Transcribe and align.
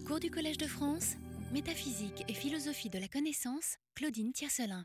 Cours 0.00 0.20
du 0.20 0.30
Collège 0.30 0.56
de 0.56 0.66
France, 0.66 1.16
métaphysique 1.52 2.24
et 2.26 2.32
philosophie 2.32 2.88
de 2.88 2.98
la 2.98 3.08
connaissance, 3.08 3.76
Claudine 3.94 4.32
Tiercelin. 4.32 4.84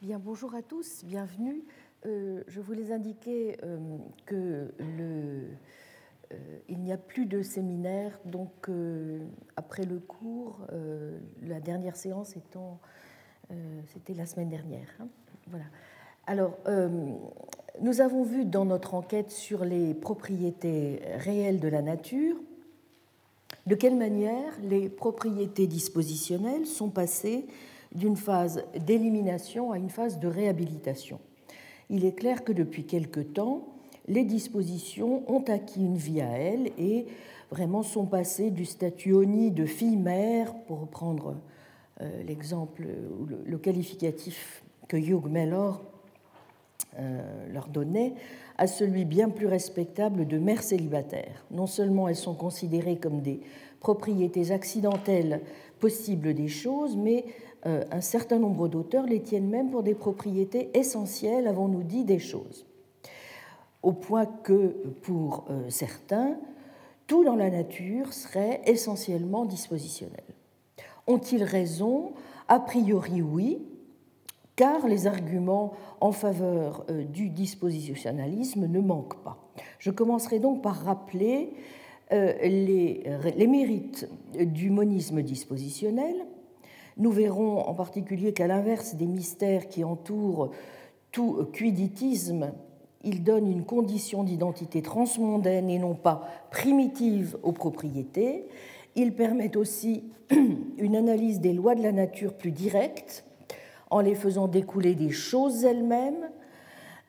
Bien, 0.00 0.20
bonjour 0.20 0.54
à 0.54 0.62
tous, 0.62 1.04
bienvenue. 1.04 1.64
Euh, 2.06 2.44
je 2.46 2.60
voulais 2.60 2.92
indiquer 2.92 3.56
euh, 3.64 3.98
que 4.26 4.72
euh, 4.80 5.48
il 6.68 6.78
n'y 6.78 6.92
a 6.92 6.96
plus 6.96 7.26
de 7.26 7.42
séminaire, 7.42 8.16
donc 8.24 8.70
après 9.56 9.84
le 9.84 9.98
cours, 9.98 10.60
la 11.42 11.60
dernière 11.60 11.96
séance 11.96 12.36
étant, 12.36 12.80
c'était 13.92 14.14
la 14.14 14.24
semaine 14.24 14.48
dernière. 14.48 14.88
Hein. 15.00 15.08
voilà. 15.48 15.66
Alors, 16.26 16.58
nous 17.82 18.00
avons 18.00 18.22
vu 18.22 18.46
dans 18.46 18.64
notre 18.64 18.94
enquête 18.94 19.30
sur 19.30 19.64
les 19.64 19.92
propriétés 19.92 21.02
réelles 21.18 21.60
de 21.60 21.68
la 21.68 21.82
nature 21.82 22.36
de 23.66 23.74
quelle 23.74 23.96
manière 23.96 24.52
les 24.62 24.88
propriétés 24.88 25.66
dispositionnelles 25.66 26.66
sont 26.66 26.90
passées 26.90 27.46
d'une 27.94 28.16
phase 28.16 28.64
d'élimination 28.86 29.72
à 29.72 29.78
une 29.78 29.90
phase 29.90 30.18
de 30.18 30.28
réhabilitation? 30.28 31.20
Il 31.90 32.04
est 32.04 32.14
clair 32.14 32.42
que 32.44 32.52
depuis 32.52 32.84
quelque 32.84 33.20
temps, 33.20 33.68
les 34.08 34.24
dispositions 34.24 35.22
ont 35.30 35.44
acquis 35.44 35.80
une 35.80 35.96
vie 35.96 36.20
à 36.20 36.30
elles 36.38 36.72
et 36.78 37.06
vraiment 37.50 37.82
sont 37.82 38.06
passées 38.06 38.50
du 38.50 38.64
statut 38.64 39.12
ONI 39.12 39.50
de 39.50 39.66
fille-mère, 39.66 40.54
pour 40.66 40.80
reprendre 40.80 41.36
euh, 42.00 42.22
l'exemple 42.24 42.86
ou 43.20 43.26
le, 43.26 43.58
qualificatif 43.58 44.64
que 44.88 44.96
Hugh 44.96 45.26
Mellor 45.26 45.82
euh, 46.98 47.52
leur 47.52 47.68
donnait, 47.68 48.14
à 48.58 48.66
celui 48.66 49.04
bien 49.04 49.28
plus 49.28 49.46
respectable 49.46 50.26
de 50.26 50.38
mères 50.38 50.62
célibataires. 50.62 51.44
Non 51.50 51.66
seulement 51.66 52.08
elles 52.08 52.16
sont 52.16 52.34
considérées 52.34 52.96
comme 52.96 53.20
des 53.20 53.40
propriétés 53.80 54.52
accidentelles 54.52 55.40
possibles 55.80 56.34
des 56.34 56.48
choses, 56.48 56.96
mais 56.96 57.24
euh, 57.66 57.84
un 57.90 58.00
certain 58.00 58.38
nombre 58.38 58.68
d'auteurs 58.68 59.06
les 59.06 59.20
tiennent 59.20 59.48
même 59.48 59.70
pour 59.70 59.82
des 59.82 59.94
propriétés 59.94 60.70
essentielles, 60.74 61.46
avons-nous 61.46 61.82
dit, 61.82 62.04
des 62.04 62.18
choses. 62.18 62.66
Au 63.82 63.92
point 63.92 64.26
que, 64.26 64.68
pour 65.02 65.44
euh, 65.50 65.68
certains, 65.68 66.36
tout 67.06 67.24
dans 67.24 67.36
la 67.36 67.50
nature 67.50 68.12
serait 68.12 68.62
essentiellement 68.66 69.44
dispositionnel. 69.44 70.24
Ont-ils 71.06 71.42
raison? 71.42 72.12
A 72.48 72.60
priori, 72.60 73.22
oui, 73.22 73.62
car 74.56 74.86
les 74.86 75.06
arguments 75.06 75.72
en 76.00 76.12
faveur 76.12 76.84
euh, 76.90 77.04
du 77.04 77.30
dispositionnalisme 77.30 78.66
ne 78.66 78.80
manquent 78.80 79.22
pas. 79.22 79.38
Je 79.78 79.90
commencerai 79.90 80.38
donc 80.38 80.62
par 80.62 80.76
rappeler 80.84 81.54
les, 82.10 83.04
les 83.36 83.46
mérites 83.46 84.06
du 84.34 84.68
monisme 84.68 85.22
dispositionnel, 85.22 86.26
nous 86.98 87.10
verrons 87.10 87.60
en 87.60 87.72
particulier 87.72 88.34
qu'à 88.34 88.46
l'inverse 88.46 88.96
des 88.96 89.06
mystères 89.06 89.68
qui 89.68 89.82
entourent 89.82 90.50
tout 91.10 91.46
quiditisme, 91.52 92.52
il 93.04 93.24
donne 93.24 93.50
une 93.50 93.64
condition 93.64 94.24
d'identité 94.24 94.82
transmondaine 94.82 95.68
et 95.70 95.78
non 95.78 95.94
pas 95.94 96.28
primitive 96.50 97.36
aux 97.42 97.52
propriétés. 97.52 98.46
Il 98.94 99.14
permet 99.14 99.56
aussi 99.56 100.04
une 100.78 100.96
analyse 100.96 101.40
des 101.40 101.52
lois 101.52 101.74
de 101.74 101.82
la 101.82 101.92
nature 101.92 102.34
plus 102.34 102.52
directe, 102.52 103.24
en 103.92 104.00
les 104.00 104.14
faisant 104.14 104.48
découler 104.48 104.94
des 104.94 105.10
choses 105.10 105.64
elles-mêmes, 105.64 106.30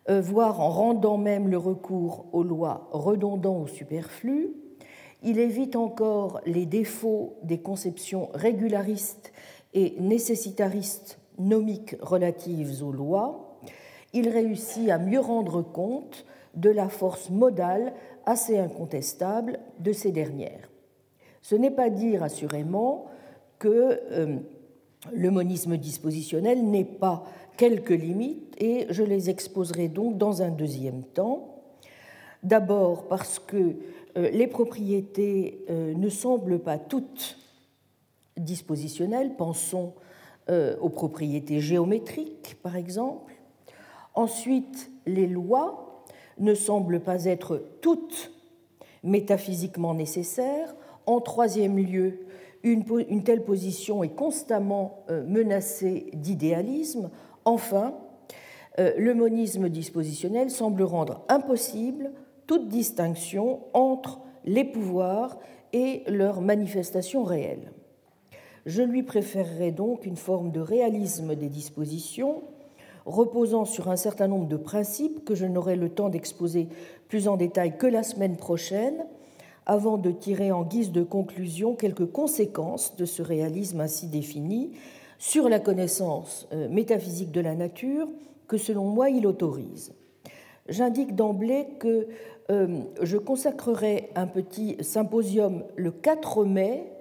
euh, 0.10 0.20
voire 0.20 0.60
en 0.60 0.70
rendant 0.70 1.18
même 1.18 1.48
le 1.48 1.58
recours 1.58 2.26
aux 2.34 2.44
lois 2.44 2.90
redondants 2.92 3.62
ou 3.62 3.68
superflues. 3.68 4.54
Il 5.24 5.40
évite 5.40 5.78
encore 5.78 6.42
les 6.46 6.66
défauts 6.66 7.38
des 7.42 7.60
conceptions 7.60 8.30
régularistes 8.34 9.32
et 9.74 9.96
nécessitaristes 10.00 11.20
nomiques 11.40 11.96
relatives 12.02 12.84
aux 12.84 12.92
lois, 12.92 13.58
il 14.14 14.30
réussit 14.30 14.90
à 14.90 15.00
mieux 15.00 15.20
rendre 15.20 15.62
compte 15.62 16.26
de 16.54 16.70
la 16.70 16.90
force 16.90 17.30
modale 17.30 17.94
assez 18.26 18.60
incontestable 18.60 19.60
de 19.80 19.92
ces 19.92 20.12
dernières. 20.12 20.70
Ce 21.42 21.56
n'est 21.56 21.72
pas 21.72 21.90
dire 21.90 22.24
assurément 22.24 23.06
que 23.58 24.00
euh, 24.12 24.38
le 25.12 25.32
monisme 25.32 25.78
dispositionnel 25.78 26.64
n'ait 26.64 26.84
pas 26.84 27.26
quelques 27.58 27.90
limites 27.90 28.56
et 28.62 28.88
je 28.90 29.04
les 29.04 29.30
exposerai 29.30 29.88
donc 29.88 30.18
dans 30.18 30.42
un 30.42 30.50
deuxième 30.50 31.04
temps. 31.04 31.62
D'abord 32.42 33.08
parce 33.08 33.40
que 33.40 33.76
euh, 34.18 34.30
les 34.32 34.48
propriétés 34.48 35.64
euh, 35.70 35.94
ne 35.94 36.10
semblent 36.10 36.60
pas 36.60 36.78
toutes 36.78 37.38
dispositionnelles, 38.38 39.36
pensons 39.36 39.94
euh, 40.50 40.76
aux 40.82 40.90
propriétés 40.90 41.60
géométriques 41.62 42.58
par 42.62 42.76
exemple. 42.76 43.34
Ensuite, 44.16 44.92
les 45.06 45.28
lois 45.28 46.04
ne 46.40 46.54
semblent 46.54 47.00
pas 47.00 47.26
être 47.26 47.64
toutes 47.82 48.32
métaphysiquement 49.04 49.94
nécessaires. 49.94 50.76
En 51.06 51.20
troisième 51.20 51.78
lieu, 51.78 52.26
une, 52.64 53.24
telle 53.24 53.44
position 53.44 54.04
est 54.04 54.16
constamment 54.16 55.04
euh, 55.10 55.24
menacée 55.26 56.08
d'idéalisme. 56.14 57.10
Enfin, 57.46 57.96
euh, 58.80 58.94
le 58.98 59.14
monisme 59.14 59.70
dispositionnel 59.70 60.50
semble 60.50 60.84
rendre 60.84 61.26
impossible 61.30 62.12
toute 62.48 62.70
distinction 62.70 63.62
entre 63.74 64.22
les 64.46 64.64
pouvoirs 64.64 65.40
et 65.74 66.04
leurs 66.08 66.42
manifestations 66.42 67.24
réelles. 67.24 67.72
Je 68.66 68.82
lui 68.82 69.04
préférerais 69.04 69.72
donc 69.72 70.06
une 70.06 70.16
forme 70.16 70.52
de 70.52 70.62
réalisme 70.62 71.36
des 71.36 71.50
dispositions 71.50 72.44
reposant 73.06 73.66
sur 73.66 73.90
un 73.90 73.98
certain 73.98 74.28
nombre 74.28 74.48
de 74.48 74.56
principes 74.56 75.26
que 75.26 75.36
je 75.36 75.46
n'aurai 75.46 75.76
le 75.76 75.90
temps 75.90 76.10
d'exposer 76.10 76.70
plus 77.10 77.28
en 77.28 77.36
détail 77.36 77.78
que 77.78 77.88
la 77.88 78.04
semaine 78.04 78.38
prochaine, 78.38 79.06
avant 79.66 79.98
de 79.98 80.12
tirer 80.12 80.52
en 80.52 80.64
guise 80.64 80.92
de 80.92 81.04
conclusion 81.04 81.76
quelques 81.76 82.12
conséquences 82.12 82.96
de 82.96 83.06
ce 83.06 83.22
réalisme 83.22 83.82
ainsi 83.82 84.08
défini 84.08 84.72
sur 85.18 85.48
la 85.50 85.60
connaissance 85.60 86.48
euh, 86.52 86.68
métaphysique 86.70 87.32
de 87.32 87.42
la 87.42 87.56
nature 87.56 88.08
que 88.48 88.58
selon 88.58 88.86
moi 88.86 89.10
il 89.10 89.26
autorise. 89.26 89.94
J'indique 90.68 91.16
d'emblée 91.16 91.68
que 91.80 92.08
euh, 92.52 92.80
je 93.02 93.18
consacrerai 93.18 94.10
un 94.16 94.28
petit 94.28 94.78
symposium 94.82 95.64
le 95.76 95.92
4 95.92 96.46
mai 96.46 96.92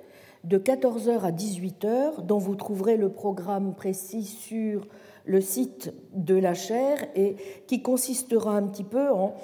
de 0.44 0.58
14h 0.58 1.20
à 1.20 1.30
18h, 1.30 2.24
dont 2.24 2.38
vous 2.38 2.56
trouverez 2.56 2.96
le 2.96 3.08
programme 3.08 3.74
précis 3.74 4.24
sur 4.24 4.86
le 5.24 5.40
site 5.40 5.92
de 6.14 6.34
la 6.34 6.54
chaire 6.54 6.98
et 7.14 7.36
qui 7.66 7.82
consistera 7.82 8.56
un 8.56 8.66
petit 8.66 8.84
peu 8.84 9.10
en, 9.10 9.34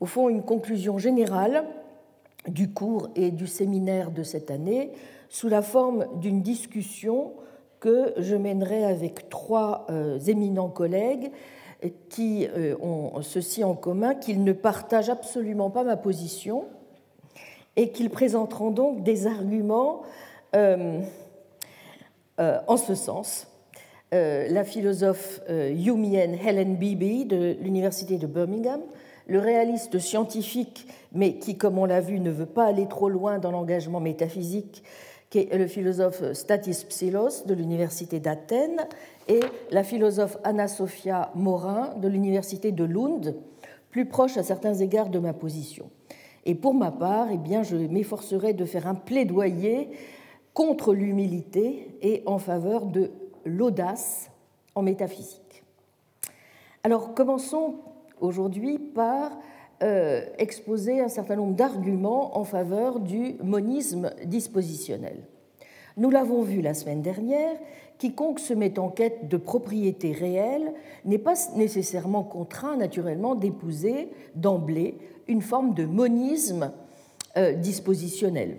au 0.00 0.06
fond, 0.06 0.28
une 0.30 0.42
conclusion 0.42 0.98
générale 0.98 1.64
du 2.50 2.72
cours 2.72 3.08
et 3.16 3.30
du 3.30 3.46
séminaire 3.46 4.10
de 4.10 4.22
cette 4.22 4.50
année 4.50 4.92
sous 5.28 5.48
la 5.48 5.62
forme 5.62 6.06
d'une 6.20 6.42
discussion 6.42 7.32
que 7.78 8.12
je 8.18 8.36
mènerai 8.36 8.84
avec 8.84 9.28
trois 9.30 9.86
euh, 9.90 10.18
éminents 10.18 10.68
collègues 10.68 11.30
qui 12.10 12.46
euh, 12.46 12.76
ont 12.82 13.22
ceci 13.22 13.64
en 13.64 13.74
commun, 13.74 14.14
qu'ils 14.14 14.44
ne 14.44 14.52
partagent 14.52 15.08
absolument 15.08 15.70
pas 15.70 15.82
ma 15.82 15.96
position 15.96 16.66
et 17.76 17.90
qu'ils 17.90 18.10
présenteront 18.10 18.70
donc 18.70 19.02
des 19.02 19.26
arguments 19.26 20.02
euh, 20.54 21.00
en 22.38 22.76
ce 22.76 22.94
sens, 22.94 23.46
la 24.12 24.64
philosophe 24.64 25.42
Yumian 25.48 26.32
Helen 26.32 26.76
Beebe 26.76 27.28
de 27.28 27.56
l'Université 27.60 28.16
de 28.16 28.26
Birmingham, 28.26 28.80
le 29.30 29.38
réaliste 29.38 30.00
scientifique, 30.00 30.88
mais 31.12 31.38
qui, 31.38 31.56
comme 31.56 31.78
on 31.78 31.84
l'a 31.84 32.00
vu, 32.00 32.18
ne 32.18 32.32
veut 32.32 32.46
pas 32.46 32.64
aller 32.64 32.88
trop 32.88 33.08
loin 33.08 33.38
dans 33.38 33.52
l'engagement 33.52 34.00
métaphysique, 34.00 34.82
qui 35.30 35.38
est 35.38 35.56
le 35.56 35.68
philosophe 35.68 36.32
Statis 36.32 36.84
Psilos 36.88 37.44
de 37.46 37.54
l'Université 37.54 38.18
d'Athènes, 38.18 38.88
et 39.28 39.38
la 39.70 39.84
philosophe 39.84 40.36
Anna 40.42 40.66
Sophia 40.66 41.30
Morin 41.36 41.94
de 42.02 42.08
l'Université 42.08 42.72
de 42.72 42.82
Lund, 42.82 43.36
plus 43.90 44.06
proche 44.06 44.36
à 44.36 44.42
certains 44.42 44.74
égards 44.74 45.10
de 45.10 45.20
ma 45.20 45.32
position. 45.32 45.90
Et 46.44 46.56
pour 46.56 46.74
ma 46.74 46.90
part, 46.90 47.28
eh 47.32 47.38
bien, 47.38 47.62
je 47.62 47.76
m'efforcerai 47.76 48.52
de 48.52 48.64
faire 48.64 48.88
un 48.88 48.96
plaidoyer 48.96 49.90
contre 50.54 50.92
l'humilité 50.92 51.96
et 52.02 52.24
en 52.26 52.38
faveur 52.38 52.86
de 52.86 53.12
l'audace 53.44 54.32
en 54.74 54.82
métaphysique. 54.82 55.62
Alors 56.82 57.14
commençons 57.14 57.76
aujourd'hui 58.20 58.78
par 58.78 59.32
euh, 59.82 60.20
exposer 60.38 61.00
un 61.00 61.08
certain 61.08 61.36
nombre 61.36 61.54
d'arguments 61.54 62.36
en 62.38 62.44
faveur 62.44 63.00
du 63.00 63.36
monisme 63.42 64.10
dispositionnel. 64.26 65.16
Nous 65.96 66.10
l'avons 66.10 66.42
vu 66.42 66.60
la 66.60 66.74
semaine 66.74 67.00
dernière, 67.00 67.56
quiconque 67.98 68.40
se 68.40 68.52
met 68.52 68.78
en 68.78 68.90
quête 68.90 69.28
de 69.28 69.36
propriété 69.36 70.12
réelle 70.12 70.74
n'est 71.04 71.18
pas 71.18 71.34
nécessairement 71.56 72.22
contraint 72.22 72.76
naturellement 72.76 73.34
d'épouser 73.34 74.10
d'emblée 74.34 74.98
une 75.28 75.40
forme 75.40 75.72
de 75.72 75.86
monisme 75.86 76.72
euh, 77.36 77.54
dispositionnel. 77.54 78.58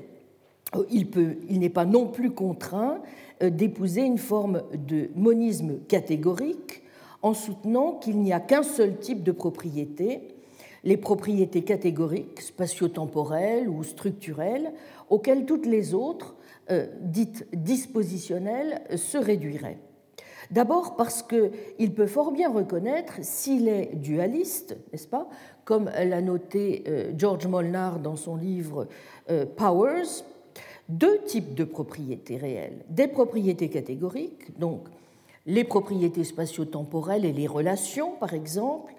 il, 0.90 1.08
il 1.50 1.60
n'est 1.60 1.70
pas 1.70 1.86
non 1.86 2.08
plus 2.08 2.32
contraint 2.32 3.00
d'épouser 3.42 4.02
une 4.02 4.20
forme 4.20 4.62
de 4.74 5.10
monisme 5.16 5.80
catégorique 5.88 6.82
en 7.22 7.34
soutenant 7.34 7.94
qu'il 7.94 8.20
n'y 8.20 8.34
a 8.34 8.40
qu'un 8.40 8.64
seul 8.64 8.98
type 8.98 9.24
de 9.24 9.32
propriété, 9.32 10.36
les 10.84 10.98
propriétés 10.98 11.64
catégoriques, 11.64 12.42
spatio-temporelles 12.42 13.70
ou 13.70 13.84
structurelles, 13.84 14.72
auxquelles 15.10 15.46
toutes 15.46 15.66
les 15.66 15.94
autres, 15.94 16.36
euh, 16.72 16.88
dites 17.02 17.48
dispositionnelles, 17.54 18.82
se 18.96 19.18
réduiraient. 19.18 19.78
D'abord 20.50 20.96
parce 20.98 21.24
qu'il 21.24 21.94
peut 21.94 22.08
fort 22.08 22.32
bien 22.32 22.52
reconnaître, 22.52 23.14
s'il 23.22 23.68
est 23.68 23.96
dualiste, 23.96 24.76
n'est-ce 24.92 25.08
pas, 25.08 25.30
comme 25.64 25.86
l'a 25.86 26.22
noté 26.22 26.84
euh, 26.88 27.14
George 27.18 27.48
Molnar 27.48 28.00
dans 28.00 28.18
son 28.18 28.36
livre 28.36 28.88
euh, 29.30 29.46
Powers, 29.46 30.26
deux 30.90 31.20
types 31.20 31.54
de 31.56 31.64
propriétés 31.64 32.36
réelles. 32.36 32.84
Des 32.90 33.08
propriétés 33.08 33.70
catégoriques, 33.70 34.60
donc 34.60 34.82
les 35.46 35.64
propriétés 35.64 36.24
spatio-temporelles 36.24 37.26
et 37.26 37.34
les 37.34 37.48
relations, 37.48 38.12
par 38.20 38.34
exemple, 38.34 38.94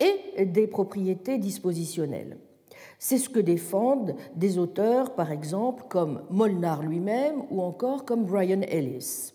et 0.00 0.44
des 0.44 0.66
propriétés 0.66 1.38
dispositionnelles. 1.38 2.38
C'est 2.98 3.18
ce 3.18 3.28
que 3.28 3.40
défendent 3.40 4.14
des 4.36 4.58
auteurs, 4.58 5.14
par 5.14 5.32
exemple, 5.32 5.84
comme 5.88 6.22
Molnar 6.30 6.82
lui-même 6.82 7.42
ou 7.50 7.60
encore 7.62 8.04
comme 8.04 8.24
Brian 8.24 8.62
Ellis. 8.62 9.32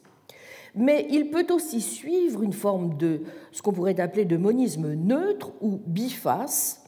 Mais 0.75 1.07
il 1.09 1.31
peut 1.31 1.47
aussi 1.51 1.81
suivre 1.81 2.43
une 2.43 2.53
forme 2.53 2.97
de 2.97 3.23
ce 3.51 3.61
qu'on 3.61 3.73
pourrait 3.73 3.99
appeler 3.99 4.25
de 4.25 4.37
monisme 4.37 4.93
neutre 4.93 5.51
ou 5.61 5.79
biface 5.85 6.83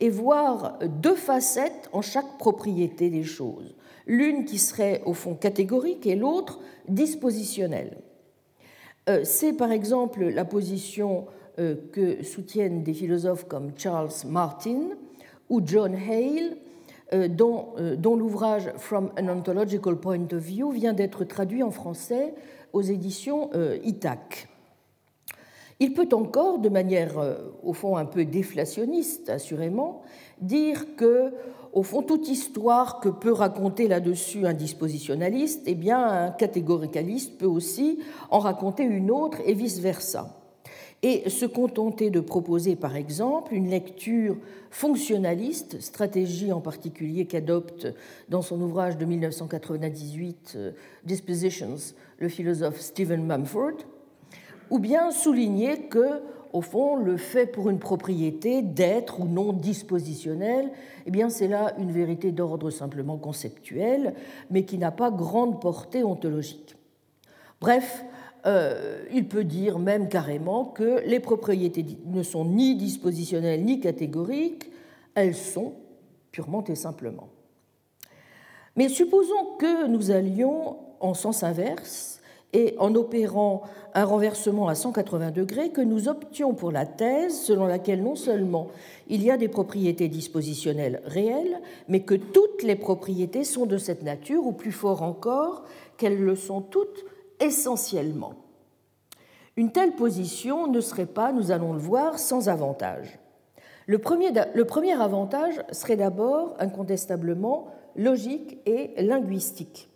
et 0.00 0.10
voir 0.10 0.78
deux 0.86 1.14
facettes 1.14 1.88
en 1.92 2.02
chaque 2.02 2.38
propriété 2.38 3.10
des 3.10 3.24
choses, 3.24 3.74
l'une 4.06 4.44
qui 4.44 4.58
serait 4.58 5.02
au 5.04 5.12
fond 5.12 5.34
catégorique 5.34 6.06
et 6.06 6.16
l'autre 6.16 6.60
dispositionnelle. 6.88 7.98
Euh, 9.08 9.20
c'est 9.24 9.52
par 9.52 9.72
exemple 9.72 10.24
la 10.24 10.44
position 10.44 11.26
euh, 11.58 11.76
que 11.92 12.22
soutiennent 12.22 12.82
des 12.82 12.94
philosophes 12.94 13.44
comme 13.44 13.72
Charles 13.76 14.10
Martin 14.26 14.90
ou 15.48 15.62
John 15.64 15.94
Hale, 15.94 16.56
euh, 17.14 17.26
dont, 17.28 17.74
l'ouvrage 18.16 18.70
From 18.76 19.10
an 19.18 19.28
Ontological 19.28 19.96
Point 19.96 20.28
of 20.32 20.42
View 20.42 20.70
vient 20.70 20.92
d'être 20.92 21.24
traduit 21.24 21.62
en 21.62 21.70
français 21.70 22.34
aux 22.74 22.82
éditions 22.82 23.50
Itac. 23.82 24.46
Il 25.80 25.94
peut 25.94 26.08
encore, 26.12 26.58
de 26.58 26.68
manière 26.68 27.14
au 27.62 27.72
fond 27.72 27.96
un 27.96 28.04
peu 28.04 28.26
déflationniste 28.26 29.30
assurément, 29.30 30.02
dire 30.42 30.84
que 30.96 31.32
au 31.72 31.82
fond, 31.82 32.02
toute 32.02 32.28
histoire 32.28 33.00
que 33.00 33.08
peut 33.08 33.32
raconter 33.32 33.88
là-dessus 33.88 34.46
un 34.46 34.54
dispositionnaliste, 34.54 35.62
eh 35.66 35.74
bien, 35.74 36.02
un 36.02 36.30
catégoricaliste 36.30 37.38
peut 37.38 37.46
aussi 37.46 37.98
en 38.30 38.38
raconter 38.38 38.84
une 38.84 39.10
autre 39.10 39.38
et 39.44 39.54
vice-versa. 39.54 40.34
Et 41.02 41.30
se 41.30 41.46
contenter 41.46 42.10
de 42.10 42.18
proposer, 42.18 42.74
par 42.74 42.96
exemple, 42.96 43.54
une 43.54 43.70
lecture 43.70 44.36
fonctionnaliste, 44.70 45.80
stratégie 45.80 46.52
en 46.52 46.60
particulier 46.60 47.26
qu'adopte 47.26 47.86
dans 48.28 48.42
son 48.42 48.60
ouvrage 48.60 48.98
de 48.98 49.04
1998 49.04 50.54
euh, 50.56 50.72
Dispositions 51.04 51.76
le 52.18 52.28
philosophe 52.28 52.80
Stephen 52.80 53.24
Mumford, 53.24 53.76
ou 54.70 54.80
bien 54.80 55.12
souligner 55.12 55.82
que 55.88 56.20
au 56.52 56.60
fond, 56.60 56.96
le 56.96 57.16
fait 57.16 57.46
pour 57.46 57.68
une 57.68 57.78
propriété 57.78 58.62
d'être 58.62 59.20
ou 59.20 59.24
non 59.26 59.52
dispositionnelle, 59.52 60.70
eh 61.06 61.28
c'est 61.28 61.48
là 61.48 61.74
une 61.78 61.92
vérité 61.92 62.32
d'ordre 62.32 62.70
simplement 62.70 63.16
conceptuel, 63.16 64.14
mais 64.50 64.64
qui 64.64 64.78
n'a 64.78 64.90
pas 64.90 65.10
grande 65.10 65.60
portée 65.60 66.02
ontologique. 66.02 66.76
Bref, 67.60 68.04
euh, 68.46 69.04
il 69.12 69.28
peut 69.28 69.44
dire 69.44 69.78
même 69.78 70.08
carrément 70.08 70.64
que 70.64 71.02
les 71.04 71.20
propriétés 71.20 71.84
ne 72.06 72.22
sont 72.22 72.44
ni 72.44 72.76
dispositionnelles 72.76 73.64
ni 73.64 73.80
catégoriques, 73.80 74.70
elles 75.14 75.34
sont 75.34 75.74
purement 76.30 76.64
et 76.64 76.74
simplement. 76.74 77.28
Mais 78.76 78.88
supposons 78.88 79.56
que 79.58 79.88
nous 79.88 80.10
allions 80.10 80.76
en 81.00 81.14
sens 81.14 81.42
inverse 81.42 82.17
et 82.52 82.74
en 82.78 82.94
opérant 82.94 83.62
un 83.94 84.04
renversement 84.04 84.68
à 84.68 84.74
180 84.74 85.30
degrés 85.32 85.70
que 85.70 85.80
nous 85.80 86.08
options 86.08 86.54
pour 86.54 86.72
la 86.72 86.86
thèse 86.86 87.38
selon 87.38 87.66
laquelle 87.66 88.02
non 88.02 88.14
seulement 88.14 88.68
il 89.08 89.22
y 89.22 89.30
a 89.30 89.36
des 89.36 89.48
propriétés 89.48 90.08
dispositionnelles 90.08 91.02
réelles, 91.04 91.60
mais 91.88 92.00
que 92.00 92.14
toutes 92.14 92.62
les 92.62 92.76
propriétés 92.76 93.44
sont 93.44 93.66
de 93.66 93.78
cette 93.78 94.02
nature, 94.02 94.46
ou 94.46 94.52
plus 94.52 94.72
fort 94.72 95.02
encore, 95.02 95.64
qu'elles 95.96 96.20
le 96.22 96.36
sont 96.36 96.60
toutes 96.60 97.04
essentiellement. 97.40 98.34
Une 99.56 99.72
telle 99.72 99.92
position 99.92 100.68
ne 100.68 100.80
serait 100.80 101.06
pas, 101.06 101.32
nous 101.32 101.50
allons 101.50 101.72
le 101.72 101.80
voir, 101.80 102.18
sans 102.18 102.48
avantage. 102.48 103.18
Le 103.86 103.98
premier, 103.98 104.30
le 104.54 104.64
premier 104.64 104.92
avantage 104.92 105.62
serait 105.72 105.96
d'abord 105.96 106.54
incontestablement 106.58 107.68
logique 107.96 108.58
et 108.66 108.92
linguistique 109.02 109.87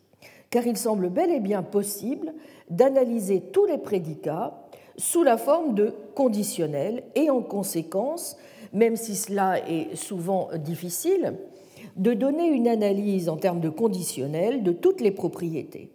car 0.52 0.66
il 0.66 0.76
semble 0.76 1.08
bel 1.08 1.32
et 1.32 1.40
bien 1.40 1.62
possible 1.62 2.34
d'analyser 2.70 3.40
tous 3.40 3.64
les 3.64 3.78
prédicats 3.78 4.62
sous 4.96 5.22
la 5.22 5.38
forme 5.38 5.74
de 5.74 5.94
conditionnels 6.14 7.04
et 7.14 7.30
en 7.30 7.40
conséquence, 7.40 8.36
même 8.74 8.94
si 8.94 9.16
cela 9.16 9.66
est 9.66 9.96
souvent 9.96 10.50
difficile, 10.62 11.38
de 11.96 12.12
donner 12.12 12.48
une 12.48 12.68
analyse 12.68 13.30
en 13.30 13.38
termes 13.38 13.60
de 13.60 13.70
conditionnels 13.70 14.62
de 14.62 14.72
toutes 14.72 15.00
les 15.00 15.10
propriétés, 15.10 15.88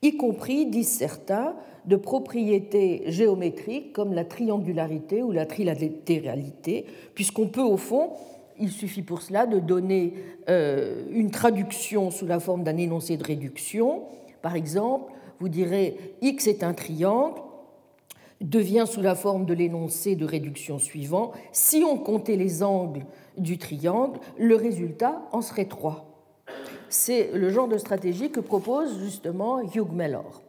y 0.00 0.16
compris, 0.16 0.66
disent 0.66 0.88
certains, 0.88 1.54
de 1.84 1.96
propriétés 1.96 3.02
géométriques 3.08 3.92
comme 3.92 4.14
la 4.14 4.24
triangularité 4.24 5.22
ou 5.22 5.32
la 5.32 5.46
trilatéralité, 5.46 6.86
puisqu'on 7.14 7.48
peut 7.48 7.60
au 7.60 7.76
fond 7.76 8.10
il 8.62 8.70
suffit 8.70 9.02
pour 9.02 9.22
cela 9.22 9.46
de 9.46 9.58
donner 9.58 10.14
euh, 10.48 11.04
une 11.10 11.32
traduction 11.32 12.12
sous 12.12 12.26
la 12.26 12.38
forme 12.38 12.62
d'un 12.62 12.76
énoncé 12.76 13.16
de 13.16 13.24
réduction. 13.24 14.04
Par 14.40 14.54
exemple, 14.54 15.12
vous 15.40 15.48
direz 15.48 16.14
X 16.22 16.46
est 16.46 16.62
un 16.62 16.72
triangle, 16.72 17.40
devient 18.40 18.84
sous 18.88 19.02
la 19.02 19.16
forme 19.16 19.46
de 19.46 19.52
l'énoncé 19.52 20.14
de 20.14 20.24
réduction 20.24 20.78
suivant. 20.78 21.32
Si 21.50 21.82
on 21.84 21.98
comptait 21.98 22.36
les 22.36 22.62
angles 22.62 23.04
du 23.36 23.58
triangle, 23.58 24.20
le 24.38 24.54
résultat 24.54 25.22
en 25.32 25.42
serait 25.42 25.64
3. 25.64 26.06
C'est 26.88 27.32
le 27.32 27.50
genre 27.50 27.66
de 27.66 27.78
stratégie 27.78 28.30
que 28.30 28.40
propose 28.40 29.00
justement 29.00 29.60
Hugh 29.60 29.90
Mellor. 29.92 30.42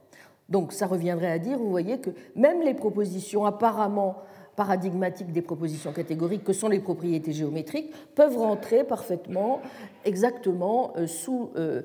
Donc 0.50 0.72
ça 0.72 0.86
reviendrait 0.86 1.32
à 1.32 1.40
dire, 1.40 1.58
vous 1.58 1.70
voyez, 1.70 2.00
que 2.00 2.12
même 2.36 2.62
les 2.62 2.76
propositions 2.76 3.46
apparemment 3.46 4.18
paradigmatiques 4.56 5.32
des 5.32 5.42
propositions 5.42 5.92
catégoriques 5.92 6.44
que 6.44 6.54
sont 6.54 6.70
les 6.70 6.80
propriétés 6.80 7.34
géométriques 7.34 7.92
peuvent 8.16 8.38
rentrer 8.38 8.84
parfaitement, 8.84 9.62
exactement 10.06 10.94
euh, 10.96 11.08
sous 11.08 11.50
euh, 11.56 11.82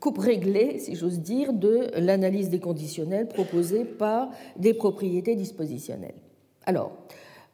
coupe 0.00 0.18
réglée, 0.18 0.78
si 0.78 0.94
j'ose 0.94 1.20
dire, 1.20 1.52
de 1.52 1.90
l'analyse 1.96 2.50
des 2.50 2.60
conditionnels 2.60 3.28
proposée 3.28 3.84
par 3.84 4.30
des 4.56 4.74
propriétés 4.74 5.34
dispositionnelles. 5.34 6.14
Alors, 6.64 6.92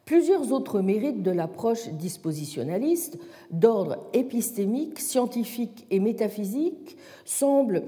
plusieurs 0.05 0.51
autres 0.51 0.81
mérites 0.81 1.23
de 1.23 1.31
l'approche 1.31 1.89
dispositionnaliste 1.89 3.17
d'ordre 3.51 3.97
épistémique, 4.13 4.99
scientifique 4.99 5.85
et 5.89 5.99
métaphysique 5.99 6.97
semblent 7.25 7.83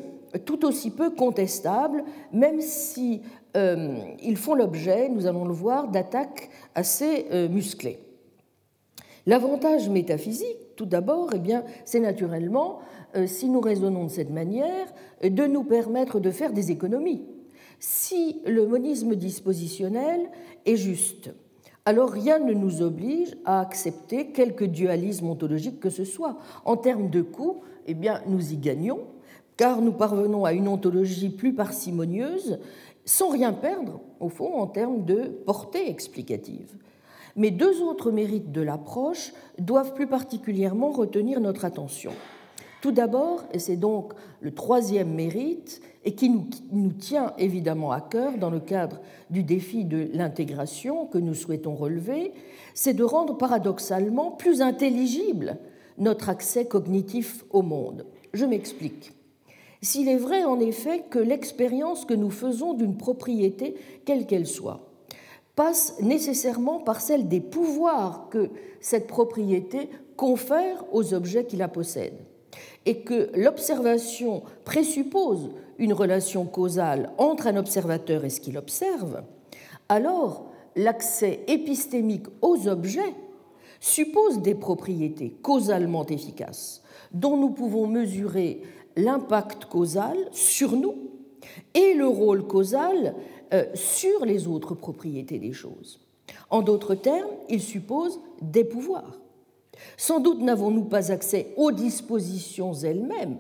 tout 0.46 0.66
aussi 0.66 0.92
peu 0.92 1.10
contestables, 1.10 2.04
même 2.32 2.62
si 2.62 3.22
ils 3.56 4.38
font 4.38 4.56
l'objet, 4.56 5.10
nous 5.10 5.28
allons 5.28 5.46
le 5.46 5.54
voir, 5.54 5.90
d'attaques 5.90 6.50
assez 6.76 7.26
euh, 7.32 7.50
musclées. 7.50 8.00
L'avantage 9.26 9.90
métaphysique, 9.90 10.76
tout 10.76 10.86
d'abord, 10.86 11.30
eh 11.36 11.54
c'est 11.86 12.00
naturellement, 12.00 12.80
euh, 13.16 13.28
si 13.28 13.50
nous 13.50 13.62
raisonnons 13.62 14.06
de 14.06 14.10
cette 14.10 14.32
manière, 14.32 14.88
de 15.24 15.46
nous 15.46 15.64
permettre 15.64 16.20
de 16.20 16.32
faire 16.32 16.54
des 16.54 16.72
économies. 16.72 17.24
Si 17.80 18.42
le 18.46 18.66
monisme 18.66 19.16
dispositionnel 19.16 20.30
est 20.66 20.76
juste, 20.76 21.32
alors 21.86 22.12
rien 22.12 22.40
ne 22.40 22.54
nous 22.54 22.82
oblige 22.82 23.36
à 23.46 23.60
accepter 23.60 24.28
quelque 24.28 24.66
dualisme 24.66 25.28
ontologique 25.28 25.80
que 25.80 25.90
ce 25.90 26.06
soit. 26.06 26.38
En 26.64 26.78
termes 26.78 27.10
de 27.10 27.22
coût, 27.22 27.62
eh 27.88 27.96
bien, 27.96 28.22
nous 28.28 28.54
y 28.54 28.58
gagnons, 28.58 29.00
car 29.58 29.82
nous 29.82 29.92
parvenons 29.92 30.46
à 30.46 30.54
une 30.54 30.68
ontologie 30.68 31.30
plus 31.30 31.54
parcimonieuse 31.54 32.60
sans 33.12 33.28
rien 33.28 33.52
perdre, 33.52 34.00
au 34.22 34.30
fond, 34.30 34.54
en 34.56 34.68
termes 34.68 35.04
de 35.04 35.24
portée 35.46 35.90
explicative. 35.90 36.78
Mais 37.36 37.52
deux 37.52 37.82
autres 37.82 38.10
mérites 38.10 38.54
de 38.54 38.62
l'approche 38.62 39.34
doivent 39.60 39.94
plus 39.94 40.08
particulièrement 40.08 40.92
retenir 40.92 41.42
notre 41.42 41.66
attention. 41.66 42.14
Tout 42.82 42.94
d'abord, 42.94 43.44
et 43.52 43.60
c'est 43.60 43.76
donc 43.76 44.14
le 44.40 44.54
troisième 44.54 45.14
mérite, 45.14 45.82
et 46.06 46.16
qui 46.16 46.30
nous, 46.30 46.46
nous, 46.72 46.94
tient 46.94 47.34
évidemment 47.38 47.92
à 47.92 48.00
cœur 48.00 48.38
dans 48.38 48.50
le 48.50 48.62
cadre 48.62 49.02
du 49.30 49.44
défi 49.44 49.84
de 49.84 50.10
l'intégration 50.14 51.06
que 51.06 51.18
nous 51.18 51.36
souhaitons 51.36 51.76
relever, 51.76 52.32
c'est 52.74 52.94
de 52.94 53.04
rendre 53.04 53.38
paradoxalement 53.38 54.32
plus 54.32 54.62
intelligible 54.62 55.58
notre 55.98 56.30
accès 56.30 56.66
cognitif 56.66 57.44
au 57.50 57.62
monde. 57.62 58.06
Je 58.34 58.46
m'explique. 58.46 59.12
S'il 59.84 60.10
est 60.10 60.18
vrai 60.18 60.44
en 60.44 60.60
effet 60.60 61.04
que 61.10 61.18
l'expérience 61.18 62.06
que 62.06 62.14
nous 62.14 62.30
faisons 62.30 62.74
d'une 62.74 62.98
propriété, 62.98 63.76
quelle 64.06 64.28
qu'elle 64.28 64.46
soit, 64.46 64.82
passe 65.56 66.00
nécessairement 66.02 66.80
par 66.80 67.02
celle 67.02 67.28
des 67.28 67.42
pouvoirs 67.42 68.30
que 68.30 68.50
cette 68.80 69.08
propriété 69.08 69.90
confère 70.16 70.86
aux 70.92 71.16
objets 71.16 71.46
qui 71.46 71.58
la 71.58 71.68
possèdent, 71.68 72.24
et 72.86 73.02
que 73.02 73.32
l'observation 73.36 74.44
présuppose 74.66 75.50
une 75.80 75.94
relation 75.94 76.46
causale 76.46 77.12
entre 77.18 77.48
un 77.48 77.58
observateur 77.58 78.24
et 78.24 78.30
ce 78.30 78.40
qu'il 78.40 78.60
observe, 78.60 79.24
alors 79.90 80.46
l'accès 80.76 81.40
épistémique 81.48 82.28
aux 82.42 82.68
objets 82.68 83.16
suppose 83.80 84.42
des 84.42 84.56
propriétés 84.56 85.32
causalement 85.42 86.06
efficaces 86.06 86.84
dont 87.14 87.36
nous 87.36 87.50
pouvons 87.50 87.88
mesurer 87.88 88.62
l'impact 88.96 89.66
causal 89.66 90.18
sur 90.32 90.74
nous 90.74 90.96
et 91.74 91.94
le 91.94 92.08
rôle 92.08 92.46
causal 92.46 93.16
euh, 93.54 93.66
sur 93.74 94.26
les 94.26 94.48
autres 94.48 94.76
propriétés 94.76 95.40
des 95.40 95.54
choses. 95.54 96.00
En 96.50 96.62
d'autres 96.62 96.96
termes, 96.96 97.32
il 97.50 97.62
suppose 97.62 98.20
des 98.42 98.64
pouvoirs. 98.64 99.20
Sans 99.98 100.20
doute 100.20 100.42
n'avons-nous 100.42 100.86
pas 100.86 101.12
accès 101.12 101.54
aux 101.58 101.72
dispositions 101.72 102.74
elles-mêmes, 102.74 103.38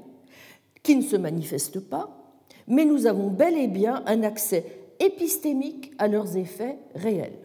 qui 0.84 0.96
ne 0.96 1.02
se 1.02 1.16
manifestent 1.16 1.80
pas, 1.80 2.36
mais 2.68 2.86
nous 2.86 3.06
avons 3.06 3.30
bel 3.30 3.58
et 3.58 3.68
bien 3.68 4.04
un 4.06 4.24
accès 4.24 4.66
épistémique 5.00 5.92
à 5.98 6.08
leurs 6.08 6.38
effets 6.38 6.78
réels. 6.96 7.38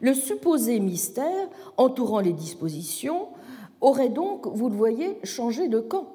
Le 0.00 0.14
supposé 0.14 0.80
mystère 0.80 1.48
entourant 1.76 2.20
les 2.20 2.32
dispositions 2.32 3.28
aurait 3.80 4.08
donc, 4.08 4.46
vous 4.46 4.68
le 4.68 4.76
voyez, 4.76 5.18
changé 5.22 5.68
de 5.68 5.80
camp, 5.80 6.11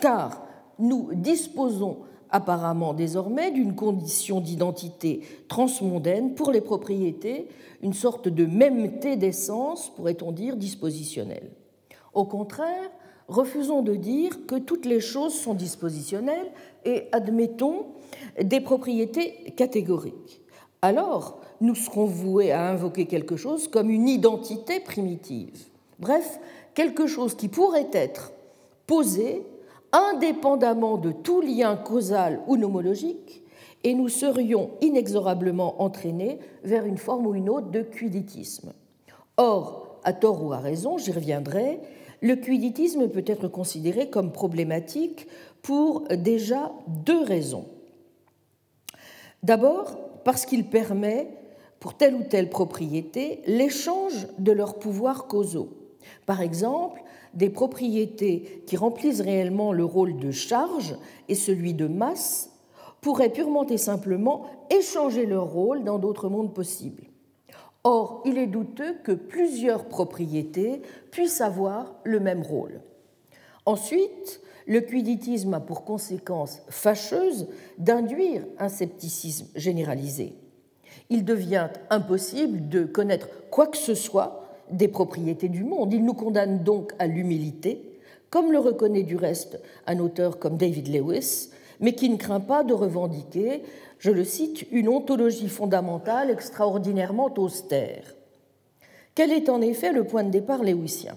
car 0.00 0.46
nous 0.78 1.10
disposons 1.14 1.98
apparemment 2.30 2.92
désormais 2.92 3.50
d'une 3.50 3.74
condition 3.74 4.40
d'identité 4.40 5.22
transmondaine 5.48 6.34
pour 6.34 6.50
les 6.50 6.60
propriétés, 6.60 7.48
une 7.82 7.92
sorte 7.92 8.28
de 8.28 8.46
mêmeté 8.46 9.16
d'essence, 9.16 9.90
pourrait-on 9.94 10.32
dire, 10.32 10.56
dispositionnelle. 10.56 11.50
Au 12.14 12.24
contraire, 12.24 12.90
refusons 13.28 13.82
de 13.82 13.94
dire 13.94 14.46
que 14.46 14.56
toutes 14.56 14.86
les 14.86 15.00
choses 15.00 15.34
sont 15.34 15.54
dispositionnelles 15.54 16.50
et 16.84 17.04
admettons 17.12 17.86
des 18.42 18.60
propriétés 18.60 19.52
catégoriques. 19.56 20.42
Alors, 20.82 21.40
nous 21.60 21.74
serons 21.74 22.04
voués 22.04 22.52
à 22.52 22.70
invoquer 22.70 23.06
quelque 23.06 23.36
chose 23.36 23.68
comme 23.68 23.90
une 23.90 24.08
identité 24.08 24.80
primitive. 24.80 25.68
Bref, 25.98 26.38
quelque 26.74 27.06
chose 27.06 27.34
qui 27.34 27.48
pourrait 27.48 27.90
être 27.92 28.32
posé 28.86 29.42
indépendamment 29.92 30.96
de 30.96 31.12
tout 31.12 31.40
lien 31.40 31.76
causal 31.76 32.40
ou 32.46 32.56
nomologique, 32.56 33.42
et 33.84 33.94
nous 33.94 34.08
serions 34.08 34.70
inexorablement 34.80 35.80
entraînés 35.82 36.40
vers 36.64 36.86
une 36.86 36.98
forme 36.98 37.26
ou 37.26 37.34
une 37.34 37.48
autre 37.48 37.70
de 37.70 37.82
quiditisme. 37.82 38.72
Or, 39.36 40.00
à 40.02 40.12
tort 40.12 40.44
ou 40.44 40.52
à 40.52 40.58
raison, 40.58 40.98
j'y 40.98 41.12
reviendrai, 41.12 41.80
le 42.20 42.34
quiditisme 42.34 43.08
peut 43.08 43.24
être 43.26 43.48
considéré 43.48 44.10
comme 44.10 44.32
problématique 44.32 45.28
pour 45.62 46.02
déjà 46.08 46.72
deux 46.88 47.22
raisons. 47.22 47.66
D'abord, 49.42 49.96
parce 50.24 50.46
qu'il 50.46 50.68
permet, 50.68 51.28
pour 51.78 51.94
telle 51.94 52.14
ou 52.14 52.24
telle 52.24 52.50
propriété, 52.50 53.42
l'échange 53.46 54.26
de 54.38 54.52
leurs 54.52 54.78
pouvoirs 54.78 55.28
causaux. 55.28 55.68
Par 56.24 56.40
exemple, 56.40 57.02
des 57.36 57.50
propriétés 57.50 58.62
qui 58.66 58.76
remplissent 58.76 59.20
réellement 59.20 59.72
le 59.72 59.84
rôle 59.84 60.18
de 60.18 60.30
charge 60.30 60.96
et 61.28 61.34
celui 61.34 61.74
de 61.74 61.86
masse 61.86 62.50
pourraient 63.00 63.32
purement 63.32 63.66
et 63.66 63.78
simplement 63.78 64.46
échanger 64.70 65.26
leur 65.26 65.46
rôle 65.52 65.84
dans 65.84 65.98
d'autres 65.98 66.28
mondes 66.28 66.54
possibles. 66.54 67.04
Or, 67.84 68.22
il 68.24 68.36
est 68.36 68.48
douteux 68.48 68.96
que 69.04 69.12
plusieurs 69.12 69.84
propriétés 69.84 70.82
puissent 71.12 71.40
avoir 71.40 71.94
le 72.02 72.18
même 72.18 72.42
rôle. 72.42 72.80
Ensuite, 73.64 74.40
le 74.66 74.80
quiditisme 74.80 75.54
a 75.54 75.60
pour 75.60 75.84
conséquence 75.84 76.62
fâcheuse 76.68 77.46
d'induire 77.78 78.44
un 78.58 78.68
scepticisme 78.68 79.46
généralisé. 79.54 80.34
Il 81.10 81.24
devient 81.24 81.68
impossible 81.90 82.68
de 82.68 82.84
connaître 82.84 83.28
quoi 83.50 83.68
que 83.68 83.76
ce 83.76 83.94
soit 83.94 84.45
des 84.70 84.88
propriétés 84.88 85.48
du 85.48 85.64
monde. 85.64 85.92
Il 85.92 86.04
nous 86.04 86.14
condamne 86.14 86.62
donc 86.62 86.92
à 86.98 87.06
l'humilité, 87.06 87.98
comme 88.30 88.52
le 88.52 88.58
reconnaît 88.58 89.02
du 89.02 89.16
reste 89.16 89.60
un 89.86 89.98
auteur 89.98 90.38
comme 90.38 90.56
David 90.56 90.88
Lewis, 90.88 91.50
mais 91.80 91.94
qui 91.94 92.08
ne 92.08 92.16
craint 92.16 92.40
pas 92.40 92.64
de 92.64 92.74
revendiquer, 92.74 93.62
je 93.98 94.10
le 94.10 94.24
cite, 94.24 94.66
une 94.72 94.88
ontologie 94.88 95.48
fondamentale 95.48 96.30
extraordinairement 96.30 97.32
austère. 97.38 98.14
Quel 99.14 99.32
est 99.32 99.48
en 99.48 99.60
effet 99.60 99.92
le 99.92 100.04
point 100.04 100.24
de 100.24 100.30
départ 100.30 100.62
léwissien 100.62 101.16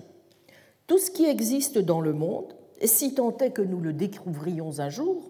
Tout 0.88 0.98
ce 0.98 1.12
qui 1.12 1.26
existe 1.26 1.78
dans 1.78 2.02
le 2.02 2.14
monde, 2.14 2.56
si 2.84 3.14
tant 3.14 3.36
est 3.38 3.52
que 3.52 3.62
nous 3.62 3.82
le 3.82 3.94
découvrions 3.94 4.80
un 4.80 4.90
jour, 4.90 5.30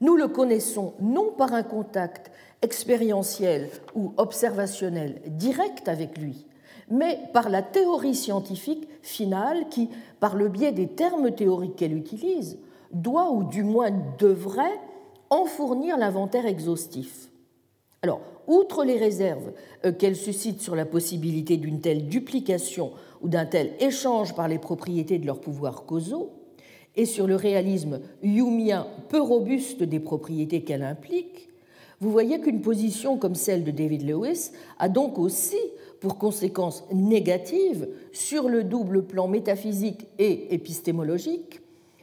nous 0.00 0.16
le 0.16 0.28
connaissons 0.28 0.94
non 1.00 1.30
par 1.30 1.54
un 1.54 1.62
contact 1.62 2.32
expérientiel 2.62 3.68
ou 3.94 4.12
observationnel 4.16 5.20
direct 5.26 5.88
avec 5.88 6.18
lui, 6.18 6.46
mais 6.90 7.18
par 7.32 7.48
la 7.48 7.62
théorie 7.62 8.14
scientifique 8.14 8.88
finale 9.02 9.68
qui, 9.68 9.88
par 10.20 10.36
le 10.36 10.48
biais 10.48 10.72
des 10.72 10.88
termes 10.88 11.32
théoriques 11.32 11.76
qu'elle 11.76 11.96
utilise, 11.96 12.58
doit 12.92 13.30
ou 13.30 13.44
du 13.44 13.62
moins 13.62 13.90
devrait 14.18 14.80
en 15.30 15.44
fournir 15.46 15.96
l'inventaire 15.96 16.46
exhaustif. 16.46 17.30
Alors, 18.02 18.20
outre 18.46 18.84
les 18.84 18.98
réserves 18.98 19.52
euh, 19.84 19.92
qu'elle 19.92 20.16
suscite 20.16 20.60
sur 20.60 20.76
la 20.76 20.84
possibilité 20.84 21.56
d'une 21.56 21.80
telle 21.80 22.06
duplication 22.08 22.92
ou 23.22 23.28
d'un 23.28 23.46
tel 23.46 23.72
échange 23.80 24.34
par 24.34 24.48
les 24.48 24.58
propriétés 24.58 25.18
de 25.18 25.26
leurs 25.26 25.40
pouvoirs 25.40 25.86
causaux, 25.86 26.30
et 26.96 27.06
sur 27.06 27.26
le 27.26 27.34
réalisme 27.34 28.00
humien 28.22 28.86
peu 29.08 29.20
robuste 29.20 29.82
des 29.82 29.98
propriétés 29.98 30.62
qu'elle 30.62 30.82
implique, 30.82 31.48
vous 32.00 32.10
voyez 32.10 32.40
qu'une 32.40 32.60
position 32.60 33.16
comme 33.16 33.34
celle 33.34 33.64
de 33.64 33.70
David 33.70 34.08
Lewis 34.08 34.50
a 34.78 34.88
donc 34.88 35.18
aussi 35.18 35.56
pour 36.04 36.18
conséquence 36.18 36.84
négative 36.92 37.88
sur 38.12 38.50
le 38.50 38.62
double 38.62 39.06
plan 39.06 39.26
métaphysique 39.26 40.06
et 40.18 40.52
épistémologique 40.54 41.62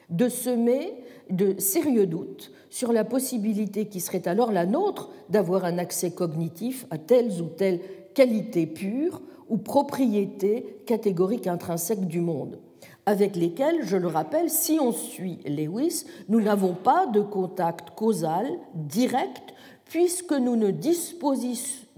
de 0.09 0.27
semer 0.27 0.91
de 1.29 1.53
sérieux 1.59 2.07
doutes 2.07 2.51
sur 2.71 2.93
la 2.93 3.03
possibilité 3.03 3.85
qui 3.85 3.99
serait 3.99 4.27
alors 4.27 4.51
la 4.51 4.65
nôtre 4.65 5.11
d'avoir 5.29 5.65
un 5.65 5.77
accès 5.77 6.09
cognitif 6.09 6.87
à 6.89 6.97
telles 6.97 7.43
ou 7.43 7.45
telles 7.45 7.79
qualités 8.15 8.65
pures 8.65 9.21
ou 9.49 9.57
propriétés 9.57 10.81
catégoriques 10.87 11.45
intrinsèques 11.45 12.07
du 12.07 12.21
monde, 12.21 12.57
avec 13.05 13.35
lesquelles, 13.35 13.83
je 13.83 13.97
le 13.97 14.07
rappelle, 14.07 14.49
si 14.49 14.79
on 14.81 14.91
suit 14.91 15.37
Lewis, 15.45 16.05
nous 16.27 16.41
n'avons 16.41 16.73
pas 16.73 17.05
de 17.05 17.21
contact 17.21 17.91
causal 17.91 18.47
direct 18.73 19.53
puisque 19.85 20.31
nous 20.31 20.55
ne, 20.55 20.71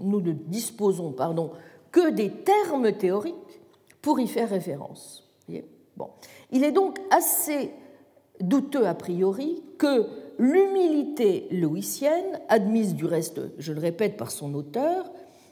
nous 0.00 0.20
ne 0.20 0.32
disposons 0.32 1.12
pardon, 1.12 1.52
que 1.94 2.10
des 2.10 2.30
termes 2.30 2.90
théoriques 2.90 3.60
pour 4.02 4.18
y 4.18 4.26
faire 4.26 4.50
référence. 4.50 5.30
Il 6.50 6.64
est 6.64 6.72
donc 6.72 6.98
assez 7.12 7.70
douteux 8.40 8.84
a 8.88 8.94
priori 8.94 9.62
que 9.78 10.08
l'humilité 10.40 11.46
louisienne, 11.52 12.40
admise 12.48 12.96
du 12.96 13.04
reste, 13.04 13.40
je 13.58 13.72
le 13.72 13.78
répète, 13.78 14.16
par 14.16 14.32
son 14.32 14.54
auteur, 14.54 15.08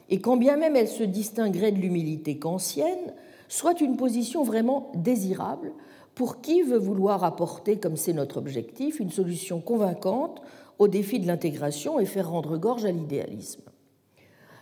et 0.09 0.19
quand 0.19 0.35
bien 0.35 0.57
même 0.57 0.75
elle 0.75 0.89
se 0.89 1.03
distinguerait 1.03 1.71
de 1.71 1.79
l'humilité 1.79 2.37
kantienne, 2.37 3.13
soit 3.47 3.79
une 3.79 3.95
position 3.95 4.43
vraiment 4.43 4.91
désirable 4.95 5.71
pour 6.13 6.41
qui 6.41 6.61
veut 6.61 6.77
vouloir 6.77 7.23
apporter, 7.23 7.79
comme 7.79 7.95
c'est 7.95 8.11
notre 8.11 8.35
objectif, 8.35 8.99
une 8.99 9.11
solution 9.11 9.61
convaincante 9.61 10.41
au 10.77 10.89
défi 10.89 11.21
de 11.21 11.27
l'intégration 11.27 12.01
et 12.01 12.05
faire 12.05 12.29
rendre 12.29 12.57
gorge 12.57 12.83
à 12.83 12.91
l'idéalisme. 12.91 13.62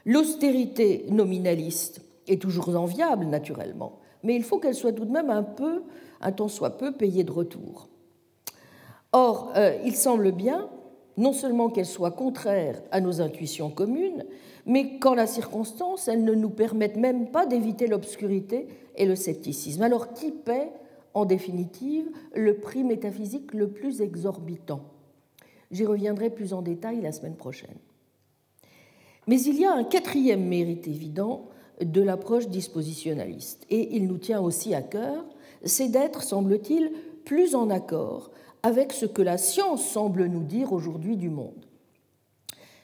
L'austérité 0.05 1.05
nominaliste 1.09 2.01
est 2.27 2.41
toujours 2.41 2.75
enviable, 2.75 3.25
naturellement, 3.25 3.99
mais 4.23 4.35
il 4.35 4.43
faut 4.43 4.59
qu'elle 4.59 4.75
soit 4.75 4.93
tout 4.93 5.05
de 5.05 5.11
même 5.11 5.29
un 5.29 5.43
peu, 5.43 5.83
un 6.21 6.31
tant 6.31 6.47
soit 6.47 6.77
peu, 6.77 6.91
payée 6.91 7.23
de 7.23 7.31
retour. 7.31 7.87
Or, 9.11 9.51
euh, 9.55 9.77
il 9.85 9.95
semble 9.95 10.31
bien, 10.31 10.69
non 11.17 11.33
seulement 11.33 11.69
qu'elle 11.69 11.85
soit 11.85 12.11
contraire 12.11 12.81
à 12.91 13.01
nos 13.01 13.21
intuitions 13.21 13.69
communes, 13.69 14.25
mais 14.65 14.99
qu'en 14.99 15.15
la 15.15 15.27
circonstance, 15.27 16.07
elle 16.07 16.23
ne 16.23 16.33
nous 16.33 16.49
permette 16.49 16.95
même 16.95 17.29
pas 17.29 17.45
d'éviter 17.45 17.87
l'obscurité 17.87 18.67
et 18.95 19.05
le 19.05 19.15
scepticisme. 19.15 19.81
Alors, 19.81 20.13
qui 20.13 20.31
paie, 20.31 20.71
en 21.13 21.25
définitive, 21.25 22.09
le 22.33 22.55
prix 22.55 22.83
métaphysique 22.83 23.53
le 23.53 23.69
plus 23.69 24.01
exorbitant? 24.01 24.81
J'y 25.71 25.85
reviendrai 25.85 26.29
plus 26.29 26.53
en 26.53 26.61
détail 26.61 27.01
la 27.01 27.11
semaine 27.11 27.35
prochaine. 27.35 27.77
Mais 29.31 29.41
il 29.43 29.61
y 29.61 29.65
a 29.65 29.73
un 29.73 29.85
quatrième 29.85 30.43
mérite 30.43 30.89
évident 30.89 31.45
de 31.81 32.01
l'approche 32.01 32.49
dispositionnaliste, 32.49 33.65
et 33.69 33.95
il 33.95 34.05
nous 34.05 34.17
tient 34.17 34.41
aussi 34.41 34.75
à 34.75 34.81
cœur, 34.81 35.23
c'est 35.63 35.87
d'être, 35.87 36.21
semble-t-il, 36.21 36.91
plus 37.23 37.55
en 37.55 37.69
accord 37.69 38.31
avec 38.61 38.91
ce 38.91 39.05
que 39.05 39.21
la 39.21 39.37
science 39.37 39.85
semble 39.85 40.25
nous 40.25 40.43
dire 40.43 40.73
aujourd'hui 40.73 41.15
du 41.15 41.29
monde. 41.29 41.65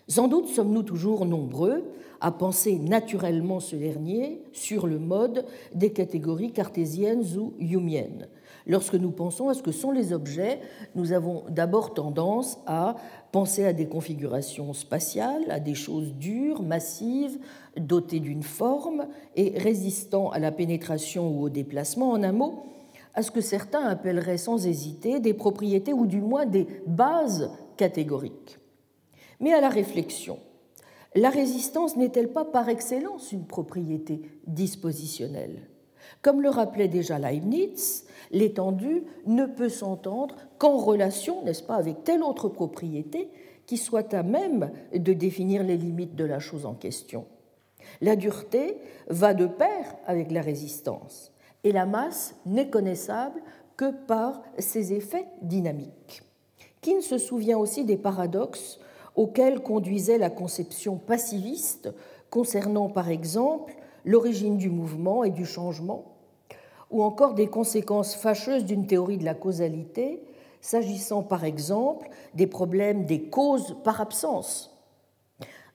Sans 0.08 0.30
doute 0.30 0.48
sommes-nous 0.48 0.84
toujours 0.84 1.26
nombreux 1.26 1.84
à 2.22 2.32
penser 2.32 2.80
naturellement 2.80 3.60
ce 3.60 3.76
dernier 3.76 4.42
sur 4.54 4.88
le 4.88 5.00
mode 5.00 5.44
des 5.76 5.92
catégories 5.92 6.54
cartésiennes 6.54 7.26
ou 7.38 7.56
humiennes. 7.60 8.30
Lorsque 8.68 8.96
nous 8.96 9.12
pensons 9.12 9.48
à 9.48 9.54
ce 9.54 9.64
que 9.64 9.72
sont 9.72 9.92
les 9.92 10.12
objets, 10.12 10.60
nous 10.94 11.14
avons 11.14 11.46
d'abord 11.50 11.94
tendance 11.94 12.60
à 12.66 12.98
penser 13.32 13.64
à 13.64 13.72
des 13.72 13.88
configurations 13.88 14.74
spatiales, 14.74 15.50
à 15.50 15.62
des 15.62 15.74
choses 15.74 16.14
dures, 16.14 16.62
massives, 16.62 17.40
dotées 17.78 18.20
d'une 18.20 18.44
forme 18.44 19.08
et 19.38 19.58
résistant 19.58 20.32
à 20.32 20.40
la 20.40 20.52
pénétration 20.52 21.30
ou 21.30 21.44
au 21.44 21.50
déplacement. 21.50 22.12
En 22.12 22.24
un 22.24 22.34
mot, 22.34 22.66
à 23.14 23.24
ce 23.24 23.32
que 23.32 23.42
certains 23.42 23.86
appelleraient 23.86 24.38
sans 24.38 24.68
hésiter 24.68 25.22
des 25.22 25.34
propriétés 25.34 25.94
ou 25.94 26.06
du 26.06 26.20
moins 26.20 26.46
des 26.46 26.68
bases 26.86 27.50
catégoriques. 27.78 28.60
Mais 29.40 29.54
à 29.54 29.62
la 29.62 29.70
réflexion, 29.70 30.40
la 31.16 31.30
résistance 31.30 31.96
n'est-elle 31.96 32.34
pas 32.34 32.44
par 32.44 32.68
excellence 32.68 33.32
une 33.32 33.48
propriété 33.48 34.22
dispositionnelle? 34.46 35.70
Comme 36.22 36.42
le 36.42 36.50
rappelait 36.50 36.88
déjà 36.88 37.20
Leibniz, 37.20 38.06
l'étendue 38.32 39.04
ne 39.26 39.46
peut 39.46 39.70
s'entendre 39.70 40.36
qu'en 40.58 40.78
relation, 40.78 41.44
n'est-ce 41.44 41.64
pas, 41.64 41.76
avec 41.76 42.04
telle 42.04 42.24
autre 42.24 42.50
propriété 42.50 43.30
qui 43.66 43.78
soit 43.78 44.14
à 44.14 44.24
même 44.24 44.72
de 44.94 45.14
définir 45.14 45.64
les 45.64 45.78
limites 45.78 46.16
de 46.16 46.24
la 46.24 46.40
chose 46.40 46.66
en 46.66 46.74
question. 46.74 47.26
La 48.02 48.16
dureté 48.16 48.78
va 49.08 49.34
de 49.34 49.46
pair 49.46 49.96
avec 50.06 50.32
la 50.32 50.42
résistance, 50.42 51.32
et 51.64 51.72
la 51.72 51.86
masse 51.86 52.36
n'est 52.46 52.70
connaissable 52.70 53.42
que 53.76 53.92
par 53.92 54.42
ses 54.58 54.94
effets 54.94 55.28
dynamiques. 55.42 56.24
Keane 56.82 57.02
se 57.02 57.18
souvient 57.18 57.58
aussi 57.58 57.86
des 57.86 57.98
paradoxes 57.98 58.80
auxquels 59.16 59.62
conduisait 59.62 60.18
la 60.18 60.30
conception 60.30 60.98
passiviste 60.98 61.90
concernant 62.30 62.90
par 62.90 63.10
exemple 63.10 63.76
l'origine 64.08 64.58
du 64.58 64.70
mouvement 64.70 65.24
et 65.26 65.30
du 65.30 65.46
changement, 65.46 66.16
ou 66.90 67.04
encore 67.04 67.34
des 67.34 67.48
conséquences 67.48 68.16
fâcheuses 68.16 68.64
d'une 68.64 68.88
théorie 68.88 69.18
de 69.18 69.26
la 69.26 69.34
causalité, 69.34 70.24
s'agissant 70.62 71.24
par 71.24 71.44
exemple 71.44 72.10
des 72.34 72.48
problèmes 72.48 73.06
des 73.06 73.24
causes 73.24 73.76
par 73.84 74.00
absence. 74.00 74.74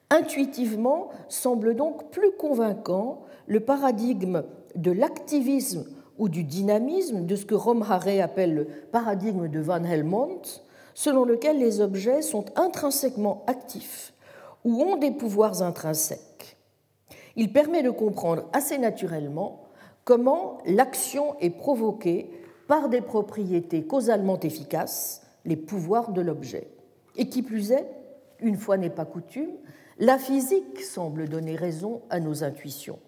Intuitivement 0.09 1.09
semble 1.29 1.75
donc 1.75 2.09
plus 2.09 2.31
convaincant 2.31 3.21
le 3.45 3.59
paradigme 3.59 4.43
de 4.75 4.91
l'activisme 4.91 5.85
ou 6.17 6.27
du 6.27 6.43
dynamisme, 6.43 7.25
de 7.25 7.35
ce 7.35 7.45
que 7.45 7.55
Rom 7.55 7.83
Harry 7.87 8.19
appelle 8.19 8.55
le 8.55 8.67
paradigme 8.91 9.47
de 9.47 9.59
Van 9.59 9.83
Helmont, 9.83 10.41
selon 10.95 11.23
lequel 11.23 11.59
les 11.59 11.81
objets 11.81 12.23
sont 12.23 12.45
intrinsèquement 12.55 13.43
actifs 13.45 14.13
ou 14.63 14.81
ont 14.81 14.97
des 14.97 15.11
pouvoirs 15.11 15.61
intrinsèques. 15.61 16.32
Il 17.35 17.51
permet 17.51 17.83
de 17.83 17.89
comprendre 17.89 18.47
assez 18.53 18.77
naturellement 18.77 19.63
comment 20.03 20.59
l'action 20.65 21.37
est 21.39 21.49
provoquée 21.49 22.29
par 22.67 22.89
des 22.89 23.01
propriétés 23.01 23.83
causalement 23.83 24.39
efficaces, 24.39 25.23
les 25.45 25.55
pouvoirs 25.55 26.11
de 26.11 26.21
l'objet. 26.21 26.67
Et 27.15 27.29
qui 27.29 27.41
plus 27.41 27.71
est, 27.71 27.87
une 28.39 28.57
fois 28.57 28.77
n'est 28.77 28.89
pas 28.89 29.05
coutume, 29.05 29.51
la 29.99 30.17
physique 30.17 30.81
semble 30.81 31.29
donner 31.29 31.55
raison 31.55 32.01
à 32.09 32.19
nos 32.19 32.43
intuitions. 32.43 32.99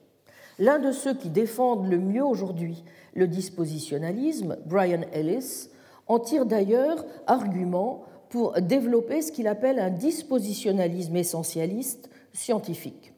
L'un 0.60 0.80
de 0.80 0.92
ceux 0.92 1.14
qui 1.14 1.30
défendent 1.30 1.90
le 1.90 2.00
mieux 2.00 2.24
aujourd'hui 2.24 2.84
le 3.14 3.28
dispositionnalisme, 3.28 4.58
Brian 4.66 5.02
Ellis, 5.12 5.70
en 6.08 6.20
tire 6.20 6.46
d'ailleurs 6.46 7.06
argument 7.28 8.04
pour 8.30 8.54
développer 8.62 9.22
ce 9.22 9.32
qu'il 9.32 9.48
appelle 9.48 9.80
un 9.80 9.90
dispositionnalisme 9.90 11.16
essentialiste 11.16 12.10
scientifique. 12.34 13.15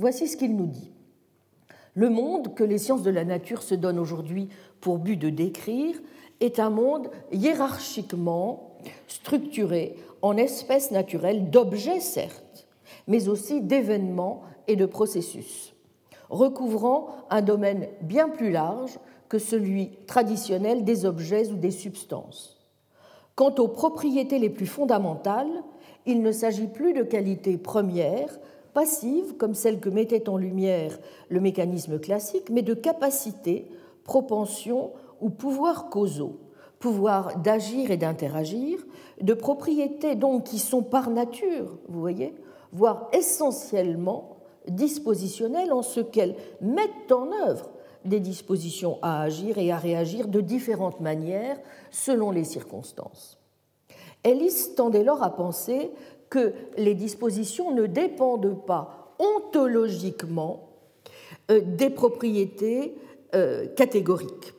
Voici 0.00 0.28
ce 0.28 0.38
qu'il 0.38 0.56
nous 0.56 0.66
dit. 0.66 0.90
Le 1.92 2.08
monde 2.08 2.54
que 2.54 2.64
les 2.64 2.78
sciences 2.78 3.02
de 3.02 3.10
la 3.10 3.26
nature 3.26 3.62
se 3.62 3.74
donnent 3.74 3.98
aujourd'hui 3.98 4.48
pour 4.80 4.96
but 4.96 5.18
de 5.18 5.28
décrire 5.28 5.94
est 6.40 6.58
un 6.58 6.70
monde 6.70 7.10
hiérarchiquement 7.32 8.78
structuré 9.08 9.96
en 10.22 10.38
espèces 10.38 10.90
naturelles 10.90 11.50
d'objets, 11.50 12.00
certes, 12.00 12.66
mais 13.08 13.28
aussi 13.28 13.60
d'événements 13.60 14.40
et 14.68 14.76
de 14.76 14.86
processus, 14.86 15.74
recouvrant 16.30 17.08
un 17.28 17.42
domaine 17.42 17.86
bien 18.00 18.30
plus 18.30 18.50
large 18.50 18.98
que 19.28 19.38
celui 19.38 19.90
traditionnel 20.06 20.82
des 20.82 21.04
objets 21.04 21.48
ou 21.48 21.56
des 21.56 21.70
substances. 21.70 22.58
Quant 23.34 23.54
aux 23.56 23.68
propriétés 23.68 24.38
les 24.38 24.48
plus 24.48 24.64
fondamentales, 24.66 25.62
il 26.06 26.22
ne 26.22 26.32
s'agit 26.32 26.68
plus 26.68 26.94
de 26.94 27.02
qualités 27.02 27.58
premières, 27.58 28.38
passives, 28.72 29.36
comme 29.36 29.54
celles 29.54 29.80
que 29.80 29.88
mettait 29.88 30.28
en 30.28 30.36
lumière 30.36 30.98
le 31.28 31.40
mécanisme 31.40 31.98
classique, 31.98 32.50
mais 32.50 32.62
de 32.62 32.74
capacités, 32.74 33.70
propensions 34.04 34.92
ou 35.20 35.30
pouvoirs 35.30 35.90
causaux, 35.90 36.40
pouvoir 36.78 37.38
d'agir 37.38 37.90
et 37.90 37.96
d'interagir, 37.96 38.78
de 39.20 39.34
propriétés 39.34 40.14
donc 40.14 40.44
qui 40.44 40.58
sont 40.58 40.82
par 40.82 41.10
nature, 41.10 41.78
vous 41.88 42.00
voyez, 42.00 42.34
voire 42.72 43.08
essentiellement 43.12 44.36
dispositionnelles 44.68 45.72
en 45.72 45.82
ce 45.82 46.00
qu'elles 46.00 46.36
mettent 46.60 47.12
en 47.12 47.30
œuvre 47.46 47.70
des 48.04 48.20
dispositions 48.20 48.98
à 49.02 49.22
agir 49.22 49.58
et 49.58 49.72
à 49.72 49.76
réagir 49.76 50.28
de 50.28 50.40
différentes 50.40 51.00
manières 51.00 51.58
selon 51.90 52.30
les 52.30 52.44
circonstances. 52.44 53.38
Ellis 54.24 54.74
tend 54.76 54.90
dès 54.90 55.04
lors 55.04 55.22
à 55.22 55.34
penser 55.34 55.90
que 56.30 56.54
les 56.78 56.94
dispositions 56.94 57.74
ne 57.74 57.86
dépendent 57.86 58.64
pas 58.64 59.14
ontologiquement 59.18 60.70
euh, 61.50 61.60
des 61.60 61.90
propriétés 61.90 62.96
euh, 63.34 63.66
catégoriques. 63.76 64.54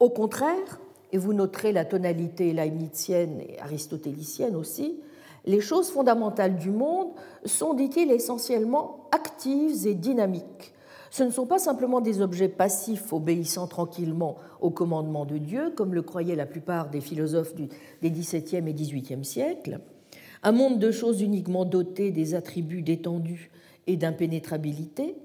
Au 0.00 0.10
contraire, 0.10 0.80
et 1.12 1.18
vous 1.18 1.32
noterez 1.32 1.72
la 1.72 1.84
tonalité 1.84 2.52
leibnizienne 2.52 3.40
et 3.40 3.58
aristotélicienne 3.60 4.56
aussi, 4.56 5.00
les 5.44 5.60
choses 5.60 5.90
fondamentales 5.90 6.56
du 6.56 6.70
monde 6.70 7.08
sont, 7.44 7.74
dit-il, 7.74 8.10
essentiellement 8.10 9.08
actives 9.12 9.86
et 9.86 9.94
dynamiques, 9.94 10.74
ce 11.10 11.22
ne 11.22 11.30
sont 11.30 11.46
pas 11.46 11.58
simplement 11.58 12.00
des 12.00 12.20
objets 12.20 12.48
passifs 12.48 13.12
obéissant 13.12 13.66
tranquillement 13.66 14.36
au 14.60 14.70
commandement 14.70 15.24
de 15.24 15.38
Dieu, 15.38 15.72
comme 15.74 15.94
le 15.94 16.02
croyaient 16.02 16.36
la 16.36 16.46
plupart 16.46 16.90
des 16.90 17.00
philosophes 17.00 17.54
des 17.54 18.10
XVIIe 18.10 18.68
et 18.68 18.74
XVIIIe 18.74 19.24
siècles, 19.24 19.80
un 20.42 20.52
monde 20.52 20.78
de 20.78 20.90
choses 20.90 21.22
uniquement 21.22 21.64
doté 21.64 22.10
des 22.10 22.34
attributs 22.34 22.82
d'étendue 22.82 23.50
et 23.86 23.96
d'impénétrabilité, 23.96 25.16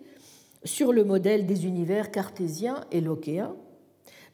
sur 0.63 0.93
le 0.93 1.03
modèle 1.03 1.45
des 1.45 1.65
univers 1.65 2.11
cartésiens 2.11 2.85
et 2.91 3.01
lockéens, 3.01 3.55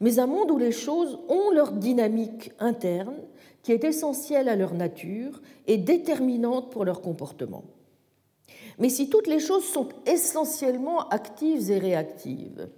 mais 0.00 0.18
un 0.18 0.26
monde 0.26 0.50
où 0.50 0.58
les 0.58 0.72
choses 0.72 1.18
ont 1.28 1.50
leur 1.50 1.72
dynamique 1.72 2.52
interne 2.58 3.16
qui 3.62 3.72
est 3.72 3.84
essentielle 3.84 4.48
à 4.48 4.56
leur 4.56 4.74
nature 4.74 5.42
et 5.66 5.76
déterminante 5.76 6.70
pour 6.70 6.84
leur 6.84 7.02
comportement. 7.02 7.64
Mais 8.78 8.88
si 8.88 9.10
toutes 9.10 9.26
les 9.26 9.40
choses 9.40 9.64
sont 9.64 9.88
essentiellement 10.06 11.06
actives 11.08 11.70
et 11.70 11.78
réactives, 11.78 12.68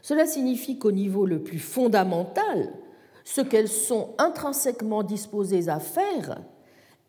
cela 0.00 0.24
signifie 0.24 0.78
qu'au 0.78 0.92
niveau 0.92 1.26
le 1.26 1.42
plus 1.42 1.58
fondamental, 1.58 2.72
ce 3.24 3.42
qu'elles 3.42 3.68
sont 3.68 4.14
intrinsèquement 4.16 5.02
disposées 5.02 5.68
à 5.68 5.78
faire 5.78 6.40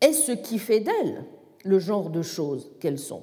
est 0.02 0.12
ce 0.12 0.32
qui 0.32 0.58
fait 0.58 0.80
d'elles 0.80 1.24
le 1.64 1.78
genre 1.78 2.10
de 2.10 2.20
choses 2.20 2.70
qu'elles 2.80 2.98
sont. 2.98 3.22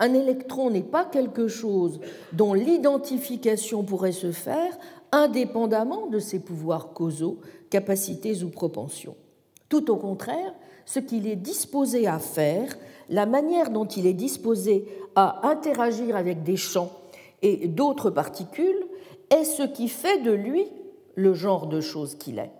Un 0.00 0.14
électron 0.14 0.70
n'est 0.70 0.82
pas 0.82 1.04
quelque 1.04 1.46
chose 1.46 2.00
dont 2.32 2.54
l'identification 2.54 3.84
pourrait 3.84 4.12
se 4.12 4.32
faire 4.32 4.76
indépendamment 5.12 6.06
de 6.06 6.18
ses 6.18 6.40
pouvoirs 6.40 6.92
causaux, 6.92 7.40
capacités 7.70 8.42
ou 8.42 8.48
propensions. 8.48 9.16
Tout 9.68 9.90
au 9.90 9.96
contraire, 9.96 10.54
ce 10.86 11.00
qu'il 11.00 11.26
est 11.26 11.36
disposé 11.36 12.06
à 12.06 12.18
faire 12.18 12.76
la 13.10 13.26
manière 13.26 13.70
dont 13.70 13.86
il 13.86 14.06
est 14.06 14.14
disposé 14.14 14.86
à 15.14 15.46
interagir 15.48 16.16
avec 16.16 16.42
des 16.42 16.56
champs 16.56 16.92
et 17.42 17.68
d'autres 17.68 18.10
particules 18.10 18.86
est 19.30 19.44
ce 19.44 19.62
qui 19.62 19.88
fait 19.88 20.22
de 20.22 20.32
lui 20.32 20.66
le 21.14 21.34
genre 21.34 21.66
de 21.66 21.80
chose 21.80 22.14
qu'il 22.14 22.38
est. 22.38 22.52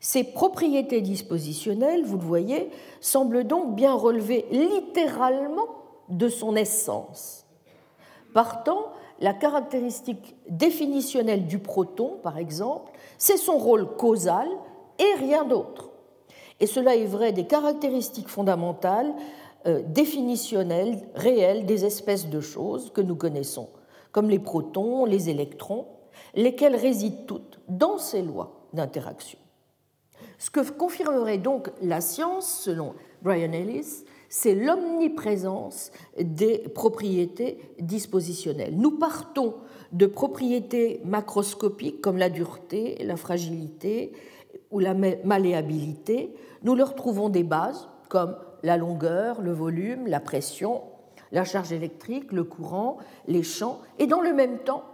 Ses 0.00 0.24
propriétés 0.24 1.00
dispositionnelles, 1.00 2.04
vous 2.04 2.18
le 2.18 2.24
voyez, 2.24 2.70
semblent 3.00 3.44
donc 3.44 3.74
bien 3.74 3.94
relever 3.94 4.46
littéralement 4.50 5.68
de 6.08 6.28
son 6.28 6.56
essence. 6.56 7.46
Partant, 8.32 8.86
la 9.20 9.32
caractéristique 9.32 10.36
définitionnelle 10.48 11.46
du 11.46 11.58
proton, 11.58 12.18
par 12.22 12.38
exemple, 12.38 12.92
c'est 13.18 13.36
son 13.36 13.58
rôle 13.58 13.96
causal 13.96 14.48
et 14.98 15.18
rien 15.18 15.44
d'autre. 15.44 15.90
Et 16.60 16.66
cela 16.66 16.96
est 16.96 17.06
vrai 17.06 17.32
des 17.32 17.46
caractéristiques 17.46 18.28
fondamentales 18.28 19.12
euh, 19.66 19.82
définitionnelle, 19.84 21.00
réelle 21.14 21.66
des 21.66 21.84
espèces 21.84 22.28
de 22.28 22.40
choses 22.40 22.92
que 22.92 23.00
nous 23.00 23.16
connaissons, 23.16 23.68
comme 24.12 24.30
les 24.30 24.38
protons, 24.38 25.04
les 25.04 25.30
électrons, 25.30 25.86
lesquels 26.34 26.76
résident 26.76 27.24
toutes 27.26 27.60
dans 27.68 27.98
ces 27.98 28.22
lois 28.22 28.66
d'interaction. 28.72 29.38
Ce 30.38 30.50
que 30.50 30.60
confirmerait 30.70 31.38
donc 31.38 31.70
la 31.82 32.00
science, 32.00 32.48
selon 32.48 32.94
Brian 33.22 33.52
Ellis, 33.52 34.04
c'est 34.28 34.54
l'omniprésence 34.54 35.90
des 36.20 36.58
propriétés 36.58 37.58
dispositionnelles. 37.80 38.76
Nous 38.76 38.92
partons 38.92 39.54
de 39.92 40.06
propriétés 40.06 41.00
macroscopiques 41.04 42.00
comme 42.00 42.18
la 42.18 42.28
dureté, 42.28 42.98
la 43.04 43.16
fragilité 43.16 44.12
ou 44.70 44.78
la 44.78 44.94
malléabilité. 44.94 46.34
Nous 46.62 46.74
leur 46.74 46.94
trouvons 46.94 47.30
des 47.30 47.42
bases 47.42 47.88
comme 48.08 48.36
la 48.62 48.76
longueur, 48.76 49.40
le 49.40 49.52
volume, 49.52 50.06
la 50.06 50.20
pression, 50.20 50.82
la 51.32 51.44
charge 51.44 51.72
électrique, 51.72 52.32
le 52.32 52.44
courant, 52.44 52.98
les 53.26 53.42
champs, 53.42 53.80
et 53.98 54.06
dans 54.06 54.20
le 54.20 54.32
même 54.32 54.58
temps, 54.58 54.84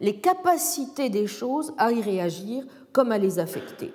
les 0.00 0.20
capacités 0.20 1.10
des 1.10 1.26
choses 1.26 1.72
à 1.76 1.92
y 1.92 2.00
réagir 2.00 2.64
comme 2.92 3.10
à 3.10 3.18
les 3.18 3.38
affecter. 3.38 3.92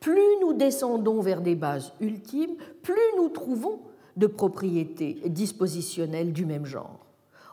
Plus 0.00 0.40
nous 0.40 0.52
descendons 0.52 1.20
vers 1.20 1.40
des 1.40 1.54
bases 1.54 1.92
ultimes, 2.00 2.56
plus 2.82 2.94
nous 3.16 3.28
trouvons 3.28 3.80
de 4.16 4.26
propriétés 4.26 5.22
dispositionnelles 5.26 6.32
du 6.32 6.46
même 6.46 6.66
genre. 6.66 7.06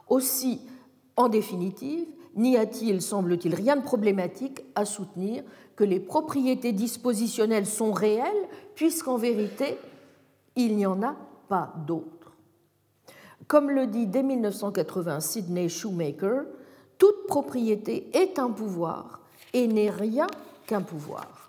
Aussi, 0.10 0.62
en 1.16 1.30
définitive, 1.30 2.08
n'y 2.36 2.58
a-t-il, 2.58 3.02
semble-t-il, 3.02 3.54
rien 3.56 3.76
de 3.76 3.84
problématique 3.84 4.64
à 4.76 4.86
soutenir 4.86 5.44
que 5.76 5.84
les 5.84 6.00
propriétés 6.00 6.72
dispositionnelles 6.72 7.66
sont 7.66 7.92
réelles, 7.92 8.48
puisqu'en 8.76 9.18
vérité, 9.18 9.78
il 10.56 10.76
n'y 10.76 10.86
en 10.86 11.02
a 11.02 11.16
pas 11.50 11.74
d'autres. 11.88 12.34
Comme 13.48 13.70
le 13.70 13.88
dit 13.88 14.08
dès 14.08 14.24
1980 14.24 15.20
Sidney 15.20 15.70
Shoemaker, 15.70 16.46
toute 16.98 17.28
propriété 17.28 18.10
est 18.14 18.40
un 18.40 18.50
pouvoir 18.50 19.22
et 19.54 19.68
n'est 19.68 19.90
rien 19.90 20.28
qu'un 20.66 20.82
pouvoir. 20.82 21.43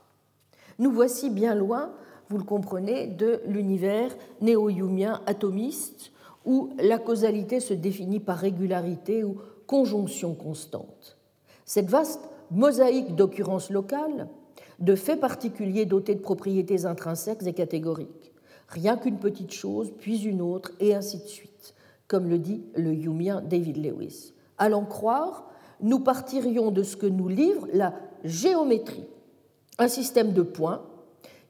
Nous 0.78 0.90
voici 0.90 1.30
bien 1.30 1.54
loin, 1.54 1.92
vous 2.28 2.38
le 2.38 2.44
comprenez, 2.44 3.06
de 3.06 3.40
l'univers 3.46 4.14
néo-youmien 4.40 5.20
atomiste 5.26 6.10
où 6.44 6.70
la 6.78 6.98
causalité 6.98 7.60
se 7.60 7.74
définit 7.74 8.20
par 8.20 8.38
régularité 8.38 9.24
ou 9.24 9.37
conjonction 9.66 10.34
constante. 10.34 11.16
Cette 11.64 11.88
vaste 11.88 12.28
mosaïque 12.50 13.14
d'occurrences 13.14 13.70
locales, 13.70 14.28
de 14.80 14.94
faits 14.94 15.20
particuliers 15.20 15.87
dotés 15.87 16.14
de 16.14 16.20
propriétés 16.20 16.84
intrinsèques 16.84 17.46
et 17.46 17.52
catégoriques, 17.52 18.32
rien 18.68 18.96
qu'une 18.96 19.18
petite 19.18 19.52
chose, 19.52 19.92
puis 19.98 20.24
une 20.24 20.42
autre, 20.42 20.72
et 20.80 20.94
ainsi 20.94 21.18
de 21.18 21.28
suite, 21.28 21.74
comme 22.08 22.28
le 22.28 22.38
dit 22.38 22.62
le 22.74 22.92
Youmien 22.92 23.40
David 23.40 23.76
Lewis. 23.76 24.34
À 24.58 24.68
l'en 24.68 24.84
croire, 24.84 25.50
nous 25.80 26.00
partirions 26.00 26.70
de 26.70 26.82
ce 26.82 26.96
que 26.96 27.06
nous 27.06 27.28
livre 27.28 27.66
la 27.72 27.94
géométrie, 28.24 29.06
un 29.78 29.88
système 29.88 30.32
de 30.32 30.42
points 30.42 30.82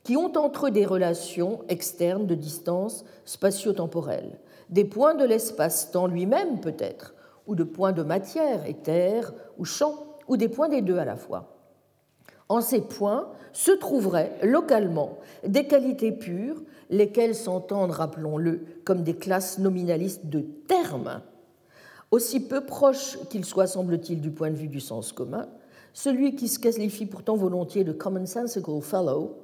qui 0.02 0.16
ont 0.16 0.32
entre 0.36 0.66
eux 0.66 0.70
des 0.70 0.84
relations 0.84 1.62
externes 1.68 2.26
de 2.26 2.34
distance 2.34 3.04
spatio-temporelle, 3.24 4.38
des 4.70 4.84
points 4.84 5.14
de 5.14 5.24
l'espace-temps 5.24 6.06
lui-même 6.06 6.60
peut-être, 6.60 7.14
ou 7.46 7.54
de 7.54 7.64
points 7.64 7.92
de 7.92 8.02
matière, 8.02 8.66
éther 8.66 9.32
ou 9.58 9.64
champ, 9.64 9.94
ou 10.28 10.36
des 10.36 10.48
points 10.48 10.68
des 10.68 10.82
deux 10.82 10.98
à 10.98 11.04
la 11.04 11.16
fois. 11.16 11.54
En 12.48 12.60
ces 12.60 12.82
points 12.82 13.30
se 13.52 13.72
trouveraient 13.72 14.38
localement 14.42 15.18
des 15.46 15.66
qualités 15.66 16.12
pures, 16.12 16.62
lesquelles 16.90 17.34
s'entendent, 17.34 17.92
rappelons-le, 17.92 18.64
comme 18.84 19.02
des 19.02 19.16
classes 19.16 19.58
nominalistes 19.58 20.26
de 20.26 20.40
termes, 20.40 21.22
aussi 22.10 22.40
peu 22.40 22.64
proches 22.64 23.18
qu'ils 23.30 23.44
soient, 23.44 23.66
semble-t-il, 23.66 24.20
du 24.20 24.30
point 24.30 24.50
de 24.50 24.56
vue 24.56 24.68
du 24.68 24.80
sens 24.80 25.12
commun, 25.12 25.48
celui 25.94 26.34
qui 26.34 26.48
se 26.48 26.58
qualifie 26.58 27.06
pourtant 27.06 27.36
volontiers 27.36 27.84
de 27.84 27.92
commonsensical 27.92 28.82
fellow 28.82 29.36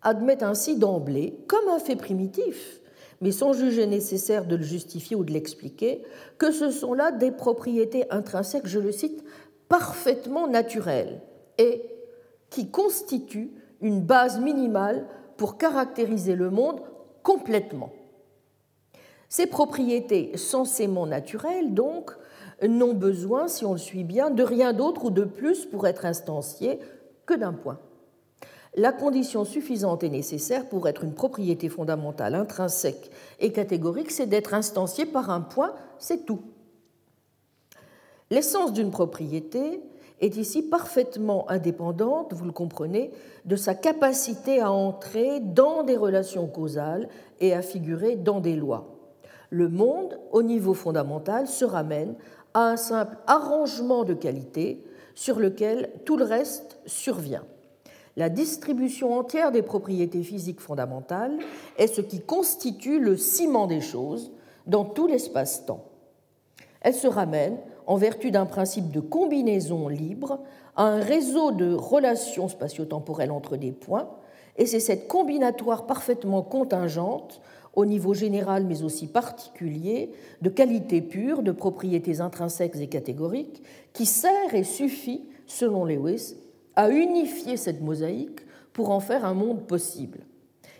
admet 0.00 0.42
ainsi 0.42 0.76
d'emblée, 0.76 1.38
comme 1.48 1.68
un 1.68 1.80
fait 1.80 1.96
primitif, 1.96 2.80
mais 3.20 3.32
sans 3.32 3.52
juger 3.52 3.86
nécessaire 3.86 4.46
de 4.46 4.54
le 4.54 4.62
justifier 4.62 5.16
ou 5.16 5.24
de 5.24 5.32
l'expliquer, 5.32 6.04
que 6.38 6.52
ce 6.52 6.70
sont 6.70 6.94
là 6.94 7.10
des 7.10 7.32
propriétés 7.32 8.10
intrinsèques, 8.10 8.66
je 8.66 8.78
le 8.78 8.92
cite, 8.92 9.24
parfaitement 9.68 10.46
naturelles 10.46 11.20
et 11.58 11.82
qui 12.48 12.70
constituent 12.70 13.50
une 13.80 14.00
base 14.00 14.40
minimale 14.40 15.06
pour 15.36 15.58
caractériser 15.58 16.36
le 16.36 16.50
monde 16.50 16.80
complètement. 17.24 17.92
Ces 19.28 19.46
propriétés 19.46 20.36
censément 20.36 21.06
naturelles, 21.06 21.74
donc, 21.74 22.12
n'ont 22.62 22.94
besoin, 22.94 23.48
si 23.48 23.64
on 23.64 23.72
le 23.72 23.78
suit 23.78 24.04
bien, 24.04 24.30
de 24.30 24.42
rien 24.42 24.72
d'autre 24.72 25.06
ou 25.06 25.10
de 25.10 25.24
plus 25.24 25.66
pour 25.66 25.86
être 25.86 26.06
instanciées 26.06 26.78
que 27.26 27.34
d'un 27.34 27.52
point 27.52 27.78
la 28.78 28.92
condition 28.92 29.44
suffisante 29.44 30.04
et 30.04 30.08
nécessaire 30.08 30.68
pour 30.68 30.88
être 30.88 31.04
une 31.04 31.14
propriété 31.14 31.68
fondamentale 31.68 32.34
intrinsèque 32.34 33.10
et 33.40 33.52
catégorique, 33.52 34.10
c'est 34.10 34.26
d'être 34.26 34.54
instancié 34.54 35.04
par 35.06 35.30
un 35.30 35.40
point, 35.40 35.72
c'est 35.98 36.24
tout. 36.24 36.42
L'essence 38.30 38.72
d'une 38.72 38.90
propriété 38.90 39.80
est 40.20 40.36
ici 40.36 40.62
parfaitement 40.62 41.48
indépendante, 41.50 42.32
vous 42.34 42.44
le 42.44 42.52
comprenez, 42.52 43.10
de 43.44 43.56
sa 43.56 43.74
capacité 43.74 44.60
à 44.60 44.70
entrer 44.70 45.40
dans 45.40 45.82
des 45.82 45.96
relations 45.96 46.46
causales 46.46 47.08
et 47.40 47.54
à 47.54 47.62
figurer 47.62 48.16
dans 48.16 48.40
des 48.40 48.54
lois. 48.54 48.94
Le 49.50 49.68
monde, 49.68 50.20
au 50.30 50.42
niveau 50.42 50.74
fondamental, 50.74 51.46
se 51.46 51.64
ramène 51.64 52.16
un 52.62 52.76
simple 52.76 53.16
arrangement 53.26 54.04
de 54.04 54.14
qualité 54.14 54.84
sur 55.14 55.38
lequel 55.38 55.90
tout 56.04 56.16
le 56.16 56.24
reste 56.24 56.78
survient 56.86 57.44
la 58.18 58.28
distribution 58.28 59.16
entière 59.16 59.52
des 59.52 59.62
propriétés 59.62 60.24
physiques 60.24 60.60
fondamentales 60.60 61.38
est 61.78 61.86
ce 61.86 62.00
qui 62.00 62.20
constitue 62.20 62.98
le 62.98 63.16
ciment 63.16 63.68
des 63.68 63.80
choses 63.80 64.32
dans 64.66 64.84
tout 64.84 65.06
l'espace-temps. 65.06 65.84
Elle 66.80 66.94
se 66.94 67.06
ramène, 67.06 67.58
en 67.86 67.94
vertu 67.94 68.32
d'un 68.32 68.44
principe 68.44 68.90
de 68.90 68.98
combinaison 68.98 69.86
libre, 69.86 70.40
à 70.74 70.82
un 70.82 71.00
réseau 71.00 71.52
de 71.52 71.72
relations 71.72 72.48
spatio-temporelles 72.48 73.30
entre 73.30 73.56
des 73.56 73.70
points, 73.70 74.08
et 74.56 74.66
c'est 74.66 74.80
cette 74.80 75.06
combinatoire 75.06 75.86
parfaitement 75.86 76.42
contingente, 76.42 77.40
au 77.78 77.86
niveau 77.86 78.12
général 78.12 78.64
mais 78.64 78.82
aussi 78.82 79.06
particulier, 79.06 80.10
de 80.42 80.48
qualités 80.48 81.00
pures, 81.00 81.44
de 81.44 81.52
propriétés 81.52 82.20
intrinsèques 82.20 82.74
et 82.74 82.88
catégoriques, 82.88 83.62
qui 83.92 84.04
sert 84.04 84.52
et 84.52 84.64
suffit, 84.64 85.28
selon 85.46 85.84
Lewis, 85.84 86.34
à 86.74 86.90
unifier 86.90 87.56
cette 87.56 87.80
mosaïque 87.80 88.40
pour 88.72 88.90
en 88.90 88.98
faire 88.98 89.24
un 89.24 89.34
monde 89.34 89.64
possible. 89.68 90.18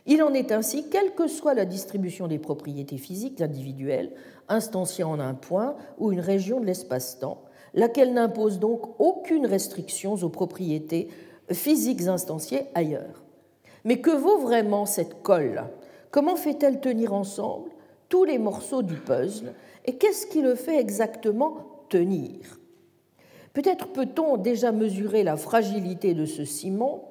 Il 0.06 0.24
en 0.24 0.34
est 0.34 0.50
ainsi, 0.50 0.90
quelle 0.90 1.14
que 1.14 1.28
soit 1.28 1.54
la 1.54 1.66
distribution 1.66 2.26
des 2.26 2.40
propriétés 2.40 2.98
physiques 2.98 3.40
individuelles, 3.40 4.10
instanciées 4.48 5.04
en 5.04 5.20
un 5.20 5.34
point 5.34 5.76
ou 5.98 6.10
une 6.10 6.18
région 6.18 6.58
de 6.58 6.66
l'espace-temps, 6.66 7.44
laquelle 7.74 8.12
n'impose 8.12 8.58
donc 8.58 8.98
aucune 8.98 9.46
restriction 9.46 10.14
aux 10.14 10.30
propriétés 10.30 11.06
physiques 11.52 12.08
instanciées 12.08 12.62
ailleurs. 12.74 13.22
Mais 13.84 14.00
que 14.00 14.10
vaut 14.10 14.38
vraiment 14.38 14.84
cette 14.84 15.22
colle? 15.22 15.62
Comment 16.10 16.36
fait-elle 16.36 16.80
tenir 16.80 17.12
ensemble 17.12 17.70
tous 18.08 18.24
les 18.24 18.38
morceaux 18.38 18.82
du 18.82 18.94
puzzle 18.94 19.52
Et 19.84 19.96
qu'est-ce 19.96 20.26
qui 20.26 20.40
le 20.40 20.54
fait 20.54 20.78
exactement 20.78 21.84
tenir? 21.88 22.58
Peut-être 23.52 23.88
peut-on 23.88 24.36
déjà 24.36 24.72
mesurer 24.72 25.24
la 25.24 25.36
fragilité 25.36 26.14
de 26.14 26.26
ce 26.26 26.44
ciment 26.44 27.08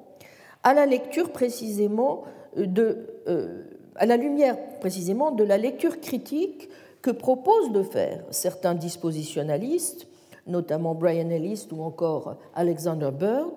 à 0.62 0.74
la 0.74 0.86
lecture 0.86 1.30
précisément 1.30 2.24
de, 2.56 3.06
euh, 3.28 3.62
à 3.96 4.06
la 4.06 4.16
lumière 4.16 4.56
précisément 4.80 5.30
de 5.30 5.44
la 5.44 5.58
lecture 5.58 6.00
critique 6.00 6.68
que 7.02 7.10
proposent 7.10 7.70
de 7.72 7.82
faire 7.82 8.24
certains 8.30 8.74
dispositionnalistes, 8.74 10.06
notamment 10.46 10.94
Brian 10.94 11.30
Ellis 11.30 11.68
ou 11.70 11.82
encore 11.82 12.36
Alexander 12.54 13.10
Bird, 13.12 13.52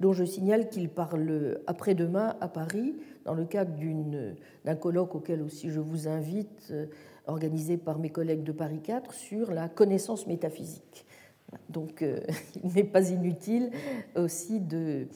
dont 0.00 0.12
je 0.12 0.24
signale 0.24 0.68
qu'il 0.68 0.88
parle 0.88 1.60
après-demain 1.66 2.36
à 2.40 2.48
Paris 2.48 2.96
dans 3.24 3.34
le 3.34 3.44
cadre 3.44 3.72
d'un 4.64 4.74
colloque 4.74 5.14
auquel 5.14 5.42
aussi 5.42 5.70
je 5.70 5.80
vous 5.80 6.08
invite, 6.08 6.68
euh, 6.70 6.86
organisé 7.26 7.76
par 7.76 7.98
mes 7.98 8.10
collègues 8.10 8.42
de 8.42 8.52
Paris 8.52 8.80
4, 8.82 9.12
sur 9.12 9.52
la 9.52 9.68
connaissance 9.68 10.26
métaphysique. 10.26 11.06
Donc 11.68 12.02
euh, 12.02 12.20
il 12.64 12.72
n'est 12.72 12.84
pas 12.84 13.10
inutile 13.10 13.70
aussi 14.16 14.58
de, 14.58 15.06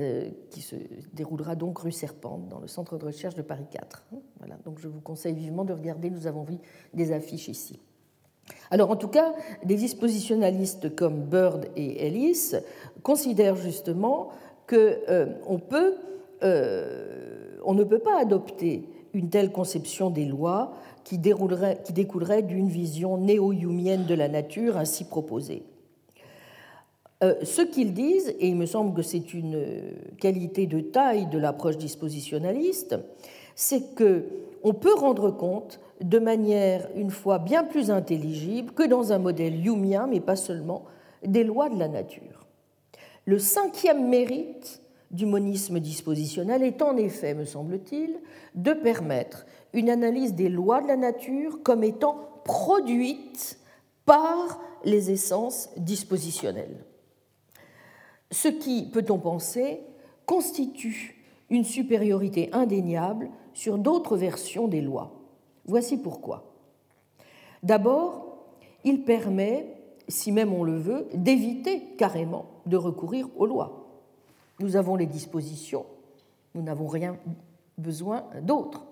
euh, 0.00 0.28
qui 0.50 0.60
se 0.60 0.76
déroulera 1.12 1.54
donc 1.54 1.78
rue 1.78 1.92
Serpente 1.92 2.48
dans 2.48 2.58
le 2.58 2.66
centre 2.66 2.98
de 2.98 3.06
recherche 3.06 3.34
de 3.34 3.42
Paris 3.42 3.66
4. 3.70 4.04
Voilà, 4.38 4.56
donc 4.64 4.78
je 4.80 4.88
vous 4.88 5.00
conseille 5.00 5.34
vivement 5.34 5.64
de 5.64 5.72
regarder, 5.72 6.10
nous 6.10 6.26
avons 6.26 6.42
vu 6.42 6.58
des 6.92 7.12
affiches 7.12 7.48
ici. 7.48 7.80
Alors 8.70 8.90
en 8.90 8.96
tout 8.96 9.08
cas, 9.08 9.32
des 9.64 9.76
dispositionnalistes 9.76 10.94
comme 10.94 11.22
Bird 11.22 11.66
et 11.76 12.06
Ellis 12.06 12.52
considèrent 13.02 13.56
justement 13.56 14.30
qu'on 14.68 14.76
euh, 14.76 15.26
peut, 15.68 15.94
on 17.64 17.74
ne 17.74 17.84
peut 17.84 17.98
pas 17.98 18.20
adopter 18.20 18.88
une 19.14 19.28
telle 19.28 19.52
conception 19.52 20.10
des 20.10 20.24
lois 20.24 20.72
qui, 21.04 21.20
qui 21.20 21.92
découlerait 21.92 22.42
d'une 22.42 22.68
vision 22.68 23.18
néo-humienne 23.18 24.06
de 24.06 24.14
la 24.14 24.28
nature 24.28 24.76
ainsi 24.76 25.04
proposée. 25.04 25.64
Euh, 27.22 27.34
ce 27.44 27.62
qu'ils 27.62 27.94
disent, 27.94 28.34
et 28.40 28.48
il 28.48 28.56
me 28.56 28.66
semble 28.66 28.94
que 28.94 29.02
c'est 29.02 29.32
une 29.32 29.64
qualité 30.18 30.66
de 30.66 30.80
taille 30.80 31.26
de 31.26 31.38
l'approche 31.38 31.78
dispositionnaliste, 31.78 32.96
c'est 33.54 33.94
que 33.94 34.24
on 34.62 34.74
peut 34.74 34.94
rendre 34.94 35.30
compte 35.30 35.80
de 36.00 36.18
manière 36.18 36.88
une 36.94 37.10
fois 37.10 37.38
bien 37.38 37.64
plus 37.64 37.90
intelligible 37.90 38.72
que 38.72 38.86
dans 38.86 39.12
un 39.12 39.18
modèle 39.18 39.66
humien, 39.66 40.06
mais 40.06 40.20
pas 40.20 40.36
seulement, 40.36 40.84
des 41.24 41.44
lois 41.44 41.68
de 41.68 41.78
la 41.78 41.88
nature. 41.88 42.46
Le 43.24 43.38
cinquième 43.38 44.08
mérite 44.08 44.82
du 45.10 45.26
monisme 45.26 45.78
dispositionnel 45.78 46.62
est 46.62 46.82
en 46.82 46.96
effet, 46.96 47.34
me 47.34 47.44
semble-t-il, 47.44 48.18
de 48.54 48.72
permettre 48.72 49.46
une 49.72 49.90
analyse 49.90 50.34
des 50.34 50.48
lois 50.48 50.80
de 50.80 50.88
la 50.88 50.96
nature 50.96 51.62
comme 51.62 51.84
étant 51.84 52.40
produites 52.44 53.58
par 54.04 54.60
les 54.84 55.10
essences 55.10 55.70
dispositionnelles. 55.76 56.84
Ce 58.30 58.48
qui, 58.48 58.88
peut-on 58.90 59.18
penser, 59.18 59.80
constitue 60.26 61.22
une 61.50 61.64
supériorité 61.64 62.48
indéniable 62.52 63.28
sur 63.54 63.78
d'autres 63.78 64.16
versions 64.16 64.68
des 64.68 64.80
lois. 64.80 65.12
Voici 65.66 65.96
pourquoi. 65.96 66.44
D'abord, 67.62 68.38
il 68.84 69.02
permet, 69.02 69.66
si 70.08 70.32
même 70.32 70.52
on 70.52 70.64
le 70.64 70.76
veut, 70.76 71.08
d'éviter 71.14 71.82
carrément 71.96 72.46
de 72.66 72.76
recourir 72.76 73.28
aux 73.36 73.46
lois. 73.46 73.86
Nous 74.60 74.76
avons 74.76 74.96
les 74.96 75.06
dispositions, 75.06 75.86
nous 76.54 76.62
n'avons 76.62 76.86
rien 76.86 77.16
besoin 77.78 78.24
d'autre. 78.42 78.84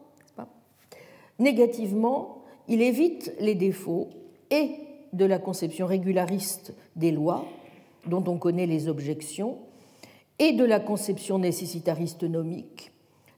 Négativement, 1.38 2.42
il 2.68 2.82
évite 2.82 3.34
les 3.40 3.54
défauts 3.54 4.08
et 4.50 4.72
de 5.12 5.24
la 5.24 5.38
conception 5.38 5.86
régulariste 5.86 6.74
des 6.96 7.10
lois, 7.10 7.46
dont 8.06 8.22
on 8.26 8.36
connaît 8.36 8.66
les 8.66 8.88
objections, 8.88 9.58
et 10.38 10.52
de 10.52 10.64
la 10.64 10.80
conception 10.80 11.38
nécessitariste 11.38 12.22
nomique, 12.22 12.89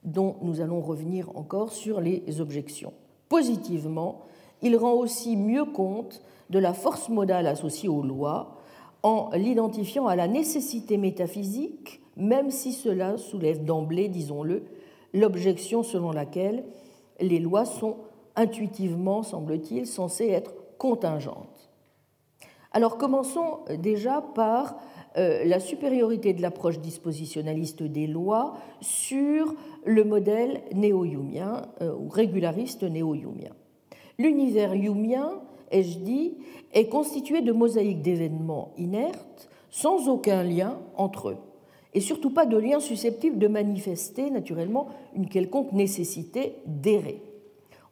dont 0.05 0.35
nous 0.41 0.61
allons 0.61 0.81
revenir 0.81 1.29
encore 1.35 1.71
sur 1.71 2.01
les 2.01 2.41
objections. 2.41 2.93
Positivement, 3.29 4.21
il 4.61 4.77
rend 4.77 4.93
aussi 4.93 5.35
mieux 5.37 5.65
compte 5.65 6.21
de 6.49 6.59
la 6.59 6.73
force 6.73 7.09
modale 7.09 7.47
associée 7.47 7.89
aux 7.89 8.03
lois 8.03 8.57
en 9.01 9.29
l'identifiant 9.33 10.07
à 10.07 10.15
la 10.15 10.27
nécessité 10.27 10.97
métaphysique, 10.97 12.01
même 12.15 12.51
si 12.51 12.71
cela 12.71 13.17
soulève 13.17 13.65
d'emblée, 13.65 14.07
disons-le, 14.07 14.63
l'objection 15.13 15.83
selon 15.83 16.11
laquelle 16.11 16.63
les 17.19 17.39
lois 17.39 17.65
sont 17.65 17.97
intuitivement, 18.35 19.23
semble-t-il, 19.23 19.85
censées 19.85 20.29
être 20.29 20.53
contingentes. 20.77 21.69
Alors 22.71 22.97
commençons 22.97 23.59
déjà 23.77 24.21
par 24.21 24.75
la 25.15 25.59
supériorité 25.59 26.33
de 26.33 26.41
l'approche 26.41 26.79
dispositionnaliste 26.79 27.83
des 27.83 28.07
lois 28.07 28.55
sur 28.81 29.53
le 29.85 30.03
modèle 30.03 30.61
néo-yumien 30.73 31.67
euh, 31.81 31.93
ou 31.95 32.09
régulariste 32.09 32.83
néo-yumien. 32.83 33.51
L'univers 34.17 34.75
yumien, 34.75 35.41
ai-je 35.71 35.99
dit, 35.99 36.33
est 36.73 36.87
constitué 36.87 37.41
de 37.41 37.51
mosaïques 37.51 38.01
d'événements 38.01 38.73
inertes 38.77 39.49
sans 39.69 40.07
aucun 40.07 40.43
lien 40.43 40.79
entre 40.95 41.29
eux 41.29 41.37
et 41.93 41.99
surtout 41.99 42.31
pas 42.31 42.45
de 42.45 42.57
lien 42.57 42.79
susceptible 42.79 43.37
de 43.37 43.47
manifester 43.47 44.29
naturellement 44.29 44.87
une 45.15 45.27
quelconque 45.27 45.71
nécessité 45.73 46.55
d'errer. 46.65 47.21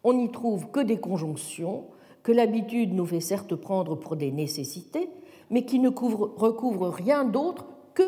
On 0.04 0.14
n'y 0.14 0.32
trouve 0.32 0.70
que 0.72 0.80
des 0.80 0.98
conjonctions 0.98 1.86
que 2.24 2.32
l'habitude 2.32 2.94
nous 2.94 3.06
fait 3.06 3.20
certes 3.20 3.56
prendre 3.56 3.96
pour 3.96 4.16
des 4.16 4.32
nécessités, 4.32 5.10
mais 5.52 5.66
qui 5.66 5.78
ne 5.78 5.90
recouvrent 5.90 6.90
rien 6.90 7.24
d'autre 7.24 7.68
que 7.94 8.04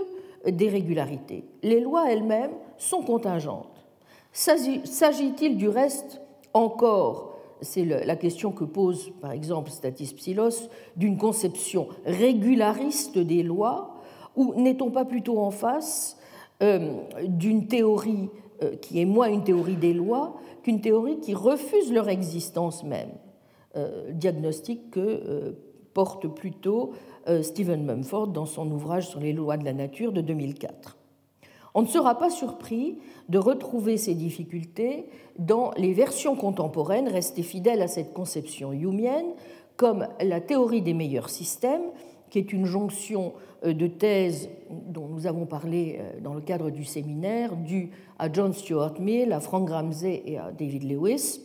des 0.50 0.70
régularités. 0.70 1.46
Les 1.62 1.80
lois 1.80 2.12
elles-mêmes 2.12 2.54
sont 2.78 3.04
contingentes. 3.04 3.86
S'agit-il 4.32 5.58
du 5.58 5.70
reste 5.70 6.22
encore, 6.54 7.38
c'est 7.62 7.86
la 7.86 8.16
question 8.16 8.52
que 8.52 8.64
pose 8.64 9.12
par 9.22 9.32
exemple 9.32 9.70
Statis 9.70 10.14
Psilos, 10.16 10.70
d'une 10.98 11.18
conception 11.18 11.88
régulariste 12.06 13.18
des 13.18 13.44
lois, 13.44 13.96
ou 14.36 14.54
n'est-on 14.56 14.92
pas 14.92 15.06
plutôt 15.06 15.40
en 15.40 15.52
face 15.52 16.18
euh, 16.62 16.94
d'une 17.24 17.68
théorie 17.68 18.30
euh, 18.62 18.76
qui 18.76 19.02
est 19.02 19.06
moins 19.06 19.28
une 19.28 19.44
théorie 19.44 19.76
des 19.76 19.94
lois 19.94 20.36
qu'une 20.64 20.82
théorie 20.82 21.20
qui 21.20 21.34
refuse 21.34 21.92
leur 21.92 22.10
existence 22.10 22.84
même 22.84 23.12
euh, 23.76 24.12
Diagnostic 24.12 24.92
que 24.92 25.56
porte 25.94 26.28
plutôt 26.28 26.92
Stephen 27.42 27.86
Mumford 27.86 28.28
dans 28.28 28.46
son 28.46 28.70
ouvrage 28.72 29.08
sur 29.08 29.20
les 29.20 29.34
lois 29.34 29.58
de 29.58 29.66
la 29.66 29.74
nature 29.74 30.12
de 30.12 30.22
2004. 30.22 30.98
On 31.76 31.82
ne 31.82 31.88
sera 31.88 32.18
pas 32.18 32.30
surpris 32.30 33.00
de 33.30 33.40
retrouver 33.40 33.98
ces 33.98 34.14
difficultés 34.14 35.06
dans 35.40 35.72
les 35.78 35.94
versions 35.94 36.36
contemporaines 36.36 37.08
restées 37.08 37.44
fidèles 37.44 37.82
à 37.82 37.88
cette 37.88 38.14
conception 38.14 38.74
humienne, 38.74 39.34
comme 39.76 40.08
la 40.22 40.40
théorie 40.40 40.82
des 40.82 40.94
meilleurs 40.94 41.30
systèmes, 41.30 41.82
qui 42.30 42.40
est 42.40 42.54
une 42.54 42.66
jonction 42.66 43.34
euh, 43.64 43.74
de 43.74 43.88
thèses 43.88 44.50
dont 44.70 45.08
nous 45.08 45.28
avons 45.28 45.46
parlé 45.46 46.00
euh, 46.00 46.20
dans 46.20 46.34
le 46.34 46.42
cadre 46.42 46.70
du 46.70 46.84
séminaire, 46.84 47.56
due 47.56 47.92
à 48.20 48.32
John 48.32 48.54
Stuart 48.54 49.00
Mill, 49.00 49.34
à 49.34 49.40
Frank 49.40 49.70
Ramsey 49.70 50.24
et 50.26 50.38
à 50.38 50.52
David 50.52 50.84
Lewis, 50.84 51.40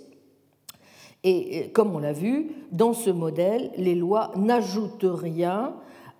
et 1.25 1.71
comme 1.71 1.95
on 1.95 1.99
l'a 1.99 2.13
vu, 2.13 2.53
dans 2.71 2.93
ce 2.93 3.11
modèle, 3.11 3.71
les 3.77 3.95
lois 3.95 4.31
n'ajoutent 4.37 5.05
rien 5.05 5.75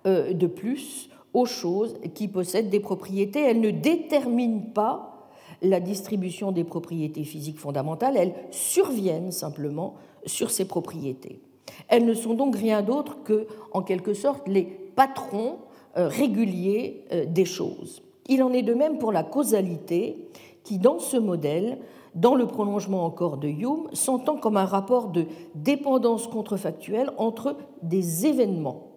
euh, 0.05 0.33
de 0.33 0.47
plus 0.47 1.09
aux 1.33 1.45
choses 1.45 1.97
qui 2.13 2.27
possèdent 2.27 2.69
des 2.69 2.79
propriétés. 2.79 3.41
Elles 3.41 3.61
ne 3.61 3.71
déterminent 3.71 4.71
pas 4.73 5.29
la 5.61 5.79
distribution 5.79 6.51
des 6.51 6.63
propriétés 6.63 7.23
physiques 7.23 7.59
fondamentales, 7.59 8.15
elles 8.17 8.33
surviennent 8.51 9.31
simplement 9.31 9.95
sur 10.25 10.51
ces 10.51 10.65
propriétés. 10.65 11.39
Elles 11.87 12.05
ne 12.05 12.13
sont 12.13 12.33
donc 12.33 12.55
rien 12.55 12.81
d'autre 12.81 13.23
que, 13.23 13.47
en 13.73 13.81
quelque 13.81 14.13
sorte, 14.13 14.47
les 14.47 14.63
patrons 14.63 15.57
euh, 15.97 16.07
réguliers 16.07 17.03
euh, 17.11 17.25
des 17.25 17.45
choses. 17.45 18.01
Il 18.27 18.43
en 18.43 18.53
est 18.53 18.61
de 18.61 18.73
même 18.73 18.99
pour 18.99 19.11
la 19.11 19.23
causalité, 19.23 20.29
qui, 20.63 20.77
dans 20.77 20.99
ce 20.99 21.17
modèle, 21.17 21.77
dans 22.15 22.35
le 22.35 22.47
prolongement 22.47 23.05
encore 23.05 23.37
de 23.37 23.47
Hume, 23.47 23.87
s'entend 23.93 24.37
comme 24.37 24.57
un 24.57 24.65
rapport 24.65 25.09
de 25.09 25.25
dépendance 25.55 26.27
contrefactuelle 26.27 27.11
entre 27.17 27.55
des 27.83 28.25
événements. 28.25 28.87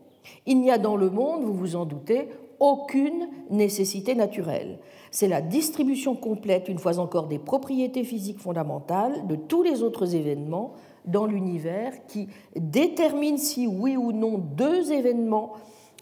Il 0.46 0.60
n'y 0.60 0.70
a 0.70 0.78
dans 0.78 0.96
le 0.96 1.10
monde, 1.10 1.42
vous 1.42 1.54
vous 1.54 1.76
en 1.76 1.84
doutez, 1.84 2.28
aucune 2.60 3.28
nécessité 3.50 4.14
naturelle. 4.14 4.78
C'est 5.10 5.26
la 5.26 5.40
distribution 5.40 6.14
complète, 6.14 6.68
une 6.68 6.78
fois 6.78 6.98
encore, 6.98 7.26
des 7.26 7.40
propriétés 7.40 8.04
physiques 8.04 8.38
fondamentales 8.38 9.26
de 9.26 9.34
tous 9.34 9.62
les 9.62 9.82
autres 9.82 10.14
événements 10.14 10.74
dans 11.04 11.26
l'univers 11.26 11.92
qui 12.06 12.28
détermine 12.54 13.36
si 13.36 13.66
oui 13.66 13.96
ou 13.96 14.12
non 14.12 14.38
deux 14.38 14.92
événements 14.92 15.54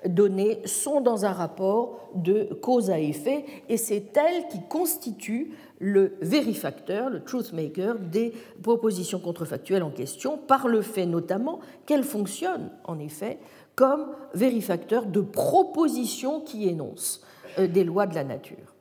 donnés 0.07 0.61
sont 0.65 1.01
dans 1.01 1.25
un 1.25 1.33
rapport 1.33 2.11
de 2.15 2.45
cause 2.63 2.91
à 2.91 2.99
effet, 2.99 3.45
et 3.69 3.77
c'est 3.77 4.17
elle 4.17 4.49
qui 4.49 4.61
constitue 4.69 5.53
le 5.81 6.13
vérifacteur, 6.21 7.09
le 7.09 7.25
truth 7.25 7.53
maker 7.53 7.99
des 7.99 8.33
propositions 8.63 9.19
contrefactuelles 9.19 9.83
en 9.83 9.91
question, 9.91 10.37
par 10.37 10.69
le 10.69 10.83
fait 10.83 11.07
notamment 11.07 11.59
qu'elles 11.87 12.05
fonctionnent 12.05 12.71
en 12.85 12.99
effet 12.99 13.39
comme 13.75 14.09
vérifacteur 14.35 15.07
de 15.07 15.23
propositions 15.23 16.41
qui 16.41 16.69
énoncent 16.69 17.23
euh, 17.59 17.67
des 17.67 17.83
lois 17.83 18.07
de 18.07 18.15
la 18.15 18.25
nature. 18.25 18.75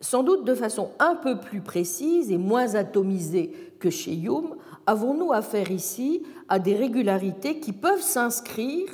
Sans 0.00 0.22
doute 0.22 0.44
de 0.44 0.54
façon 0.54 0.90
un 0.98 1.14
peu 1.14 1.40
plus 1.40 1.62
précise 1.62 2.30
et 2.30 2.36
moins 2.36 2.74
atomisée 2.74 3.52
que 3.80 3.88
chez 3.88 4.14
Hume, 4.14 4.56
avons-nous 4.84 5.32
affaire 5.32 5.70
ici 5.70 6.22
à 6.50 6.58
des 6.58 6.74
régularités 6.74 7.60
qui 7.60 7.72
peuvent 7.72 8.02
s'inscrire 8.02 8.90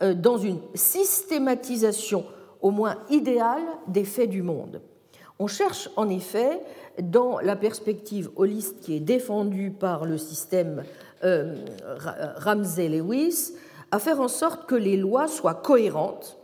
euh, 0.00 0.14
dans 0.14 0.38
une 0.38 0.60
systématisation 0.74 2.24
au 2.60 2.70
moins 2.70 2.98
idéale 3.10 3.64
des 3.88 4.04
faits 4.04 4.30
du 4.30 4.42
monde. 4.42 4.80
On 5.42 5.48
cherche 5.48 5.90
en 5.96 6.08
effet, 6.08 6.60
dans 7.02 7.40
la 7.40 7.56
perspective 7.56 8.30
holiste 8.36 8.78
qui 8.78 8.94
est 8.94 9.00
défendue 9.00 9.72
par 9.72 10.04
le 10.04 10.16
système 10.16 10.84
euh, 11.24 11.56
Ramsey-Lewis, 12.36 13.54
à 13.90 13.98
faire 13.98 14.20
en 14.20 14.28
sorte 14.28 14.66
que 14.66 14.76
les 14.76 14.96
lois 14.96 15.26
soient 15.26 15.56
cohérentes, 15.56 16.38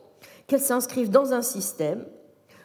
qu'elles 0.48 0.58
s'inscrivent 0.58 1.10
dans 1.10 1.32
un 1.32 1.42
système, 1.42 2.06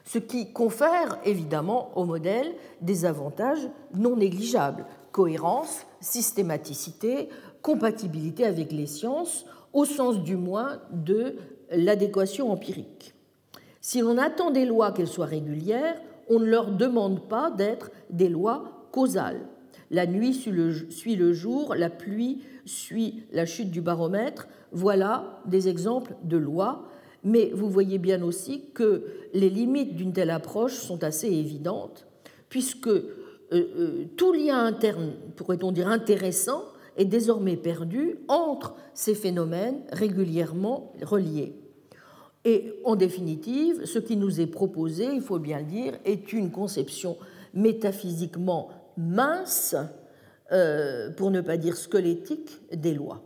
ce 0.06 0.18
qui 0.18 0.52
confère 0.52 1.20
évidemment 1.24 1.96
au 1.96 2.04
modèle 2.04 2.56
des 2.82 3.06
avantages 3.06 3.70
non 3.94 4.16
négligeables 4.16 4.88
cohérence, 5.12 5.86
systématicité, 6.00 7.30
compatibilité 7.62 8.44
avec 8.44 8.72
les 8.72 8.88
sciences, 8.88 9.46
au 9.72 9.86
sens 9.86 10.18
du 10.24 10.36
moins 10.36 10.82
de 10.90 11.36
l'adéquation 11.70 12.52
empirique. 12.52 13.14
Si 13.82 14.02
l'on 14.02 14.18
attend 14.18 14.50
des 14.50 14.66
lois 14.66 14.94
qu'elles 14.94 15.08
soient 15.08 15.28
régulières, 15.28 16.02
on 16.30 16.40
ne 16.40 16.46
leur 16.46 16.72
demande 16.72 17.28
pas 17.28 17.52
d'être 17.52 17.92
des 18.10 18.30
lois 18.30 18.88
causales. 18.92 19.42
La 19.92 20.08
nuit 20.08 20.34
suit 20.34 21.16
le 21.16 21.34
jour, 21.34 21.76
la 21.76 21.90
pluie 21.90 22.42
suit 22.66 23.24
la 23.32 23.46
chute 23.46 23.70
du 23.70 23.82
baromètre. 23.82 24.48
Voilà 24.72 25.42
des 25.46 25.68
exemples 25.68 26.16
de 26.24 26.38
lois. 26.38 26.90
mais 27.24 27.52
vous 27.54 27.70
voyez 27.70 28.00
bien 28.00 28.22
aussi 28.22 28.66
que 28.74 29.06
les 29.34 29.50
limites 29.50 29.96
d'une 29.96 30.12
telle 30.12 30.30
approche 30.30 30.74
sont 30.74 31.04
assez 31.06 31.28
évidentes, 31.28 32.06
puisque 32.50 32.88
euh, 32.88 33.02
euh, 33.52 34.06
tout 34.18 34.34
lien 34.34 34.66
interne, 34.66 35.14
pourrait-on 35.38 35.72
dire 35.72 35.88
intéressant, 35.88 36.64
est 36.98 37.06
désormais 37.06 37.56
perdu 37.56 38.18
entre 38.28 38.76
ces 38.94 39.16
phénomènes 39.16 39.82
régulièrement 39.92 40.94
reliés. 41.02 41.63
Et 42.46 42.74
en 42.84 42.96
définitive, 42.96 43.86
ce 43.86 44.00
qui 44.00 44.18
nous 44.18 44.42
est 44.42 44.48
proposé, 44.48 45.06
il 45.06 45.22
faut 45.22 45.40
bien 45.40 45.60
le 45.60 45.66
dire, 45.66 45.94
est 46.04 46.34
une 46.34 46.52
conception 46.52 47.18
métaphysiquement 47.54 48.70
mince, 48.98 49.76
euh, 50.52 51.10
pour 51.12 51.32
ne 51.32 51.42
pas 51.42 51.58
dire 51.58 51.78
squelettique, 51.78 52.60
des 52.74 52.94
lois. 52.94 53.22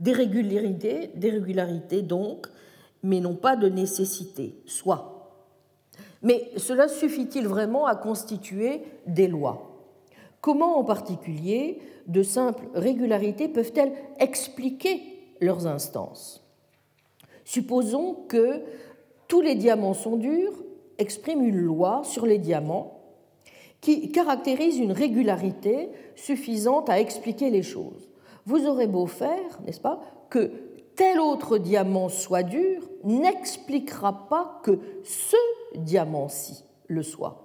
Des 0.00 0.12
régularités, 0.12 1.10
des 1.16 1.30
régularités 1.30 2.02
donc, 2.02 2.46
mais 3.02 3.20
non 3.20 3.34
pas 3.34 3.56
de 3.56 3.68
nécessité, 3.68 4.54
soit. 4.64 5.14
Mais 6.22 6.50
cela 6.56 6.88
suffit-il 6.88 7.46
vraiment 7.46 7.86
à 7.86 7.96
constituer 7.96 8.82
des 9.06 9.28
lois? 9.28 9.70
Comment 10.40 10.78
en 10.78 10.84
particulier 10.84 11.80
de 12.06 12.22
simples 12.22 12.66
régularités 12.74 13.48
peuvent-elles 13.48 13.92
expliquer 14.18 15.00
leurs 15.40 15.66
instances? 15.66 16.43
Supposons 17.44 18.14
que 18.28 18.62
tous 19.28 19.40
les 19.40 19.54
diamants 19.54 19.94
sont 19.94 20.16
durs 20.16 20.52
expriment 20.98 21.44
une 21.44 21.60
loi 21.60 22.02
sur 22.04 22.26
les 22.26 22.38
diamants 22.38 23.00
qui 23.80 24.10
caractérise 24.10 24.78
une 24.78 24.92
régularité 24.92 25.90
suffisante 26.16 26.88
à 26.88 27.00
expliquer 27.00 27.50
les 27.50 27.62
choses. 27.62 28.08
Vous 28.46 28.66
aurez 28.66 28.86
beau 28.86 29.06
faire, 29.06 29.60
n'est-ce 29.66 29.80
pas, 29.80 30.00
que 30.30 30.50
tel 30.96 31.20
autre 31.20 31.58
diamant 31.58 32.08
soit 32.08 32.42
dur, 32.42 32.88
n'expliquera 33.04 34.26
pas 34.28 34.60
que 34.62 34.78
ce 35.02 35.36
diamant-ci 35.76 36.64
le 36.86 37.02
soit. 37.02 37.44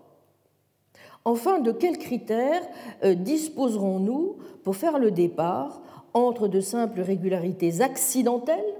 Enfin, 1.25 1.59
de 1.59 1.71
quels 1.71 1.97
critères 1.97 2.65
euh, 3.03 3.13
disposerons-nous 3.13 4.37
pour 4.63 4.75
faire 4.75 4.99
le 4.99 5.11
départ 5.11 5.81
entre 6.13 6.47
de 6.47 6.61
simples 6.61 7.01
régularités 7.01 7.81
accidentelles, 7.81 8.75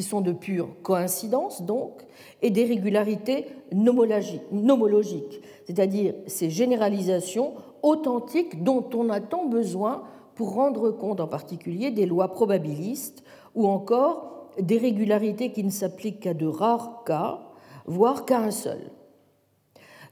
qui 0.00 0.06
sont 0.06 0.22
de 0.22 0.32
pure 0.32 0.70
coïncidence 0.82 1.60
donc, 1.60 2.06
et 2.40 2.48
des 2.48 2.64
régularités 2.64 3.48
nomologiques, 3.70 5.42
c'est-à-dire 5.66 6.14
ces 6.26 6.48
généralisations 6.48 7.52
authentiques 7.82 8.64
dont 8.64 8.88
on 8.94 9.10
a 9.10 9.20
tant 9.20 9.44
besoin 9.44 10.04
pour 10.36 10.54
rendre 10.54 10.90
compte 10.90 11.20
en 11.20 11.28
particulier 11.28 11.90
des 11.90 12.06
lois 12.06 12.28
probabilistes 12.32 13.22
ou 13.54 13.66
encore 13.66 14.48
des 14.58 14.78
régularités 14.78 15.52
qui 15.52 15.64
ne 15.64 15.70
s'appliquent 15.70 16.20
qu'à 16.20 16.32
de 16.32 16.46
rares 16.46 17.04
cas, 17.04 17.42
voire 17.84 18.24
qu'à 18.24 18.38
un 18.38 18.50
seul. 18.50 18.80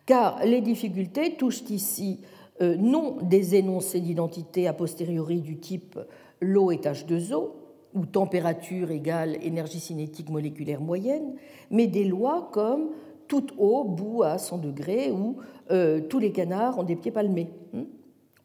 Car 0.04 0.44
les 0.44 0.60
difficultés 0.60 1.36
touchent 1.36 1.70
ici 1.70 2.20
euh, 2.60 2.76
non 2.76 3.16
des 3.22 3.54
énoncés 3.54 4.00
d'identité 4.00 4.68
a 4.68 4.74
posteriori 4.74 5.40
du 5.40 5.58
type 5.58 5.98
l'eau 6.42 6.72
est 6.72 6.84
H2O, 6.84 7.52
ou 7.98 8.06
température 8.06 8.90
égale 8.90 9.36
énergie 9.42 9.80
cinétique 9.80 10.30
moléculaire 10.30 10.80
moyenne, 10.80 11.34
mais 11.70 11.86
des 11.86 12.04
lois 12.04 12.48
comme 12.52 12.90
toute 13.26 13.52
eau 13.58 13.84
bout 13.84 14.22
à 14.22 14.38
100 14.38 14.58
degrés 14.58 15.10
ou 15.10 15.36
euh, 15.70 16.00
tous 16.00 16.18
les 16.18 16.32
canards 16.32 16.78
ont 16.78 16.84
des 16.84 16.96
pieds 16.96 17.10
palmés. 17.10 17.50
Hein. 17.74 17.84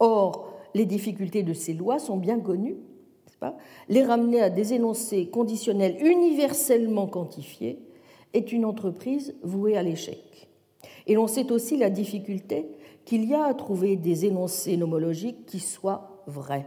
Or, 0.00 0.52
les 0.74 0.84
difficultés 0.84 1.42
de 1.42 1.54
ces 1.54 1.72
lois 1.72 1.98
sont 1.98 2.16
bien 2.16 2.40
connues. 2.40 2.76
Les 3.90 4.02
ramener 4.02 4.40
à 4.40 4.48
des 4.48 4.72
énoncés 4.72 5.28
conditionnels 5.28 5.96
universellement 6.00 7.06
quantifiés 7.06 7.78
est 8.32 8.52
une 8.52 8.64
entreprise 8.64 9.34
vouée 9.42 9.76
à 9.76 9.82
l'échec. 9.82 10.48
Et 11.06 11.14
l'on 11.14 11.26
sait 11.26 11.52
aussi 11.52 11.76
la 11.76 11.90
difficulté 11.90 12.66
qu'il 13.04 13.24
y 13.24 13.34
a 13.34 13.44
à 13.44 13.54
trouver 13.54 13.96
des 13.96 14.24
énoncés 14.24 14.78
nomologiques 14.78 15.44
qui 15.44 15.60
soient 15.60 16.22
vrais. 16.26 16.66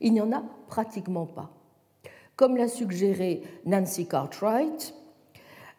Il 0.00 0.12
n'y 0.12 0.20
en 0.20 0.32
a 0.32 0.44
pratiquement 0.68 1.24
pas. 1.24 1.55
Comme 2.36 2.58
l'a 2.58 2.68
suggéré 2.68 3.40
Nancy 3.64 4.06
Cartwright, 4.06 4.94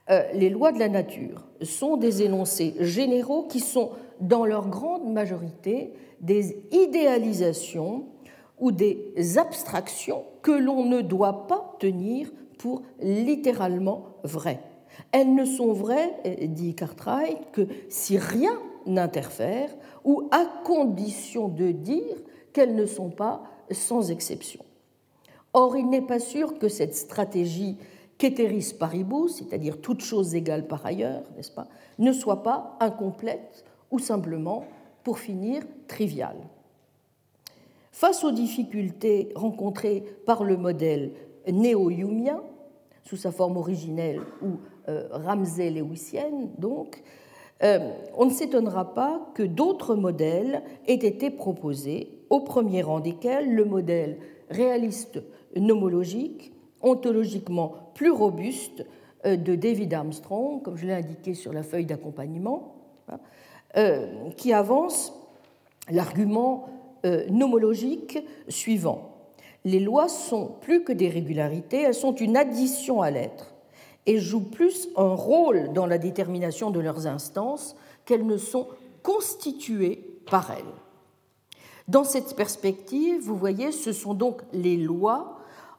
euh, 0.10 0.24
les 0.34 0.50
lois 0.50 0.72
de 0.72 0.80
la 0.80 0.90
nature 0.90 1.46
sont 1.62 1.98
des 1.98 2.24
énoncés 2.24 2.74
généraux 2.80 3.44
qui 3.44 3.60
sont, 3.60 3.92
dans 4.20 4.44
leur 4.44 4.68
grande 4.68 5.14
majorité, 5.14 5.94
des 6.20 6.58
idéalisations 6.72 8.06
ou 8.58 8.72
des 8.72 9.38
abstractions 9.38 10.24
que 10.42 10.52
l'on 10.52 10.86
ne 10.86 11.02
doit 11.02 11.46
pas 11.46 11.76
tenir 11.80 12.32
pour 12.58 12.82
littéralement 13.00 14.06
vraies. 14.24 14.62
Elles 15.12 15.36
ne 15.36 15.46
sont 15.46 15.74
vraies, 15.74 16.12
dit 16.48 16.74
Cartwright, 16.74 17.52
que 17.52 17.68
si 17.88 18.18
rien 18.18 18.60
n'interfère 18.88 19.70
ou 20.04 20.28
à 20.32 20.46
condition 20.64 21.50
de 21.50 21.70
dire 21.70 22.16
qu'elles 22.52 22.74
ne 22.74 22.88
sont 22.88 23.12
pas 23.12 23.44
sans 23.70 24.10
exception. 24.10 24.64
Or, 25.60 25.76
il 25.76 25.90
n'est 25.90 26.02
pas 26.04 26.20
sûr 26.20 26.60
que 26.60 26.68
cette 26.68 26.94
stratégie 26.94 27.78
qu'éteris 28.20 28.76
paribus, 28.78 29.38
c'est-à-dire 29.38 29.82
toute 29.82 30.02
chose 30.02 30.36
égale 30.36 30.68
par 30.68 30.86
ailleurs, 30.86 31.24
n'est-ce 31.36 31.50
pas, 31.50 31.68
ne 31.98 32.14
soit 32.14 32.44
pas 32.44 32.78
incomplète 32.80 33.66
ou 33.90 33.98
simplement, 33.98 34.66
pour 35.04 35.18
finir, 35.18 35.64
triviale. 35.88 36.38
Face 37.92 38.24
aux 38.24 38.30
difficultés 38.30 39.30
rencontrées 39.34 40.04
par 40.28 40.44
le 40.44 40.58
modèle 40.58 41.14
néo-yumien, 41.52 42.44
sous 43.04 43.18
sa 43.18 43.32
forme 43.32 43.58
originelle 43.58 44.22
ou 44.44 44.60
euh, 44.90 45.08
ramsey-lewisienne, 45.10 46.52
donc, 46.60 47.02
euh, 47.64 47.94
on 48.16 48.26
ne 48.26 48.32
s'étonnera 48.32 48.94
pas 48.94 49.28
que 49.34 49.42
d'autres 49.42 49.96
modèles 49.96 50.62
aient 50.86 50.94
été 50.94 51.32
proposés, 51.32 52.12
au 52.30 52.42
premier 52.42 52.84
rang 52.84 53.00
desquels 53.00 53.56
le 53.56 53.66
modèle 53.66 54.20
réaliste 54.52 55.20
nomologique, 55.56 56.54
ontologiquement 56.82 57.92
plus 57.94 58.12
robuste 58.12 58.86
euh, 59.26 59.36
de 59.36 59.56
David 59.56 59.94
Armstrong, 59.94 60.62
comme 60.62 60.78
je 60.78 60.86
l'ai 60.86 60.94
indiqué 60.94 61.34
sur 61.34 61.54
la 61.54 61.64
feuille 61.64 61.86
d'accompagnement, 61.86 62.76
hein, 63.10 63.20
qui 64.38 64.54
avance 64.54 65.14
l'argument 65.90 66.70
nomologique 67.30 68.18
suivant. 68.48 69.18
Les 69.66 69.80
lois 69.80 70.08
sont 70.08 70.56
plus 70.62 70.84
que 70.84 70.92
des 70.92 71.10
régularités, 71.10 71.82
elles 71.82 71.94
sont 71.94 72.16
une 72.16 72.38
addition 72.38 73.02
à 73.02 73.12
l'être 73.12 73.54
et 74.08 74.18
jouent 74.18 74.50
plus 74.50 74.88
un 74.96 75.14
rôle 75.14 75.74
dans 75.74 75.86
la 75.86 75.98
détermination 75.98 76.72
de 76.72 76.80
leurs 76.80 77.06
instances 77.06 77.76
qu'elles 78.06 78.26
ne 78.26 78.38
sont 78.38 78.68
constituées 79.04 80.22
par 80.26 80.52
elles. 80.52 80.74
Dans 81.88 82.04
cette 82.04 82.36
perspective, 82.36 83.22
vous 83.22 83.36
voyez, 83.36 83.72
ce 83.72 83.92
sont 83.92 84.14
donc 84.14 84.42
les 84.54 84.78
lois, 84.78 85.37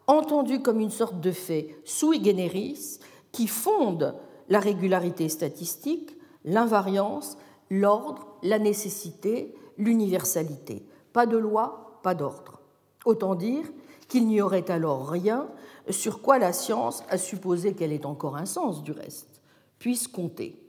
entendues 0.09 0.61
comme 0.61 0.81
une 0.81 0.91
sorte 0.91 1.21
de 1.21 1.31
fait 1.31 1.77
sui 1.85 2.25
generis, 2.25 2.99
qui 3.31 3.47
fondent 3.47 4.15
la 4.49 4.59
régularité 4.59 5.29
statistique, 5.29 6.17
l'invariance, 6.45 7.37
l'ordre, 7.71 8.27
la 8.43 8.59
nécessité, 8.59 9.55
l'universalité. 9.77 10.85
Pas 11.13 11.27
de 11.27 11.37
loi, 11.37 12.01
pas 12.03 12.15
d'ordre. 12.15 12.61
Autant 13.05 13.35
dire 13.35 13.65
qu'il 14.09 14.27
n'y 14.27 14.41
aurait 14.41 14.71
alors 14.71 15.09
rien 15.09 15.49
sur 15.91 16.23
quoi 16.23 16.39
la 16.39 16.53
science, 16.53 17.03
a 17.09 17.19
supposé 17.19 17.75
qu'elle 17.75 17.93
ait 17.93 18.07
encore 18.07 18.37
un 18.37 18.47
sens 18.47 18.83
du 18.83 18.93
reste, 18.93 19.41
puisse 19.79 20.09
compter. 20.09 20.63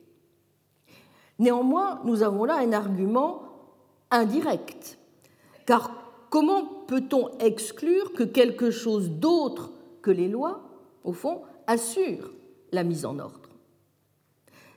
Néanmoins, 1.39 2.01
nous 2.03 2.23
avons 2.23 2.43
là 2.43 2.57
un 2.57 2.73
argument 2.73 3.41
indirect, 4.11 4.97
car 5.65 5.91
comment 6.29 6.78
peut-on 6.89 7.29
exclure 7.37 8.13
que 8.13 8.23
quelque 8.23 8.71
chose 8.71 9.11
d'autre 9.11 9.69
que 10.01 10.09
les 10.09 10.27
lois, 10.27 10.61
au 11.03 11.13
fond, 11.13 11.43
assure 11.67 12.31
la 12.71 12.83
mise 12.83 13.05
en 13.05 13.19
ordre? 13.19 13.47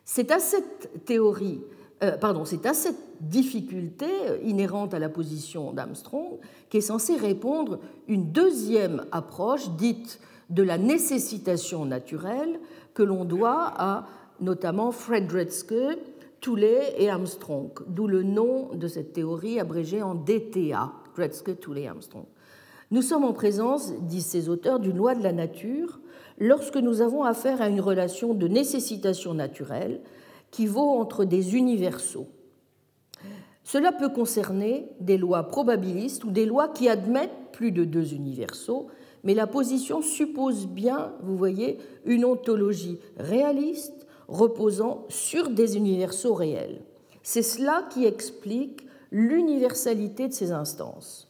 C'est 0.05 0.31
à 0.31 0.39
cette 0.39 1.07
théorie, 1.07 1.63
euh, 2.03 2.19
pardon, 2.19 2.45
c'est 2.45 2.67
à 2.67 2.75
cette 2.75 3.01
difficulté 3.23 4.05
euh, 4.29 4.37
inhérente 4.45 4.93
à 4.93 4.99
la 4.99 5.09
position 5.09 5.73
d'Armstrong 5.73 6.39
qu'est 6.69 6.83
censée 6.83 7.17
répondre 7.17 7.79
une 8.09 8.31
deuxième 8.31 9.07
approche 9.11 9.71
dite 9.71 10.21
de 10.51 10.63
la 10.63 10.77
nécessitation 10.77 11.87
naturelle 11.87 12.61
que 12.93 13.03
l'on 13.03 13.25
doit 13.25 13.73
à 13.75 14.07
notamment 14.39 14.93
Frederick, 14.93 15.51
Toulet 16.43 16.95
et 16.99 17.09
Armstrong, 17.09 17.71
d'où 17.87 18.07
le 18.07 18.23
nom 18.23 18.75
de 18.75 18.87
cette 18.87 19.15
théorie 19.15 19.59
abrégée 19.59 20.03
en 20.03 20.15
DTA, 20.15 20.93
Dredske, 21.17 21.59
Toulet, 21.59 21.87
Armstrong. 21.87 22.27
Nous 22.91 23.03
sommes 23.03 23.25
en 23.25 23.33
présence, 23.33 23.93
disent 24.03 24.27
ces 24.27 24.49
auteurs, 24.49 24.79
d'une 24.79 24.97
loi 24.97 25.15
de 25.15 25.23
la 25.23 25.33
nature 25.33 26.01
lorsque 26.39 26.77
nous 26.77 27.01
avons 27.01 27.23
affaire 27.23 27.63
à 27.63 27.69
une 27.69 27.81
relation 27.81 28.35
de 28.35 28.49
nécessitation 28.49 29.33
naturelle 29.33 30.03
qui 30.51 30.67
vaut 30.67 30.91
entre 30.91 31.25
des 31.25 31.57
universaux. 31.57 32.27
Cela 33.65 33.93
peut 33.93 34.11
concerner 34.11 34.91
des 35.01 35.17
lois 35.17 35.45
probabilistes 35.45 36.25
ou 36.25 36.31
des 36.31 36.47
lois 36.47 36.69
qui 36.69 36.89
admettent 36.89 37.31
plus 37.53 37.73
de 37.73 37.85
deux 37.85 38.13
universaux, 38.13 38.89
mais 39.25 39.35
la 39.35 39.47
position 39.47 40.03
suppose 40.03 40.67
bien, 40.67 41.15
vous 41.23 41.37
voyez, 41.37 41.79
une 42.05 42.25
ontologie 42.25 42.99
réaliste 43.19 44.07
reposant 44.29 45.07
sur 45.09 45.49
des 45.51 45.77
universaux 45.77 46.35
réels. 46.35 46.83
C'est 47.23 47.43
cela 47.43 47.87
qui 47.91 48.05
explique 48.05 48.87
l'universalité 49.13 50.27
de 50.27 50.33
ces 50.33 50.51
instances. 50.51 51.29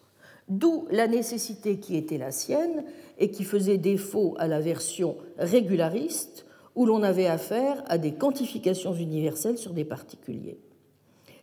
D'où 0.48 0.86
la 0.90 1.06
nécessité 1.06 1.78
qui 1.78 1.96
était 1.96 2.18
la 2.18 2.30
sienne 2.30 2.84
et 3.18 3.30
qui 3.30 3.44
faisait 3.44 3.78
défaut 3.78 4.34
à 4.38 4.48
la 4.48 4.60
version 4.60 5.16
régulariste, 5.38 6.46
où 6.74 6.86
l'on 6.86 7.02
avait 7.02 7.26
affaire 7.26 7.82
à 7.88 7.98
des 7.98 8.12
quantifications 8.12 8.94
universelles 8.94 9.58
sur 9.58 9.72
des 9.72 9.84
particuliers. 9.84 10.58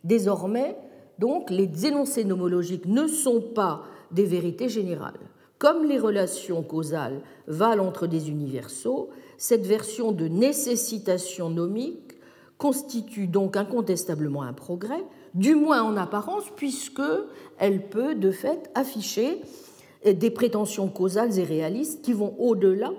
Désormais, 0.02 0.76
donc, 1.18 1.50
les 1.50 1.86
énoncés 1.86 2.24
nomologiques 2.24 2.86
ne 2.86 3.06
sont 3.06 3.40
pas 3.40 3.84
des 4.10 4.24
vérités 4.24 4.68
générales. 4.68 5.20
Comme 5.58 5.84
les 5.84 5.98
relations 5.98 6.62
causales 6.62 7.20
valent 7.46 7.86
entre 7.86 8.06
des 8.06 8.30
universaux, 8.30 9.10
cette 9.36 9.66
version 9.66 10.12
de 10.12 10.26
nécessitation 10.26 11.50
nomique 11.50 12.14
constitue 12.56 13.26
donc 13.26 13.56
incontestablement 13.56 14.42
un 14.42 14.54
progrès, 14.54 15.04
du 15.34 15.54
moins 15.54 15.82
en 15.82 15.96
apparence, 15.96 16.44
puisqu'elle 16.56 17.88
peut 17.88 18.14
de 18.14 18.30
fait 18.30 18.70
afficher 18.74 19.40
des 20.04 20.30
prétentions 20.30 20.88
causales 20.88 21.38
et 21.38 21.44
réalistes 21.44 22.02
qui 22.02 22.12
vont 22.12 22.34
au-delà 22.38 22.90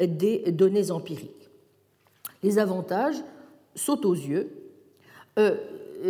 des 0.00 0.50
données 0.52 0.90
empiriques. 0.90 1.50
Les 2.42 2.58
avantages 2.58 3.16
sautent 3.74 4.04
aux 4.04 4.14
yeux. 4.14 4.50
Euh, 5.38 5.56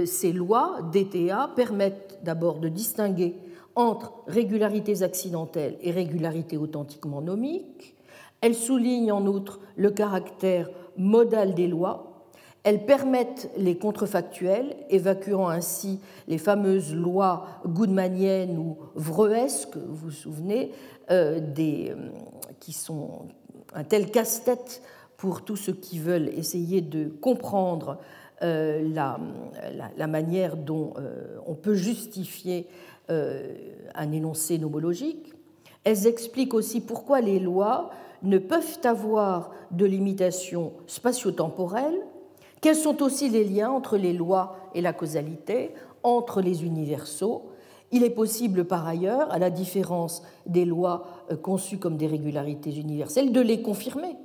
ces 0.07 0.33
lois 0.33 0.81
DTA 0.93 1.53
permettent 1.55 2.18
d'abord 2.22 2.59
de 2.59 2.68
distinguer 2.68 3.35
entre 3.77 4.12
régularités 4.27 5.03
accidentelles 5.03 5.77
et 5.81 5.91
régularités 5.91 6.57
authentiquement 6.57 7.20
nomiques. 7.20 7.95
Elles 8.41 8.55
soulignent 8.55 9.12
en 9.12 9.27
outre 9.27 9.61
le 9.77 9.91
caractère 9.91 10.68
modal 10.97 11.55
des 11.55 11.66
lois 11.66 12.13
elles 12.64 12.86
permettent 12.86 13.50
les 13.58 13.76
contrefactuels, 13.76 14.74
évacuant 14.88 15.48
ainsi 15.48 16.00
les 16.28 16.38
fameuses 16.38 16.94
lois 16.94 17.46
goodmaniennes 17.66 18.56
ou 18.56 18.78
vreuesques, 18.94 19.76
vous 19.76 20.06
vous 20.06 20.10
souvenez, 20.10 20.72
euh, 21.10 21.40
euh, 21.58 21.94
qui 22.60 22.72
sont 22.72 23.26
un 23.74 23.84
tel 23.84 24.10
casse-tête 24.10 24.80
pour 25.18 25.44
tous 25.44 25.56
ceux 25.56 25.74
qui 25.74 25.98
veulent 25.98 26.30
essayer 26.30 26.80
de 26.80 27.08
comprendre 27.08 27.98
euh, 28.42 28.88
la, 28.94 29.20
la, 29.96 30.06
manière 30.06 30.56
dont 30.56 30.94
on 31.46 31.54
peut 31.54 31.74
justifier 31.74 32.66
un 33.08 34.12
énoncé 34.12 34.58
nomologique. 34.58 35.34
Elles 35.84 36.06
expliquent 36.06 36.54
aussi 36.54 36.80
pourquoi 36.80 37.20
les 37.20 37.38
lois 37.38 37.90
ne 38.22 38.38
peuvent 38.38 38.80
avoir 38.84 39.50
de 39.70 39.84
limitation 39.84 40.72
spatio-temporelle 40.86 42.00
quels 42.64 42.76
sont 42.76 43.02
aussi 43.02 43.28
les 43.28 43.44
liens 43.44 43.70
entre 43.70 43.98
les 43.98 44.14
lois 44.14 44.56
et 44.72 44.80
la 44.80 44.94
causalité, 44.94 45.74
entre 46.02 46.40
les 46.40 46.64
universaux? 46.64 47.50
Il 47.92 48.02
est 48.02 48.08
possible 48.08 48.64
par 48.64 48.86
ailleurs, 48.88 49.30
à 49.30 49.38
la 49.38 49.50
différence 49.50 50.22
des 50.46 50.64
lois 50.64 51.04
euh, 51.30 51.36
conçues 51.36 51.76
comme 51.76 51.98
des 51.98 52.06
régularités 52.06 52.74
universelles, 52.74 53.32
de 53.32 53.42
les 53.42 53.60
confirmer. 53.60 54.16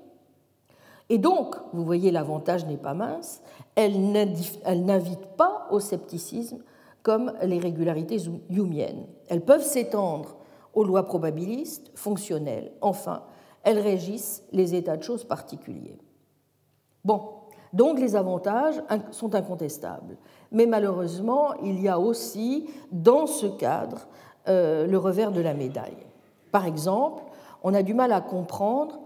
Et 1.10 1.18
donc, 1.18 1.58
vous 1.74 1.84
voyez, 1.84 2.12
l'avantage 2.12 2.66
n'est 2.66 2.78
pas 2.78 2.94
mince, 2.94 3.42
elle 3.76 4.10
n'invite 4.10 5.26
pas 5.36 5.68
au 5.70 5.82
scepticisme 5.82 6.60
comme 7.04 7.34
les 7.44 7.60
régularités 7.60 8.20
humiennes. 8.50 9.06
Elles 9.28 9.44
peuvent 9.44 9.66
s'étendre 9.66 10.38
aux 10.74 10.86
lois 10.86 11.04
probabilistes, 11.04 11.92
fonctionnelles. 11.94 12.72
Enfin, 12.80 13.24
elles 13.64 13.80
régissent 13.80 14.46
les 14.54 14.76
états 14.76 14.96
de 14.96 15.04
choses 15.04 15.26
particuliers. 15.26 16.00
Bon, 17.04 17.39
donc 17.74 18.00
les 18.00 18.16
avantages 18.16 18.82
sont 19.12 19.36
incontestables. 19.36 20.18
Mais 20.52 20.66
malheureusement, 20.66 21.54
il 21.64 21.82
y 21.82 21.88
a 21.88 22.00
aussi 22.00 22.70
dans 22.92 23.28
ce 23.28 23.46
cadre 23.46 24.08
euh, 24.48 24.88
le 24.88 24.98
revers 24.98 25.32
de 25.32 25.42
la 25.42 25.54
médaille. 25.54 26.08
Par 26.52 26.66
exemple, 26.66 27.24
on 27.64 27.74
a 27.74 27.84
du 27.84 27.94
mal 27.94 28.12
à 28.12 28.22
comprendre 28.22 29.00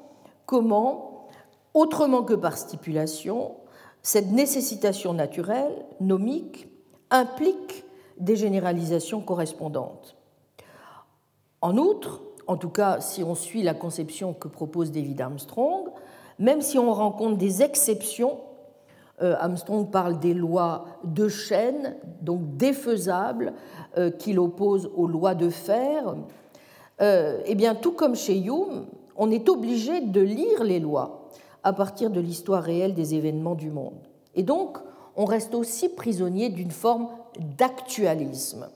comment, 0.45 1.28
autrement 1.74 2.24
que 2.24 2.34
par 2.34 2.57
stipulation, 2.57 3.55
cette 4.01 4.32
nécessitation 4.32 5.14
naturelle, 5.14 5.86
nomique, 5.99 6.70
implique 7.09 7.84
des 8.18 8.36
généralisations 8.36 9.22
correspondantes. 9.22 10.16
En 11.61 11.78
outre, 11.78 12.22
en 12.47 12.57
tout 12.57 12.70
cas 12.70 12.99
si 13.01 13.24
on 13.24 13.36
suit 13.36 13.64
la 13.64 13.74
conception 13.74 14.34
que 14.34 14.47
propose 14.47 14.91
David 14.91 15.22
Armstrong, 15.22 15.89
même 16.39 16.61
si 16.61 16.78
on 16.78 16.93
rencontre 16.93 17.38
des 17.38 17.61
exceptions 17.61 18.39
Armstrong 19.39 19.89
parle 19.89 20.19
des 20.19 20.34
lois 20.34 20.86
de 21.03 21.28
chaîne, 21.28 21.95
donc 22.21 22.57
défaisables, 22.57 23.53
euh, 23.97 24.11
qu'il 24.11 24.39
oppose 24.39 24.89
aux 24.95 25.07
lois 25.07 25.36
de 25.36 25.49
fer. 25.49 26.15
Euh, 27.01 27.41
eh 27.45 27.55
bien, 27.55 27.76
tout 27.76 27.91
comme 27.91 28.15
chez 28.15 28.38
Hume, 28.38 28.86
on 29.15 29.32
est 29.32 29.49
obligé 29.49 30.01
de 30.01 30.21
lire 30.21 30.63
les 30.63 30.80
lois 30.80 31.30
à 31.63 31.74
partir 31.74 32.09
de 32.09 32.19
l'histoire 32.19 32.63
réelle 32.63 32.93
des 32.93 33.15
événements 33.15 33.55
du 33.55 33.69
monde. 33.69 34.01
Et 34.36 34.43
donc, 34.43 34.78
on 35.15 35.26
reste 35.26 35.53
aussi 35.53 35.89
prisonnier 35.89 36.49
d'une 36.49 36.71
forme 36.71 37.07
d'actualisme. 37.57 38.67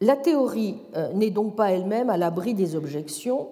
La 0.00 0.16
théorie 0.16 0.76
n'est 1.14 1.30
donc 1.30 1.56
pas 1.56 1.72
elle-même 1.72 2.10
à 2.10 2.16
l'abri 2.16 2.54
des 2.54 2.76
objections 2.76 3.48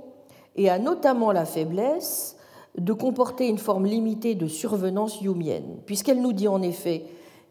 et 0.56 0.68
a 0.68 0.78
notamment 0.78 1.32
la 1.32 1.44
faiblesse 1.44 2.36
de 2.78 2.92
comporter 2.92 3.48
une 3.48 3.58
forme 3.58 3.86
limitée 3.86 4.34
de 4.34 4.46
survenance 4.46 5.20
humienne, 5.20 5.78
puisqu'elle 5.86 6.20
nous 6.22 6.32
dit 6.32 6.48
en 6.48 6.62
effet 6.62 7.04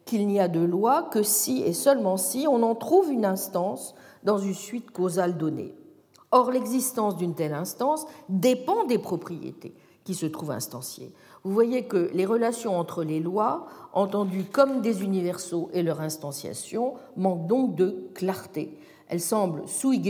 qu'il 0.05 0.27
n'y 0.27 0.39
a 0.39 0.47
de 0.47 0.59
loi 0.59 1.03
que 1.03 1.23
si 1.23 1.61
et 1.61 1.73
seulement 1.73 2.17
si 2.17 2.47
on 2.47 2.63
en 2.63 2.75
trouve 2.75 3.11
une 3.11 3.25
instance 3.25 3.95
dans 4.23 4.37
une 4.37 4.53
suite 4.53 4.91
causale 4.91 5.37
donnée. 5.37 5.75
Or, 6.31 6.51
l'existence 6.51 7.17
d'une 7.17 7.35
telle 7.35 7.53
instance 7.53 8.05
dépend 8.27 8.85
des 8.85 8.99
propriétés 8.99 9.73
qui 10.03 10.13
se 10.13 10.25
trouvent 10.25 10.51
instanciées. 10.51 11.11
Vous 11.43 11.53
voyez 11.53 11.83
que 11.83 12.09
les 12.13 12.25
relations 12.25 12.77
entre 12.77 13.03
les 13.03 13.19
lois, 13.19 13.67
entendues 13.93 14.45
comme 14.45 14.81
des 14.81 15.03
universaux 15.03 15.69
et 15.73 15.83
leur 15.83 16.01
instanciation, 16.01 16.95
manquent 17.15 17.47
donc 17.47 17.75
de 17.75 18.09
clarté. 18.13 18.77
Elles 19.07 19.21
semblent 19.21 19.63
sui 19.67 20.01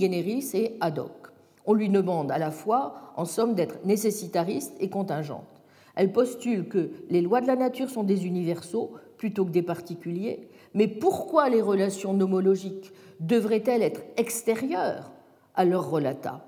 generis 0.00 0.50
et 0.54 0.76
ad 0.80 0.98
hoc 0.98 1.25
on 1.66 1.74
lui 1.74 1.88
demande 1.88 2.30
à 2.30 2.38
la 2.38 2.50
fois, 2.50 3.12
en 3.16 3.24
somme, 3.24 3.54
d'être 3.54 3.84
nécessitariste 3.84 4.74
et 4.80 4.88
contingente. 4.88 5.62
Elle 5.94 6.12
postule 6.12 6.68
que 6.68 6.90
les 7.10 7.22
lois 7.22 7.40
de 7.40 7.46
la 7.46 7.56
nature 7.56 7.90
sont 7.90 8.04
des 8.04 8.26
universaux 8.26 8.92
plutôt 9.16 9.44
que 9.44 9.50
des 9.50 9.62
particuliers, 9.62 10.48
mais 10.74 10.88
pourquoi 10.88 11.48
les 11.48 11.62
relations 11.62 12.12
nomologiques 12.12 12.92
devraient-elles 13.20 13.82
être 13.82 14.02
extérieures 14.16 15.10
à 15.54 15.64
leur 15.64 15.90
relata? 15.90 16.44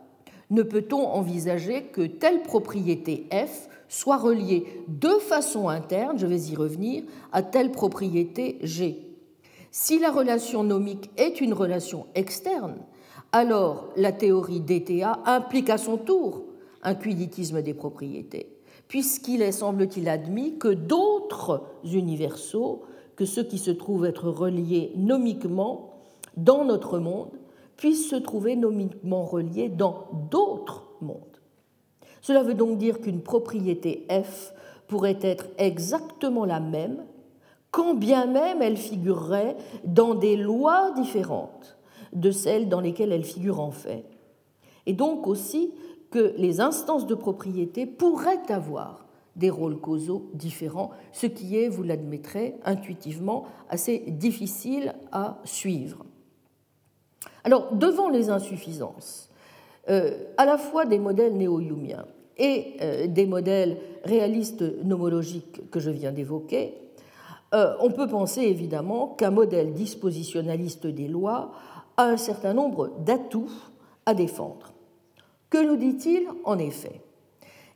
Ne 0.51 0.63
peut-on 0.63 1.07
envisager 1.07 1.85
que 1.85 2.07
telle 2.07 2.43
propriété 2.43 3.27
F 3.33 3.69
soit 3.89 4.19
reliée 4.19 4.67
de 4.89 5.09
façon 5.09 5.69
interne, 5.69 6.19
je 6.19 6.27
vais 6.27 6.41
y 6.41 6.57
revenir, 6.57 7.05
à 7.33 7.43
telle 7.43 7.73
propriété 7.73 8.59
G? 8.63 9.05
Si 9.71 9.99
la 9.99 10.11
relation 10.11 10.63
nomique 10.63 11.11
est 11.17 11.41
une 11.41 11.53
relation 11.53 12.07
externe, 12.15 12.77
alors 13.33 13.89
la 13.97 14.13
théorie 14.13 14.61
DTA 14.61 15.21
implique 15.27 15.71
à 15.71 15.79
son 15.79 15.97
tour 15.97 16.45
un 16.83 16.95
quiditisme 16.95 17.63
des 17.63 17.75
propriétés, 17.75 18.57
puisqu'il 18.87 19.43
est, 19.43 19.53
semble-t-il, 19.53 20.09
admis 20.09 20.59
que 20.59 20.69
d'autres 20.69 21.63
universaux 21.85 22.83
que 23.17 23.25
ceux 23.25 23.43
qui 23.43 23.59
se 23.59 23.71
trouvent 23.71 24.07
être 24.07 24.31
reliés 24.31 24.93
nomiquement 24.97 25.95
dans 26.37 26.65
notre 26.65 26.99
monde 26.99 27.33
puissent 27.77 28.09
se 28.09 28.17
trouver 28.17 28.57
nomiquement 28.57 29.25
reliés 29.25 29.69
dans 29.69 30.07
d'autres 30.31 30.85
mondes. 31.01 31.19
Cela 32.21 32.43
veut 32.43 32.55
donc 32.55 32.79
dire 32.79 33.01
qu'une 33.01 33.23
propriété 33.23 34.07
F 34.11 34.53
pourrait 34.87 35.19
être 35.21 35.47
exactement 35.59 36.45
la 36.45 36.61
même, 36.61 37.05
quand 37.71 37.95
bien 37.95 38.27
même 38.27 38.63
elle 38.63 38.77
figurerait 38.77 39.57
dans 39.85 40.15
des 40.15 40.37
lois 40.37 40.93
différentes 40.93 41.78
de 42.13 42.31
celles 42.31 42.69
dans 42.69 42.81
lesquelles 42.81 43.13
elle 43.13 43.25
figure 43.25 43.61
en 43.61 43.71
fait. 43.71 44.05
Et 44.87 44.93
donc 44.93 45.27
aussi 45.27 45.73
que 46.11 46.35
les 46.37 46.61
instances 46.61 47.07
de 47.07 47.15
propriété 47.15 47.87
pourraient 47.87 48.51
avoir 48.51 49.07
des 49.37 49.51
rôles 49.51 49.79
causaux 49.79 50.31
différents, 50.35 50.91
ce 51.13 51.27
qui 51.27 51.57
est, 51.57 51.69
vous 51.69 51.85
l'admettrez, 51.85 52.57
intuitivement 52.65 53.45
assez 53.69 53.99
difficile 54.09 54.95
à 55.13 55.39
suivre. 55.45 56.05
Alors, 57.45 57.73
devant 57.73 58.09
les 58.09 58.31
insuffisances, 58.31 59.31
euh, 59.89 60.25
à 60.37 60.45
la 60.45 60.59
fois 60.59 60.85
des 60.85 60.99
modèles 60.99 61.37
néo-humiens 61.37 62.05
et 62.37 62.77
euh, 62.83 63.07
des 63.07 63.27
modèles 63.27 63.79
réalistes 64.05 64.65
nomologiques 64.85 65.71
que 65.71 65.79
je 65.79 65.91
viens 65.91 66.13
d'évoquer, 66.13 66.75
euh, 67.55 67.75
on 67.81 67.91
peut 67.91 68.09
penser 68.09 68.43
évidemment 68.43 69.15
qu'un 69.17 69.31
modèle 69.31 69.73
dispositionnaliste 69.73 70.87
des 70.87 71.09
lois 71.09 71.53
a 71.99 72.05
un 72.05 72.17
certain 72.17 72.55
nombre 72.55 72.93
d'atouts 73.05 73.51
à 74.07 74.15
défendre. 74.15 74.73
Que 75.51 75.63
nous 75.63 75.77
dit-il 75.77 76.27
en 76.45 76.59
effet? 76.59 77.03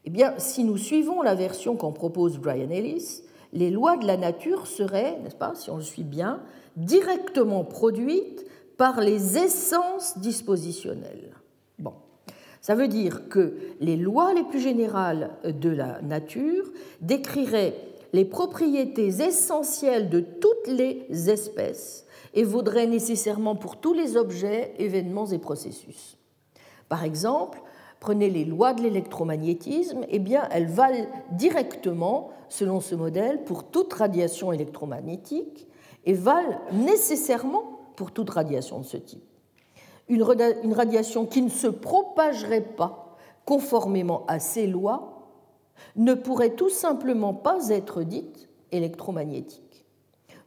Eh 0.04 0.10
bien, 0.10 0.34
si 0.38 0.64
nous 0.64 0.78
suivons 0.78 1.22
la 1.22 1.34
version 1.34 1.76
qu'en 1.76 1.92
propose 1.92 2.38
Brian 2.38 2.70
Ellis, 2.70 3.22
les 3.52 3.70
lois 3.70 3.96
de 3.96 4.06
la 4.06 4.16
nature 4.16 4.66
seraient, 4.66 5.18
n'est-ce 5.22 5.36
pas, 5.36 5.54
si 5.54 5.70
on 5.70 5.76
le 5.76 5.82
suit 5.82 6.04
bien, 6.04 6.40
directement 6.76 7.64
produites 7.64 8.46
par 8.78 9.00
les 9.00 9.36
essences 9.36 10.18
dispositionnelles. 10.18 11.34
Bon. 11.78 11.94
Ça 12.60 12.74
veut 12.74 12.88
dire 12.88 13.28
que 13.28 13.56
les 13.80 13.96
lois 13.96 14.32
les 14.34 14.44
plus 14.44 14.60
générales 14.60 15.30
de 15.44 15.68
la 15.68 16.00
nature 16.00 16.70
décriraient 17.00 17.74
les 18.12 18.24
propriétés 18.24 19.08
essentielles 19.08 20.08
de 20.10 20.20
toutes 20.20 20.68
les 20.68 21.06
espèces 21.28 22.06
et 22.34 22.44
vaudraient 22.44 22.86
nécessairement 22.86 23.56
pour 23.56 23.76
tous 23.76 23.92
les 23.92 24.16
objets, 24.16 24.74
événements 24.78 25.26
et 25.26 25.38
processus. 25.38 26.18
Par 26.88 27.04
exemple, 27.04 27.62
prenez 28.00 28.30
les 28.30 28.44
lois 28.44 28.74
de 28.74 28.82
l'électromagnétisme, 28.82 30.04
eh 30.08 30.18
bien, 30.18 30.48
elles 30.50 30.68
valent 30.68 31.06
directement, 31.30 32.30
selon 32.48 32.80
ce 32.80 32.94
modèle, 32.94 33.44
pour 33.44 33.64
toute 33.64 33.92
radiation 33.92 34.52
électromagnétique 34.52 35.66
et 36.04 36.14
valent 36.14 36.58
nécessairement 36.72 37.80
pour 37.96 38.10
toute 38.10 38.30
radiation 38.30 38.80
de 38.80 38.84
ce 38.84 38.96
type. 38.96 39.22
Une 40.08 40.22
radiation 40.74 41.26
qui 41.26 41.42
ne 41.42 41.48
se 41.48 41.68
propagerait 41.68 42.60
pas 42.60 43.16
conformément 43.44 44.24
à 44.26 44.38
ces 44.38 44.66
lois 44.66 45.30
ne 45.96 46.14
pourrait 46.14 46.54
tout 46.54 46.70
simplement 46.70 47.34
pas 47.34 47.68
être 47.70 48.02
dite 48.02 48.48
électromagnétique. 48.72 49.84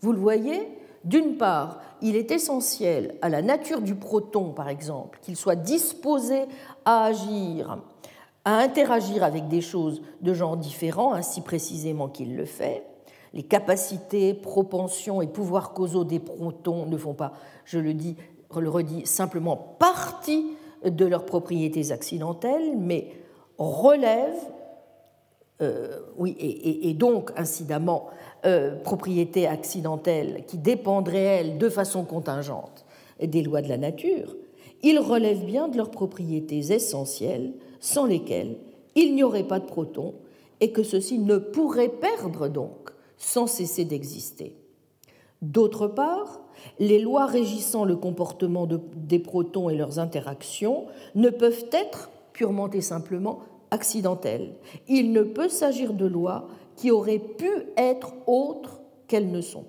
Vous 0.01 0.11
le 0.11 0.19
voyez, 0.19 0.67
d'une 1.05 1.37
part, 1.37 1.79
il 2.01 2.15
est 2.15 2.31
essentiel 2.31 3.15
à 3.21 3.29
la 3.29 3.41
nature 3.41 3.81
du 3.81 3.95
proton, 3.95 4.51
par 4.51 4.69
exemple, 4.69 5.19
qu'il 5.21 5.35
soit 5.35 5.55
disposé 5.55 6.43
à 6.83 7.05
agir, 7.05 7.77
à 8.43 8.57
interagir 8.57 9.23
avec 9.23 9.47
des 9.47 9.61
choses 9.61 10.01
de 10.21 10.33
genre 10.33 10.57
différents, 10.57 11.13
ainsi 11.13 11.41
précisément 11.41 12.09
qu'il 12.09 12.35
le 12.35 12.45
fait. 12.45 12.83
Les 13.33 13.43
capacités, 13.43 14.33
propensions 14.33 15.21
et 15.21 15.27
pouvoirs 15.27 15.73
causaux 15.73 16.03
des 16.05 16.19
protons 16.19 16.85
ne 16.85 16.97
font 16.97 17.13
pas, 17.13 17.33
je 17.65 17.79
le 17.79 17.93
dis, 17.93 18.15
le 18.59 18.69
redis, 18.69 19.05
simplement 19.05 19.57
partie 19.57 20.55
de 20.85 21.05
leurs 21.05 21.25
propriétés 21.25 21.91
accidentelles, 21.91 22.77
mais 22.77 23.11
relèvent, 23.57 24.51
euh, 25.61 25.99
oui, 26.17 26.35
et, 26.39 26.93
donc 26.93 27.31
incidemment 27.37 28.07
euh, 28.45 28.75
propriétés 28.75 29.47
accidentelles 29.47 30.43
qui 30.47 30.57
dépendraient, 30.57 31.19
elles, 31.19 31.57
de 31.57 31.69
façon 31.69 32.03
contingente 32.03 32.85
des 33.21 33.41
lois 33.41 33.61
de 33.61 33.69
la 33.69 33.77
nature, 33.77 34.35
ils 34.83 34.99
relèvent 34.99 35.45
bien 35.45 35.67
de 35.67 35.77
leurs 35.77 35.91
propriétés 35.91 36.71
essentielles, 36.73 37.53
sans 37.79 38.05
lesquelles 38.05 38.57
il 38.95 39.15
n'y 39.15 39.23
aurait 39.23 39.47
pas 39.47 39.59
de 39.59 39.65
protons, 39.65 40.13
et 40.59 40.71
que 40.71 40.83
ceux-ci 40.83 41.19
ne 41.19 41.37
pourraient 41.37 41.89
perdre 41.89 42.47
donc 42.47 42.91
sans 43.17 43.47
cesser 43.47 43.85
d'exister. 43.85 44.55
D'autre 45.41 45.87
part, 45.87 46.41
les 46.79 46.99
lois 46.99 47.25
régissant 47.25 47.85
le 47.85 47.95
comportement 47.95 48.67
des 48.67 49.19
protons 49.19 49.69
et 49.69 49.75
leurs 49.75 49.99
interactions 49.99 50.85
ne 51.13 51.29
peuvent 51.29 51.65
être 51.71 52.09
purement 52.33 52.69
et 52.71 52.81
simplement 52.81 53.39
accidentelles. 53.71 54.55
Il 54.87 55.11
ne 55.11 55.23
peut 55.23 55.49
s'agir 55.49 55.93
de 55.93 56.05
lois 56.05 56.47
qui 56.75 56.91
auraient 56.91 57.19
pu 57.19 57.49
être 57.77 58.13
autres 58.27 58.81
qu'elles 59.07 59.31
ne 59.31 59.41
sont. 59.41 59.65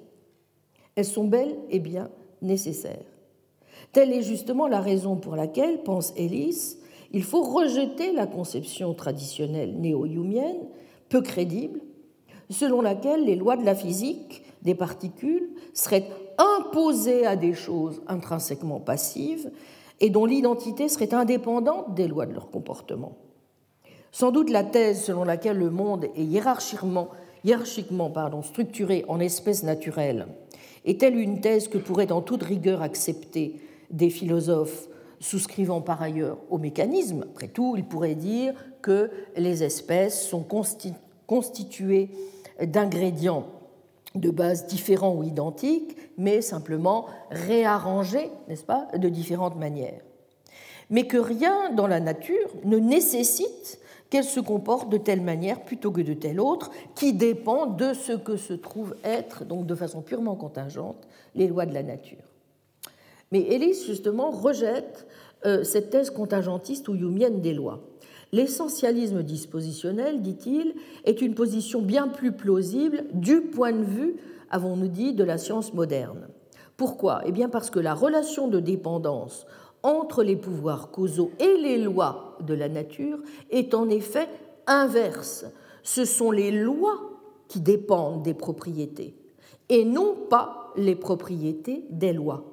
Elles 0.94 1.04
sont 1.04 1.24
belles 1.24 1.57
et 1.70 1.78
bien 1.78 2.11
nécessaires. 2.42 3.04
Telle 3.92 4.12
est 4.12 4.22
justement 4.22 4.66
la 4.66 4.80
raison 4.80 5.16
pour 5.16 5.36
laquelle, 5.36 5.82
pense 5.82 6.12
Ellis, 6.16 6.76
il 7.12 7.22
faut 7.22 7.42
rejeter 7.42 8.12
la 8.12 8.26
conception 8.26 8.94
traditionnelle 8.94 9.78
néo-humienne, 9.78 10.66
peu 11.09 11.20
crédible, 11.20 11.80
selon 12.50 12.80
laquelle 12.80 13.24
les 13.24 13.36
lois 13.36 13.57
de 13.57 13.64
la 13.64 13.74
physique 13.74 14.42
des 14.62 14.74
particules 14.74 15.50
seraient 15.72 16.09
imposées 16.38 17.26
à 17.26 17.36
des 17.36 17.54
choses 17.54 18.02
intrinsèquement 18.09 18.80
passives 18.80 19.50
et 20.00 20.11
dont 20.11 20.26
l'identité 20.26 20.88
serait 20.88 21.14
indépendante 21.14 21.94
des 21.94 22.09
lois 22.09 22.26
de 22.26 22.34
leur 22.34 22.50
comportement. 22.50 23.16
Sans 24.19 24.31
doute 24.31 24.49
la 24.49 24.64
thèse 24.64 25.05
selon 25.05 25.25
laquelle 25.25 25.59
le 25.59 25.69
monde 25.69 26.07
est 26.17 26.25
hiérarchiquement, 26.25 27.11
structuré 28.43 29.05
en 29.09 29.21
espèces 29.21 29.62
naturelles 29.62 30.27
est-elle 30.87 31.19
une 31.19 31.43
thèse 31.43 31.69
que 31.69 31.77
pourraient 31.77 32.11
en 32.12 32.23
toute 32.23 32.43
rigueur 32.43 32.81
accepter 32.81 33.61
des 33.91 34.09
philosophes 34.09 34.89
souscrivant 35.21 35.83
par 35.83 36.01
ailleurs 36.01 36.39
au 36.49 36.57
mécanisme? 36.57 37.27
Après 37.35 37.49
tout, 37.49 37.75
ils 37.77 37.85
pourraient 37.85 38.14
dire 38.14 38.55
que 38.81 39.11
les 39.37 39.62
espèces 39.62 40.27
sont 40.27 40.47
constituées 41.27 42.09
d'ingrédients 42.62 43.45
de 44.14 44.31
base 44.31 44.67
différents 44.67 45.14
ou 45.14 45.25
identiques, 45.25 45.95
mais 46.17 46.41
simplement 46.41 47.05
réarrangés, 47.31 48.31
n'est-ce 48.49 48.64
pas, 48.64 48.89
de 48.97 49.11
différentes 49.11 49.59
manières. 49.59 50.01
Mais 50.89 51.07
que 51.07 51.19
rien 51.19 51.71
dans 51.75 51.87
la 51.87 52.01
nature 52.01 52.49
ne 52.64 52.79
nécessite 52.79 53.79
qu'elle 54.11 54.24
se 54.24 54.40
comporte 54.40 54.88
de 54.90 54.98
telle 54.98 55.20
manière 55.20 55.64
plutôt 55.64 55.90
que 55.90 56.00
de 56.00 56.14
telle 56.14 56.40
autre, 56.40 56.70
qui 56.94 57.12
dépend 57.12 57.66
de 57.66 57.92
ce 57.92 58.12
que 58.12 58.36
se 58.36 58.52
trouve 58.54 58.94
être, 59.04 59.44
donc 59.44 59.66
de 59.66 59.74
façon 59.74 60.02
purement 60.02 60.36
contingente, 60.36 61.07
les 61.34 61.48
lois 61.48 61.66
de 61.66 61.74
la 61.74 61.82
nature. 61.82 62.18
Mais 63.32 63.40
Ellis, 63.40 63.84
justement, 63.86 64.30
rejette 64.30 65.07
euh, 65.44 65.64
cette 65.64 65.90
thèse 65.90 66.11
contingentiste 66.11 66.88
ou 66.88 66.94
humienne 66.94 67.40
des 67.40 67.54
lois. 67.54 67.80
L'essentialisme 68.32 69.22
dispositionnel, 69.22 70.22
dit-il, 70.22 70.74
est 71.04 71.20
une 71.22 71.34
position 71.34 71.82
bien 71.82 72.09
plus 72.09 72.32
plausible 72.32 73.04
du 73.12 73.40
point 73.40 73.72
de 73.72 73.84
vue, 73.84 74.16
avons-nous 74.50 74.88
dit, 74.88 75.14
de 75.14 75.24
la 75.24 75.38
science 75.38 75.74
moderne. 75.74 76.28
Pourquoi? 76.76 77.22
Eh 77.24 77.32
bien 77.32 77.48
parce 77.48 77.70
que 77.70 77.78
la 77.78 77.94
relation 77.94 78.48
de 78.48 78.61
dépendance 78.61 79.46
entre 79.87 80.24
les 80.24 80.34
pouvoirs 80.34 80.91
causaux 80.91 81.30
et 81.39 81.57
les 81.62 81.78
lois 81.78 82.37
de 82.41 82.55
la 82.55 82.68
nature 82.68 83.18
est 83.51 83.72
en 83.72 83.89
effet 83.89 84.28
inverse. 84.66 85.47
Ce 85.84 86.05
sont 86.05 86.32
les 86.32 86.51
lois 86.51 86.99
qui 87.47 87.61
dépendent 87.61 88.24
des 88.24 88.34
propriétés 88.34 89.14
et 89.68 89.84
non 89.84 90.16
pas 90.28 90.72
les 90.76 90.97
propriétés 90.97 91.84
des 91.89 92.12
lois. 92.12 92.45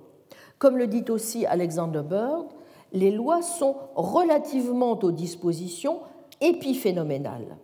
Comme 0.60 0.78
le 0.78 0.86
dit 0.86 1.06
aussi 1.10 1.48
Alexander 1.48 2.04
Bird, 2.08 2.46
les 2.92 3.10
lois 3.10 3.42
sont 3.42 3.78
relativement 3.96 5.00
aux 5.02 5.12
dispositions 5.12 6.02
épiphénoménales. 6.40 7.58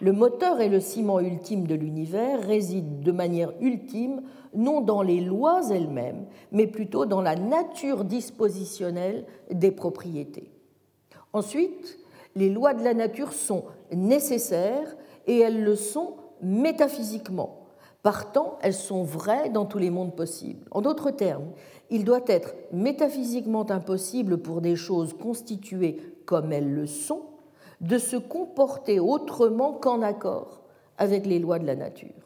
Le 0.00 0.12
moteur 0.12 0.62
et 0.62 0.70
le 0.70 0.80
ciment 0.80 1.20
ultime 1.20 1.66
de 1.66 1.74
l'univers 1.74 2.40
résident 2.40 3.02
de 3.02 3.12
manière 3.12 3.52
ultime 3.60 4.22
non 4.54 4.80
dans 4.80 5.02
les 5.02 5.20
lois 5.20 5.62
elles-mêmes, 5.70 6.26
mais 6.52 6.66
plutôt 6.66 7.06
dans 7.06 7.22
la 7.22 7.36
nature 7.36 8.04
dispositionnelle 8.04 9.24
des 9.50 9.70
propriétés. 9.70 10.50
Ensuite, 11.32 11.98
les 12.36 12.50
lois 12.50 12.74
de 12.74 12.82
la 12.82 12.94
nature 12.94 13.32
sont 13.32 13.64
nécessaires 13.92 14.96
et 15.26 15.38
elles 15.38 15.62
le 15.62 15.76
sont 15.76 16.14
métaphysiquement. 16.42 17.60
Partant, 18.02 18.58
elles 18.60 18.74
sont 18.74 19.02
vraies 19.02 19.48
dans 19.48 19.64
tous 19.64 19.78
les 19.78 19.90
mondes 19.90 20.14
possibles. 20.14 20.66
En 20.70 20.82
d'autres 20.82 21.10
termes, 21.10 21.52
il 21.90 22.04
doit 22.04 22.20
être 22.26 22.54
métaphysiquement 22.72 23.70
impossible 23.70 24.38
pour 24.38 24.60
des 24.60 24.76
choses 24.76 25.14
constituées 25.14 25.98
comme 26.26 26.52
elles 26.52 26.72
le 26.72 26.86
sont 26.86 27.22
de 27.80 27.98
se 27.98 28.16
comporter 28.16 29.00
autrement 29.00 29.72
qu'en 29.72 30.02
accord 30.02 30.60
avec 30.98 31.26
les 31.26 31.38
lois 31.38 31.58
de 31.58 31.66
la 31.66 31.76
nature. 31.76 32.23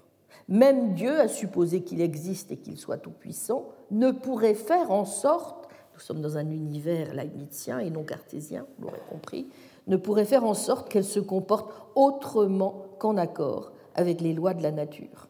Même 0.49 0.95
Dieu, 0.95 1.21
à 1.21 1.29
supposer 1.29 1.83
qu'il 1.83 2.01
existe 2.01 2.51
et 2.51 2.57
qu'il 2.57 2.79
soit 2.79 2.97
tout-puissant, 2.97 3.69
ne 3.91 4.11
pourrait 4.11 4.55
faire 4.55 4.91
en 4.91 5.05
sorte, 5.05 5.69
nous 5.93 6.01
sommes 6.01 6.23
dans 6.23 6.39
un 6.39 6.51
univers 6.51 7.15
leibnizien 7.15 7.81
et 7.81 7.91
non 7.91 8.03
cartésien, 8.03 8.67
vous 8.79 8.87
l'aurez 8.87 9.03
compris, 9.11 9.49
ne 9.89 9.97
pourrait 9.97 10.25
faire 10.25 10.45
en 10.45 10.55
sorte 10.55 10.89
qu'elle 10.89 11.05
se 11.05 11.21
comporte 11.21 11.71
autrement 11.95 12.87
qu'en 12.99 13.19
accord 13.19 13.73
avec 13.95 14.23
les 14.23 14.33
lois 14.33 14.55
de 14.55 14.63
la 14.63 14.73
nature. 14.73 15.29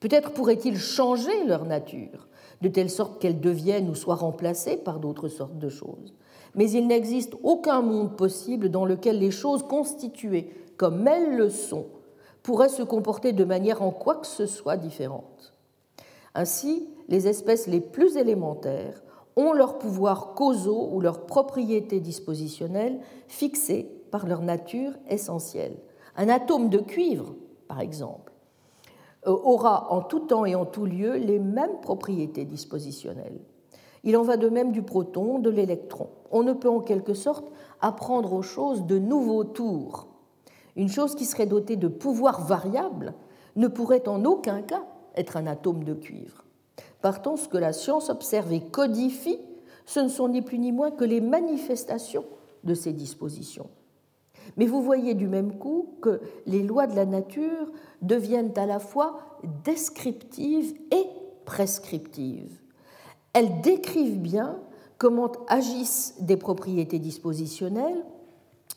Peut-être 0.00 0.32
pourrait-il 0.32 0.78
changer 0.78 1.44
leur 1.46 1.64
nature, 1.64 2.26
de 2.60 2.68
telle 2.68 2.90
sorte 2.90 3.20
qu'elles 3.20 3.40
deviennent 3.40 3.88
ou 3.88 3.94
soient 3.94 4.14
remplacées 4.16 4.78
par 4.78 4.98
d'autres 4.98 5.28
sortes 5.28 5.58
de 5.58 5.68
choses. 5.68 6.14
Mais 6.56 6.70
il 6.70 6.88
n'existe 6.88 7.34
aucun 7.42 7.82
monde 7.82 8.16
possible 8.16 8.70
dans 8.70 8.84
lequel 8.84 9.18
les 9.18 9.30
choses 9.30 9.62
constituées 9.62 10.50
comme 10.76 11.06
elles 11.06 11.36
le 11.36 11.50
sont 11.50 11.86
pourraient 12.42 12.68
se 12.68 12.82
comporter 12.82 13.32
de 13.32 13.44
manière 13.44 13.82
en 13.82 13.90
quoi 13.90 14.16
que 14.16 14.26
ce 14.26 14.46
soit 14.46 14.76
différente. 14.76 15.54
Ainsi, 16.34 16.88
les 17.08 17.28
espèces 17.28 17.66
les 17.66 17.80
plus 17.80 18.16
élémentaires 18.16 19.02
ont 19.36 19.52
leurs 19.52 19.78
pouvoirs 19.78 20.34
causaux 20.34 20.88
ou 20.92 21.00
leurs 21.00 21.26
propriétés 21.26 22.00
dispositionnelles 22.00 23.00
fixées 23.28 23.90
par 24.10 24.26
leur 24.26 24.42
nature 24.42 24.92
essentielle. 25.08 25.76
Un 26.16 26.28
atome 26.28 26.68
de 26.68 26.78
cuivre, 26.78 27.34
par 27.68 27.80
exemple, 27.80 28.32
euh, 29.26 29.30
aura 29.30 29.92
en 29.92 30.02
tout 30.02 30.20
temps 30.20 30.44
et 30.44 30.54
en 30.54 30.66
tout 30.66 30.86
lieu 30.86 31.14
les 31.14 31.38
mêmes 31.38 31.80
propriétés 31.80 32.44
dispositionnelles. 32.44 33.40
Il 34.02 34.16
en 34.16 34.22
va 34.22 34.36
de 34.36 34.48
même 34.48 34.72
du 34.72 34.82
proton, 34.82 35.38
de 35.38 35.50
l'électron. 35.50 36.08
On 36.30 36.42
ne 36.42 36.52
peut 36.52 36.70
en 36.70 36.80
quelque 36.80 37.14
sorte 37.14 37.50
apprendre 37.80 38.32
aux 38.32 38.42
choses 38.42 38.86
de 38.86 38.98
nouveaux 38.98 39.44
tours. 39.44 40.09
Une 40.76 40.88
chose 40.88 41.14
qui 41.14 41.24
serait 41.24 41.46
dotée 41.46 41.76
de 41.76 41.88
pouvoirs 41.88 42.44
variables 42.44 43.14
ne 43.56 43.68
pourrait 43.68 44.08
en 44.08 44.24
aucun 44.24 44.62
cas 44.62 44.84
être 45.14 45.36
un 45.36 45.46
atome 45.46 45.84
de 45.84 45.94
cuivre. 45.94 46.44
Partant, 47.02 47.36
ce 47.36 47.48
que 47.48 47.58
la 47.58 47.72
science 47.72 48.10
observe 48.10 48.52
et 48.52 48.60
codifie, 48.60 49.40
ce 49.86 50.00
ne 50.00 50.08
sont 50.08 50.28
ni 50.28 50.42
plus 50.42 50.58
ni 50.58 50.72
moins 50.72 50.90
que 50.90 51.04
les 51.04 51.20
manifestations 51.20 52.24
de 52.64 52.74
ces 52.74 52.92
dispositions. 52.92 53.70
Mais 54.56 54.66
vous 54.66 54.82
voyez 54.82 55.14
du 55.14 55.28
même 55.28 55.58
coup 55.58 55.94
que 56.00 56.20
les 56.46 56.62
lois 56.62 56.86
de 56.86 56.96
la 56.96 57.06
nature 57.06 57.70
deviennent 58.02 58.56
à 58.56 58.66
la 58.66 58.78
fois 58.78 59.18
descriptives 59.64 60.74
et 60.90 61.06
prescriptives. 61.44 62.60
Elles 63.32 63.60
décrivent 63.60 64.20
bien 64.20 64.58
comment 64.98 65.32
agissent 65.48 66.16
des 66.20 66.36
propriétés 66.36 66.98
dispositionnelles, 66.98 68.04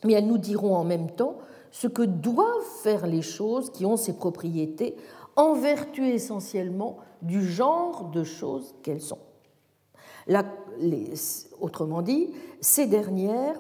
mais 0.04 0.14
elles 0.14 0.28
nous 0.28 0.38
diront 0.38 0.76
en 0.76 0.84
même 0.84 1.12
temps 1.12 1.38
ce 1.74 1.88
que 1.88 2.04
doivent 2.04 2.46
faire 2.84 3.08
les 3.08 3.24
choses 3.24 3.72
qui 3.72 3.84
ont 3.86 3.98
ces 3.98 4.14
propriétés 4.14 4.96
en 5.36 5.54
vertu 5.54 6.08
essentiellement 6.08 6.98
du 7.24 7.44
genre 7.44 8.12
de 8.12 8.24
choses 8.24 8.76
qu'elles 8.84 9.02
sont. 9.02 9.18
autrement 11.60 12.04
dit, 12.04 12.30
ces 12.62 12.86
dernières, 12.86 13.60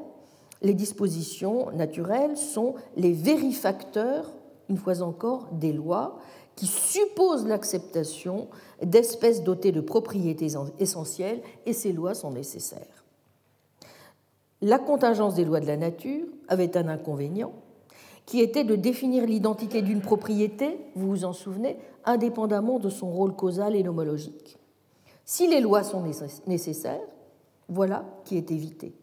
les 0.61 0.76
dispositions 0.76 1.72
naturelles, 1.72 2.38
sont 2.38 2.76
les 2.95 3.14
vérifacteurs, 3.14 4.32
une 4.70 4.78
fois 4.78 5.01
encore, 5.01 5.47
des 5.51 5.74
lois 5.74 6.20
qui 6.55 6.68
supposent 6.68 7.47
l'acceptation 7.47 8.47
d'espèces 8.84 9.41
dotées 9.41 9.72
de 9.72 9.82
propriétés 9.82 10.49
essentielles, 10.78 11.41
et 11.66 11.74
ces 11.74 11.91
lois 11.91 12.14
sont 12.14 12.30
nécessaires. 12.30 13.03
La 14.61 14.78
contingence 14.78 15.34
des 15.34 15.45
lois 15.45 15.59
de 15.59 15.66
la 15.66 15.78
nature 15.78 16.28
avait 16.47 16.78
un 16.78 16.88
inconvénient, 16.88 17.53
qui 18.26 18.42
était 18.42 18.64
de 18.64 18.76
définir 18.76 19.26
l'identité 19.26 19.82
d'une 19.82 20.02
propriété, 20.02 20.80
vous 20.96 21.10
vous 21.10 21.26
en 21.26 21.34
souvenez, 21.34 21.78
indépendamment 22.06 22.80
de 22.80 22.90
son 22.90 23.10
rôle 23.10 23.36
causal 23.36 23.76
et 23.76 23.84
nomologique. 23.84 24.58
Si 25.26 25.48
les 25.48 25.62
lois 25.62 25.84
sont 25.84 26.04
nécessaires, 26.48 27.00
voilà 27.70 28.06
qui 28.26 28.38
est 28.38 28.52
évité. 28.52 28.94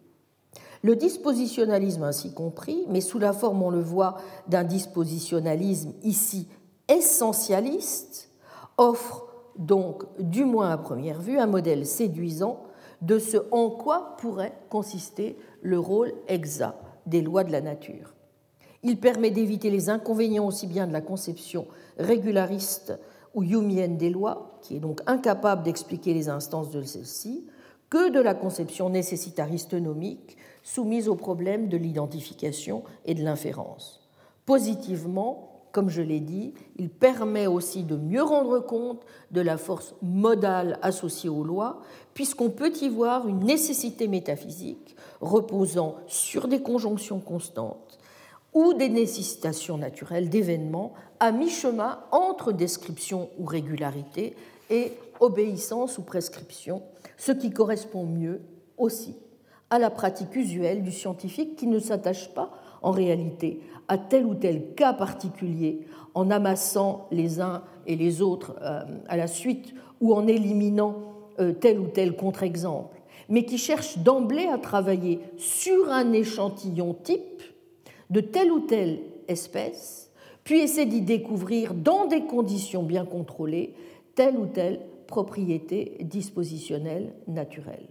Le 0.83 0.97
dispositionnalisme 0.97 2.05
ainsi 2.05 2.33
compris, 2.33 2.87
mais 2.89 3.03
sous 3.03 3.19
la 3.19 3.33
forme, 3.33 3.63
on 3.63 3.71
le 3.71 3.83
voit, 3.83 4.17
d'un 4.49 4.65
dispositionnalisme 4.65 5.93
ici 6.03 6.49
essentialiste, 6.89 8.31
offre 8.79 9.27
donc, 9.57 10.05
du 10.19 10.45
moins 10.45 10.71
à 10.71 10.79
première 10.79 11.21
vue, 11.21 11.39
un 11.39 11.47
modèle 11.47 11.87
séduisant 11.87 12.63
de 13.03 13.19
ce 13.19 13.37
en 13.51 13.69
quoi 13.71 14.17
pourrait 14.19 14.59
consister 14.71 15.37
le 15.63 15.79
rôle 15.79 16.13
exact 16.29 16.79
des 17.07 17.21
lois 17.21 17.45
de 17.45 17.53
la 17.53 17.61
nature. 17.61 18.15
Il 18.83 18.99
permet 18.99 19.31
d'éviter 19.31 19.71
les 19.71 19.91
inconvénients 19.91 20.47
aussi 20.47 20.67
bien 20.67 20.87
de 20.87 20.93
la 20.93 21.03
conception 21.03 21.67
régulariste 21.99 22.99
ou 23.35 23.43
humienne 23.43 23.99
des 23.99 24.11
lois, 24.11 24.59
qui 24.63 24.77
est 24.77 24.81
donc 24.81 25.01
incapable 25.07 25.63
d'expliquer 25.63 26.15
les 26.15 26.29
instances 26.29 26.71
de 26.71 26.83
celles-ci, 26.83 27.47
que 27.91 28.11
de 28.11 28.21
la 28.21 28.35
conception 28.35 28.89
nécessitariste 28.89 29.75
nomique, 29.75 30.37
soumise 30.63 31.09
au 31.09 31.15
problème 31.15 31.69
de 31.69 31.77
l'identification 31.77 32.85
et 33.05 33.15
de 33.15 33.23
l'inférence. 33.23 34.09
Positivement, 34.47 35.51
comme 35.73 35.89
je 35.89 36.03
l'ai 36.03 36.21
dit, 36.21 36.55
il 36.77 36.89
permet 36.89 37.47
aussi 37.47 37.85
de 37.85 37.97
mieux 37.97 38.23
rendre 38.23 38.61
compte 38.61 39.05
de 39.31 39.41
la 39.41 39.57
force 39.57 39.95
modale 40.03 40.79
associée 40.83 41.31
aux 41.31 41.45
lois, 41.45 41.81
puisqu'on 42.15 42.51
peut 42.51 42.73
y 42.81 42.89
voir 42.89 43.29
une 43.29 43.45
nécessité 43.45 44.09
métaphysique 44.09 44.97
reposant 45.21 45.97
sur 46.07 46.49
des 46.49 46.63
conjonctions 46.63 47.21
constantes 47.21 47.90
ou 48.53 48.75
des 48.75 48.89
nécessitations 48.89 49.79
naturelles 49.79 50.29
d'événements 50.29 50.93
à 51.21 51.33
mi-chemin 51.33 52.01
entre 52.11 52.53
description 52.53 53.31
ou 53.39 53.45
régularité 53.45 54.35
et 54.71 54.93
obéissance 55.21 55.99
ou 55.99 56.03
prescription, 56.03 56.83
ce 57.17 57.33
qui 57.33 57.51
correspond 57.51 58.07
mieux 58.07 58.41
aussi 58.79 59.17
à 59.69 59.79
la 59.79 59.91
pratique 59.91 60.35
usuelle 60.35 60.83
du 60.83 60.91
scientifique 60.91 61.57
qui 61.57 61.67
ne 61.67 61.79
s'attache 61.79 62.35
pas 62.35 62.51
en 62.83 62.91
réalité 62.91 63.61
à 63.89 63.99
tel 63.99 64.27
ou 64.27 64.35
tel 64.35 64.75
cas 64.75 64.93
particulier 64.93 65.87
en 66.15 66.31
amassant 66.31 67.07
les 67.13 67.41
uns 67.41 67.63
et 67.87 67.97
les 67.97 68.21
autres 68.23 68.57
euh, 68.63 68.83
à 69.09 69.17
la 69.17 69.27
suite 69.27 69.75
ou 70.01 70.15
en 70.15 70.27
éliminant 70.27 70.97
euh, 71.39 71.53
tel 71.53 71.79
ou 71.79 71.87
tel 71.87 72.17
contre-exemple, 72.17 73.01
mais 73.29 73.45
qui 73.45 73.59
cherche 73.59 73.99
d'emblée 73.99 74.47
à 74.47 74.59
travailler 74.59 75.21
sur 75.37 75.91
un 75.91 76.13
échantillon 76.13 76.95
type 76.95 77.23
de 78.11 78.21
telle 78.21 78.53
ou 78.53 78.61
telle 78.61 79.01
espèce, 79.29 80.11
puis 80.45 80.61
essaie 80.61 80.87
d'y 80.87 81.03
découvrir 81.03 81.75
dans 81.75 82.07
des 82.07 82.23
conditions 82.23 82.83
bien 82.83 83.05
contrôlées 83.05 83.75
telle 84.15 84.37
ou 84.37 84.47
telle 84.47 84.81
propriété 85.07 85.99
dispositionnelle 86.03 87.13
naturelle. 87.27 87.87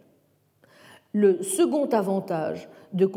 Le 1.11 1.41
second 1.41 1.87
avantage 1.87 2.69
de, 2.93 3.09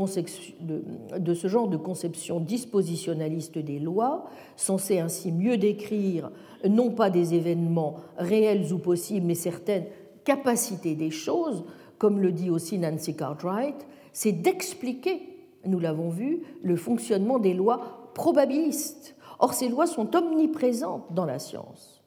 ce 1.34 1.46
genre 1.46 1.68
de 1.68 1.76
conception 1.76 2.40
dispositionnaliste 2.40 3.58
des 3.58 3.78
lois, 3.78 4.24
censée 4.56 4.98
ainsi 4.98 5.30
mieux 5.30 5.58
décrire 5.58 6.30
non 6.66 6.90
pas 6.90 7.10
des 7.10 7.34
événements 7.34 7.96
réels 8.16 8.72
ou 8.72 8.78
possibles, 8.78 9.26
mais 9.26 9.34
certaines 9.34 9.86
capacités 10.24 10.94
des 10.94 11.10
choses, 11.10 11.64
comme 11.98 12.20
le 12.20 12.32
dit 12.32 12.48
aussi 12.48 12.78
Nancy 12.78 13.14
Cartwright, 13.14 13.86
c'est 14.12 14.32
d'expliquer, 14.32 15.31
nous 15.64 15.78
l'avons 15.78 16.08
vu, 16.08 16.42
le 16.62 16.76
fonctionnement 16.76 17.38
des 17.38 17.54
lois 17.54 18.10
probabilistes. 18.14 19.14
Or, 19.38 19.54
ces 19.54 19.68
lois 19.68 19.86
sont 19.86 20.14
omniprésentes 20.14 21.06
dans 21.10 21.24
la 21.24 21.38
science. 21.38 22.02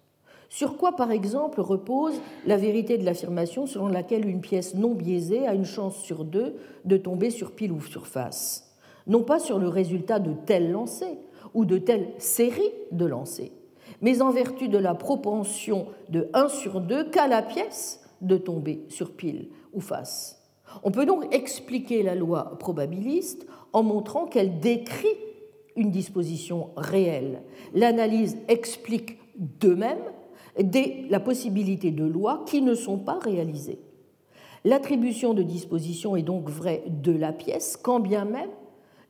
Sur 0.50 0.78
quoi, 0.78 0.96
par 0.96 1.12
exemple, 1.12 1.60
repose 1.60 2.14
la 2.46 2.56
vérité 2.56 2.98
de 2.98 3.04
l'affirmation 3.04 3.66
selon 3.66 3.88
laquelle 3.88 4.28
une 4.28 4.42
pièce 4.42 4.76
non 4.76 4.94
biaisée 4.94 5.46
a 5.48 5.54
une 5.54 5.66
chance 5.66 5.98
sur 5.98 6.24
deux 6.24 6.56
de 6.86 6.98
tomber 6.98 7.30
sur 7.30 7.52
pile 7.52 7.72
ou 7.72 7.82
sur 7.82 8.08
face 8.08 8.74
Non 9.06 9.24
pas 9.24 9.40
sur 9.40 9.60
le 9.60 9.68
résultat 9.68 10.20
de 10.20 10.32
tel 10.46 10.72
lancer 10.72 11.18
ou 11.54 11.66
de 11.66 11.78
telle 11.78 12.08
série 12.20 12.72
de 12.92 13.06
lancers, 13.06 13.52
mais 14.02 14.22
en 14.22 14.30
vertu 14.30 14.70
de 14.70 14.78
la 14.78 14.96
propension 14.96 15.88
de 16.10 16.30
1 16.34 16.48
sur 16.48 16.80
2 16.80 17.10
qu'a 17.10 17.28
la 17.28 17.42
pièce 17.42 18.02
de 18.22 18.38
tomber 18.38 18.86
sur 18.90 19.12
pile 19.12 19.50
ou 19.74 19.82
face. 19.82 20.35
On 20.84 20.92
peut 20.92 21.06
donc 21.06 21.34
expliquer 21.34 22.04
la 22.04 22.16
loi 22.16 22.58
probabiliste 22.60 23.48
en 23.74 23.84
montrant 23.84 24.26
qu'elle 24.26 24.60
décrit 24.60 25.08
une 25.76 25.92
disposition 25.92 26.70
réelle. 26.78 27.42
L'analyse 27.74 28.38
explique 28.48 29.18
de 29.38 29.74
même 29.74 30.00
la 31.10 31.20
possibilité 31.20 31.92
de 31.92 32.06
lois 32.06 32.44
qui 32.46 32.62
ne 32.62 32.76
sont 32.76 32.98
pas 32.98 33.20
réalisées. 33.20 33.80
L'attribution 34.64 35.34
de 35.34 35.44
disposition 35.44 36.16
est 36.16 36.24
donc 36.24 36.50
vraie 36.50 36.84
de 36.88 37.12
la 37.12 37.34
pièce, 37.34 37.78
quand 37.78 38.00
bien 38.00 38.26
même 38.26 38.50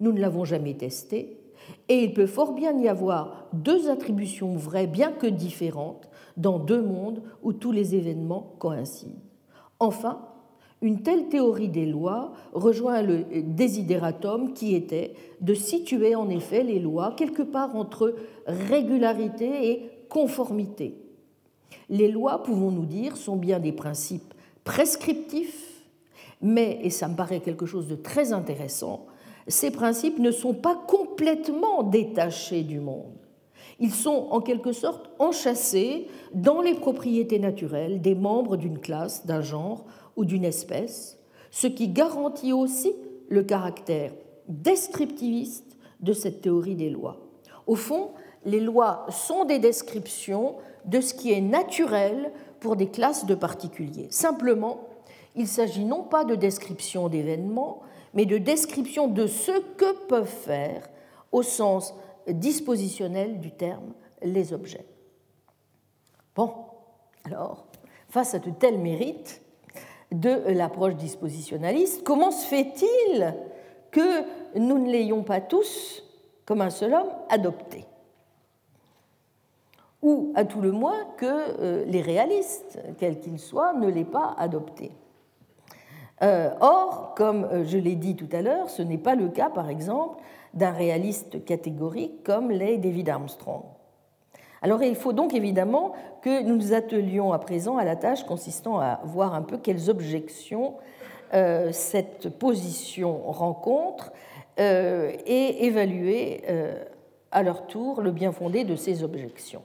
nous 0.02 0.12
ne 0.12 0.20
l'avons 0.20 0.44
jamais 0.44 0.74
testée, 0.74 1.40
et 1.88 2.04
il 2.04 2.14
peut 2.14 2.28
fort 2.28 2.54
bien 2.54 2.78
y 2.78 2.90
avoir 2.90 3.48
deux 3.54 3.90
attributions 3.90 4.56
vraies, 4.56 4.88
bien 4.88 5.12
que 5.12 5.28
différentes, 5.28 6.10
dans 6.36 6.60
deux 6.60 6.82
mondes 6.82 7.22
où 7.44 7.54
tous 7.54 7.72
les 7.72 7.96
événements 7.96 8.56
coïncident. 8.60 9.22
Enfin, 9.80 10.20
une 10.82 11.02
telle 11.02 11.30
théorie 11.30 11.70
des 11.70 11.86
lois 11.86 12.34
rejoint 12.54 13.02
le 13.02 13.26
désidératum 13.42 14.54
qui 14.54 14.76
était 14.76 15.14
de 15.42 15.54
situer 15.54 16.16
en 16.16 16.30
effet 16.30 16.64
les 16.64 16.80
lois 16.80 17.14
quelque 17.18 17.42
part 17.42 17.76
entre 17.76 18.16
régularité 18.46 19.72
et 19.72 19.90
conformité, 20.10 21.06
les 21.90 22.10
lois, 22.10 22.42
pouvons-nous 22.44 22.86
dire, 22.86 23.18
sont 23.18 23.36
bien 23.36 23.60
des 23.60 23.72
principes 23.72 24.34
prescriptifs, 24.64 25.84
mais, 26.42 26.80
et 26.84 26.90
ça 26.90 27.08
me 27.08 27.16
paraît 27.16 27.40
quelque 27.40 27.66
chose 27.66 27.88
de 27.88 27.96
très 27.96 28.34
intéressant, 28.34 29.06
ces 29.48 29.72
principes 29.72 30.20
ne 30.20 30.32
sont 30.32 30.54
pas 30.54 30.76
complètement 30.88 31.84
détachés 31.84 32.64
du 32.64 32.80
monde. 32.80 33.14
Ils 33.80 33.94
sont 33.94 34.28
en 34.32 34.42
quelque 34.42 34.72
sorte 34.72 35.10
enchâssés 35.20 36.08
dans 36.34 36.62
les 36.62 36.74
propriétés 36.74 37.40
naturelles 37.40 38.02
des 38.02 38.16
membres 38.16 38.58
d'une 38.58 38.80
classe, 38.80 39.26
d'un 39.26 39.42
genre 39.42 39.86
ou 40.16 40.26
d'une 40.26 40.46
espèce, 40.46 41.18
ce 41.52 41.68
qui 41.68 41.90
garantit 41.90 42.54
aussi 42.54 42.94
le 43.30 43.44
caractère 43.44 44.12
descriptiviste 44.48 45.78
de 46.00 46.14
cette 46.14 46.42
théorie 46.42 46.76
des 46.76 46.90
lois. 46.90 47.18
Au 47.68 47.76
fond, 47.76 48.12
les 48.46 48.60
lois 48.60 49.06
sont 49.10 49.46
des 49.46 49.60
descriptions 49.60 50.56
de 50.86 51.02
ce 51.02 51.14
qui 51.14 51.32
est 51.32 51.42
naturel 51.42 52.32
pour 52.60 52.76
des 52.76 52.90
classes 52.90 53.26
de 53.26 53.36
particuliers. 53.36 54.08
Simplement, 54.12 54.88
il 55.36 55.48
s'agit 55.48 55.86
non 55.86 56.04
pas 56.04 56.24
de 56.24 56.36
description 56.36 57.10
d'événements, 57.10 57.82
mais 58.14 58.26
de 58.26 58.38
description 58.38 59.08
de 59.08 59.28
ce 59.28 59.52
que 59.76 60.08
peuvent 60.08 60.26
faire, 60.26 60.88
au 61.32 61.44
sens 61.44 61.94
dispositionnel 62.28 63.40
du 63.40 63.52
terme, 63.52 63.94
les 64.22 64.54
objets. 64.54 64.86
Bon, 66.36 66.54
alors, 67.24 67.68
face 68.10 68.34
à 68.36 68.40
de 68.40 68.52
tels 68.52 68.80
mérites, 68.80 69.42
de 70.12 70.52
l'approche 70.52 70.96
dispositionnaliste. 70.96 72.04
Comment 72.04 72.32
se 72.32 72.46
fait-il 72.46 73.34
que 73.92 74.24
nous 74.58 74.78
ne 74.78 74.92
l'ayons 74.92 75.24
pas 75.24 75.42
tous, 75.42 76.04
comme 76.46 76.62
un 76.62 76.70
seul 76.70 76.94
homme, 76.94 77.10
adopté? 77.30 77.86
Ou, 80.02 80.32
à 80.36 80.46
tout 80.46 80.62
le 80.62 80.72
moins, 80.72 81.06
que 81.18 81.26
euh, 81.26 81.86
les 81.86 82.02
réalistes, 82.02 82.80
quels 83.00 83.20
qu'ils 83.20 83.40
soient, 83.40 83.74
ne 83.74 83.88
l'aient 83.88 84.04
pas 84.04 84.36
adopté? 84.38 84.92
Euh, 86.22 86.52
or, 86.62 87.14
comme 87.18 87.46
euh, 87.46 87.64
je 87.66 87.78
l'ai 87.78 87.96
dit 87.96 88.16
tout 88.16 88.30
à 88.32 88.42
l'heure, 88.42 88.70
ce 88.70 88.82
n'est 88.82 88.98
pas 88.98 89.16
le 89.16 89.30
cas, 89.30 89.50
par 89.50 89.70
exemple, 89.70 90.22
d'un 90.54 90.72
réaliste 90.72 91.44
catégorique 91.44 92.24
comme 92.24 92.52
l'est 92.52 92.78
David 92.78 93.10
Armstrong. 93.10 93.64
Alors 94.62 94.82
il 94.82 94.96
faut 94.96 95.14
donc 95.14 95.36
évidemment 95.36 95.94
que 96.26 96.42
nous 96.42 96.56
nous 96.56 96.74
attelions 96.74 97.34
à 97.34 97.38
présent 97.38 97.78
à 97.78 97.84
la 97.84 97.96
tâche 97.96 98.24
consistant 98.24 98.80
à 98.80 99.00
voir 99.04 99.36
un 99.36 99.44
peu 99.44 99.60
quelles 99.60 99.92
objections 99.92 100.74
euh, 101.36 101.72
cette 101.72 102.30
position 102.30 103.32
rencontre 103.32 104.12
euh, 104.60 105.12
et 105.28 105.68
évaluer 105.68 106.42
euh, 106.50 106.84
à 107.32 107.44
leur 107.44 107.68
tour 107.68 108.02
le 108.02 108.10
bien 108.10 108.32
fondé 108.32 108.64
de 108.64 108.76
ces 108.76 109.04
objections. 109.04 109.62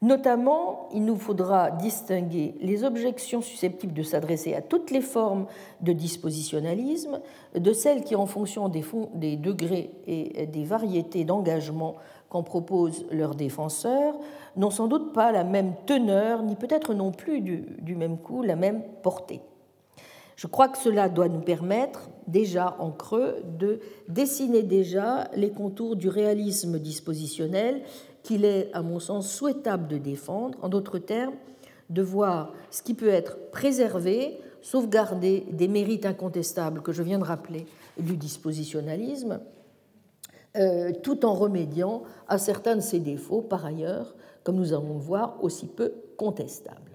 Notamment, 0.00 0.88
il 0.94 1.04
nous 1.04 1.16
faudra 1.16 1.70
distinguer 1.70 2.54
les 2.62 2.82
objections 2.82 3.42
susceptibles 3.42 3.92
de 3.92 4.02
s'adresser 4.02 4.54
à 4.54 4.62
toutes 4.62 4.90
les 4.90 5.02
formes 5.02 5.46
de 5.82 5.92
dispositionnalisme 5.92 7.20
de 7.54 7.72
celles 7.74 8.04
qui, 8.04 8.16
en 8.16 8.26
fonction 8.26 8.70
des, 8.70 8.84
des 9.14 9.36
degrés 9.36 9.90
et 10.06 10.46
des 10.46 10.64
variétés 10.64 11.24
d'engagement 11.24 11.96
proposent 12.42 13.04
leurs 13.10 13.34
défenseurs 13.34 14.14
n'ont 14.56 14.70
sans 14.70 14.88
doute 14.88 15.12
pas 15.12 15.32
la 15.32 15.44
même 15.44 15.74
teneur, 15.86 16.42
ni 16.42 16.56
peut-être 16.56 16.94
non 16.94 17.12
plus 17.12 17.40
du, 17.40 17.94
même 17.94 18.18
coup 18.18 18.42
la 18.42 18.56
même 18.56 18.82
portée. 19.02 19.40
Je 20.36 20.46
crois 20.46 20.68
que 20.68 20.78
cela 20.78 21.08
doit 21.08 21.28
nous 21.28 21.40
permettre, 21.40 22.10
déjà 22.26 22.76
en 22.78 22.90
creux, 22.90 23.36
de 23.58 23.80
dessiner 24.08 24.62
déjà 24.62 25.28
les 25.34 25.50
contours 25.50 25.96
du 25.96 26.08
réalisme 26.08 26.78
dispositionnel 26.78 27.82
qu'il 28.22 28.44
est, 28.44 28.70
à 28.74 28.82
mon 28.82 28.98
sens, 28.98 29.30
souhaitable 29.30 29.88
de 29.88 29.98
défendre, 29.98 30.58
en 30.62 30.68
d'autres 30.68 30.98
termes, 30.98 31.34
de 31.88 32.02
voir 32.02 32.52
ce 32.70 32.82
qui 32.82 32.94
peut 32.94 33.08
être 33.08 33.50
préservé, 33.50 34.38
sauvegardé 34.60 35.46
des 35.52 35.68
mérites 35.68 36.04
incontestables 36.04 36.82
que 36.82 36.92
je 36.92 37.02
viens 37.02 37.18
de 37.18 37.24
rappeler 37.24 37.66
du 37.98 38.16
dispositionnalisme, 38.16 39.40
tout 41.02 41.26
en 41.26 41.34
remédiant 41.34 42.02
à 42.28 42.38
certains 42.38 42.76
de 42.76 42.80
ses 42.80 43.00
défauts, 43.00 43.42
par 43.42 43.66
ailleurs, 43.66 44.14
comme 44.42 44.56
nous 44.56 44.72
allons 44.72 44.94
le 44.94 45.00
voir, 45.00 45.36
aussi 45.42 45.66
peu 45.66 45.92
contestables. 46.16 46.86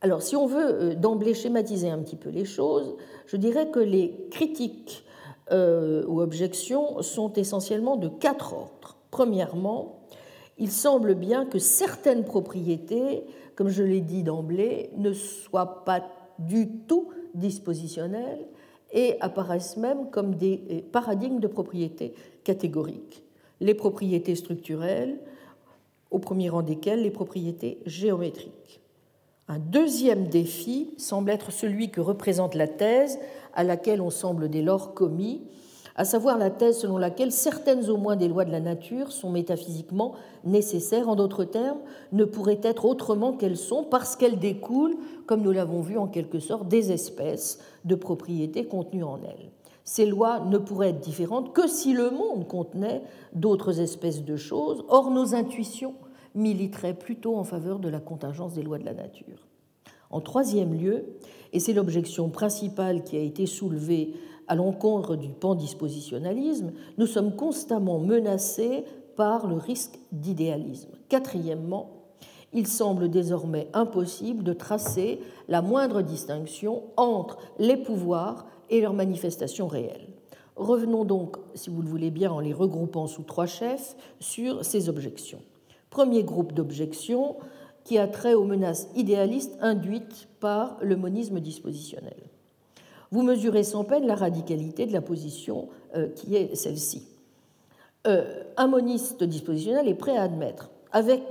Alors, 0.00 0.22
si 0.22 0.36
on 0.36 0.46
veut 0.46 0.82
euh, 0.82 0.94
d'emblée 0.94 1.34
schématiser 1.34 1.90
un 1.90 1.98
petit 1.98 2.16
peu 2.16 2.30
les 2.30 2.44
choses, 2.44 2.96
je 3.26 3.36
dirais 3.36 3.70
que 3.70 3.80
les 3.80 4.28
critiques 4.30 5.04
euh, 5.50 6.04
ou 6.06 6.20
objections 6.20 7.02
sont 7.02 7.32
essentiellement 7.32 7.96
de 7.96 8.08
quatre 8.08 8.52
ordres. 8.52 8.96
Premièrement, 9.10 10.00
il 10.56 10.70
semble 10.70 11.14
bien 11.14 11.46
que 11.46 11.58
certaines 11.58 12.24
propriétés, 12.24 13.24
comme 13.56 13.68
je 13.68 13.82
l'ai 13.82 14.00
dit 14.00 14.22
d'emblée, 14.22 14.90
ne 14.96 15.12
soient 15.12 15.84
pas 15.84 16.02
du 16.38 16.68
tout 16.86 17.08
dispositionnelles 17.34 18.46
et 18.92 19.16
apparaissent 19.20 19.76
même 19.76 20.10
comme 20.10 20.36
des 20.36 20.84
paradigmes 20.92 21.40
de 21.40 21.48
propriété 21.48 22.14
catégoriques. 22.44 23.24
Les 23.60 23.74
propriétés 23.74 24.34
structurelles, 24.34 25.18
au 26.10 26.18
premier 26.18 26.48
rang 26.48 26.62
desquelles 26.62 27.02
les 27.02 27.10
propriétés 27.10 27.78
géométriques. 27.86 28.80
Un 29.48 29.58
deuxième 29.58 30.28
défi 30.28 30.90
semble 30.98 31.30
être 31.30 31.52
celui 31.52 31.90
que 31.90 32.00
représente 32.00 32.54
la 32.54 32.68
thèse 32.68 33.18
à 33.54 33.64
laquelle 33.64 34.00
on 34.00 34.10
semble 34.10 34.48
dès 34.48 34.62
lors 34.62 34.94
commis, 34.94 35.42
à 35.96 36.04
savoir 36.04 36.38
la 36.38 36.50
thèse 36.50 36.78
selon 36.78 36.96
laquelle 36.96 37.32
certaines 37.32 37.90
au 37.90 37.96
moins 37.96 38.14
des 38.14 38.28
lois 38.28 38.44
de 38.44 38.52
la 38.52 38.60
nature 38.60 39.10
sont 39.10 39.30
métaphysiquement 39.30 40.14
nécessaires, 40.44 41.08
en 41.08 41.16
d'autres 41.16 41.44
termes, 41.44 41.80
ne 42.12 42.24
pourraient 42.24 42.60
être 42.62 42.84
autrement 42.84 43.32
qu'elles 43.32 43.56
sont 43.56 43.82
parce 43.82 44.14
qu'elles 44.14 44.38
découlent, 44.38 44.96
comme 45.26 45.42
nous 45.42 45.50
l'avons 45.50 45.80
vu 45.80 45.98
en 45.98 46.06
quelque 46.06 46.38
sorte, 46.38 46.68
des 46.68 46.92
espèces 46.92 47.58
de 47.84 47.96
propriétés 47.96 48.64
contenues 48.64 49.02
en 49.02 49.18
elles. 49.24 49.50
Ces 49.88 50.04
lois 50.04 50.40
ne 50.40 50.58
pourraient 50.58 50.90
être 50.90 51.00
différentes 51.00 51.54
que 51.54 51.66
si 51.66 51.94
le 51.94 52.10
monde 52.10 52.46
contenait 52.46 53.00
d'autres 53.32 53.80
espèces 53.80 54.22
de 54.22 54.36
choses, 54.36 54.84
or 54.88 55.10
nos 55.10 55.34
intuitions 55.34 55.94
militeraient 56.34 56.92
plutôt 56.92 57.36
en 57.36 57.42
faveur 57.42 57.78
de 57.78 57.88
la 57.88 57.98
contingence 57.98 58.52
des 58.52 58.62
lois 58.62 58.76
de 58.76 58.84
la 58.84 58.92
nature. 58.92 59.48
En 60.10 60.20
troisième 60.20 60.74
lieu, 60.74 61.06
et 61.54 61.58
c'est 61.58 61.72
l'objection 61.72 62.28
principale 62.28 63.02
qui 63.02 63.16
a 63.16 63.20
été 63.20 63.46
soulevée 63.46 64.12
à 64.46 64.56
l'encontre 64.56 65.16
du 65.16 65.30
pandispositionnalisme, 65.30 66.72
nous 66.98 67.06
sommes 67.06 67.34
constamment 67.34 67.98
menacés 67.98 68.84
par 69.16 69.46
le 69.46 69.56
risque 69.56 69.98
d'idéalisme. 70.12 70.90
Quatrièmement, 71.08 71.92
il 72.52 72.66
semble 72.66 73.08
désormais 73.08 73.68
impossible 73.72 74.44
de 74.44 74.52
tracer 74.52 75.20
la 75.48 75.62
moindre 75.62 76.02
distinction 76.02 76.82
entre 76.98 77.38
les 77.58 77.78
pouvoirs 77.78 78.44
et 78.70 78.80
leurs 78.80 78.92
manifestations 78.92 79.66
réelles. 79.66 80.08
Revenons 80.56 81.04
donc, 81.04 81.36
si 81.54 81.70
vous 81.70 81.82
le 81.82 81.88
voulez 81.88 82.10
bien, 82.10 82.32
en 82.32 82.40
les 82.40 82.52
regroupant 82.52 83.06
sous 83.06 83.22
trois 83.22 83.46
chefs, 83.46 83.96
sur 84.18 84.64
ces 84.64 84.88
objections. 84.88 85.42
Premier 85.90 86.24
groupe 86.24 86.52
d'objections 86.52 87.36
qui 87.84 87.96
a 87.98 88.08
trait 88.08 88.34
aux 88.34 88.44
menaces 88.44 88.88
idéalistes 88.96 89.56
induites 89.60 90.28
par 90.40 90.76
le 90.82 90.96
monisme 90.96 91.40
dispositionnel 91.40 92.16
vous 93.10 93.22
mesurez 93.22 93.64
sans 93.64 93.84
peine 93.84 94.06
la 94.06 94.14
radicalité 94.14 94.86
de 94.86 94.92
la 94.92 95.00
position 95.00 95.68
euh, 95.96 96.08
qui 96.08 96.36
est 96.36 96.54
celle-ci. 96.54 97.06
Euh, 98.06 98.42
un 98.56 98.66
moniste 98.66 99.24
dispositionnel 99.24 99.88
est 99.88 99.94
prêt 99.94 100.16
à 100.16 100.22
admettre, 100.22 100.70
avec, 100.92 101.22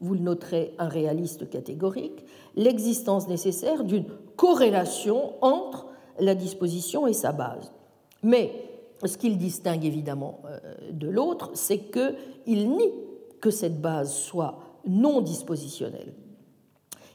vous 0.00 0.14
le 0.14 0.20
noterez, 0.20 0.74
un 0.78 0.88
réaliste 0.88 1.48
catégorique, 1.48 2.24
l'existence 2.56 3.28
nécessaire 3.28 3.84
d'une 3.84 4.06
corrélation 4.36 5.32
entre 5.40 5.86
la 6.18 6.34
disposition 6.34 7.06
et 7.06 7.12
sa 7.12 7.32
base. 7.32 7.72
Mais 8.22 8.52
ce 9.04 9.18
qu'il 9.18 9.38
distingue 9.38 9.84
évidemment 9.84 10.40
euh, 10.46 10.60
de 10.90 11.08
l'autre, 11.08 11.50
c'est 11.54 11.90
qu'il 11.90 12.70
nie 12.70 12.92
que 13.40 13.50
cette 13.50 13.80
base 13.80 14.14
soit 14.14 14.58
non 14.86 15.20
dispositionnelle. 15.20 16.14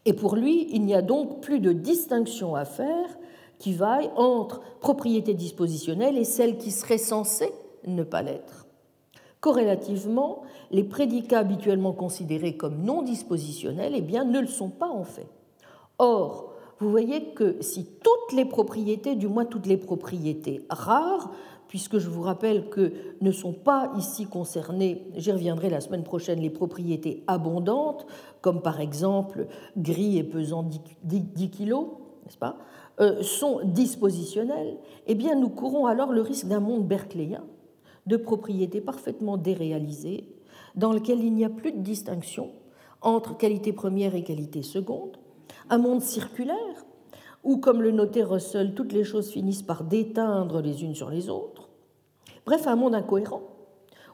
Et 0.05 0.13
pour 0.13 0.35
lui, 0.35 0.67
il 0.71 0.85
n'y 0.85 0.95
a 0.95 1.01
donc 1.01 1.41
plus 1.41 1.59
de 1.59 1.73
distinction 1.73 2.55
à 2.55 2.65
faire 2.65 3.17
qui 3.57 3.73
vaille 3.73 4.09
entre 4.15 4.61
propriété 4.79 5.33
dispositionnelle 5.33 6.17
et 6.17 6.23
celle 6.23 6.57
qui 6.57 6.71
serait 6.71 6.97
censée 6.97 7.51
ne 7.85 8.03
pas 8.03 8.21
l'être. 8.21 8.67
Corrélativement, 9.41 10.43
les 10.71 10.83
prédicats 10.83 11.39
habituellement 11.39 11.93
considérés 11.93 12.57
comme 12.57 12.83
non 12.83 13.01
dispositionnels 13.01 13.93
eh 13.95 14.01
bien, 14.01 14.25
ne 14.25 14.39
le 14.39 14.47
sont 14.47 14.69
pas 14.69 14.89
en 14.89 15.03
fait. 15.03 15.27
Or, 15.97 16.48
vous 16.79 16.89
voyez 16.89 17.33
que 17.33 17.61
si 17.61 17.85
toutes 17.85 18.35
les 18.35 18.45
propriétés, 18.45 19.15
du 19.15 19.27
moins 19.27 19.45
toutes 19.45 19.65
les 19.65 19.77
propriétés 19.77 20.65
rares, 20.69 21.31
puisque 21.67 21.99
je 21.99 22.09
vous 22.09 22.21
rappelle 22.21 22.69
que 22.69 22.93
ne 23.21 23.31
sont 23.31 23.53
pas 23.53 23.91
ici 23.97 24.25
concernées, 24.25 25.03
j'y 25.15 25.31
reviendrai 25.31 25.69
la 25.69 25.81
semaine 25.81 26.03
prochaine, 26.03 26.39
les 26.39 26.49
propriétés 26.49 27.23
abondantes, 27.27 28.05
comme 28.41 28.61
par 28.61 28.79
exemple 28.79 29.47
gris 29.77 30.17
et 30.17 30.23
pesant 30.23 30.63
10, 30.63 30.79
10 31.03 31.49
kilos, 31.49 31.87
n'est-ce 32.23 32.37
pas 32.37 32.57
euh, 33.01 33.21
sont 33.21 33.61
dispositionnels, 33.63 34.77
eh 35.07 35.15
bien 35.15 35.35
nous 35.35 35.49
courons 35.49 35.85
alors 35.85 36.11
le 36.11 36.21
risque 36.21 36.47
d'un 36.47 36.59
monde 36.59 36.85
berkeleyien 36.85 37.45
de 38.07 38.17
propriétés 38.17 38.81
parfaitement 38.81 39.37
déréalisées, 39.37 40.27
dans 40.75 40.91
lequel 40.91 41.23
il 41.23 41.33
n'y 41.33 41.45
a 41.45 41.49
plus 41.49 41.71
de 41.71 41.79
distinction 41.79 42.49
entre 43.01 43.37
qualité 43.37 43.71
première 43.71 44.15
et 44.15 44.23
qualité 44.23 44.63
seconde, 44.63 45.17
un 45.69 45.77
monde 45.77 46.01
circulaire 46.01 46.85
où, 47.43 47.57
comme 47.57 47.81
le 47.81 47.91
notait 47.91 48.23
Russell, 48.23 48.73
toutes 48.73 48.93
les 48.93 49.03
choses 49.03 49.31
finissent 49.31 49.61
par 49.61 49.83
déteindre 49.83 50.61
les 50.61 50.83
unes 50.83 50.95
sur 50.95 51.09
les 51.09 51.29
autres, 51.29 51.69
bref, 52.45 52.67
un 52.67 52.75
monde 52.75 52.95
incohérent 52.95 53.41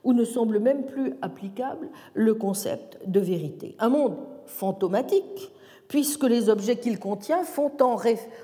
où 0.03 0.13
ne 0.13 0.23
semble 0.23 0.59
même 0.59 0.85
plus 0.85 1.15
applicable 1.21 1.89
le 2.13 2.35
concept 2.35 2.99
de 3.07 3.19
vérité, 3.19 3.75
un 3.79 3.89
monde 3.89 4.17
fantomatique 4.45 5.51
puisque 5.87 6.23
les 6.23 6.49
objets 6.49 6.77
qu'il 6.77 6.99
contient 6.99 7.43
font 7.43 7.71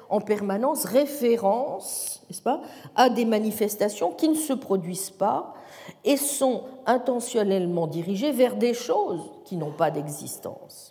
en, 0.09 0.21
permanence 0.21 0.85
référence 0.85 2.21
pas, 2.43 2.61
à 2.95 3.09
des 3.09 3.25
manifestations 3.25 4.11
qui 4.11 4.29
ne 4.29 4.35
se 4.35 4.53
produisent 4.53 5.09
pas 5.09 5.53
et 6.03 6.17
sont 6.17 6.63
intentionnellement 6.85 7.87
dirigées 7.87 8.31
vers 8.31 8.55
des 8.55 8.73
choses 8.73 9.31
qui 9.43 9.57
n'ont 9.57 9.71
pas 9.71 9.91
d'existence. 9.91 10.90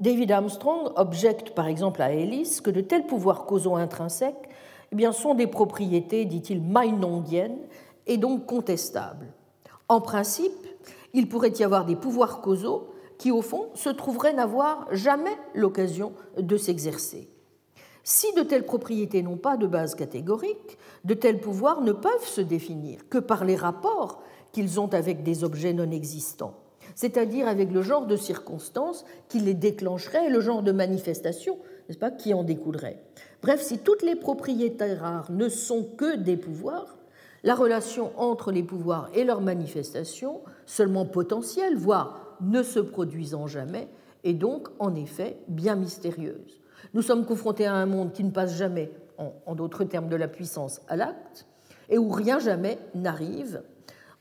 David 0.00 0.32
Armstrong 0.32 0.90
objecte 0.96 1.50
par 1.50 1.68
exemple 1.68 2.02
à 2.02 2.12
Ellis 2.12 2.58
que 2.62 2.70
de 2.70 2.80
tels 2.80 3.06
pouvoirs 3.06 3.46
causaux 3.46 3.76
intrinsèques 3.76 4.48
eh 4.96 5.12
sont 5.12 5.34
des 5.34 5.46
propriétés, 5.46 6.24
dit-il, 6.24 6.60
mainondiennes 6.62 7.58
et 8.06 8.16
donc 8.16 8.46
contestables. 8.46 9.32
En 9.88 10.00
principe, 10.00 10.52
il 11.12 11.28
pourrait 11.28 11.52
y 11.58 11.64
avoir 11.64 11.84
des 11.84 11.96
pouvoirs 11.96 12.40
causaux 12.40 12.88
qui, 13.18 13.30
au 13.30 13.42
fond, 13.42 13.68
se 13.74 13.88
trouveraient 13.88 14.32
n'avoir 14.32 14.86
jamais 14.90 15.36
l'occasion 15.54 16.12
de 16.36 16.56
s'exercer. 16.56 17.28
Si 18.02 18.32
de 18.34 18.42
telles 18.42 18.66
propriétés 18.66 19.22
n'ont 19.22 19.36
pas 19.36 19.56
de 19.56 19.66
base 19.66 19.94
catégorique, 19.94 20.78
de 21.04 21.14
tels 21.14 21.40
pouvoirs 21.40 21.80
ne 21.80 21.92
peuvent 21.92 22.26
se 22.26 22.40
définir 22.40 23.08
que 23.08 23.18
par 23.18 23.44
les 23.44 23.56
rapports 23.56 24.22
qu'ils 24.52 24.78
ont 24.80 24.92
avec 24.92 25.22
des 25.22 25.44
objets 25.44 25.72
non 25.72 25.90
existants, 25.90 26.54
c'est-à-dire 26.94 27.48
avec 27.48 27.72
le 27.72 27.82
genre 27.82 28.06
de 28.06 28.16
circonstances 28.16 29.04
qui 29.28 29.40
les 29.40 29.54
déclencheraient 29.54 30.26
et 30.26 30.30
le 30.30 30.40
genre 30.40 30.62
de 30.62 30.72
manifestation, 30.72 31.58
n'est-ce 31.88 31.98
pas, 31.98 32.10
qui 32.10 32.34
en 32.34 32.44
découlerait. 32.44 33.02
Bref, 33.42 33.60
si 33.60 33.78
toutes 33.78 34.02
les 34.02 34.16
propriétés 34.16 34.94
rares 34.94 35.30
ne 35.30 35.48
sont 35.48 35.84
que 35.96 36.16
des 36.16 36.36
pouvoirs, 36.36 36.96
la 37.42 37.54
relation 37.54 38.10
entre 38.16 38.52
les 38.52 38.62
pouvoirs 38.62 39.10
et 39.14 39.24
leurs 39.24 39.42
manifestations, 39.42 40.40
seulement 40.64 41.04
potentielle, 41.04 41.76
voire 41.76 42.36
ne 42.40 42.62
se 42.62 42.80
produisant 42.80 43.46
jamais, 43.46 43.88
est 44.24 44.32
donc 44.32 44.68
en 44.78 44.94
effet 44.94 45.36
bien 45.48 45.76
mystérieuse. 45.76 46.60
Nous 46.94 47.02
sommes 47.02 47.26
confrontés 47.26 47.66
à 47.66 47.74
un 47.74 47.86
monde 47.86 48.12
qui 48.12 48.24
ne 48.24 48.30
passe 48.30 48.56
jamais, 48.56 48.90
en, 49.18 49.54
d'autres 49.54 49.84
termes 49.84 50.08
de 50.08 50.16
la 50.16 50.28
puissance, 50.28 50.80
à 50.88 50.96
l'acte, 50.96 51.46
et 51.90 51.98
où 51.98 52.08
rien 52.08 52.38
jamais 52.38 52.78
n'arrive. 52.94 53.62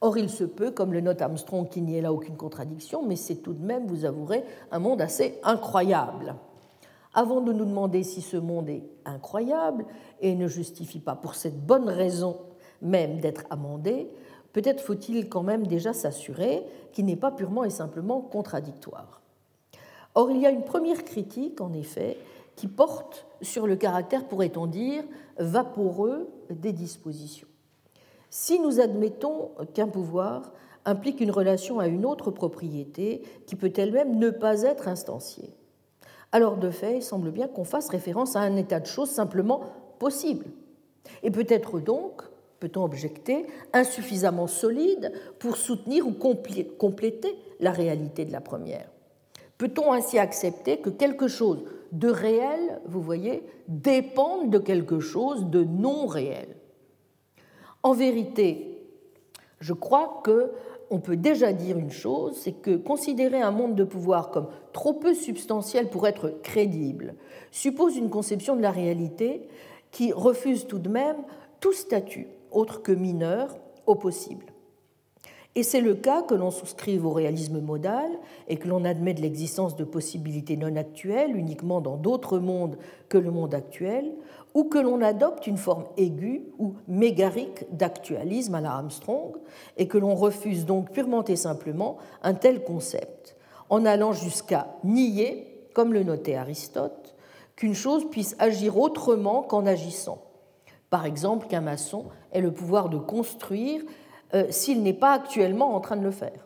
Or, 0.03 0.17
il 0.17 0.29
se 0.29 0.43
peut, 0.43 0.71
comme 0.71 0.91
le 0.91 0.99
note 0.99 1.21
Armstrong, 1.21 1.69
qu'il 1.69 1.85
n'y 1.85 1.95
ait 1.95 2.01
là 2.01 2.11
aucune 2.11 2.35
contradiction, 2.35 3.03
mais 3.07 3.15
c'est 3.15 3.37
tout 3.37 3.53
de 3.53 3.63
même, 3.63 3.87
vous 3.87 4.03
avouerez, 4.03 4.43
un 4.69 4.79
monde 4.79 5.01
assez 5.01 5.39
incroyable. 5.43 6.35
Avant 7.13 7.39
de 7.39 7.53
nous 7.53 7.63
demander 7.63 8.03
si 8.03 8.19
ce 8.21 8.35
monde 8.35 8.67
est 8.67 8.83
incroyable 9.05 9.85
et 10.19 10.35
ne 10.35 10.49
justifie 10.49 10.99
pas 10.99 11.15
pour 11.15 11.35
cette 11.35 11.65
bonne 11.65 11.87
raison 11.87 12.35
même 12.81 13.21
d'être 13.21 13.45
amendé, 13.49 14.09
peut-être 14.51 14.81
faut-il 14.81 15.29
quand 15.29 15.41
même 15.41 15.67
déjà 15.67 15.93
s'assurer 15.93 16.65
qu'il 16.91 17.05
n'est 17.05 17.15
pas 17.15 17.31
purement 17.31 17.63
et 17.63 17.69
simplement 17.69 18.19
contradictoire. 18.19 19.21
Or, 20.15 20.31
il 20.31 20.41
y 20.41 20.45
a 20.45 20.51
une 20.51 20.65
première 20.65 21.05
critique, 21.05 21.61
en 21.61 21.71
effet, 21.71 22.17
qui 22.57 22.67
porte 22.67 23.25
sur 23.41 23.67
le 23.67 23.77
caractère, 23.77 24.27
pourrait-on 24.27 24.67
dire, 24.67 25.05
vaporeux 25.37 26.27
des 26.49 26.73
dispositions. 26.73 27.47
Si 28.35 28.59
nous 28.59 28.79
admettons 28.79 29.51
qu'un 29.75 29.87
pouvoir 29.87 30.53
implique 30.85 31.21
une 31.21 31.29
relation 31.29 31.77
à 31.77 31.85
une 31.85 32.03
autre 32.03 32.31
propriété 32.31 33.21
qui 33.45 33.55
peut 33.55 33.71
elle-même 33.77 34.17
ne 34.17 34.31
pas 34.31 34.63
être 34.63 34.87
instanciée, 34.87 35.53
alors 36.31 36.57
de 36.57 36.71
fait, 36.71 36.97
il 36.97 37.03
semble 37.03 37.29
bien 37.29 37.47
qu'on 37.47 37.63
fasse 37.63 37.89
référence 37.89 38.35
à 38.35 38.39
un 38.39 38.55
état 38.55 38.79
de 38.79 38.87
choses 38.87 39.11
simplement 39.11 39.61
possible, 39.99 40.47
et 41.21 41.29
peut-être 41.29 41.79
donc 41.79 42.23
peut-on 42.59 42.83
objecter, 42.83 43.45
insuffisamment 43.71 44.47
solide 44.47 45.13
pour 45.37 45.55
soutenir 45.55 46.07
ou 46.07 46.13
compléter 46.13 47.37
la 47.59 47.69
réalité 47.69 48.25
de 48.25 48.31
la 48.31 48.41
première. 48.41 48.89
Peut-on 49.59 49.93
ainsi 49.93 50.17
accepter 50.17 50.77
que 50.77 50.89
quelque 50.89 51.27
chose 51.27 51.65
de 51.91 52.09
réel, 52.09 52.81
vous 52.87 52.99
voyez, 52.99 53.43
dépende 53.67 54.49
de 54.49 54.57
quelque 54.57 54.99
chose 54.99 55.45
de 55.51 55.63
non 55.63 56.07
réel 56.07 56.47
En 57.83 57.93
vérité, 57.93 58.81
je 59.59 59.73
crois 59.73 60.21
que 60.23 60.51
on 60.89 60.99
peut 60.99 61.17
déjà 61.17 61.53
dire 61.53 61.77
une 61.77 61.91
chose, 61.91 62.35
c'est 62.37 62.51
que 62.51 62.75
considérer 62.75 63.41
un 63.41 63.51
monde 63.51 63.75
de 63.75 63.83
pouvoir 63.83 64.29
comme 64.31 64.47
trop 64.73 64.93
peu 64.93 65.13
substantiel 65.13 65.89
pour 65.89 66.07
être 66.07 66.41
crédible 66.43 67.15
suppose 67.51 67.97
une 67.97 68.09
conception 68.09 68.55
de 68.55 68.61
la 68.61 68.71
réalité 68.71 69.47
qui 69.91 70.11
refuse 70.11 70.67
tout 70.67 70.79
de 70.79 70.89
même 70.89 71.17
tout 71.59 71.73
statut 71.73 72.27
autre 72.51 72.81
que 72.81 72.91
mineur 72.91 73.57
au 73.85 73.95
possible. 73.95 74.45
Et 75.55 75.61
c'est 75.61 75.81
le 75.81 75.93
cas 75.93 76.23
que 76.23 76.33
l'on 76.33 76.49
souscrive 76.49 77.05
au 77.05 77.11
réalisme 77.11 77.59
modal 77.59 78.09
et 78.47 78.57
que 78.57 78.67
l'on 78.67 78.85
admet 78.85 79.13
de 79.13 79.21
l'existence 79.21 79.75
de 79.75 79.83
possibilités 79.83 80.57
non 80.57 80.75
actuelles 80.75 81.35
uniquement 81.35 81.79
dans 81.79 81.95
d'autres 81.95 82.39
mondes 82.39 82.77
que 83.07 83.19
le 83.19 83.29
monde 83.29 83.53
actuel, 83.53 84.13
ou 84.53 84.65
que 84.65 84.77
l'on 84.77 85.01
adopte 85.01 85.47
une 85.47 85.57
forme 85.57 85.85
aiguë 85.97 86.43
ou 86.59 86.75
mégarique 86.87 87.65
d'actualisme 87.71 88.55
à 88.55 88.61
la 88.61 88.73
Armstrong, 88.73 89.35
et 89.77 89.87
que 89.87 89.97
l'on 89.97 90.15
refuse 90.15 90.65
donc 90.65 90.91
purement 90.91 91.23
et 91.25 91.35
simplement 91.35 91.97
un 92.21 92.33
tel 92.33 92.63
concept, 92.63 93.35
en 93.69 93.85
allant 93.85 94.13
jusqu'à 94.13 94.67
nier, 94.83 95.67
comme 95.73 95.93
le 95.93 96.03
notait 96.03 96.35
Aristote, 96.35 97.15
qu'une 97.55 97.73
chose 97.73 98.09
puisse 98.09 98.35
agir 98.39 98.77
autrement 98.77 99.41
qu'en 99.41 99.65
agissant 99.65 100.19
par 100.93 101.07
exemple, 101.07 101.47
qu'un 101.47 101.61
maçon 101.61 102.05
ait 102.33 102.39
le 102.39 102.51
pouvoir 102.51 102.87
de 102.87 102.99
construire 102.99 103.81
euh, 104.35 104.45
s'il 104.51 104.83
n'est 104.83 104.93
pas 104.93 105.13
actuellement 105.13 105.73
en 105.73 105.79
train 105.79 105.95
de 105.95 106.03
le 106.03 106.11
faire. 106.11 106.45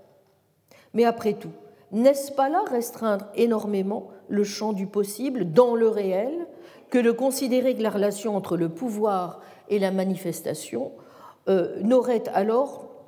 Mais 0.93 1.03
après 1.03 1.33
tout, 1.33 1.51
n'est-ce 1.91 2.31
pas 2.31 2.47
là 2.47 2.63
restreindre 2.71 3.25
énormément 3.35 4.07
le 4.29 4.45
champ 4.45 4.71
du 4.71 4.87
possible 4.87 5.51
dans 5.51 5.75
le 5.75 5.89
réel 5.89 6.47
que 6.89 6.99
de 6.99 7.11
considérer 7.11 7.75
que 7.75 7.83
la 7.83 7.89
relation 7.89 8.35
entre 8.35 8.57
le 8.57 8.69
pouvoir 8.69 9.41
et 9.69 9.79
la 9.79 9.91
manifestation 9.91 10.91
euh, 11.49 11.81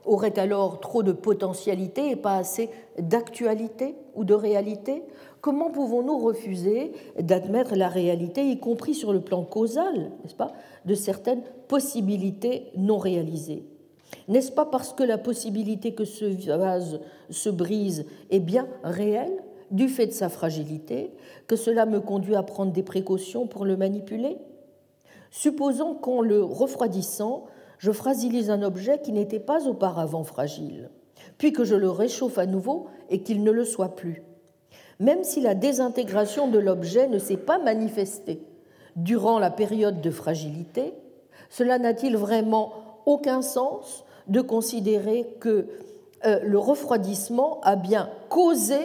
aurait 0.05 0.39
alors 0.39 0.79
trop 0.79 1.03
de 1.03 1.11
potentialité 1.11 2.09
et 2.11 2.15
pas 2.15 2.35
assez 2.35 2.69
d'actualité 2.97 3.95
ou 4.15 4.23
de 4.23 4.33
réalité? 4.33 5.03
Comment 5.41 5.69
pouvons-nous 5.69 6.17
refuser 6.17 6.91
d'admettre 7.19 7.75
la 7.75 7.87
réalité, 7.87 8.49
y 8.49 8.59
compris 8.59 8.93
sur 8.93 9.13
le 9.13 9.21
plan 9.21 9.43
causal, 9.43 10.11
n'est-ce 10.23 10.35
pas, 10.35 10.51
de 10.85 10.95
certaines 10.95 11.43
possibilités 11.67 12.71
non 12.75 12.97
réalisées? 12.97 13.63
N'est-ce 14.27 14.51
pas 14.51 14.65
parce 14.65 14.93
que 14.93 15.03
la 15.03 15.17
possibilité 15.17 15.93
que 15.93 16.05
ce 16.05 16.25
vase 16.51 16.99
se 17.29 17.49
brise 17.49 18.05
est 18.29 18.39
bien 18.39 18.67
réelle, 18.83 19.43
du 19.71 19.87
fait 19.87 20.07
de 20.07 20.11
sa 20.11 20.29
fragilité, 20.29 21.11
que 21.47 21.55
cela 21.55 21.85
me 21.85 21.99
conduit 21.99 22.35
à 22.35 22.43
prendre 22.43 22.71
des 22.71 22.83
précautions 22.83 23.47
pour 23.47 23.65
le 23.65 23.77
manipuler 23.77 24.37
Supposons 25.31 25.93
qu'en 25.93 26.21
le 26.21 26.43
refroidissant, 26.43 27.45
je 27.77 27.91
fragilise 27.91 28.49
un 28.49 28.63
objet 28.63 28.99
qui 28.99 29.11
n'était 29.11 29.39
pas 29.39 29.67
auparavant 29.67 30.23
fragile, 30.23 30.89
puis 31.37 31.53
que 31.53 31.63
je 31.63 31.75
le 31.75 31.89
réchauffe 31.89 32.37
à 32.37 32.45
nouveau 32.45 32.87
et 33.09 33.21
qu'il 33.21 33.43
ne 33.43 33.51
le 33.51 33.63
soit 33.63 33.95
plus. 33.95 34.23
Même 34.99 35.23
si 35.23 35.39
la 35.39 35.55
désintégration 35.55 36.49
de 36.49 36.59
l'objet 36.59 37.07
ne 37.07 37.19
s'est 37.19 37.37
pas 37.37 37.59
manifestée 37.59 38.41
durant 38.95 39.39
la 39.39 39.51
période 39.51 40.01
de 40.01 40.11
fragilité, 40.11 40.93
cela 41.49 41.79
n'a-t-il 41.79 42.17
vraiment 42.17 42.73
aucun 43.05 43.41
sens 43.41 44.03
de 44.27 44.41
considérer 44.41 45.35
que 45.39 45.67
euh, 46.25 46.39
le 46.43 46.59
refroidissement 46.59 47.61
a 47.61 47.75
bien 47.75 48.09
causé 48.27 48.79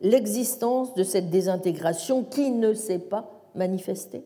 l'existence 0.00 0.94
de 0.94 1.02
cette 1.02 1.30
désintégration 1.30 2.24
qui 2.24 2.50
ne 2.50 2.74
s'est 2.74 2.98
pas 2.98 3.30
manifestée 3.54 4.24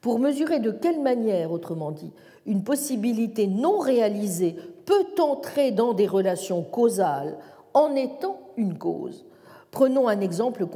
Pour 0.00 0.18
mesurer 0.18 0.60
de 0.60 0.70
quelle 0.70 1.02
manière, 1.02 1.52
autrement 1.52 1.90
dit, 1.90 2.12
une 2.46 2.62
possibilité 2.62 3.46
non 3.46 3.78
réalisée 3.78 4.56
peut 4.84 5.20
entrer 5.20 5.72
dans 5.72 5.94
des 5.94 6.06
relations 6.06 6.62
causales 6.62 7.36
en 7.74 7.94
étant 7.94 8.40
une 8.56 8.78
cause. 8.78 9.26
Prenons 9.70 10.08
un 10.08 10.20
exemple 10.20 10.66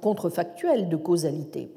contrefactuel 0.00 0.88
de 0.88 0.96
causalité. 0.96 1.70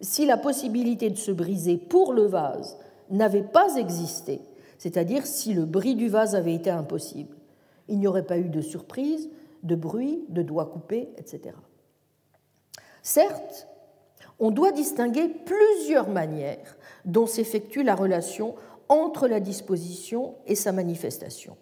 Si 0.00 0.26
la 0.26 0.36
possibilité 0.36 1.10
de 1.10 1.16
se 1.16 1.30
briser 1.30 1.76
pour 1.76 2.12
le 2.12 2.22
vase 2.22 2.78
n'avait 3.10 3.42
pas 3.42 3.76
existé, 3.76 4.40
c'est-à-dire 4.78 5.26
si 5.26 5.54
le 5.54 5.64
bris 5.64 5.94
du 5.94 6.08
vase 6.08 6.34
avait 6.34 6.54
été 6.54 6.70
impossible, 6.70 7.36
il 7.88 7.98
n'y 7.98 8.06
aurait 8.06 8.26
pas 8.26 8.38
eu 8.38 8.48
de 8.48 8.60
surprise, 8.60 9.28
de 9.62 9.74
bruit, 9.74 10.24
de 10.28 10.42
doigts 10.42 10.66
coupés, 10.66 11.10
etc. 11.16 11.54
Certes, 13.02 13.68
on 14.38 14.50
doit 14.50 14.72
distinguer 14.72 15.28
plusieurs 15.28 16.08
manières 16.08 16.76
dont 17.04 17.26
s'effectue 17.26 17.82
la 17.82 17.94
relation 17.94 18.54
entre 18.88 19.28
la 19.28 19.40
disposition 19.40 20.36
et 20.46 20.54
sa 20.54 20.72
manifestation. 20.72 21.56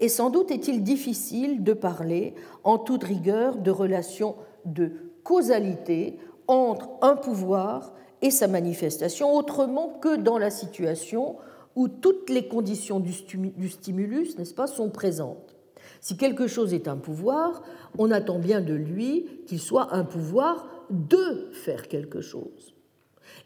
Et 0.00 0.08
sans 0.08 0.30
doute 0.30 0.50
est-il 0.50 0.82
difficile 0.82 1.62
de 1.62 1.72
parler 1.72 2.34
en 2.64 2.78
toute 2.78 3.04
rigueur 3.04 3.56
de 3.56 3.70
relation 3.70 4.36
de 4.64 4.92
causalité 5.22 6.18
entre 6.46 6.88
un 7.02 7.16
pouvoir 7.16 7.92
et 8.22 8.30
sa 8.30 8.48
manifestation, 8.48 9.34
autrement 9.34 9.98
que 10.00 10.16
dans 10.16 10.38
la 10.38 10.50
situation 10.50 11.36
où 11.76 11.88
toutes 11.88 12.30
les 12.30 12.48
conditions 12.48 13.00
du 13.00 13.12
stimulus, 13.68 14.38
n'est-ce 14.38 14.54
pas, 14.54 14.66
sont 14.66 14.90
présentes. 14.90 15.53
Si 16.04 16.18
quelque 16.18 16.48
chose 16.48 16.74
est 16.74 16.86
un 16.86 16.98
pouvoir, 16.98 17.62
on 17.96 18.10
attend 18.10 18.38
bien 18.38 18.60
de 18.60 18.74
lui 18.74 19.24
qu'il 19.46 19.58
soit 19.58 19.94
un 19.94 20.04
pouvoir 20.04 20.68
de 20.90 21.48
faire 21.52 21.88
quelque 21.88 22.20
chose. 22.20 22.74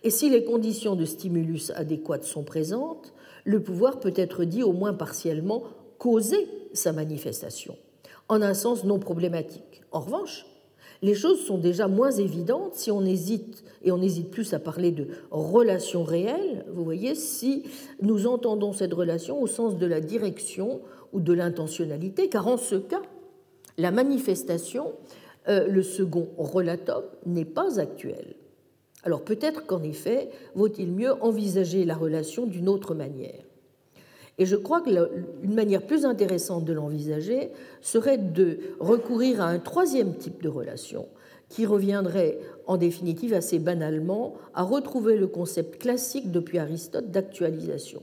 Et 0.02 0.11
si 0.11 0.28
les 0.28 0.42
conditions 0.42 0.96
de 0.96 1.04
stimulus 1.04 1.70
adéquates 1.76 2.24
sont 2.24 2.42
présentes, 2.42 3.14
le 3.44 3.62
pouvoir 3.62 4.00
peut 4.00 4.12
être 4.16 4.42
dit 4.42 4.64
au 4.64 4.72
moins 4.72 4.92
partiellement 4.92 5.62
causer 5.98 6.48
sa 6.72 6.92
manifestation, 6.92 7.76
en 8.26 8.42
un 8.42 8.54
sens 8.54 8.82
non 8.82 8.98
problématique. 8.98 9.82
En 9.92 10.00
revanche, 10.00 10.44
les 11.00 11.14
choses 11.14 11.46
sont 11.46 11.59
déjà 11.59 11.86
moins 11.86 12.11
évidentes 12.11 12.74
si 12.74 12.90
on 12.90 13.04
hésite, 13.04 13.62
et 13.84 13.92
on 13.92 14.02
hésite 14.02 14.32
plus 14.32 14.52
à 14.52 14.59
parler 14.59 14.90
de 14.90 15.06
relation 15.30 16.02
réelle, 16.02 16.64
vous 16.72 16.82
voyez, 16.82 17.14
si 17.14 17.62
nous 18.02 18.26
entendons 18.26 18.72
cette 18.72 18.94
relation 18.94 19.40
au 19.40 19.46
sens 19.46 19.76
de 19.76 19.86
la 19.86 20.00
direction 20.00 20.80
ou 21.12 21.20
de 21.20 21.32
l'intentionnalité, 21.32 22.28
car 22.28 22.48
en 22.48 22.56
ce 22.56 22.76
cas, 22.76 23.02
la 23.76 23.90
manifestation, 23.90 24.92
euh, 25.48 25.66
le 25.66 25.82
second 25.82 26.28
relatum, 26.36 27.04
n'est 27.26 27.44
pas 27.44 27.80
actuel. 27.80 28.34
Alors 29.04 29.22
peut-être 29.22 29.66
qu'en 29.66 29.82
effet, 29.82 30.28
vaut-il 30.54 30.92
mieux 30.92 31.12
envisager 31.22 31.84
la 31.84 31.94
relation 31.94 32.46
d'une 32.46 32.68
autre 32.68 32.94
manière. 32.94 33.44
Et 34.38 34.46
je 34.46 34.56
crois 34.56 34.80
qu'une 34.80 35.54
manière 35.54 35.86
plus 35.86 36.04
intéressante 36.04 36.64
de 36.64 36.72
l'envisager 36.72 37.50
serait 37.80 38.18
de 38.18 38.59
recourir 38.78 39.40
à 39.40 39.48
un 39.48 39.59
troisième 39.59 40.14
type 40.14 40.42
de 40.42 40.48
relation, 40.48 41.09
qui 41.48 41.66
reviendrait 41.66 42.38
en 42.66 42.76
définitive 42.76 43.34
assez 43.34 43.59
banalement 43.59 44.34
à 44.54 44.62
retrouver 44.62 45.16
le 45.16 45.26
concept 45.26 45.80
classique 45.80 46.30
depuis 46.30 46.59
Aristote 46.59 47.11
d'actualisation. 47.11 48.02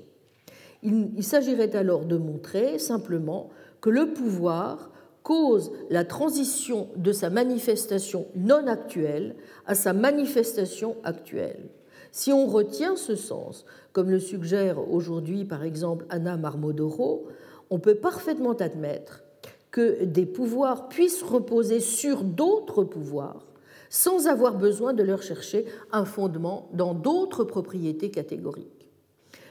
Il, 0.83 1.23
s'agirait 1.23 1.75
alors 1.75 2.05
de 2.05 2.17
montrer 2.17 2.79
simplement 2.79 3.49
que 3.81 3.89
le 3.89 4.13
pouvoir 4.13 4.91
cause 5.23 5.71
la 5.89 6.05
transition 6.05 6.89
de 6.95 7.11
sa 7.11 7.29
manifestation 7.29 8.27
non 8.35 8.67
actuelle 8.67 9.35
à 9.65 9.73
sa 9.73 9.93
manifestation 9.93 10.97
actuelle. 11.03 11.69
Si 12.11 12.31
on 12.31 12.45
retient 12.45 12.95
ce 12.95 13.15
sens, 13.15 13.65
comme 13.91 14.09
le 14.09 14.19
suggère 14.19 14.91
aujourd'hui 14.91 15.45
par 15.45 15.63
exemple 15.63 16.05
Anna 16.09 16.37
Marmodoro, 16.37 17.27
on 17.69 17.79
peut 17.79 17.95
parfaitement 17.95 18.53
admettre 18.53 19.23
que 19.71 20.05
des 20.05 20.25
pouvoirs 20.25 20.87
puissent 20.87 21.23
reposer 21.23 21.79
sur 21.79 22.23
d'autres 22.23 22.83
pouvoirs 22.83 23.47
sans 23.89 24.27
avoir 24.27 24.55
besoin 24.55 24.93
de 24.93 25.03
leur 25.03 25.21
chercher 25.21 25.65
un 25.91 26.05
fondement 26.05 26.69
dans 26.73 26.93
d'autres 26.93 27.43
propriétés 27.43 28.11
catégoriques. 28.11 28.87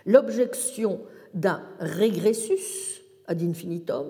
L'objection 0.07 1.01
d'un 1.35 1.63
régressus 1.81 3.03
ad 3.27 3.43
infinitum 3.43 4.07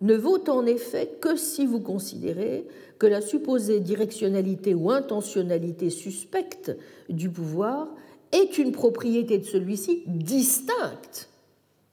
ne 0.00 0.14
vaut 0.14 0.48
en 0.48 0.64
effet 0.66 1.18
que 1.20 1.36
si 1.36 1.66
vous 1.66 1.80
considérez 1.80 2.66
que 2.98 3.06
la 3.06 3.20
supposée 3.20 3.80
directionnalité 3.80 4.74
ou 4.74 4.90
intentionnalité 4.90 5.90
suspecte 5.90 6.76
du 7.08 7.30
pouvoir 7.30 7.88
est 8.32 8.58
une 8.58 8.72
propriété 8.72 9.38
de 9.38 9.44
celui-ci 9.44 10.04
distincte 10.06 11.28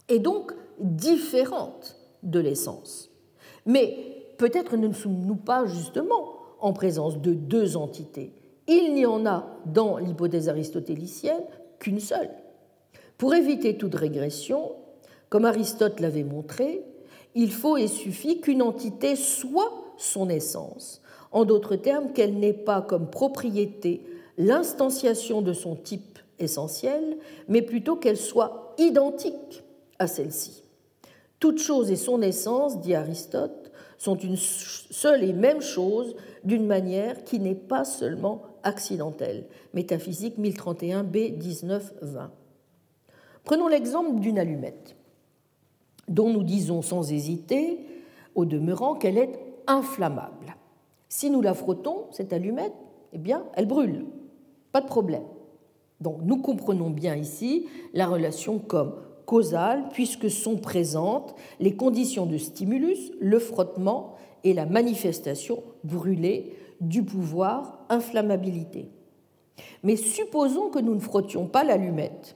et 0.10 0.20
donc 0.20 0.52
différente 0.80 1.98
de 2.24 2.40
l'essence. 2.40 3.10
Mais 3.66 3.98
peut-être 4.38 4.78
ne 4.78 4.92
sommes-nous 4.94 5.36
pas 5.36 5.66
justement 5.66 6.36
en 6.60 6.74
présence 6.74 7.20
de 7.20 7.34
deux 7.34 7.78
entités. 7.78 8.34
Il 8.68 8.94
n'y 8.94 9.06
en 9.06 9.26
a 9.26 9.48
dans 9.66 9.98
l'hypothèse 9.98 10.50
aristotélicienne 10.50 11.44
qu'une 11.80 12.00
seule. 12.00 12.32
Pour 13.18 13.34
éviter 13.34 13.78
toute 13.78 13.96
régression, 13.96 14.74
comme 15.30 15.46
Aristote 15.46 16.00
l'avait 16.00 16.24
montré, 16.24 16.84
il 17.34 17.52
faut 17.52 17.78
et 17.78 17.88
suffit 17.88 18.42
qu'une 18.42 18.62
entité 18.62 19.16
soit 19.16 19.72
son 19.98 20.30
essence. 20.30 21.02
En 21.32 21.46
d'autres 21.46 21.76
termes, 21.76 22.14
qu'elle 22.14 22.38
n'ait 22.38 22.54
pas 22.54 22.82
comme 22.82 23.10
propriété 23.10 24.02
l'instanciation 24.38 25.42
de 25.42 25.54
son 25.54 25.76
type 25.76 26.20
essentiel, 26.40 27.18
mais 27.48 27.62
plutôt 27.62 27.96
qu'elle 27.96 28.18
soit 28.18 28.74
identique 28.78 29.64
à 30.00 30.08
celle-ci. 30.08 30.64
Toute 31.40 31.60
chose 31.60 31.92
et 31.92 31.96
son 31.96 32.22
essence, 32.22 32.80
dit 32.82 32.96
Aristote, 32.96 33.72
sont 33.98 34.18
une 34.18 34.36
seule 34.38 35.24
et 35.24 35.34
même 35.34 35.62
chose 35.62 36.16
d'une 36.44 36.66
manière 36.66 37.24
qui 37.24 37.40
n'est 37.40 37.56
pas 37.56 37.86
seulement 37.86 38.44
accidentelle. 38.64 39.46
Métaphysique 39.74 40.38
1031b 40.38 41.38
19-20. 41.38 41.80
Prenons 43.46 43.68
l'exemple 43.68 44.20
d'une 44.20 44.40
allumette, 44.40 44.96
dont 46.08 46.30
nous 46.30 46.44
disons 46.44 46.82
sans 46.82 47.12
hésiter, 47.12 47.80
au 48.34 48.44
demeurant, 48.46 48.96
qu'elle 48.96 49.18
est 49.18 49.40
inflammable. 49.68 50.56
Si 51.08 51.30
nous 51.30 51.42
la 51.42 51.54
frottons, 51.54 52.08
cette 52.12 52.34
allumette, 52.34 52.74
eh 53.14 53.18
bien, 53.18 53.46
elle 53.54 53.68
brûle. 53.68 54.06
Pas 54.72 54.82
de 54.82 54.88
problème. 54.88 55.24
Donc 56.02 56.18
nous 56.24 56.38
comprenons 56.38 56.90
bien 56.90 57.16
ici 57.16 57.68
la 57.94 58.08
relation 58.08 58.60
comme 58.60 58.96
causale 59.26 59.90
puisque 59.94 60.30
sont 60.30 60.58
présentes 60.58 61.36
les 61.60 61.76
conditions 61.76 62.26
de 62.26 62.38
stimulus, 62.38 63.12
le 63.20 63.40
frottement 63.40 64.16
et 64.44 64.54
la 64.54 64.66
manifestation 64.66 65.64
brûlée 65.84 66.58
du 66.82 67.04
pouvoir 67.04 67.86
inflammabilité. 67.90 68.90
Mais 69.84 69.96
supposons 69.96 70.70
que 70.70 70.80
nous 70.80 70.96
ne 70.96 71.00
frottions 71.00 71.48
pas 71.48 71.64
l'allumette. 71.64 72.36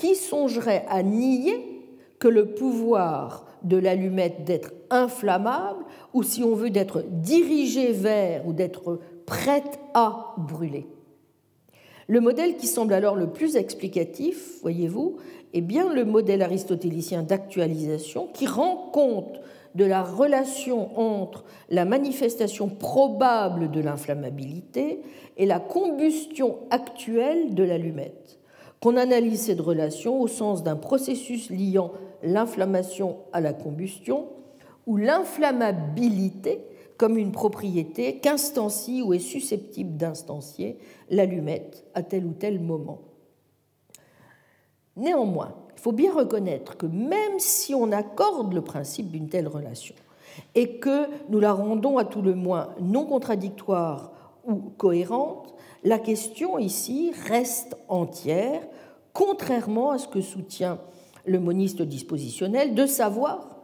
Qui 0.00 0.14
songerait 0.14 0.84
à 0.88 1.02
nier 1.02 1.86
que 2.18 2.28
le 2.28 2.54
pouvoir 2.54 3.46
de 3.62 3.76
l'allumette 3.76 4.44
d'être 4.44 4.72
inflammable, 4.90 5.84
ou 6.14 6.22
si 6.22 6.42
on 6.42 6.54
veut 6.54 6.70
d'être 6.70 7.04
dirigé 7.08 7.92
vers 7.92 8.46
ou 8.46 8.52
d'être 8.52 9.00
prête 9.26 9.78
à 9.94 10.34
brûler 10.38 10.86
le 12.10 12.20
modèle 12.20 12.56
qui 12.56 12.66
semble 12.66 12.94
alors 12.94 13.14
le 13.14 13.28
plus 13.28 13.56
explicatif, 13.56 14.60
voyez-vous, 14.62 15.18
est 15.52 15.60
bien 15.60 15.92
le 15.92 16.06
modèle 16.06 16.40
aristotélicien 16.40 17.22
d'actualisation 17.22 18.28
qui 18.32 18.46
rend 18.46 18.88
compte 18.92 19.40
de 19.74 19.84
la 19.84 20.02
relation 20.02 20.98
entre 20.98 21.44
la 21.68 21.84
manifestation 21.84 22.68
probable 22.68 23.70
de 23.70 23.80
l'inflammabilité 23.80 25.02
et 25.36 25.44
la 25.44 25.60
combustion 25.60 26.56
actuelle 26.70 27.54
de 27.54 27.62
l'allumette. 27.62 28.37
Qu'on 28.80 28.96
analyse 28.96 29.42
cette 29.42 29.60
relation 29.60 30.20
au 30.20 30.28
sens 30.28 30.62
d'un 30.62 30.76
processus 30.76 31.50
liant 31.50 31.92
l'inflammation 32.22 33.16
à 33.32 33.40
la 33.40 33.52
combustion, 33.52 34.26
où 34.86 34.96
l'inflammabilité 34.96 36.64
comme 36.96 37.16
une 37.16 37.32
propriété 37.32 38.18
qu'instancie 38.18 39.02
ou 39.02 39.14
est 39.14 39.18
susceptible 39.20 39.96
d'instancier 39.96 40.78
l'allumette 41.10 41.84
à 41.94 42.02
tel 42.02 42.26
ou 42.26 42.32
tel 42.32 42.60
moment. 42.60 42.98
Néanmoins, 44.96 45.54
il 45.76 45.80
faut 45.80 45.92
bien 45.92 46.12
reconnaître 46.12 46.76
que 46.76 46.86
même 46.86 47.38
si 47.38 47.72
on 47.72 47.92
accorde 47.92 48.52
le 48.52 48.62
principe 48.62 49.10
d'une 49.12 49.28
telle 49.28 49.46
relation 49.46 49.94
et 50.56 50.78
que 50.78 51.06
nous 51.28 51.38
la 51.38 51.52
rendons 51.52 51.98
à 51.98 52.04
tout 52.04 52.22
le 52.22 52.34
moins 52.34 52.70
non 52.80 53.06
contradictoire 53.06 54.10
ou 54.44 54.56
cohérente, 54.76 55.54
la 55.84 55.98
question 55.98 56.58
ici 56.58 57.12
reste 57.28 57.76
entière, 57.88 58.60
contrairement 59.12 59.90
à 59.90 59.98
ce 59.98 60.08
que 60.08 60.20
soutient 60.20 60.78
le 61.24 61.38
moniste 61.38 61.82
dispositionnel, 61.82 62.74
de 62.74 62.86
savoir 62.86 63.58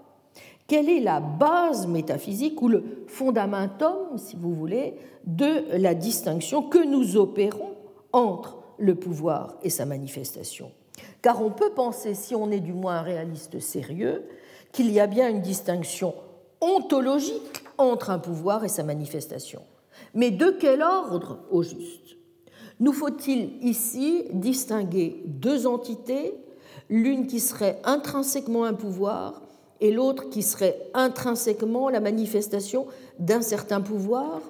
quelle 0.67 0.89
est 0.89 1.01
la 1.01 1.21
base 1.21 1.87
métaphysique 1.87 2.61
ou 2.63 2.69
le 2.69 3.05
fondamentum, 3.07 4.17
si 4.17 4.37
vous 4.37 4.55
voulez, 4.55 4.95
de 5.27 5.77
la 5.77 5.95
distinction 5.95 6.63
que 6.63 6.85
nous 6.85 7.17
opérons 7.17 7.75
entre 8.13 8.59
le 8.79 8.95
pouvoir 8.95 9.57
et 9.63 9.71
sa 9.71 9.85
manifestation 9.85 10.71
Car 11.23 11.43
on 11.43 11.51
peut 11.51 11.71
penser, 11.71 12.15
si 12.15 12.35
on 12.35 12.51
est 12.51 12.61
du 12.61 12.73
moins 12.73 12.97
un 12.97 13.03
réaliste 13.03 13.61
sérieux, 13.61 14.25
qu'il 14.73 14.91
y 14.91 15.01
a 15.01 15.07
bien 15.07 15.29
une 15.29 15.43
distinction 15.43 16.15
ontologique 16.61 17.65
entre 17.79 18.11
un 18.11 18.19
pouvoir 18.19 18.65
et 18.65 18.69
sa 18.69 18.83
manifestation. 18.83 19.63
Mais 20.15 20.31
de 20.31 20.51
quel 20.59 20.83
ordre 20.83 21.41
au 21.51 21.63
juste? 21.63 22.17
Nous 22.81 22.93
faut-il 22.93 23.65
ici 23.65 24.25
distinguer 24.33 25.23
deux 25.27 25.67
entités, 25.67 26.35
l'une 26.89 27.27
qui 27.27 27.41
serait 27.41 27.81
intrinsèquement 27.85 28.65
un 28.65 28.75
pouvoir 28.75 29.43
et 29.81 29.91
l'autre 29.91 30.29
qui 30.31 30.43
serait 30.43 30.91
intrinsèquement 30.95 31.89
la 31.89 32.01
manifestation 32.01 32.87
d'un 33.19 33.43
certain 33.43 33.81
pouvoir, 33.81 34.41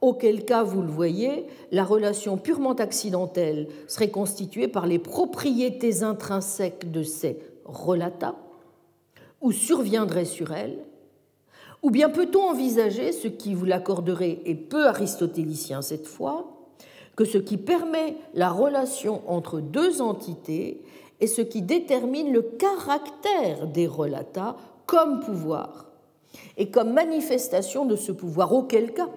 auquel 0.00 0.44
cas, 0.44 0.64
vous 0.64 0.82
le 0.82 0.88
voyez, 0.88 1.46
la 1.70 1.84
relation 1.84 2.36
purement 2.36 2.74
accidentelle 2.74 3.68
serait 3.86 4.10
constituée 4.10 4.68
par 4.68 4.86
les 4.86 4.98
propriétés 4.98 6.02
intrinsèques 6.02 6.90
de 6.90 7.02
ces 7.02 7.38
relata, 7.64 8.34
ou 9.40 9.52
surviendrait 9.52 10.24
sur 10.24 10.52
elles, 10.52 10.84
ou 11.82 11.90
bien 11.90 12.08
peut-on 12.08 12.50
envisager, 12.50 13.12
ce 13.12 13.28
qui 13.28 13.54
vous 13.54 13.64
l'accorderait 13.64 14.40
est 14.44 14.54
peu 14.54 14.86
aristotélicien 14.86 15.82
cette 15.82 16.06
fois, 16.06 16.46
que 17.16 17.24
ce 17.24 17.38
qui 17.38 17.56
permet 17.56 18.16
la 18.34 18.50
relation 18.50 19.22
entre 19.26 19.60
deux 19.60 20.00
entités 20.00 20.82
est 21.20 21.26
ce 21.26 21.42
qui 21.42 21.62
détermine 21.62 22.32
le 22.32 22.42
caractère 22.42 23.66
des 23.66 23.86
relata 23.86 24.56
comme 24.86 25.20
pouvoir 25.20 25.90
et 26.56 26.70
comme 26.70 26.92
manifestation 26.92 27.84
de 27.84 27.96
ce 27.96 28.12
pouvoir, 28.12 28.52
auquel 28.52 28.94
cas 28.94 29.08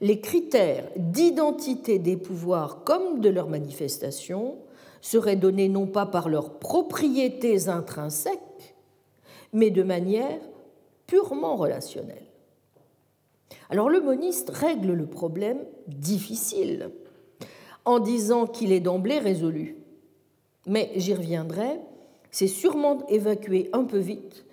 les 0.00 0.20
critères 0.20 0.88
d'identité 0.96 1.98
des 1.98 2.16
pouvoirs 2.16 2.84
comme 2.84 3.20
de 3.20 3.28
leur 3.28 3.48
manifestation 3.48 4.56
seraient 5.02 5.36
donnés 5.36 5.68
non 5.68 5.86
pas 5.86 6.06
par 6.06 6.28
leurs 6.28 6.58
propriétés 6.58 7.68
intrinsèques, 7.68 8.76
mais 9.52 9.70
de 9.70 9.82
manière 9.82 10.40
purement 11.10 11.56
relationnelle. 11.56 12.22
Alors 13.68 13.90
le 13.90 14.00
moniste 14.00 14.50
règle 14.50 14.92
le 14.92 15.06
problème 15.06 15.58
difficile 15.88 16.90
en 17.84 17.98
disant 17.98 18.46
qu'il 18.46 18.70
est 18.70 18.78
d'emblée 18.78 19.18
résolu. 19.18 19.76
Mais 20.66 20.92
j'y 20.94 21.12
reviendrai, 21.12 21.80
c'est 22.30 22.46
sûrement 22.46 23.04
évacué 23.08 23.70
un 23.72 23.82
peu 23.82 23.98
vite 23.98 24.44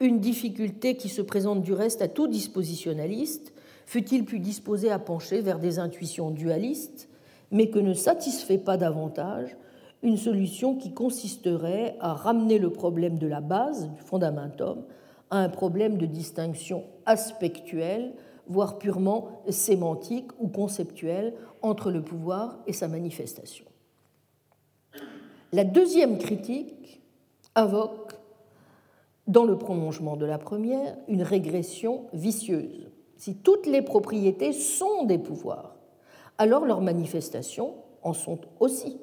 une 0.00 0.20
difficulté 0.20 0.96
qui 0.96 1.10
se 1.10 1.22
présente 1.22 1.62
du 1.62 1.72
reste 1.72 2.00
à 2.00 2.08
tout 2.08 2.28
dispositionnaliste, 2.28 3.52
fut-il 3.84 4.24
plus 4.24 4.40
disposé 4.40 4.90
à 4.90 4.98
pencher 4.98 5.40
vers 5.40 5.58
des 5.58 5.78
intuitions 5.78 6.30
dualistes, 6.30 7.08
mais 7.50 7.70
que 7.70 7.78
ne 7.78 7.94
satisfait 7.94 8.58
pas 8.58 8.76
davantage 8.76 9.56
une 10.02 10.16
solution 10.16 10.76
qui 10.76 10.92
consisterait 10.92 11.96
à 12.00 12.12
ramener 12.14 12.58
le 12.58 12.70
problème 12.70 13.18
de 13.18 13.26
la 13.26 13.40
base, 13.40 13.90
du 13.90 14.00
fondamentum, 14.00 14.84
à 15.30 15.38
un 15.38 15.48
problème 15.48 15.98
de 15.98 16.06
distinction 16.06 16.84
aspectuelle, 17.04 18.14
voire 18.46 18.78
purement 18.78 19.42
sémantique 19.48 20.30
ou 20.38 20.48
conceptuelle, 20.48 21.34
entre 21.62 21.90
le 21.90 22.02
pouvoir 22.02 22.58
et 22.66 22.72
sa 22.72 22.88
manifestation. 22.88 23.64
La 25.52 25.64
deuxième 25.64 26.18
critique 26.18 27.00
invoque, 27.54 28.12
dans 29.26 29.44
le 29.44 29.58
prolongement 29.58 30.16
de 30.16 30.26
la 30.26 30.38
première, 30.38 30.96
une 31.08 31.22
régression 31.22 32.04
vicieuse. 32.12 32.88
Si 33.16 33.36
toutes 33.36 33.66
les 33.66 33.82
propriétés 33.82 34.52
sont 34.52 35.04
des 35.04 35.18
pouvoirs, 35.18 35.76
alors 36.38 36.64
leurs 36.64 36.82
manifestations 36.82 37.74
en 38.02 38.12
sont 38.12 38.38
aussi. 38.60 39.00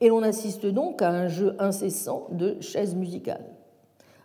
Et 0.00 0.08
l'on 0.08 0.22
assiste 0.22 0.66
donc 0.66 1.02
à 1.02 1.10
un 1.10 1.28
jeu 1.28 1.54
incessant 1.58 2.28
de 2.30 2.60
chaises 2.60 2.94
musicales. 2.94 3.51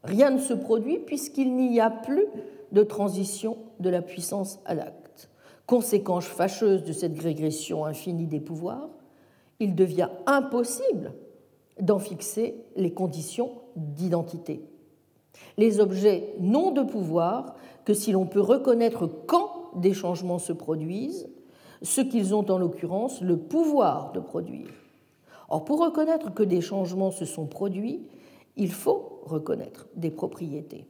Rien 0.07 0.31
ne 0.31 0.39
se 0.39 0.53
produit 0.53 0.99
puisqu'il 0.99 1.55
n'y 1.55 1.81
a 1.81 1.89
plus 1.89 2.25
de 2.71 2.81
transition 2.83 3.57
de 3.81 3.89
la 3.89 4.01
puissance 4.01 4.59
à 4.65 4.73
l'acte. 4.73 5.29
Conséquence 5.65 6.25
fâcheuse 6.25 6.85
de 6.85 6.93
cette 6.93 7.19
régression 7.19 7.83
infinie 7.83 8.25
des 8.25 8.39
pouvoirs, 8.39 8.89
il 9.59 9.75
devient 9.75 10.09
impossible 10.25 11.11
d'en 11.81 11.99
fixer 11.99 12.55
les 12.77 12.91
conditions 12.91 13.51
d'identité. 13.75 14.61
Les 15.57 15.81
objets 15.81 16.33
n'ont 16.39 16.71
de 16.71 16.83
pouvoir 16.83 17.55
que 17.83 17.93
si 17.93 18.13
l'on 18.13 18.25
peut 18.25 18.41
reconnaître 18.41 19.09
quand 19.27 19.71
des 19.75 19.93
changements 19.93 20.39
se 20.39 20.53
produisent, 20.53 21.27
ce 21.81 22.01
qu'ils 22.01 22.33
ont 22.33 22.49
en 22.49 22.57
l'occurrence 22.57 23.21
le 23.21 23.37
pouvoir 23.37 24.13
de 24.13 24.21
produire. 24.21 24.69
Or, 25.49 25.65
pour 25.65 25.79
reconnaître 25.79 26.33
que 26.33 26.43
des 26.43 26.61
changements 26.61 27.11
se 27.11 27.25
sont 27.25 27.45
produits, 27.45 28.01
il 28.57 28.71
faut 28.71 29.21
reconnaître 29.23 29.87
des 29.95 30.11
propriétés. 30.11 30.87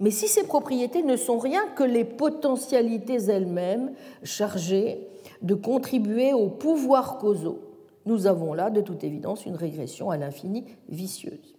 Mais 0.00 0.10
si 0.10 0.28
ces 0.28 0.44
propriétés 0.44 1.02
ne 1.02 1.16
sont 1.16 1.38
rien 1.38 1.66
que 1.74 1.82
les 1.82 2.04
potentialités 2.04 3.16
elles-mêmes 3.16 3.92
chargées 4.22 5.08
de 5.42 5.54
contribuer 5.54 6.32
aux 6.32 6.48
pouvoirs 6.48 7.18
causaux, 7.18 7.60
nous 8.06 8.26
avons 8.26 8.54
là, 8.54 8.70
de 8.70 8.80
toute 8.80 9.04
évidence, 9.04 9.44
une 9.44 9.56
régression 9.56 10.10
à 10.10 10.16
l'infini 10.16 10.64
vicieuse. 10.88 11.56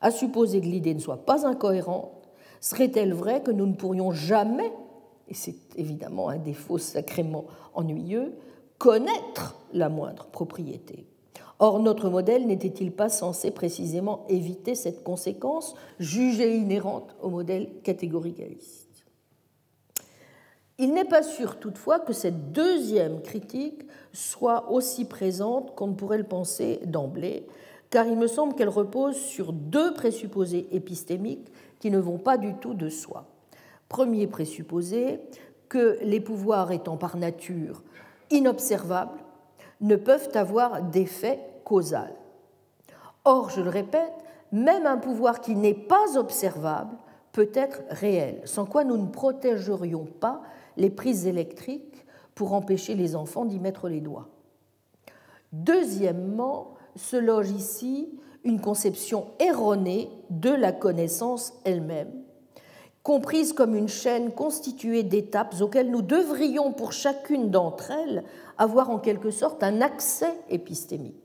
À 0.00 0.10
supposer 0.10 0.60
que 0.60 0.66
l'idée 0.66 0.94
ne 0.94 1.00
soit 1.00 1.26
pas 1.26 1.46
incohérente, 1.46 2.30
serait-elle 2.60 3.12
vrai 3.12 3.42
que 3.42 3.50
nous 3.50 3.66
ne 3.66 3.74
pourrions 3.74 4.12
jamais, 4.12 4.72
et 5.28 5.34
c'est 5.34 5.56
évidemment 5.76 6.28
un 6.28 6.38
défaut 6.38 6.78
sacrément 6.78 7.44
ennuyeux, 7.74 8.34
connaître 8.78 9.58
la 9.72 9.88
moindre 9.88 10.26
propriété? 10.26 11.09
Or, 11.62 11.78
notre 11.78 12.08
modèle 12.08 12.46
n'était-il 12.46 12.90
pas 12.90 13.10
censé 13.10 13.50
précisément 13.50 14.24
éviter 14.30 14.74
cette 14.74 15.04
conséquence 15.04 15.74
jugée 15.98 16.56
inhérente 16.56 17.14
au 17.20 17.28
modèle 17.28 17.68
catégoricaliste 17.84 19.04
Il 20.78 20.94
n'est 20.94 21.04
pas 21.04 21.22
sûr 21.22 21.58
toutefois 21.58 22.00
que 22.00 22.14
cette 22.14 22.52
deuxième 22.52 23.20
critique 23.20 23.82
soit 24.14 24.72
aussi 24.72 25.04
présente 25.04 25.74
qu'on 25.74 25.88
ne 25.88 25.94
pourrait 25.94 26.16
le 26.16 26.24
penser 26.24 26.80
d'emblée, 26.86 27.46
car 27.90 28.06
il 28.06 28.16
me 28.16 28.26
semble 28.26 28.54
qu'elle 28.54 28.70
repose 28.70 29.16
sur 29.16 29.52
deux 29.52 29.92
présupposés 29.92 30.66
épistémiques 30.72 31.52
qui 31.78 31.90
ne 31.90 31.98
vont 31.98 32.18
pas 32.18 32.38
du 32.38 32.54
tout 32.54 32.72
de 32.72 32.88
soi. 32.88 33.26
Premier 33.90 34.26
présupposé, 34.28 35.20
que 35.68 35.98
les 36.00 36.20
pouvoirs 36.20 36.72
étant 36.72 36.96
par 36.96 37.18
nature 37.18 37.82
inobservables, 38.30 39.20
ne 39.82 39.96
peuvent 39.96 40.30
avoir 40.34 40.82
d'effet 40.82 41.38
causal. 41.64 42.14
Or, 43.24 43.50
je 43.50 43.60
le 43.60 43.70
répète, 43.70 44.12
même 44.52 44.86
un 44.86 44.96
pouvoir 44.96 45.40
qui 45.40 45.54
n'est 45.54 45.74
pas 45.74 46.16
observable 46.16 46.96
peut 47.32 47.50
être 47.54 47.82
réel, 47.90 48.40
sans 48.44 48.66
quoi 48.66 48.84
nous 48.84 48.96
ne 48.96 49.06
protégerions 49.06 50.06
pas 50.06 50.42
les 50.76 50.90
prises 50.90 51.26
électriques 51.26 52.06
pour 52.34 52.52
empêcher 52.52 52.94
les 52.94 53.14
enfants 53.14 53.44
d'y 53.44 53.58
mettre 53.58 53.88
les 53.88 54.00
doigts. 54.00 54.28
Deuxièmement, 55.52 56.74
se 56.96 57.16
loge 57.16 57.50
ici 57.50 58.08
une 58.44 58.60
conception 58.60 59.26
erronée 59.38 60.10
de 60.30 60.50
la 60.50 60.72
connaissance 60.72 61.52
elle-même, 61.64 62.12
comprise 63.02 63.52
comme 63.52 63.74
une 63.74 63.88
chaîne 63.88 64.32
constituée 64.32 65.02
d'étapes 65.02 65.54
auxquelles 65.60 65.90
nous 65.90 66.02
devrions, 66.02 66.72
pour 66.72 66.92
chacune 66.92 67.50
d'entre 67.50 67.90
elles, 67.90 68.24
avoir 68.58 68.90
en 68.90 68.98
quelque 68.98 69.30
sorte 69.30 69.62
un 69.62 69.80
accès 69.80 70.34
épistémique. 70.48 71.19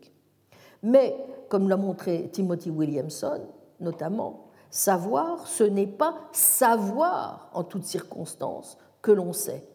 Mais, 0.86 1.18
comme 1.50 1.68
l'a 1.68 1.78
montré 1.78 2.30
Timothy 2.32 2.70
Williamson, 2.70 3.42
notamment, 3.80 4.46
savoir, 4.70 5.48
ce 5.48 5.64
n'est 5.64 5.88
pas 5.88 6.16
savoir 6.32 7.50
en 7.54 7.64
toutes 7.64 7.86
circonstances 7.86 8.78
que 9.02 9.12
l'on 9.12 9.34
sait. 9.34 9.68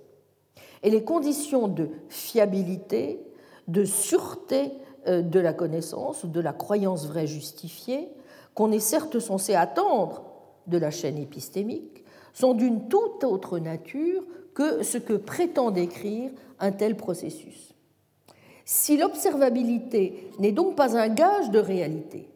Et 0.85 0.91
les 0.91 1.03
conditions 1.03 1.67
de 1.67 1.89
fiabilité, 2.09 3.27
de 3.67 3.85
sûreté 3.85 4.73
euh, 5.09 5.21
de 5.21 5.41
la 5.41 5.53
connaissance 5.53 6.23
ou 6.23 6.29
de 6.29 6.41
la 6.41 6.53
croyance 6.53 7.09
vraie 7.09 7.27
justifiée, 7.27 8.09
qu'on 8.55 8.71
est 8.71 8.79
certes 8.79 9.19
censé 9.19 9.57
attendre 9.57 10.23
de 10.69 10.79
la 10.79 10.93
chaîne 10.93 11.19
épistémique, 11.19 12.05
sont 12.35 12.55
d'une 12.55 12.87
toute 12.87 13.25
autre 13.25 13.59
nature 13.59 14.23
que 14.55 14.85
ce 14.85 14.99
que 14.99 15.15
prétend 15.15 15.73
décrire 15.73 16.31
un 16.61 16.71
tel 16.71 16.97
processus. 16.97 17.75
Si 18.73 18.97
l'observabilité 18.97 20.31
n'est 20.39 20.53
donc 20.53 20.77
pas 20.77 20.97
un 20.97 21.09
gage 21.09 21.51
de 21.51 21.59
réalité, 21.59 22.29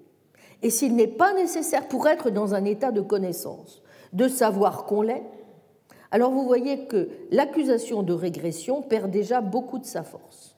et 0.62 0.70
s'il 0.70 0.97
n'est 0.97 1.07
pas 1.07 1.32
nécessaire 1.32 1.87
pour 1.87 2.09
être 2.09 2.28
dans 2.28 2.55
un 2.55 2.64
état 2.64 2.91
de 2.91 3.03
connaissance 3.03 3.85
de 4.12 4.26
savoir 4.26 4.85
qu'on 4.85 5.03
l'est, 5.03 5.22
alors 6.11 6.32
vous 6.32 6.43
voyez 6.43 6.87
que 6.87 7.09
l'accusation 7.30 8.03
de 8.03 8.12
régression 8.12 8.82
perd 8.82 9.12
déjà 9.12 9.41
beaucoup 9.41 9.78
de 9.78 9.85
sa 9.85 10.03
force. 10.03 10.57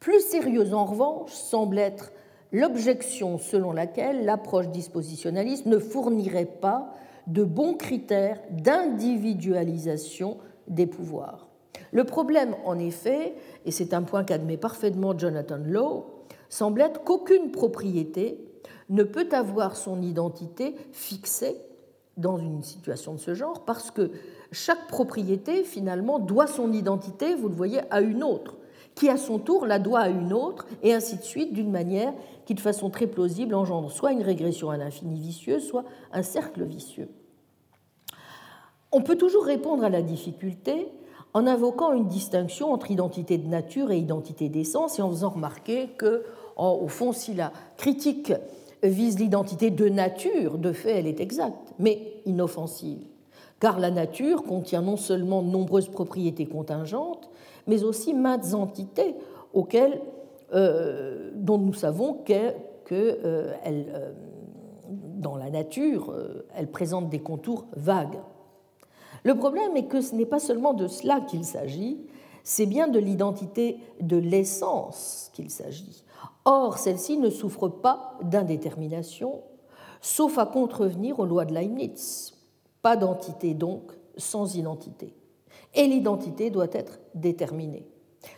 Plus 0.00 0.22
sérieuse 0.22 0.72
en 0.72 0.86
revanche 0.86 1.32
semble 1.32 1.78
être 1.78 2.10
l'objection 2.50 3.36
selon 3.36 3.72
laquelle 3.72 4.24
l'approche 4.24 4.68
dispositionnaliste 4.68 5.66
ne 5.66 5.78
fournirait 5.78 6.46
pas 6.46 6.94
de 7.26 7.44
bons 7.44 7.74
critères 7.74 8.40
d'individualisation 8.48 10.38
des 10.68 10.86
pouvoirs. 10.86 11.47
Le 11.92 12.04
problème, 12.04 12.54
en 12.64 12.78
effet, 12.78 13.34
et 13.64 13.70
c'est 13.70 13.94
un 13.94 14.02
point 14.02 14.24
qu'admet 14.24 14.56
parfaitement 14.56 15.16
Jonathan 15.16 15.58
Lowe, 15.64 16.04
semble 16.48 16.80
être 16.80 17.04
qu'aucune 17.04 17.50
propriété 17.50 18.38
ne 18.88 19.02
peut 19.02 19.28
avoir 19.32 19.76
son 19.76 20.02
identité 20.02 20.74
fixée 20.92 21.56
dans 22.16 22.38
une 22.38 22.62
situation 22.62 23.14
de 23.14 23.18
ce 23.18 23.34
genre 23.34 23.64
parce 23.64 23.90
que 23.90 24.10
chaque 24.50 24.86
propriété, 24.88 25.62
finalement, 25.64 26.18
doit 26.18 26.46
son 26.46 26.72
identité, 26.72 27.34
vous 27.34 27.48
le 27.48 27.54
voyez, 27.54 27.80
à 27.90 28.00
une 28.00 28.24
autre, 28.24 28.56
qui 28.94 29.08
à 29.08 29.16
son 29.16 29.38
tour 29.38 29.66
la 29.66 29.78
doit 29.78 30.00
à 30.00 30.08
une 30.08 30.32
autre, 30.32 30.66
et 30.82 30.94
ainsi 30.94 31.16
de 31.16 31.22
suite, 31.22 31.52
d'une 31.52 31.70
manière 31.70 32.12
qui, 32.46 32.54
de 32.54 32.60
façon 32.60 32.90
très 32.90 33.06
plausible, 33.06 33.54
engendre 33.54 33.90
soit 33.90 34.12
une 34.12 34.22
régression 34.22 34.70
à 34.70 34.76
l'infini 34.76 35.20
vicieux, 35.20 35.60
soit 35.60 35.84
un 36.12 36.22
cercle 36.22 36.64
vicieux. 36.64 37.08
On 38.90 39.02
peut 39.02 39.16
toujours 39.16 39.44
répondre 39.44 39.84
à 39.84 39.90
la 39.90 40.02
difficulté 40.02 40.88
en 41.34 41.46
invoquant 41.46 41.92
une 41.92 42.08
distinction 42.08 42.72
entre 42.72 42.90
identité 42.90 43.38
de 43.38 43.46
nature 43.46 43.90
et 43.90 43.98
identité 43.98 44.48
d'essence 44.48 44.98
et 44.98 45.02
en 45.02 45.10
faisant 45.10 45.30
remarquer 45.30 45.88
que, 45.98 46.24
au 46.56 46.88
fond, 46.88 47.12
si 47.12 47.34
la 47.34 47.52
critique 47.76 48.32
vise 48.82 49.18
l'identité 49.18 49.70
de 49.70 49.88
nature, 49.88 50.58
de 50.58 50.72
fait, 50.72 50.98
elle 50.98 51.06
est 51.06 51.20
exacte, 51.20 51.74
mais 51.78 52.14
inoffensive. 52.26 53.04
Car 53.60 53.80
la 53.80 53.90
nature 53.90 54.44
contient 54.44 54.82
non 54.82 54.96
seulement 54.96 55.42
de 55.42 55.48
nombreuses 55.48 55.88
propriétés 55.88 56.46
contingentes, 56.46 57.28
mais 57.66 57.82
aussi 57.82 58.14
maintes 58.14 58.54
entités 58.54 59.14
auxquelles, 59.52 60.00
euh, 60.54 61.30
dont 61.34 61.58
nous 61.58 61.74
savons 61.74 62.14
que, 62.14 62.54
euh, 62.90 63.52
euh, 63.66 64.12
dans 65.18 65.36
la 65.36 65.50
nature, 65.50 66.14
elles 66.54 66.70
présentent 66.70 67.10
des 67.10 67.18
contours 67.18 67.66
vagues. 67.76 68.18
Le 69.28 69.34
problème 69.34 69.76
est 69.76 69.84
que 69.84 70.00
ce 70.00 70.14
n'est 70.14 70.24
pas 70.24 70.38
seulement 70.38 70.72
de 70.72 70.86
cela 70.86 71.20
qu'il 71.20 71.44
s'agit, 71.44 71.98
c'est 72.44 72.64
bien 72.64 72.88
de 72.88 72.98
l'identité 72.98 73.76
de 74.00 74.16
l'essence 74.16 75.30
qu'il 75.34 75.50
s'agit. 75.50 76.02
Or, 76.46 76.78
celle-ci 76.78 77.18
ne 77.18 77.28
souffre 77.28 77.68
pas 77.68 78.16
d'indétermination, 78.22 79.42
sauf 80.00 80.38
à 80.38 80.46
contrevenir 80.46 81.20
aux 81.20 81.26
lois 81.26 81.44
de 81.44 81.52
Leibniz. 81.52 82.38
Pas 82.80 82.96
d'entité 82.96 83.52
donc 83.52 83.92
sans 84.16 84.56
identité. 84.56 85.12
Et 85.74 85.86
l'identité 85.86 86.48
doit 86.48 86.72
être 86.72 86.98
déterminée. 87.14 87.86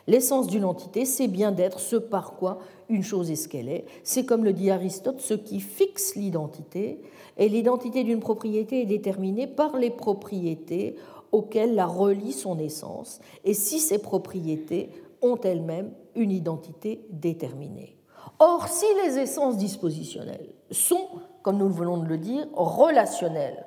L'essence 0.08 0.48
d'une 0.48 0.64
entité, 0.64 1.04
c'est 1.04 1.28
bien 1.28 1.52
d'être 1.52 1.78
ce 1.78 1.94
par 1.94 2.34
quoi 2.34 2.58
une 2.88 3.04
chose 3.04 3.30
est 3.30 3.36
ce 3.36 3.48
qu'elle 3.48 3.68
est. 3.68 3.84
C'est 4.02 4.26
comme 4.26 4.42
le 4.42 4.52
dit 4.52 4.72
Aristote, 4.72 5.20
ce 5.20 5.34
qui 5.34 5.60
fixe 5.60 6.16
l'identité, 6.16 7.00
et 7.36 7.48
l'identité 7.48 8.05
d'une 8.05 8.20
propriété 8.20 8.82
est 8.82 8.86
déterminée 8.86 9.47
par 9.47 9.77
les 9.77 9.90
propriétés 9.90 10.97
auxquelles 11.32 11.74
la 11.74 11.86
relie 11.86 12.32
son 12.32 12.59
essence, 12.59 13.20
et 13.44 13.55
si 13.55 13.78
ces 13.78 13.98
propriétés 13.98 14.90
ont 15.23 15.39
elles-mêmes 15.43 15.93
une 16.15 16.31
identité 16.32 17.05
déterminée. 17.11 17.97
Or, 18.39 18.69
si 18.69 18.86
les 19.05 19.19
essences 19.19 19.57
dispositionnelles 19.57 20.55
sont, 20.70 21.07
comme 21.43 21.59
nous 21.59 21.69
venons 21.69 21.98
de 21.98 22.09
le 22.09 22.19
dire, 22.19 22.47
relationnelles, 22.55 23.66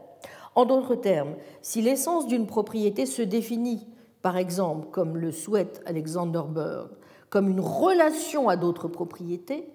en 0.56 0.66
d'autres 0.66 0.96
termes, 0.96 1.36
si 1.62 1.82
l'essence 1.82 2.28
d'une 2.28 2.48
propriété 2.48 3.06
se 3.06 3.22
définit, 3.22 3.88
par 4.22 4.38
exemple, 4.38 4.88
comme 4.92 5.18
le 5.18 5.32
souhaite 5.32 5.82
Alexander 5.86 6.42
Bird, 6.48 6.90
comme 7.30 7.50
une 7.50 7.60
relation 7.60 8.50
à 8.50 8.56
d'autres 8.56 8.88
propriétés, 8.88 9.68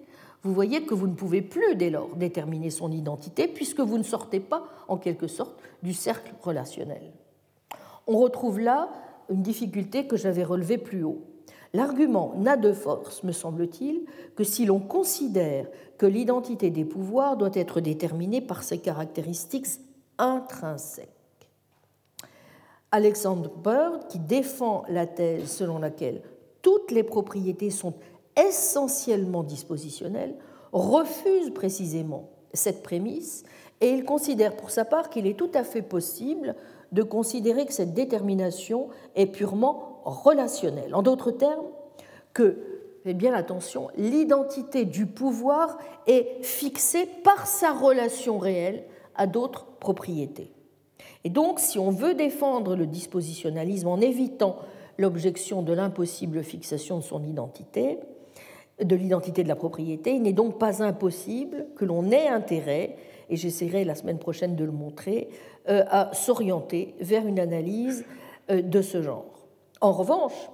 vous 0.43 0.53
voyez 0.53 0.83
que 0.83 0.93
vous 0.93 1.07
ne 1.07 1.15
pouvez 1.15 1.41
plus 1.41 1.75
dès 1.75 1.89
lors 1.89 2.15
déterminer 2.15 2.69
son 2.69 2.91
identité 2.91 3.47
puisque 3.47 3.81
vous 3.81 3.97
ne 3.97 4.03
sortez 4.03 4.39
pas, 4.39 4.63
en 4.87 4.97
quelque 4.97 5.27
sorte, 5.27 5.59
du 5.83 5.93
cercle 5.93 6.33
relationnel. 6.41 7.11
On 8.07 8.17
retrouve 8.17 8.59
là 8.59 8.89
une 9.29 9.41
difficulté 9.41 10.07
que 10.07 10.17
j'avais 10.17 10.43
relevée 10.43 10.77
plus 10.77 11.03
haut. 11.03 11.21
L'argument 11.73 12.33
n'a 12.37 12.57
de 12.57 12.73
force, 12.73 13.23
me 13.23 13.31
semble-t-il, 13.31 14.05
que 14.35 14.43
si 14.43 14.65
l'on 14.65 14.79
considère 14.79 15.67
que 15.97 16.07
l'identité 16.07 16.71
des 16.71 16.85
pouvoirs 16.85 17.37
doit 17.37 17.51
être 17.53 17.79
déterminée 17.79 18.41
par 18.41 18.63
ses 18.63 18.79
caractéristiques 18.79 19.67
intrinsèques. 20.17 21.09
Alexander 22.91 23.49
Bird, 23.63 24.07
qui 24.07 24.17
défend 24.17 24.83
la 24.89 25.05
thèse 25.05 25.51
selon 25.51 25.77
laquelle 25.77 26.23
toutes 26.63 26.89
les 26.91 27.03
propriétés 27.03 27.69
sont 27.69 27.93
essentiellement 28.47 29.43
dispositionnelles, 29.43 30.35
refuse 30.71 31.51
précisément 31.51 32.29
cette 32.53 32.83
prémisse 32.83 33.43
et 33.81 33.89
il 33.89 34.03
considère 34.03 34.55
pour 34.55 34.71
sa 34.71 34.85
part 34.85 35.09
qu'il 35.09 35.27
est 35.27 35.37
tout 35.37 35.51
à 35.53 35.63
fait 35.63 35.81
possible 35.81 36.55
de 36.91 37.03
considérer 37.03 37.65
que 37.65 37.73
cette 37.73 37.93
détermination 37.93 38.89
est 39.15 39.27
purement 39.27 40.01
relationnelle. 40.05 40.95
En 40.95 41.01
d'autres 41.01 41.31
termes, 41.31 41.67
que, 42.33 42.57
faites 43.03 43.17
bien 43.17 43.33
attention, 43.33 43.89
l'identité 43.95 44.85
du 44.85 45.05
pouvoir 45.05 45.77
est 46.07 46.43
fixée 46.43 47.07
par 47.23 47.47
sa 47.47 47.73
relation 47.73 48.37
réelle 48.37 48.83
à 49.15 49.27
d'autres 49.27 49.65
propriétés. 49.79 50.51
Et 51.23 51.29
donc, 51.29 51.59
si 51.59 51.79
on 51.79 51.91
veut 51.91 52.13
défendre 52.13 52.75
le 52.75 52.87
dispositionnalisme 52.87 53.87
en 53.87 53.99
évitant 53.99 54.57
l'objection 54.97 55.61
de 55.61 55.73
l'impossible 55.73 56.43
fixation 56.43 56.97
de 56.97 57.03
son 57.03 57.23
identité, 57.23 57.99
de 58.83 58.95
l'identité 58.95 59.43
de 59.43 59.47
la 59.47 59.55
propriété, 59.55 60.11
il 60.11 60.21
n'est 60.21 60.33
donc 60.33 60.57
pas 60.57 60.83
impossible 60.83 61.67
que 61.75 61.85
l'on 61.85 62.11
ait 62.11 62.27
intérêt, 62.27 62.95
et 63.29 63.35
j'essaierai 63.35 63.83
la 63.83 63.95
semaine 63.95 64.19
prochaine 64.19 64.55
de 64.55 64.63
le 64.63 64.71
montrer, 64.71 65.29
euh, 65.69 65.83
à 65.89 66.11
s'orienter 66.13 66.95
vers 66.99 67.25
une 67.27 67.39
analyse 67.39 68.05
euh, 68.49 68.61
de 68.61 68.81
ce 68.81 69.01
genre. 69.01 69.25
En 69.81 69.91
revanche, 69.91 70.49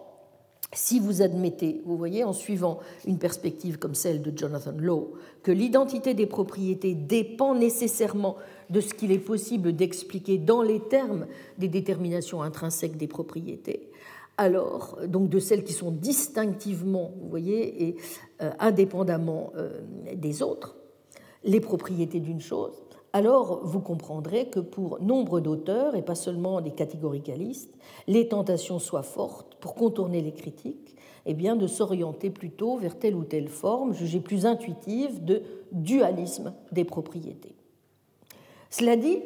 si 0.73 0.99
vous 0.99 1.21
admettez, 1.21 1.81
vous 1.85 1.97
voyez, 1.97 2.23
en 2.23 2.33
suivant 2.33 2.79
une 3.05 3.17
perspective 3.17 3.77
comme 3.77 3.95
celle 3.95 4.21
de 4.21 4.37
Jonathan 4.37 4.73
Law, 4.77 5.13
que 5.41 5.51
l'identité 5.51 6.13
des 6.13 6.25
propriétés 6.25 6.95
dépend 6.95 7.55
nécessairement 7.55 8.35
de 8.69 8.81
ce 8.81 8.93
qu'il 8.93 9.11
est 9.11 9.19
possible 9.19 9.73
d'expliquer 9.73 10.37
dans 10.37 10.61
les 10.61 10.81
termes 10.81 11.27
des 11.57 11.69
déterminations 11.69 12.41
intrinsèques 12.41 12.97
des 12.97 13.07
propriétés, 13.07 13.89
alors, 14.37 14.99
donc 15.07 15.29
de 15.29 15.39
celles 15.39 15.63
qui 15.63 15.73
sont 15.73 15.91
distinctivement, 15.91 17.11
vous 17.21 17.29
voyez, 17.29 17.83
et 17.83 17.95
euh, 18.41 18.51
indépendamment 18.59 19.51
euh, 19.55 19.81
des 20.13 20.41
autres, 20.41 20.75
les 21.43 21.59
propriétés 21.59 22.19
d'une 22.19 22.41
chose, 22.41 22.83
alors 23.13 23.61
vous 23.63 23.79
comprendrez 23.79 24.49
que 24.49 24.59
pour 24.59 25.01
nombre 25.01 25.39
d'auteurs, 25.39 25.95
et 25.95 26.01
pas 26.01 26.15
seulement 26.15 26.59
des 26.59 26.71
catégoricalistes, 26.71 27.73
les 28.07 28.27
tentations 28.27 28.77
soient 28.77 29.03
fortes 29.03 29.55
pour 29.61 29.73
contourner 29.73 30.21
les 30.21 30.33
critiques, 30.33 30.95
et 31.27 31.31
eh 31.31 31.33
bien 31.33 31.55
de 31.55 31.65
s'orienter 31.65 32.29
plutôt 32.29 32.77
vers 32.77 32.99
telle 32.99 33.15
ou 33.15 33.23
telle 33.23 33.47
forme 33.47 33.93
jugée 33.93 34.19
plus 34.19 34.45
intuitive 34.45 35.23
de 35.25 35.41
dualisme 35.71 36.53
des 36.71 36.83
propriétés. 36.83 37.55
Cela 38.69 38.95
dit, 38.95 39.19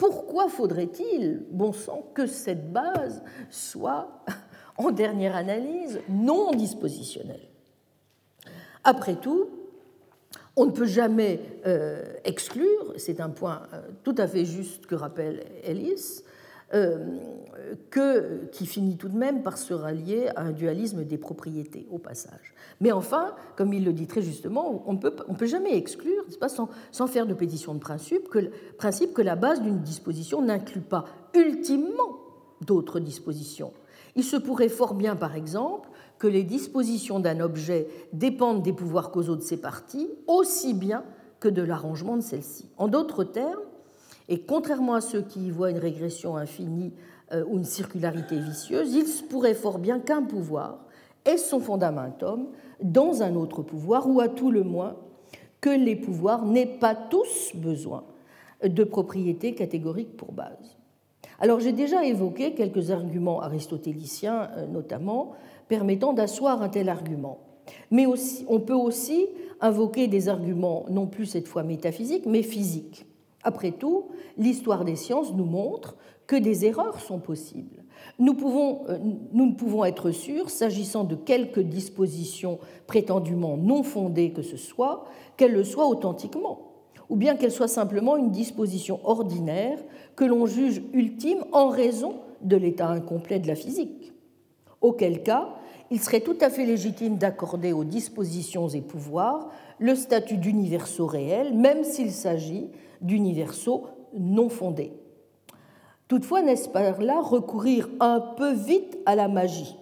pourquoi 0.00 0.48
faudrait-il, 0.48 1.44
bon 1.50 1.74
sang, 1.74 2.10
que 2.14 2.26
cette 2.26 2.72
base 2.72 3.22
soit, 3.50 4.24
en 4.78 4.90
dernière 4.90 5.36
analyse, 5.36 6.00
non 6.08 6.52
dispositionnelle? 6.52 7.46
Après 8.82 9.16
tout, 9.16 9.50
on 10.56 10.64
ne 10.64 10.70
peut 10.70 10.86
jamais 10.86 11.40
euh, 11.66 12.02
exclure, 12.24 12.94
c'est 12.96 13.20
un 13.20 13.28
point 13.28 13.60
euh, 13.74 13.82
tout 14.02 14.14
à 14.16 14.26
fait 14.26 14.46
juste 14.46 14.86
que 14.86 14.94
rappelle 14.94 15.44
Ellis, 15.64 16.22
que, 17.90 18.46
qui 18.46 18.66
finit 18.66 18.96
tout 18.96 19.08
de 19.08 19.16
même 19.16 19.42
par 19.42 19.58
se 19.58 19.74
rallier 19.74 20.28
à 20.36 20.42
un 20.42 20.52
dualisme 20.52 21.04
des 21.04 21.18
propriétés, 21.18 21.86
au 21.90 21.98
passage. 21.98 22.54
Mais 22.80 22.92
enfin, 22.92 23.34
comme 23.56 23.72
il 23.72 23.84
le 23.84 23.92
dit 23.92 24.06
très 24.06 24.22
justement, 24.22 24.82
on 24.86 24.94
ne 24.94 24.98
peut, 24.98 25.14
on 25.28 25.34
peut 25.34 25.46
jamais 25.46 25.76
exclure, 25.76 26.24
pas, 26.38 26.48
sans, 26.48 26.68
sans, 26.92 27.06
faire 27.06 27.26
de 27.26 27.34
pétition 27.34 27.74
de 27.74 27.80
principe, 27.80 28.28
que, 28.28 28.50
principe 28.78 29.12
que 29.12 29.22
la 29.22 29.36
base 29.36 29.62
d'une 29.62 29.80
disposition 29.80 30.42
n'inclut 30.42 30.80
pas 30.80 31.06
ultimement 31.34 32.18
d'autres 32.60 33.00
dispositions. 33.00 33.72
Il 34.16 34.24
se 34.24 34.36
pourrait 34.36 34.68
fort 34.68 34.94
bien, 34.94 35.16
par 35.16 35.36
exemple, 35.36 35.88
que 36.18 36.26
les 36.26 36.42
dispositions 36.42 37.20
d'un 37.20 37.40
objet 37.40 37.88
dépendent 38.12 38.62
des 38.62 38.72
pouvoirs 38.72 39.10
causaux 39.10 39.36
de 39.36 39.42
ses 39.42 39.56
parties, 39.56 40.10
aussi 40.26 40.74
bien 40.74 41.04
que 41.38 41.48
de 41.48 41.62
l'arrangement 41.62 42.16
de 42.16 42.22
celles-ci. 42.22 42.68
En 42.76 42.88
d'autres 42.88 43.24
termes, 43.24 43.60
et 44.30 44.38
contrairement 44.38 44.94
à 44.94 45.00
ceux 45.00 45.22
qui 45.22 45.48
y 45.48 45.50
voient 45.50 45.70
une 45.70 45.78
régression 45.78 46.36
infinie 46.36 46.92
euh, 47.32 47.44
ou 47.46 47.58
une 47.58 47.64
circularité 47.64 48.38
vicieuse, 48.38 48.94
il 48.94 49.06
se 49.06 49.24
pourrait 49.24 49.54
fort 49.54 49.80
bien 49.80 49.98
qu'un 49.98 50.22
pouvoir 50.22 50.78
ait 51.24 51.36
son 51.36 51.58
fondamentum 51.58 52.46
dans 52.80 53.22
un 53.22 53.34
autre 53.34 53.62
pouvoir, 53.62 54.08
ou 54.08 54.20
à 54.20 54.28
tout 54.28 54.50
le 54.50 54.62
moins 54.62 54.96
que 55.60 55.68
les 55.68 55.96
pouvoirs 55.96 56.46
n'aient 56.46 56.64
pas 56.64 56.94
tous 56.94 57.50
besoin 57.54 58.04
de 58.64 58.84
propriétés 58.84 59.54
catégoriques 59.54 60.16
pour 60.16 60.32
base. 60.32 60.78
Alors 61.40 61.58
j'ai 61.58 61.72
déjà 61.72 62.04
évoqué 62.04 62.54
quelques 62.54 62.92
arguments 62.92 63.42
aristotéliciens 63.42 64.48
euh, 64.56 64.66
notamment 64.66 65.32
permettant 65.68 66.12
d'asseoir 66.12 66.62
un 66.62 66.68
tel 66.68 66.88
argument. 66.88 67.38
Mais 67.90 68.06
aussi, 68.06 68.44
on 68.48 68.60
peut 68.60 68.74
aussi 68.74 69.26
invoquer 69.60 70.06
des 70.06 70.28
arguments 70.28 70.86
non 70.88 71.06
plus 71.06 71.26
cette 71.26 71.48
fois 71.48 71.62
métaphysiques, 71.62 72.26
mais 72.26 72.42
physiques. 72.42 73.06
Après 73.42 73.72
tout, 73.72 74.08
l'histoire 74.36 74.84
des 74.84 74.96
sciences 74.96 75.32
nous 75.32 75.44
montre 75.44 75.96
que 76.26 76.36
des 76.36 76.64
erreurs 76.64 77.00
sont 77.00 77.18
possibles. 77.18 77.82
Nous, 78.18 78.36
euh, 78.88 78.98
ne 79.32 79.52
pouvons 79.52 79.84
être 79.84 80.10
sûrs, 80.10 80.50
s'agissant 80.50 81.04
de 81.04 81.16
quelque 81.16 81.60
disposition 81.60 82.58
prétendument 82.86 83.56
non 83.56 83.82
fondée 83.82 84.32
que 84.32 84.42
ce 84.42 84.56
soit, 84.56 85.04
qu'elle 85.36 85.52
le 85.52 85.64
soit 85.64 85.86
authentiquement, 85.86 86.72
ou 87.08 87.16
bien 87.16 87.34
qu'elle 87.34 87.50
soit 87.50 87.68
simplement 87.68 88.16
une 88.16 88.30
disposition 88.30 89.00
ordinaire 89.04 89.78
que 90.16 90.24
l'on 90.24 90.46
juge 90.46 90.82
ultime 90.92 91.44
en 91.52 91.68
raison 91.68 92.16
de 92.42 92.56
l'état 92.56 92.88
incomplet 92.88 93.38
de 93.38 93.48
la 93.48 93.56
physique. 93.56 94.12
Auquel 94.80 95.22
cas, 95.22 95.48
il 95.90 96.00
serait 96.00 96.20
tout 96.20 96.36
à 96.40 96.50
fait 96.50 96.64
légitime 96.64 97.16
d'accorder 97.16 97.72
aux 97.72 97.84
dispositions 97.84 98.68
et 98.68 98.80
pouvoirs 98.80 99.50
le 99.80 99.94
statut 99.96 100.36
d'universaux 100.36 101.06
réels, 101.06 101.54
même 101.54 101.82
s'il 101.82 102.12
s'agit 102.12 102.70
d'universaux 103.00 103.86
non 104.14 104.48
fondés. 104.48 104.92
Toutefois, 106.06 106.42
n'est-ce 106.42 106.68
pas 106.68 106.90
là 106.98 107.20
recourir 107.20 107.88
un 107.98 108.20
peu 108.20 108.52
vite 108.52 108.98
à 109.06 109.14
la 109.14 109.28
magie? 109.28 109.76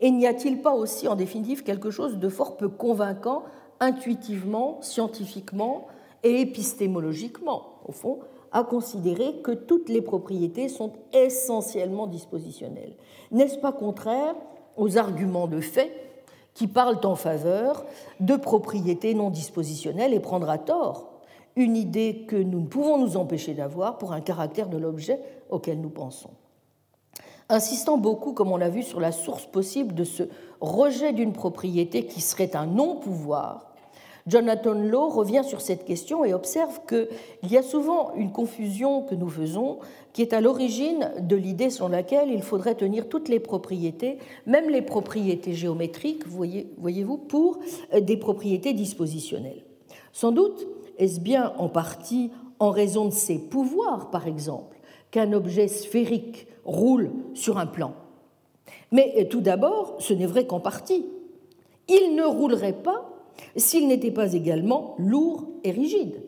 Et 0.00 0.10
n'y 0.10 0.26
a-t-il 0.26 0.62
pas 0.62 0.74
aussi, 0.74 1.06
en 1.06 1.14
définitive, 1.14 1.62
quelque 1.62 1.90
chose 1.90 2.18
de 2.18 2.28
fort 2.28 2.56
peu 2.56 2.68
convaincant, 2.68 3.44
intuitivement, 3.78 4.78
scientifiquement 4.80 5.86
et 6.22 6.40
épistémologiquement, 6.40 7.80
au 7.84 7.92
fond, 7.92 8.20
à 8.52 8.64
considérer 8.64 9.40
que 9.42 9.52
toutes 9.52 9.88
les 9.88 10.02
propriétés 10.02 10.68
sont 10.68 10.92
essentiellement 11.12 12.06
dispositionnelles? 12.06 12.94
N'est-ce 13.30 13.58
pas 13.58 13.72
contraire 13.72 14.34
aux 14.76 14.98
arguments 14.98 15.46
de 15.46 15.60
fait 15.60 15.92
qui 16.54 16.66
parlent 16.66 17.00
en 17.04 17.16
faveur 17.16 17.84
de 18.20 18.36
propriétés 18.36 19.14
non 19.14 19.30
dispositionnelles 19.30 20.14
et 20.14 20.20
prendre 20.20 20.50
à 20.50 20.58
tort 20.58 21.12
une 21.56 21.76
idée 21.76 22.24
que 22.26 22.36
nous 22.36 22.60
ne 22.60 22.66
pouvons 22.66 22.98
nous 22.98 23.16
empêcher 23.16 23.54
d'avoir 23.54 23.98
pour 23.98 24.12
un 24.12 24.20
caractère 24.20 24.68
de 24.68 24.78
l'objet 24.78 25.20
auquel 25.50 25.80
nous 25.80 25.90
pensons. 25.90 26.30
Insistant 27.48 27.98
beaucoup, 27.98 28.32
comme 28.32 28.50
on 28.50 28.56
l'a 28.56 28.70
vu, 28.70 28.82
sur 28.82 29.00
la 29.00 29.12
source 29.12 29.44
possible 29.44 29.94
de 29.94 30.04
ce 30.04 30.22
rejet 30.60 31.12
d'une 31.12 31.32
propriété 31.32 32.06
qui 32.06 32.20
serait 32.20 32.56
un 32.56 32.66
non-pouvoir, 32.66 33.71
Jonathan 34.26 34.74
Law 34.74 35.08
revient 35.08 35.42
sur 35.44 35.60
cette 35.60 35.84
question 35.84 36.24
et 36.24 36.32
observe 36.32 36.80
qu'il 36.86 37.50
y 37.50 37.56
a 37.56 37.62
souvent 37.62 38.14
une 38.14 38.30
confusion 38.30 39.02
que 39.02 39.14
nous 39.14 39.28
faisons 39.28 39.78
qui 40.12 40.22
est 40.22 40.32
à 40.32 40.40
l'origine 40.40 41.10
de 41.20 41.36
l'idée 41.36 41.70
selon 41.70 41.88
laquelle 41.88 42.30
il 42.30 42.42
faudrait 42.42 42.74
tenir 42.74 43.08
toutes 43.08 43.28
les 43.28 43.40
propriétés, 43.40 44.18
même 44.46 44.68
les 44.68 44.82
propriétés 44.82 45.54
géométriques, 45.54 46.26
voyez-vous, 46.26 47.16
pour 47.16 47.58
des 48.00 48.16
propriétés 48.16 48.74
dispositionnelles. 48.74 49.64
Sans 50.12 50.30
doute, 50.30 50.66
est-ce 50.98 51.20
bien 51.20 51.52
en 51.58 51.68
partie 51.68 52.30
en 52.58 52.70
raison 52.70 53.06
de 53.06 53.12
ses 53.12 53.38
pouvoirs, 53.38 54.10
par 54.10 54.28
exemple, 54.28 54.78
qu'un 55.10 55.32
objet 55.32 55.66
sphérique 55.66 56.46
roule 56.64 57.10
sur 57.34 57.58
un 57.58 57.66
plan 57.66 57.94
Mais 58.92 59.26
tout 59.30 59.40
d'abord, 59.40 59.96
ce 59.98 60.12
n'est 60.14 60.26
vrai 60.26 60.46
qu'en 60.46 60.60
partie. 60.60 61.06
Il 61.88 62.14
ne 62.14 62.22
roulerait 62.22 62.80
pas 62.82 63.11
s'il 63.56 63.88
n'était 63.88 64.10
pas 64.10 64.32
également 64.32 64.94
lourd 64.98 65.46
et 65.64 65.70
rigide, 65.70 66.22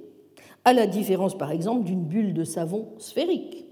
à 0.65 0.73
la 0.73 0.87
différence 0.87 1.37
par 1.37 1.51
exemple 1.51 1.85
d'une 1.85 2.05
bulle 2.05 2.35
de 2.35 2.45
savon 2.45 2.89
sphérique. 2.99 3.67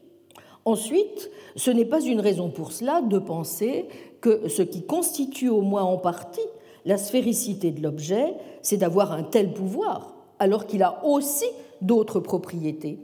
Ensuite, 0.64 1.30
ce 1.56 1.70
n'est 1.70 1.84
pas 1.84 2.00
une 2.00 2.20
raison 2.20 2.50
pour 2.50 2.72
cela 2.72 3.02
de 3.02 3.18
penser 3.18 3.86
que 4.20 4.48
ce 4.48 4.62
qui 4.62 4.86
constitue 4.86 5.48
au 5.48 5.62
moins 5.62 5.82
en 5.82 5.98
partie 5.98 6.40
la 6.84 6.96
sphéricité 6.96 7.70
de 7.70 7.82
l'objet, 7.82 8.34
c'est 8.60 8.76
d'avoir 8.76 9.12
un 9.12 9.22
tel 9.22 9.52
pouvoir, 9.52 10.14
alors 10.38 10.66
qu'il 10.66 10.82
a 10.82 11.04
aussi 11.04 11.46
d'autres 11.80 12.20
propriétés. 12.20 12.98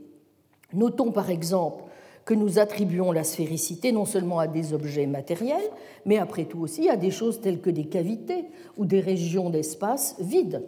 Notons 0.73 1.13
par 1.13 1.31
exemple 1.31 1.85
que 2.29 2.35
nous 2.35 2.59
attribuons 2.59 3.11
la 3.11 3.25
sphéricité 3.25 3.91
non 3.91 4.05
seulement 4.05 4.39
à 4.39 4.49
des 4.49 4.75
objets 4.75 5.07
matériels, 5.07 5.71
mais 6.05 6.19
après 6.19 6.45
tout 6.45 6.61
aussi 6.61 6.91
à 6.91 6.99
des 6.99 7.11
choses 7.11 7.41
telles 7.41 7.63
que 7.63 7.71
des 7.71 7.87
cavités 7.87 8.45
ou 8.77 8.85
des 8.85 9.01
régions 9.01 9.49
d'espace 9.49 10.15
vides. 10.21 10.63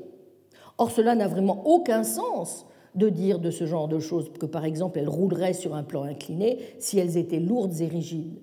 Or, 0.79 0.91
cela 0.91 1.15
n'a 1.15 1.29
vraiment 1.29 1.67
aucun 1.67 2.03
sens 2.03 2.65
de 2.95 3.11
dire 3.11 3.41
de 3.41 3.51
ce 3.51 3.67
genre 3.67 3.89
de 3.89 3.99
choses 3.99 4.33
que, 4.33 4.47
par 4.47 4.65
exemple, 4.65 5.01
elles 5.01 5.09
rouleraient 5.11 5.53
sur 5.53 5.75
un 5.75 5.83
plan 5.83 6.05
incliné 6.05 6.61
si 6.79 6.99
elles 6.99 7.19
étaient 7.19 7.41
lourdes 7.41 7.79
et 7.83 7.89
rigides. 7.89 8.41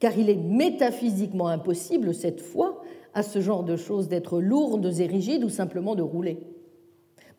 Car 0.00 0.18
il 0.18 0.28
est 0.28 0.34
métaphysiquement 0.34 1.46
impossible, 1.46 2.16
cette 2.16 2.40
fois, 2.40 2.82
à 3.14 3.22
ce 3.22 3.40
genre 3.40 3.62
de 3.62 3.76
choses 3.76 4.08
d'être 4.08 4.40
lourdes 4.40 4.92
et 4.98 5.06
rigides 5.06 5.44
ou 5.44 5.50
simplement 5.50 5.94
de 5.94 6.02
rouler. 6.02 6.40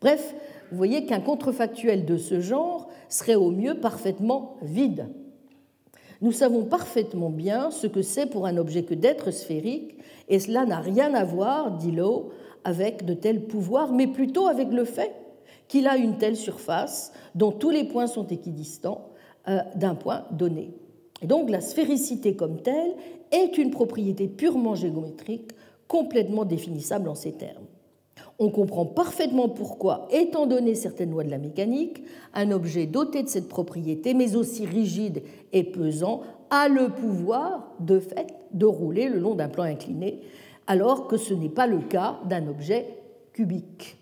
Bref, 0.00 0.34
vous 0.70 0.76
voyez 0.78 1.04
qu'un 1.04 1.20
contrefactuel 1.20 2.06
de 2.06 2.16
ce 2.16 2.40
genre 2.40 2.87
serait 3.08 3.34
au 3.34 3.50
mieux 3.50 3.74
parfaitement 3.74 4.56
vide. 4.62 5.08
Nous 6.20 6.32
savons 6.32 6.64
parfaitement 6.64 7.30
bien 7.30 7.70
ce 7.70 7.86
que 7.86 8.02
c'est 8.02 8.26
pour 8.26 8.46
un 8.46 8.56
objet 8.56 8.82
que 8.82 8.94
d'être 8.94 9.30
sphérique, 9.30 9.96
et 10.28 10.40
cela 10.40 10.66
n'a 10.66 10.80
rien 10.80 11.14
à 11.14 11.24
voir, 11.24 11.72
dit 11.76 11.92
Lowe, 11.92 12.30
avec 12.64 13.04
de 13.04 13.14
tels 13.14 13.46
pouvoirs, 13.46 13.92
mais 13.92 14.08
plutôt 14.08 14.48
avec 14.48 14.68
le 14.72 14.84
fait 14.84 15.14
qu'il 15.68 15.86
a 15.86 15.96
une 15.96 16.18
telle 16.18 16.36
surface 16.36 17.12
dont 17.34 17.52
tous 17.52 17.70
les 17.70 17.84
points 17.84 18.08
sont 18.08 18.26
équidistants 18.26 19.10
euh, 19.48 19.60
d'un 19.76 19.94
point 19.94 20.24
donné. 20.32 20.74
Et 21.22 21.26
donc 21.26 21.50
la 21.50 21.60
sphéricité 21.60 22.34
comme 22.34 22.60
telle 22.62 22.94
est 23.30 23.56
une 23.58 23.70
propriété 23.70 24.26
purement 24.26 24.74
géométrique, 24.74 25.52
complètement 25.86 26.44
définissable 26.44 27.08
en 27.08 27.14
ces 27.14 27.32
termes 27.32 27.67
on 28.38 28.50
comprend 28.50 28.86
parfaitement 28.86 29.48
pourquoi, 29.48 30.06
étant 30.12 30.46
donné 30.46 30.74
certaines 30.74 31.10
lois 31.10 31.24
de 31.24 31.30
la 31.30 31.38
mécanique, 31.38 32.02
un 32.34 32.52
objet 32.52 32.86
doté 32.86 33.22
de 33.22 33.28
cette 33.28 33.48
propriété, 33.48 34.14
mais 34.14 34.36
aussi 34.36 34.64
rigide 34.64 35.22
et 35.52 35.64
pesant, 35.64 36.22
a 36.50 36.68
le 36.68 36.88
pouvoir, 36.88 37.72
de 37.80 37.98
fait, 37.98 38.34
de 38.52 38.66
rouler 38.66 39.08
le 39.08 39.18
long 39.18 39.34
d'un 39.34 39.48
plan 39.48 39.64
incliné, 39.64 40.20
alors 40.66 41.08
que 41.08 41.16
ce 41.16 41.34
n'est 41.34 41.48
pas 41.48 41.66
le 41.66 41.80
cas 41.80 42.20
d'un 42.26 42.46
objet 42.46 42.86
cubique. 43.32 43.96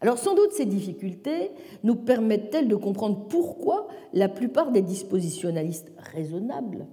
Alors 0.00 0.18
sans 0.18 0.36
doute 0.36 0.52
ces 0.52 0.66
difficultés 0.66 1.50
nous 1.82 1.96
permettent-elles 1.96 2.68
de 2.68 2.76
comprendre 2.76 3.26
pourquoi 3.28 3.88
la 4.12 4.28
plupart 4.28 4.70
des 4.70 4.82
dispositionnalistes 4.82 5.90
raisonnables 6.14 6.86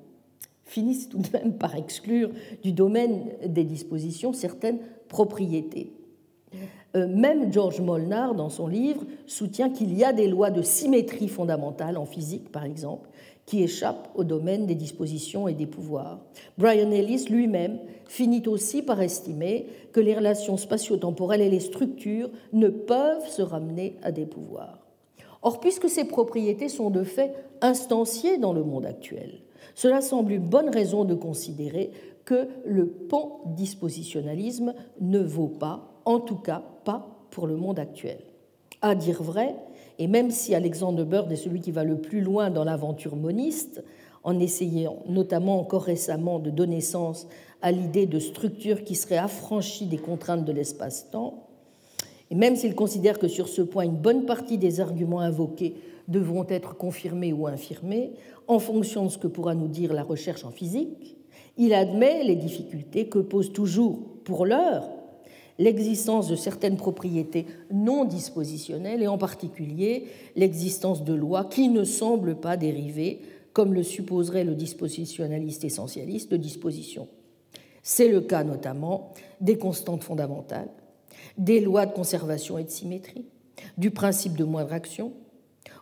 finissent 0.63 1.09
tout 1.09 1.19
de 1.19 1.27
même 1.31 1.53
par 1.53 1.75
exclure 1.75 2.31
du 2.63 2.71
domaine 2.71 3.27
des 3.45 3.63
dispositions 3.63 4.33
certaines 4.33 4.79
propriété. 5.07 5.91
Euh, 6.95 7.07
même 7.07 7.51
George 7.51 7.81
Molnar, 7.81 8.35
dans 8.35 8.49
son 8.49 8.67
livre, 8.67 9.03
soutient 9.25 9.69
qu'il 9.69 9.97
y 9.97 10.03
a 10.03 10.13
des 10.13 10.27
lois 10.27 10.51
de 10.51 10.61
symétrie 10.61 11.27
fondamentale 11.27 11.97
en 11.97 12.05
physique, 12.05 12.51
par 12.51 12.63
exemple, 12.63 13.09
qui 13.45 13.61
échappent 13.61 14.09
au 14.15 14.23
domaine 14.23 14.65
des 14.65 14.75
dispositions 14.75 15.47
et 15.47 15.53
des 15.53 15.67
pouvoirs. 15.67 16.19
Brian 16.57 16.91
Ellis 16.91 17.25
lui-même 17.29 17.79
finit 18.07 18.47
aussi 18.47 18.81
par 18.81 19.01
estimer 19.01 19.67
que 19.91 19.99
les 19.99 20.15
relations 20.15 20.57
spatio-temporelles 20.57 21.41
et 21.41 21.49
les 21.49 21.59
structures 21.59 22.29
ne 22.53 22.69
peuvent 22.69 23.27
se 23.27 23.41
ramener 23.41 23.97
à 24.01 24.11
des 24.11 24.25
pouvoirs. 24.25 24.79
Or, 25.41 25.59
puisque 25.59 25.89
ces 25.89 26.05
propriétés 26.05 26.69
sont 26.69 26.89
de 26.89 27.03
fait 27.03 27.35
instanciées 27.61 28.37
dans 28.37 28.53
le 28.53 28.63
monde 28.63 28.85
actuel, 28.85 29.41
cela 29.75 30.01
semble 30.01 30.31
une 30.31 30.47
bonne 30.47 30.69
raison 30.69 31.03
de 31.03 31.13
considérer 31.13 31.91
que 32.25 32.47
le 32.65 32.87
pan-dispositionnalisme 32.87 34.73
ne 34.99 35.19
vaut 35.19 35.47
pas, 35.47 36.01
en 36.05 36.19
tout 36.19 36.37
cas 36.37 36.63
pas 36.83 37.27
pour 37.31 37.47
le 37.47 37.55
monde 37.55 37.79
actuel. 37.79 38.17
À 38.81 38.95
dire 38.95 39.23
vrai, 39.23 39.55
et 39.99 40.07
même 40.07 40.31
si 40.31 40.53
Alexandre 40.53 41.03
Bird 41.03 41.31
est 41.31 41.37
celui 41.37 41.61
qui 41.61 41.71
va 41.71 41.83
le 41.83 42.01
plus 42.01 42.21
loin 42.21 42.49
dans 42.49 42.63
l'aventure 42.63 43.15
moniste, 43.15 43.83
en 44.23 44.39
essayant 44.39 45.03
notamment 45.07 45.59
encore 45.59 45.83
récemment 45.83 46.39
de 46.39 46.49
donner 46.49 46.81
sens 46.81 47.27
à 47.61 47.71
l'idée 47.71 48.07
de 48.07 48.19
structure 48.19 48.83
qui 48.83 48.95
serait 48.95 49.17
affranchie 49.17 49.85
des 49.85 49.97
contraintes 49.97 50.45
de 50.45 50.51
l'espace-temps, 50.51 51.47
et 52.31 52.35
même 52.35 52.55
s'il 52.55 52.73
considère 52.73 53.19
que 53.19 53.27
sur 53.27 53.47
ce 53.47 53.61
point 53.61 53.83
une 53.83 53.97
bonne 53.97 54.25
partie 54.25 54.57
des 54.57 54.79
arguments 54.79 55.19
invoqués 55.19 55.75
devront 56.07 56.45
être 56.49 56.75
confirmés 56.75 57.33
ou 57.33 57.47
infirmés 57.47 58.13
en 58.47 58.59
fonction 58.59 59.05
de 59.05 59.09
ce 59.09 59.17
que 59.17 59.27
pourra 59.27 59.55
nous 59.55 59.67
dire 59.67 59.93
la 59.93 60.03
recherche 60.03 60.43
en 60.43 60.51
physique, 60.51 61.17
il 61.57 61.73
admet 61.73 62.23
les 62.23 62.35
difficultés 62.35 63.07
que 63.07 63.19
pose 63.19 63.53
toujours, 63.53 63.99
pour 64.23 64.45
l'heure, 64.45 64.89
l'existence 65.57 66.27
de 66.27 66.35
certaines 66.35 66.77
propriétés 66.77 67.45
non 67.71 68.05
dispositionnelles 68.05 69.01
et 69.01 69.07
en 69.07 69.17
particulier 69.17 70.07
l'existence 70.35 71.03
de 71.03 71.13
lois 71.13 71.45
qui 71.45 71.69
ne 71.69 71.83
semblent 71.83 72.35
pas 72.35 72.57
dériver, 72.57 73.21
comme 73.53 73.73
le 73.73 73.83
supposerait 73.83 74.43
le 74.43 74.55
dispositionnaliste 74.55 75.63
essentialiste, 75.63 76.31
de 76.31 76.37
disposition. 76.37 77.07
C'est 77.83 78.09
le 78.09 78.21
cas 78.21 78.43
notamment 78.43 79.13
des 79.39 79.57
constantes 79.57 80.03
fondamentales, 80.03 80.69
des 81.37 81.61
lois 81.61 81.85
de 81.85 81.93
conservation 81.93 82.57
et 82.57 82.63
de 82.63 82.69
symétrie, 82.69 83.25
du 83.77 83.91
principe 83.91 84.35
de 84.35 84.43
moindre 84.43 84.73
action, 84.73 85.13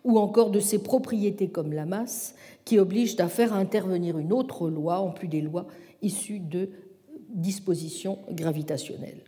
ou 0.04 0.20
encore 0.20 0.52
de 0.52 0.60
ces 0.60 0.80
propriétés 0.80 1.48
comme 1.48 1.74
la 1.74 1.86
masse 1.86 2.36
qui 2.66 2.80
obligent 2.80 3.20
à 3.20 3.28
faire 3.28 3.54
intervenir 3.54 4.18
une 4.18 4.34
autre 4.34 4.70
loi 4.70 5.00
en 5.00 5.12
plus 5.12 5.28
des 5.28 5.42
lois 5.42 5.68
issues 6.02 6.40
de 6.40 6.70
dispositions 7.30 8.20
gravitationnelles. 8.32 9.24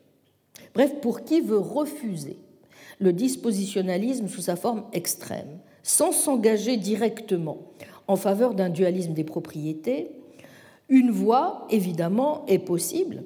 Bref, 0.74 0.96
pour 1.02 1.24
qui 1.24 1.42
veut 1.42 1.58
refuser 1.58 2.38
le 3.00 3.14
dispositionnalisme 3.14 4.28
sous 4.28 4.42
sa 4.42 4.56
forme 4.56 4.84
extrême, 4.94 5.60
sans 5.84 6.12
s'engager 6.12 6.78
directement 6.78 7.58
en 8.08 8.16
faveur 8.16 8.54
d'un 8.54 8.70
dualisme 8.70 9.14
des 9.14 9.24
propriétés, 9.24 10.12
une 10.90 11.12
voie, 11.12 11.68
évidemment, 11.70 12.46
est 12.48 12.60
possible, 12.60 13.24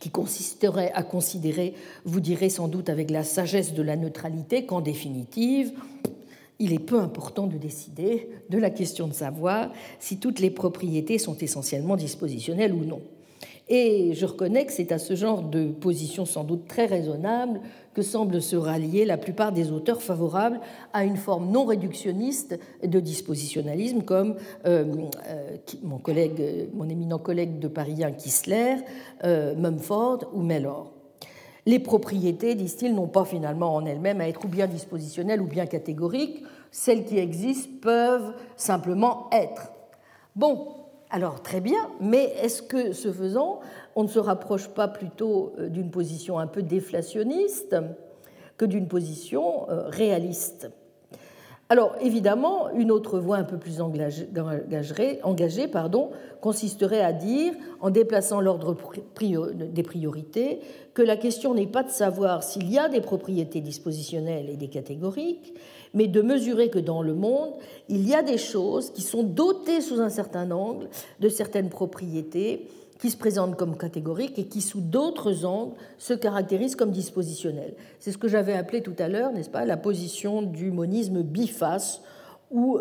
qui 0.00 0.10
consisterait 0.10 0.92
à 0.92 1.02
considérer, 1.02 1.74
vous 2.04 2.20
direz 2.20 2.50
sans 2.50 2.68
doute 2.68 2.90
avec 2.90 3.10
la 3.10 3.22
sagesse 3.22 3.72
de 3.72 3.82
la 3.82 3.96
neutralité, 3.96 4.66
qu'en 4.66 4.80
définitive, 4.80 5.72
il 6.58 6.72
est 6.72 6.78
peu 6.78 7.00
important 7.00 7.46
de 7.46 7.56
décider 7.56 8.28
de 8.48 8.58
la 8.58 8.70
question 8.70 9.08
de 9.08 9.12
savoir 9.12 9.70
si 9.98 10.18
toutes 10.18 10.40
les 10.40 10.50
propriétés 10.50 11.18
sont 11.18 11.36
essentiellement 11.38 11.96
dispositionnelles 11.96 12.72
ou 12.72 12.84
non. 12.84 13.00
Et 13.68 14.12
je 14.12 14.26
reconnais 14.26 14.66
que 14.66 14.72
c'est 14.72 14.92
à 14.92 14.98
ce 14.98 15.14
genre 15.14 15.42
de 15.42 15.68
position 15.68 16.26
sans 16.26 16.44
doute 16.44 16.68
très 16.68 16.84
raisonnable 16.84 17.60
que 17.94 18.02
semblent 18.02 18.42
se 18.42 18.56
rallier 18.56 19.06
la 19.06 19.16
plupart 19.16 19.52
des 19.52 19.72
auteurs 19.72 20.02
favorables 20.02 20.60
à 20.92 21.04
une 21.04 21.16
forme 21.16 21.50
non 21.50 21.64
réductionniste 21.64 22.58
de 22.82 23.00
dispositionnalisme, 23.00 24.02
comme 24.02 24.36
euh, 24.66 24.84
euh, 25.28 25.56
mon, 25.82 25.98
collègue, 25.98 26.68
mon 26.74 26.88
éminent 26.88 27.18
collègue 27.18 27.58
de 27.58 27.68
Paris, 27.68 28.02
Kissler, 28.18 28.76
euh, 29.24 29.54
Mumford 29.54 30.30
ou 30.34 30.42
Mellor. 30.42 30.93
Les 31.66 31.78
propriétés, 31.78 32.54
disent-ils, 32.54 32.94
n'ont 32.94 33.08
pas 33.08 33.24
finalement 33.24 33.74
en 33.74 33.86
elles-mêmes 33.86 34.20
à 34.20 34.28
être 34.28 34.44
ou 34.44 34.48
bien 34.48 34.66
dispositionnelles 34.66 35.40
ou 35.40 35.46
bien 35.46 35.66
catégoriques. 35.66 36.44
Celles 36.70 37.04
qui 37.04 37.18
existent 37.18 37.72
peuvent 37.80 38.34
simplement 38.56 39.30
être. 39.32 39.72
Bon, 40.36 40.74
alors 41.10 41.42
très 41.42 41.60
bien, 41.60 41.90
mais 42.00 42.24
est-ce 42.42 42.60
que 42.60 42.92
ce 42.92 43.12
faisant, 43.12 43.60
on 43.94 44.02
ne 44.02 44.08
se 44.08 44.18
rapproche 44.18 44.68
pas 44.68 44.88
plutôt 44.88 45.52
euh, 45.58 45.68
d'une 45.68 45.90
position 45.90 46.38
un 46.38 46.48
peu 46.48 46.62
déflationniste 46.62 47.76
que 48.56 48.64
d'une 48.64 48.88
position 48.88 49.70
euh, 49.70 49.88
réaliste? 49.88 50.70
Alors 51.74 51.96
évidemment, 52.00 52.70
une 52.70 52.92
autre 52.92 53.18
voie 53.18 53.36
un 53.36 53.42
peu 53.42 53.58
plus 53.58 53.80
engagée, 53.80 54.28
pardon, 55.66 56.10
consisterait 56.40 57.00
à 57.00 57.12
dire, 57.12 57.52
en 57.80 57.90
déplaçant 57.90 58.40
l'ordre 58.40 58.76
des 58.76 59.82
priorités, 59.82 60.60
que 60.94 61.02
la 61.02 61.16
question 61.16 61.52
n'est 61.52 61.66
pas 61.66 61.82
de 61.82 61.90
savoir 61.90 62.44
s'il 62.44 62.70
y 62.70 62.78
a 62.78 62.88
des 62.88 63.00
propriétés 63.00 63.60
dispositionnelles 63.60 64.50
et 64.50 64.56
des 64.56 64.68
catégoriques, 64.68 65.52
mais 65.94 66.06
de 66.06 66.22
mesurer 66.22 66.70
que 66.70 66.78
dans 66.78 67.02
le 67.02 67.12
monde, 67.12 67.54
il 67.88 68.08
y 68.08 68.14
a 68.14 68.22
des 68.22 68.38
choses 68.38 68.92
qui 68.92 69.02
sont 69.02 69.24
dotées 69.24 69.80
sous 69.80 70.00
un 70.00 70.10
certain 70.10 70.52
angle 70.52 70.88
de 71.18 71.28
certaines 71.28 71.70
propriétés 71.70 72.68
qui 72.98 73.10
se 73.10 73.16
présentent 73.16 73.56
comme 73.56 73.76
catégoriques 73.76 74.38
et 74.38 74.46
qui, 74.46 74.60
sous 74.60 74.80
d'autres 74.80 75.44
angles, 75.44 75.74
se 75.98 76.14
caractérisent 76.14 76.76
comme 76.76 76.90
dispositionnels. 76.90 77.74
C'est 78.00 78.12
ce 78.12 78.18
que 78.18 78.28
j'avais 78.28 78.54
appelé 78.54 78.82
tout 78.82 78.94
à 78.98 79.08
l'heure, 79.08 79.32
n'est-ce 79.32 79.50
pas, 79.50 79.64
la 79.64 79.76
position 79.76 80.42
du 80.42 80.70
monisme 80.70 81.22
biface, 81.22 82.02
ou, 82.50 82.78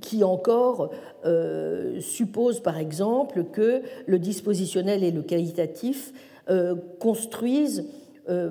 qui 0.00 0.24
encore 0.24 0.90
suppose 2.00 2.58
par 2.58 2.78
exemple 2.78 3.44
que 3.52 3.82
le 4.06 4.18
dispositionnel 4.18 5.04
et 5.04 5.12
le 5.12 5.22
qualitatif 5.22 6.12
construisent, 6.98 7.86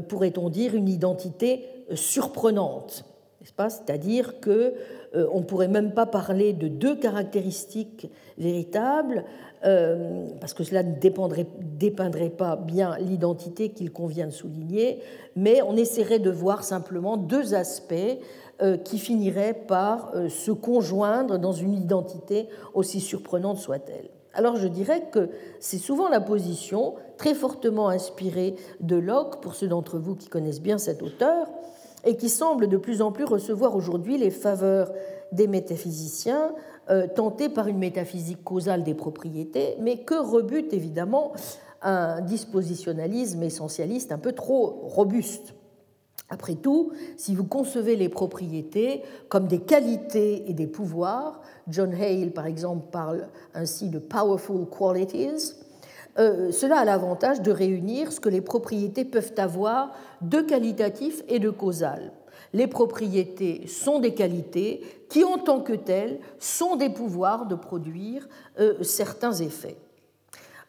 pourrait-on 0.07 0.49
dire, 0.49 0.75
une 0.75 0.87
identité 0.87 1.65
surprenante 1.93 3.03
c'est-à-dire 3.45 4.39
que 4.39 4.73
euh, 5.15 5.27
on 5.31 5.41
pourrait 5.41 5.67
même 5.67 5.91
pas 5.93 6.05
parler 6.05 6.53
de 6.53 6.67
deux 6.67 6.95
caractéristiques 6.95 8.09
véritables, 8.37 9.25
euh, 9.65 10.27
parce 10.39 10.53
que 10.53 10.63
cela 10.63 10.83
ne 10.83 10.93
dépeindrait 10.95 12.29
pas 12.29 12.55
bien 12.55 12.97
l'identité 12.97 13.69
qu'il 13.69 13.91
convient 13.91 14.27
de 14.27 14.31
souligner, 14.31 14.99
mais 15.35 15.61
on 15.61 15.75
essaierait 15.75 16.19
de 16.19 16.31
voir 16.31 16.63
simplement 16.63 17.17
deux 17.17 17.53
aspects 17.53 17.93
euh, 18.61 18.77
qui 18.77 18.99
finiraient 18.99 19.53
par 19.53 20.11
se 20.29 20.51
conjoindre 20.51 21.37
dans 21.37 21.53
une 21.53 21.73
identité 21.73 22.47
aussi 22.73 22.99
surprenante 22.99 23.57
soit-elle. 23.57 24.09
Alors 24.33 24.55
je 24.55 24.67
dirais 24.67 25.03
que 25.11 25.29
c'est 25.59 25.77
souvent 25.77 26.09
la 26.09 26.19
position 26.19 26.95
très 27.17 27.35
fortement 27.35 27.89
inspirée 27.89 28.55
de 28.79 28.95
Locke, 28.95 29.41
pour 29.41 29.53
ceux 29.53 29.67
d'entre 29.67 29.99
vous 29.99 30.15
qui 30.15 30.27
connaissent 30.27 30.61
bien 30.61 30.79
cet 30.79 31.03
auteur, 31.03 31.47
et 32.05 32.17
qui 32.17 32.29
semble 32.29 32.67
de 32.67 32.77
plus 32.77 33.01
en 33.01 33.11
plus 33.11 33.23
recevoir 33.23 33.75
aujourd'hui 33.75 34.17
les 34.17 34.31
faveurs 34.31 34.91
des 35.31 35.47
métaphysiciens 35.47 36.53
euh, 36.89 37.07
tentés 37.07 37.49
par 37.49 37.67
une 37.67 37.77
métaphysique 37.77 38.43
causale 38.43 38.83
des 38.83 38.93
propriétés, 38.93 39.75
mais 39.79 39.97
que 39.97 40.15
rebute 40.15 40.73
évidemment 40.73 41.33
un 41.81 42.21
dispositionnalisme 42.21 43.43
essentialiste 43.43 44.11
un 44.11 44.17
peu 44.17 44.31
trop 44.31 44.81
robuste. 44.83 45.53
Après 46.29 46.55
tout, 46.55 46.91
si 47.17 47.35
vous 47.35 47.43
concevez 47.43 47.95
les 47.95 48.09
propriétés 48.09 49.03
comme 49.29 49.47
des 49.47 49.59
qualités 49.59 50.49
et 50.49 50.53
des 50.53 50.67
pouvoirs, 50.67 51.41
John 51.67 51.93
Hale 51.93 52.31
par 52.31 52.47
exemple 52.47 52.87
parle 52.91 53.27
ainsi 53.53 53.89
de 53.89 53.99
powerful 53.99 54.65
qualities, 54.65 55.55
euh, 56.19 56.51
cela 56.51 56.79
a 56.79 56.85
l'avantage 56.85 57.41
de 57.41 57.51
réunir 57.51 58.11
ce 58.11 58.19
que 58.19 58.29
les 58.29 58.41
propriétés 58.41 59.05
peuvent 59.05 59.33
avoir 59.37 59.93
de 60.21 60.41
qualitatif 60.41 61.23
et 61.27 61.39
de 61.39 61.49
causal. 61.49 62.11
Les 62.53 62.67
propriétés 62.67 63.67
sont 63.67 63.99
des 63.99 64.13
qualités 64.13 64.81
qui, 65.09 65.23
en 65.23 65.37
tant 65.37 65.59
que 65.59 65.73
telles, 65.73 66.19
sont 66.39 66.75
des 66.75 66.89
pouvoirs 66.89 67.47
de 67.47 67.55
produire 67.55 68.27
euh, 68.59 68.81
certains 68.83 69.33
effets. 69.33 69.77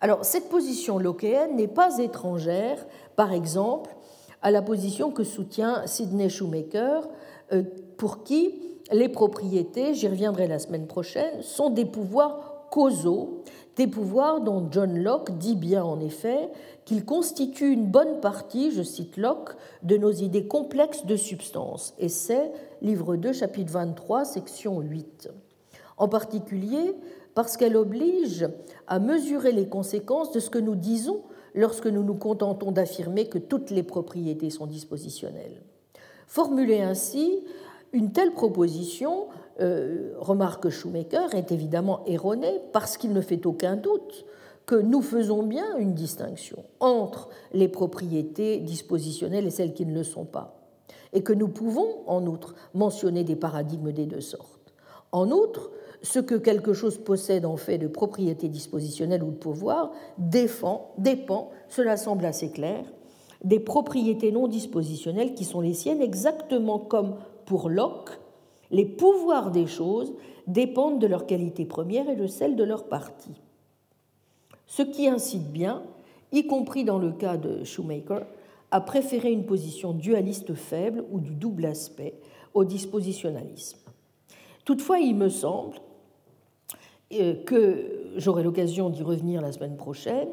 Alors, 0.01 0.24
cette 0.24 0.48
position 0.48 0.98
lockéenne 0.98 1.56
n'est 1.56 1.69
pas 1.69 1.98
étrangère, 1.98 2.85
par 3.16 3.32
exemple, 3.32 3.94
à 4.43 4.51
la 4.51 4.62
position 4.62 5.11
que 5.11 5.24
soutient 5.24 5.86
Sidney 5.86 6.28
Shoemaker, 6.28 7.09
euh, 7.52 7.62
pour 7.97 8.24
qui 8.24 8.61
les 8.93 9.09
propriétés, 9.09 9.94
j'y 9.94 10.09
reviendrai 10.09 10.47
la 10.47 10.59
semaine 10.59 10.86
prochaine, 10.86 11.43
sont 11.43 11.70
des 11.70 11.86
pouvoirs 11.86 12.69
causaux 12.70 13.43
des 13.77 13.87
pouvoirs 13.87 14.41
dont 14.41 14.69
John 14.71 15.03
Locke 15.03 15.37
dit 15.39 15.57
bien 15.57 15.85
en 15.85 16.01
effet 16.01 16.51
qu'ils 16.85 17.05
constituent 17.05 17.73
une 17.73 17.87
bonne 17.87 18.21
partie, 18.21 18.71
je 18.71 18.83
cite 18.83 19.17
Locke, 19.17 19.57
de 19.83 19.97
nos 19.97 20.13
idées 20.13 20.47
complexes 20.47 21.07
de 21.07 21.17
substance. 21.17 21.95
C'est 22.09 22.53
livre 22.83 23.17
2, 23.17 23.33
chapitre 23.33 23.73
23, 23.73 24.25
section 24.25 24.81
8. 24.81 25.31
En 25.97 26.09
particulier 26.09 26.95
parce 27.35 27.57
qu'elle 27.57 27.77
oblige 27.77 28.49
à 28.87 28.99
mesurer 28.99 29.53
les 29.53 29.69
conséquences 29.69 30.31
de 30.31 30.41
ce 30.41 30.51
que 30.51 30.59
nous 30.59 30.77
disons 30.77 31.23
lorsque 31.55 31.87
nous 31.87 32.03
nous 32.03 32.15
contentons 32.15 32.73
d'affirmer 32.73 33.29
que 33.29 33.39
toutes 33.39 33.71
les 33.71 33.83
propriétés 33.83 34.51
sont 34.51 34.67
dispositionnelles. 34.67 35.63
Formulée 36.27 36.81
ainsi, 36.81 37.45
une 37.93 38.13
telle 38.13 38.33
proposition 38.33 39.27
remarque 39.59 40.69
Shoemaker, 40.69 41.35
est 41.35 41.53
évidemment 41.53 42.05
erroné 42.07 42.61
parce 42.73 42.97
qu'il 42.97 43.13
ne 43.13 43.21
fait 43.21 43.47
aucun 43.47 43.77
doute 43.77 44.25
que 44.67 44.75
nous 44.75 45.03
faisons 45.03 45.43
bien 45.43 45.77
une 45.77 45.95
distinction 45.95 46.65
entre 46.81 47.29
les 47.53 47.69
propriétés 47.69 48.59
dispositionnelles 48.61 49.47
et 49.47 49.51
celles 49.51 49.75
qui 49.75 49.85
ne 49.85 49.95
le 49.95 50.05
sont 50.05 50.25
pas, 50.25 50.57
et 51.13 51.23
que 51.23 51.33
nous 51.33 51.49
pouvons, 51.49 52.03
en 52.07 52.27
outre, 52.27 52.55
mentionner 52.73 53.25
des 53.25 53.37
paradigmes 53.37 53.93
des 53.93 54.07
deux 54.07 54.23
sortes. 54.23 54.75
En 55.13 55.31
outre, 55.31 55.71
ce 56.03 56.19
que 56.19 56.35
quelque 56.35 56.73
chose 56.73 56.99
possède 56.99 57.47
en 57.47 57.57
fait 57.57 57.79
de 57.79 57.87
propriété 57.87 58.49
dispositionnelle 58.49 59.23
ou 59.23 59.31
de 59.31 59.37
pouvoir 59.37 59.93
défend, 60.19 60.93
dépend, 60.99 61.51
cela 61.69 61.97
semble 61.97 62.25
assez 62.25 62.51
clair, 62.51 62.85
des 63.45 63.61
propriétés 63.61 64.33
non 64.33 64.49
dispositionnelles 64.49 65.35
qui 65.35 65.45
sont 65.45 65.61
les 65.61 65.75
siennes, 65.75 66.01
exactement 66.01 66.79
comme 66.79 67.17
pour 67.45 67.69
Locke, 67.69 68.19
les 68.75 68.85
pouvoirs 68.85 69.53
des 69.53 69.67
choses 69.67 70.13
dépendent 70.49 70.99
de 70.99 71.07
leur 71.07 71.27
qualité 71.27 71.65
première 71.65 72.11
et 72.11 72.17
de 72.17 72.27
celle 72.27 72.57
de 72.57 72.65
leur 72.65 72.89
partie. 72.89 73.41
Ce 74.67 74.83
qui 74.83 75.07
incite 75.07 75.53
bien, 75.53 75.85
y 76.33 76.47
compris 76.47 76.85
dans 76.85 76.99
le 76.99 77.13
cas 77.13 77.37
de 77.37 77.63
Shoemaker, 77.63 78.27
à 78.73 78.81
préférer 78.81 79.31
une 79.31 79.47
position 79.47 79.93
dualiste 79.93 80.55
faible 80.55 81.05
ou 81.13 81.21
du 81.21 81.37
double 81.37 81.67
aspect 81.67 82.15
au 82.53 82.65
dispositionnalisme. 82.65 83.79
Toutefois, 84.65 84.99
il 84.99 85.15
me 85.15 85.29
semble 85.29 85.77
euh, 87.13 87.35
que, 87.45 88.11
j'aurai 88.17 88.43
l'occasion 88.43 88.91
d'y 88.91 89.05
revenir 89.05 89.41
la 89.41 89.53
semaine 89.53 89.77
prochaine, 89.77 90.31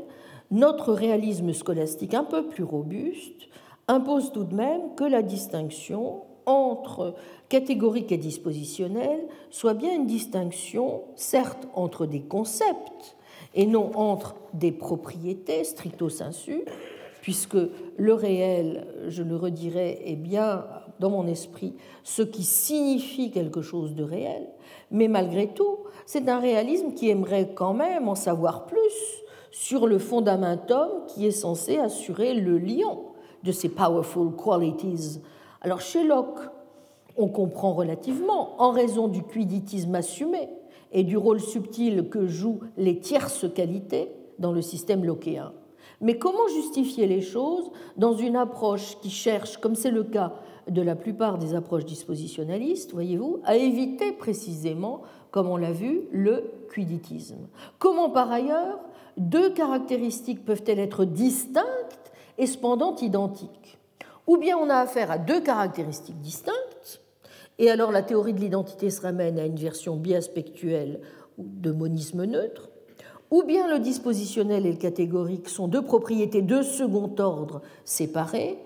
notre 0.50 0.94
réalisme 0.94 1.54
scolastique 1.54 2.16
un 2.16 2.24
peu 2.24 2.48
plus 2.48 2.64
robuste 2.64 3.50
impose 3.88 4.32
tout 4.32 4.46
de 4.46 4.56
même 4.56 4.96
que 4.96 5.04
la 5.04 5.22
distinction 5.22 6.24
entre 6.52 7.16
catégorique 7.50 8.12
et 8.12 8.18
dispositionnel 8.18 9.20
soit 9.50 9.74
bien 9.74 9.96
une 9.96 10.06
distinction, 10.06 11.02
certes, 11.16 11.68
entre 11.74 12.06
des 12.06 12.22
concepts 12.22 13.16
et 13.56 13.66
non 13.66 13.92
entre 13.96 14.36
des 14.54 14.72
propriétés 14.72 15.64
stricto 15.64 16.10
sensu, 16.10 16.64
puisque 17.22 17.58
le 17.98 18.14
réel, 18.14 18.88
je 19.08 19.24
le 19.24 19.36
redirai, 19.36 20.02
est 20.06 20.16
bien 20.16 20.66
dans 21.00 21.10
mon 21.10 21.28
esprit 21.28 21.74
ce 22.04 22.22
qui 22.22 22.44
signifie 22.44 23.32
quelque 23.32 23.62
chose 23.62 23.96
de 23.96 24.04
réel, 24.04 24.48
mais 24.90 25.08
malgré 25.08 25.48
tout, 25.48 25.80
c'est 26.06 26.30
un 26.30 26.40
réalisme 26.40 26.94
qui 26.94 27.10
aimerait 27.10 27.52
quand 27.54 27.74
même 27.74 28.08
en 28.08 28.16
savoir 28.16 28.66
plus 28.66 29.22
sur 29.52 29.88
le 29.88 30.00
fondamentum 30.00 30.90
qui 31.08 31.28
est 31.28 31.32
censé 31.32 31.78
assurer 31.78 32.34
le 32.34 32.58
lien 32.58 32.98
de 33.44 33.52
ces 33.52 33.70
powerful 33.70 34.32
qualities. 34.36 35.20
Alors 35.62 35.82
chez 35.82 36.04
Locke, 36.04 36.40
on 37.18 37.28
comprend 37.28 37.74
relativement 37.74 38.60
en 38.62 38.72
raison 38.72 39.08
du 39.08 39.22
quiditisme 39.22 39.94
assumé 39.94 40.50
et 40.92 41.04
du 41.04 41.18
rôle 41.18 41.40
subtil 41.40 42.10
que 42.10 42.26
jouent 42.26 42.62
les 42.78 43.00
tierces 43.00 43.46
qualités 43.54 44.12
dans 44.40 44.52
le 44.52 44.64
système 44.64 45.06
lockéen. 45.06 45.54
Mais 46.02 46.18
comment 46.18 46.48
justifier 46.48 47.06
les 47.06 47.22
choses 47.22 47.70
dans 47.96 48.14
une 48.14 48.36
approche 48.36 48.98
qui 49.02 49.12
cherche, 49.12 49.58
comme 49.58 49.76
c'est 49.76 49.92
le 49.92 50.04
cas 50.04 50.34
de 50.68 50.82
la 50.82 50.96
plupart 50.96 51.38
des 51.38 51.54
approches 51.54 51.86
dispositionnalistes, 51.86 52.94
voyez-vous, 52.94 53.40
à 53.44 53.56
éviter 53.56 54.12
précisément, 54.12 55.02
comme 55.30 55.48
on 55.48 55.58
l'a 55.58 55.72
vu, 55.72 56.02
le 56.12 56.52
quiditisme 56.74 57.48
Comment 57.78 58.10
par 58.10 58.32
ailleurs 58.32 58.80
deux 59.18 59.52
caractéristiques 59.52 60.44
peuvent-elles 60.44 60.80
être 60.80 61.06
distinctes 61.06 62.12
et 62.40 62.48
cependant 62.48 62.96
identiques? 62.96 63.61
Ou 64.28 64.38
bien 64.38 64.58
on 64.58 64.70
a 64.70 64.78
affaire 64.78 65.12
à 65.12 65.18
deux 65.18 65.42
caractéristiques 65.42 66.22
distinctes, 66.22 67.02
et 67.60 67.70
alors 67.70 67.92
la 67.92 68.02
théorie 68.02 68.34
de 68.34 68.40
l'identité 68.40 68.90
se 68.90 69.02
ramène 69.02 69.38
à 69.40 69.46
une 69.46 69.56
version 69.56 69.96
biaspectuelle 69.96 71.02
de 71.38 71.72
monisme 71.72 72.26
neutre, 72.26 72.70
ou 73.30 73.44
bien 73.44 73.68
le 73.68 73.80
dispositionnel 73.80 74.66
et 74.66 74.72
le 74.72 74.78
catégorique 74.78 75.48
sont 75.48 75.68
deux 75.68 75.82
propriétés 75.82 76.42
de 76.42 76.62
second 76.62 77.14
ordre 77.20 77.62
séparées, 77.86 78.58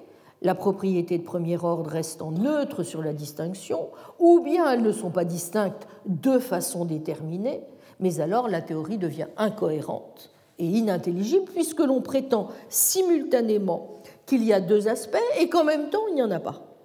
la 0.42 0.56
propriété 0.56 1.18
de 1.18 1.24
premier 1.24 1.58
ordre 1.64 1.90
restant 1.90 2.32
neutre 2.32 2.84
sur 2.84 3.02
la 3.02 3.14
distinction, 3.14 3.90
ou 4.20 4.42
bien 4.42 4.72
elles 4.72 4.82
ne 4.82 4.92
sont 4.92 5.12
pas 5.12 5.26
distinctes 5.26 5.88
de 6.06 6.40
façon 6.40 6.86
déterminée, 6.86 7.62
mais 8.00 8.20
alors 8.20 8.48
la 8.48 8.62
théorie 8.62 8.98
devient 8.98 9.28
incohérente 9.38 10.32
et 10.60 10.66
inintelligible 10.66 11.46
puisque 11.54 11.80
l'on 11.80 12.02
prétend 12.02 12.50
simultanément 12.70 13.96
qu'il 14.26 14.44
y 14.44 14.54
a 14.54 14.60
deux 14.60 14.88
aspects 14.88 15.18
et 15.40 15.50
qu'en 15.50 15.64
même 15.64 15.90
temps 15.90 16.08
il 16.10 16.16
n'y 16.16 16.22
en 16.22 16.32
a 16.32 16.40
pas. 16.40 16.76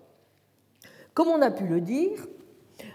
Comme 1.15 1.29
on 1.29 1.43
a 1.43 1.51
pu 1.51 1.67
le 1.67 1.81
dire, 1.81 2.27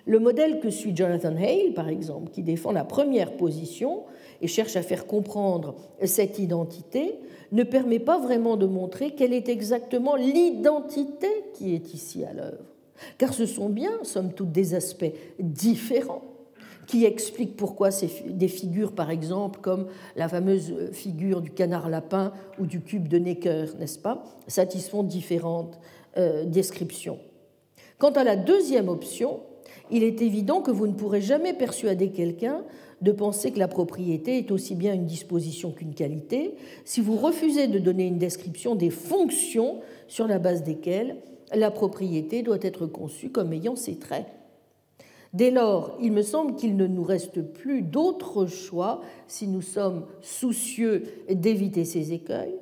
le 0.05 0.19
modèle 0.19 0.59
que 0.59 0.69
suit 0.69 0.95
Jonathan 0.95 1.35
Hale, 1.35 1.73
par 1.73 1.89
exemple, 1.89 2.31
qui 2.31 2.43
défend 2.43 2.71
la 2.71 2.83
première 2.83 3.37
position 3.37 4.03
et 4.41 4.47
cherche 4.47 4.75
à 4.75 4.81
faire 4.81 5.07
comprendre 5.07 5.75
cette 6.03 6.39
identité, 6.39 7.19
ne 7.51 7.63
permet 7.63 7.99
pas 7.99 8.19
vraiment 8.19 8.57
de 8.57 8.65
montrer 8.65 9.11
quelle 9.11 9.33
est 9.33 9.49
exactement 9.49 10.15
l'identité 10.15 11.27
qui 11.53 11.73
est 11.73 11.93
ici 11.93 12.23
à 12.23 12.33
l'œuvre. 12.33 12.65
Car 13.17 13.33
ce 13.33 13.45
sont 13.45 13.69
bien, 13.69 13.91
somme 14.03 14.33
toute, 14.33 14.51
des 14.51 14.73
aspects 14.73 15.11
différents 15.39 16.23
qui 16.87 17.05
expliquent 17.05 17.55
pourquoi 17.55 17.89
des 18.25 18.47
figures, 18.47 18.93
par 18.93 19.09
exemple, 19.09 19.59
comme 19.61 19.87
la 20.15 20.27
fameuse 20.27 20.91
figure 20.91 21.41
du 21.41 21.49
canard 21.49 21.89
lapin 21.89 22.31
ou 22.59 22.65
du 22.65 22.81
cube 22.81 23.07
de 23.07 23.17
Necker, 23.17 23.65
n'est-ce 23.79 23.99
pas, 23.99 24.23
satisfont 24.47 25.03
différentes 25.03 25.79
euh, 26.17 26.45
descriptions. 26.45 27.19
Quant 27.97 28.11
à 28.11 28.23
la 28.23 28.35
deuxième 28.35 28.89
option, 28.89 29.39
il 29.91 30.03
est 30.03 30.21
évident 30.21 30.61
que 30.61 30.71
vous 30.71 30.87
ne 30.87 30.93
pourrez 30.93 31.21
jamais 31.21 31.53
persuader 31.53 32.09
quelqu'un 32.09 32.63
de 33.01 33.11
penser 33.11 33.51
que 33.51 33.59
la 33.59 33.67
propriété 33.67 34.37
est 34.37 34.51
aussi 34.51 34.75
bien 34.75 34.93
une 34.93 35.05
disposition 35.05 35.71
qu'une 35.71 35.93
qualité 35.93 36.55
si 36.85 37.01
vous 37.01 37.17
refusez 37.17 37.67
de 37.67 37.77
donner 37.79 38.05
une 38.05 38.17
description 38.17 38.75
des 38.75 38.89
fonctions 38.89 39.81
sur 40.07 40.27
la 40.27 40.39
base 40.39 40.63
desquelles 40.63 41.17
la 41.53 41.71
propriété 41.71 42.41
doit 42.41 42.57
être 42.61 42.87
conçue 42.87 43.29
comme 43.29 43.53
ayant 43.53 43.75
ses 43.75 43.97
traits. 43.97 44.25
Dès 45.35 45.51
lors, 45.51 45.97
il 45.99 46.13
me 46.13 46.21
semble 46.21 46.55
qu'il 46.55 46.77
ne 46.77 46.87
nous 46.87 47.03
reste 47.03 47.41
plus 47.41 47.81
d'autre 47.81 48.45
choix, 48.45 49.01
si 49.27 49.49
nous 49.49 49.61
sommes 49.61 50.05
soucieux 50.21 51.03
d'éviter 51.29 51.83
ces 51.83 52.13
écueils, 52.13 52.55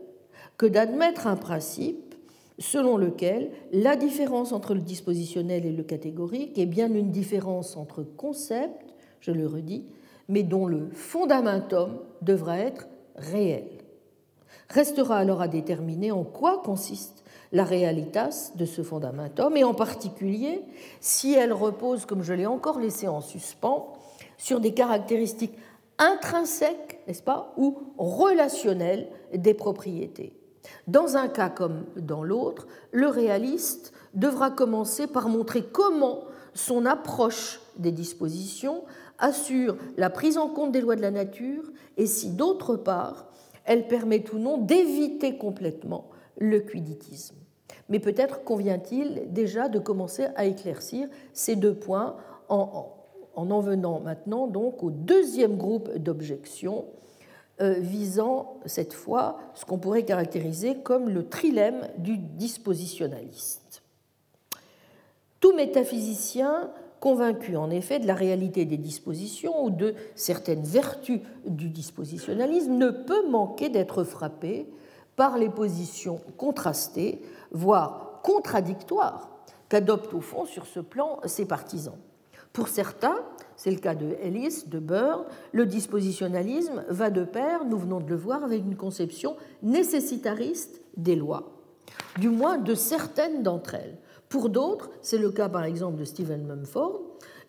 que 0.57 0.65
d'admettre 0.65 1.27
un 1.27 1.35
principe 1.35 2.15
selon 2.57 2.97
lequel 2.97 3.51
la 3.71 3.95
différence 3.95 4.53
entre 4.53 4.73
le 4.73 4.81
dispositionnel 4.81 5.67
et 5.67 5.71
le 5.71 5.83
catégorique 5.83 6.57
est 6.57 6.65
bien 6.65 6.91
une 6.91 7.11
différence 7.11 7.77
entre 7.77 8.01
concepts, 8.01 8.95
je 9.19 9.29
le 9.29 9.45
redis, 9.45 9.85
mais 10.27 10.41
dont 10.41 10.65
le 10.65 10.89
fondamentum 10.93 11.99
devra 12.23 12.57
être 12.57 12.87
réel. 13.15 13.67
Restera 14.69 15.17
alors 15.17 15.41
à 15.41 15.47
déterminer 15.47 16.11
en 16.11 16.23
quoi 16.23 16.63
consiste 16.65 17.22
la 17.53 17.63
realitas 17.63 18.51
de 18.55 18.65
ce 18.65 18.81
fondamentum, 18.81 19.55
et 19.55 19.63
en 19.63 19.73
particulier 19.73 20.65
si 20.99 21.34
elle 21.34 21.53
repose, 21.53 22.05
comme 22.05 22.23
je 22.23 22.34
l'ai 22.34 22.47
encore 22.47 22.80
laissé 22.80 23.07
en 23.07 23.21
suspens, 23.21 23.93
sur 24.38 24.59
des 24.59 24.73
caractéristiques 24.73 25.57
intrinsèques, 25.99 26.99
n'est-ce 27.07 27.23
pas, 27.23 27.53
ou 27.55 27.77
relationnelles 27.97 29.07
des 29.34 29.53
propriétés. 29.53 30.34
Dans 30.88 31.15
un 31.15 31.27
cas 31.27 31.49
comme 31.49 31.85
dans 31.95 32.23
l'autre, 32.23 32.67
le 32.91 33.07
réaliste 33.07 33.93
devra 34.13 34.49
commencer 34.49 35.07
par 35.07 35.30
montrer 35.30 35.63
comment 35.63 36.23
son 36.53 36.85
approche 36.85 37.61
des 37.77 37.91
dispositions 37.91 38.84
assure 39.19 39.77
la 39.97 40.09
prise 40.09 40.38
en 40.38 40.49
compte 40.49 40.71
des 40.71 40.81
lois 40.81 40.95
de 40.95 41.01
la 41.01 41.11
nature 41.11 41.63
et 41.97 42.07
si 42.07 42.30
d'autre 42.31 42.75
part 42.75 43.27
elle 43.65 43.88
permet 43.88 44.23
ou 44.34 44.39
non 44.39 44.57
d'éviter 44.57 45.38
complètement 45.38 46.09
le 46.38 46.59
quiditisme. 46.59 47.35
Mais 47.89 47.99
peut-être 47.99 48.43
convient-il 48.43 49.23
déjà 49.31 49.69
de 49.69 49.80
commencer 49.80 50.27
à 50.35 50.45
éclaircir 50.45 51.07
ces 51.34 51.55
deux 51.55 51.76
points 51.76 52.15
en 52.49 52.93
en, 53.35 53.60
venant 53.61 53.99
maintenant 53.99 54.47
donc 54.47 54.84
au 54.84 54.91
deuxième 54.91 55.57
groupe 55.57 55.97
d'objections 55.97 56.85
euh, 57.61 57.73
visant 57.80 58.57
cette 58.65 58.93
fois 58.93 59.38
ce 59.53 59.65
qu'on 59.65 59.77
pourrait 59.77 60.03
caractériser 60.03 60.77
comme 60.77 61.10
le 61.10 61.27
trilemme 61.27 61.88
du 61.97 62.18
dispositionnaliste. 62.18 63.84
Tout 65.39 65.53
métaphysicien 65.53 66.69
convaincu 66.99 67.57
en 67.57 67.69
effet 67.69 67.99
de 67.99 68.07
la 68.07 68.15
réalité 68.15 68.64
des 68.64 68.77
dispositions 68.77 69.65
ou 69.65 69.69
de 69.69 69.93
certaines 70.15 70.64
vertus 70.64 71.19
du 71.45 71.69
dispositionnalisme, 71.69 72.73
ne 72.73 72.91
peut 72.91 73.27
manquer 73.30 73.68
d'être 73.68 74.05
frappé 74.05 74.68
par 75.18 75.38
les 75.38 75.49
positions 75.49 76.22
contrastées, 76.38 77.22
voire 77.53 78.19
contradictoires, 78.23 79.30
qu'adoptent 79.69 80.13
au 80.13 80.21
fond 80.21 80.45
sur 80.45 80.65
ce 80.65 80.80
plan 80.80 81.19
ses 81.25 81.45
partisans. 81.45 81.97
Pour 82.51 82.67
certains, 82.67 83.17
c'est 83.55 83.71
le 83.71 83.80
cas 83.80 83.95
de 83.95 84.15
Ellis, 84.21 84.65
de 84.67 84.77
Burr, 84.80 85.25
le 85.51 85.65
dispositionnalisme 85.65 86.85
va 86.88 87.09
de 87.09 87.23
pair, 87.23 87.65
nous 87.65 87.77
venons 87.77 87.99
de 87.99 88.09
le 88.09 88.15
voir, 88.15 88.43
avec 88.43 88.63
une 88.63 88.75
conception 88.75 89.35
nécessitariste 89.63 90.81
des 90.95 91.15
lois, 91.15 91.53
du 92.19 92.30
moins 92.30 92.57
de 92.57 92.75
certaines 92.75 93.41
d'entre 93.41 93.75
elles. 93.75 93.97
Pour 94.30 94.49
d'autres, 94.49 94.91
c'est 95.01 95.17
le 95.17 95.31
cas 95.31 95.49
par 95.49 95.63
exemple 95.63 95.97
de 95.97 96.05
Stephen 96.05 96.45
Mumford, 96.45 97.01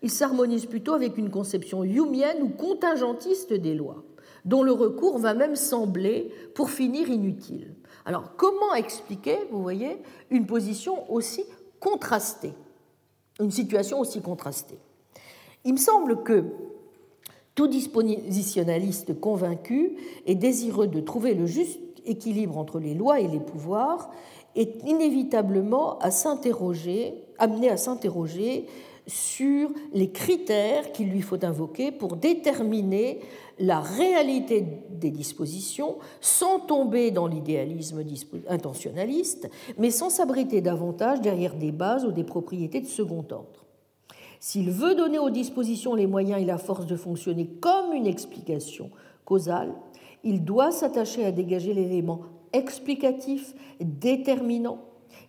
il 0.02 0.10
s'harmonise 0.10 0.66
plutôt 0.66 0.94
avec 0.94 1.18
une 1.18 1.31
conception 1.31 1.85
humienne 1.85 2.43
ou 2.43 2.48
contingentiste 2.48 3.52
des 3.52 3.74
lois, 3.74 4.05
dont 4.44 4.62
le 4.62 4.72
recours 4.72 5.18
va 5.18 5.35
même 5.35 5.56
sembler, 5.56 6.31
pour 6.55 6.70
finir, 6.70 7.09
inutile. 7.09 7.74
Alors, 8.05 8.36
comment 8.36 8.74
expliquer, 8.74 9.39
vous 9.51 9.62
voyez, 9.62 9.98
une 10.31 10.47
position 10.47 11.10
aussi 11.12 11.44
contrastée, 11.81 12.52
une 13.40 13.51
situation 13.51 13.98
aussi 14.01 14.20
contrastée? 14.20 14.78
Il 15.64 15.72
me 15.72 15.78
semble 15.78 16.22
que 16.22 16.44
tout 17.55 17.68
dispositionnaliste 17.68 19.18
convaincu 19.20 19.97
et 20.26 20.35
désireux 20.35 20.89
de 20.89 21.01
trouver 21.01 21.35
le 21.35 21.47
juste 21.47 21.81
équilibre 22.05 22.59
entre 22.59 22.78
les 22.78 22.94
lois 22.94 23.20
et 23.20 23.28
les 23.28 23.40
pouvoirs 23.40 24.10
est 24.55 24.82
inévitablement 24.85 25.98
à 25.98 26.10
s'interroger, 26.10 27.14
amené 27.39 27.70
à 27.70 27.76
s'interroger 27.76 28.66
sur 29.06 29.70
les 29.93 30.10
critères 30.10 30.93
qu'il 30.93 31.10
lui 31.10 31.20
faut 31.20 31.44
invoquer 31.44 31.93
pour 31.93 32.16
déterminer 32.16 33.20
la 33.59 33.81
réalité 33.81 34.66
des 34.90 35.10
dispositions 35.10 35.97
sans 36.20 36.59
tomber 36.59 37.10
dans 37.10 37.26
l'idéalisme 37.26 38.02
intentionnaliste, 38.48 39.48
mais 39.78 39.90
sans 39.90 40.10
s'abriter 40.10 40.60
davantage 40.60 41.20
derrière 41.20 41.55
des 41.55 41.72
bases 41.72 42.05
ou 42.05 42.12
des 42.12 42.24
propriétés 42.24 42.81
de 42.81 42.86
second 42.86 43.24
ordre. 43.31 43.64
S'il 44.40 44.70
veut 44.70 44.94
donner 44.94 45.18
aux 45.18 45.31
dispositions 45.31 45.94
les 45.94 46.06
moyens 46.06 46.43
et 46.43 46.44
la 46.44 46.59
force 46.59 46.86
de 46.86 46.97
fonctionner 46.97 47.47
comme 47.47 47.93
une 47.93 48.06
explication 48.06 48.90
causale, 49.24 49.72
il 50.22 50.44
doit 50.44 50.70
s'attacher 50.70 51.24
à 51.24 51.32
dégager 51.32 51.72
l'élément 51.74 52.22
explicatif, 52.52 53.55
déterminant, 53.81 54.78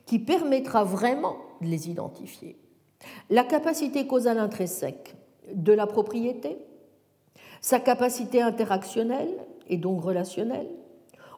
qui 0.06 0.20
permettra 0.20 0.84
vraiment 0.84 1.38
de 1.62 1.68
les 1.68 1.90
identifier. 1.90 2.58
La 3.30 3.44
capacité 3.44 4.08
causale 4.08 4.40
intrinsèque 4.40 5.16
de 5.54 5.74
la 5.74 5.88
propriété, 5.88 6.58
sa 7.62 7.80
capacité 7.80 8.42
interactionnelle 8.42 9.34
et 9.68 9.78
donc 9.78 10.02
relationnelle, 10.02 10.70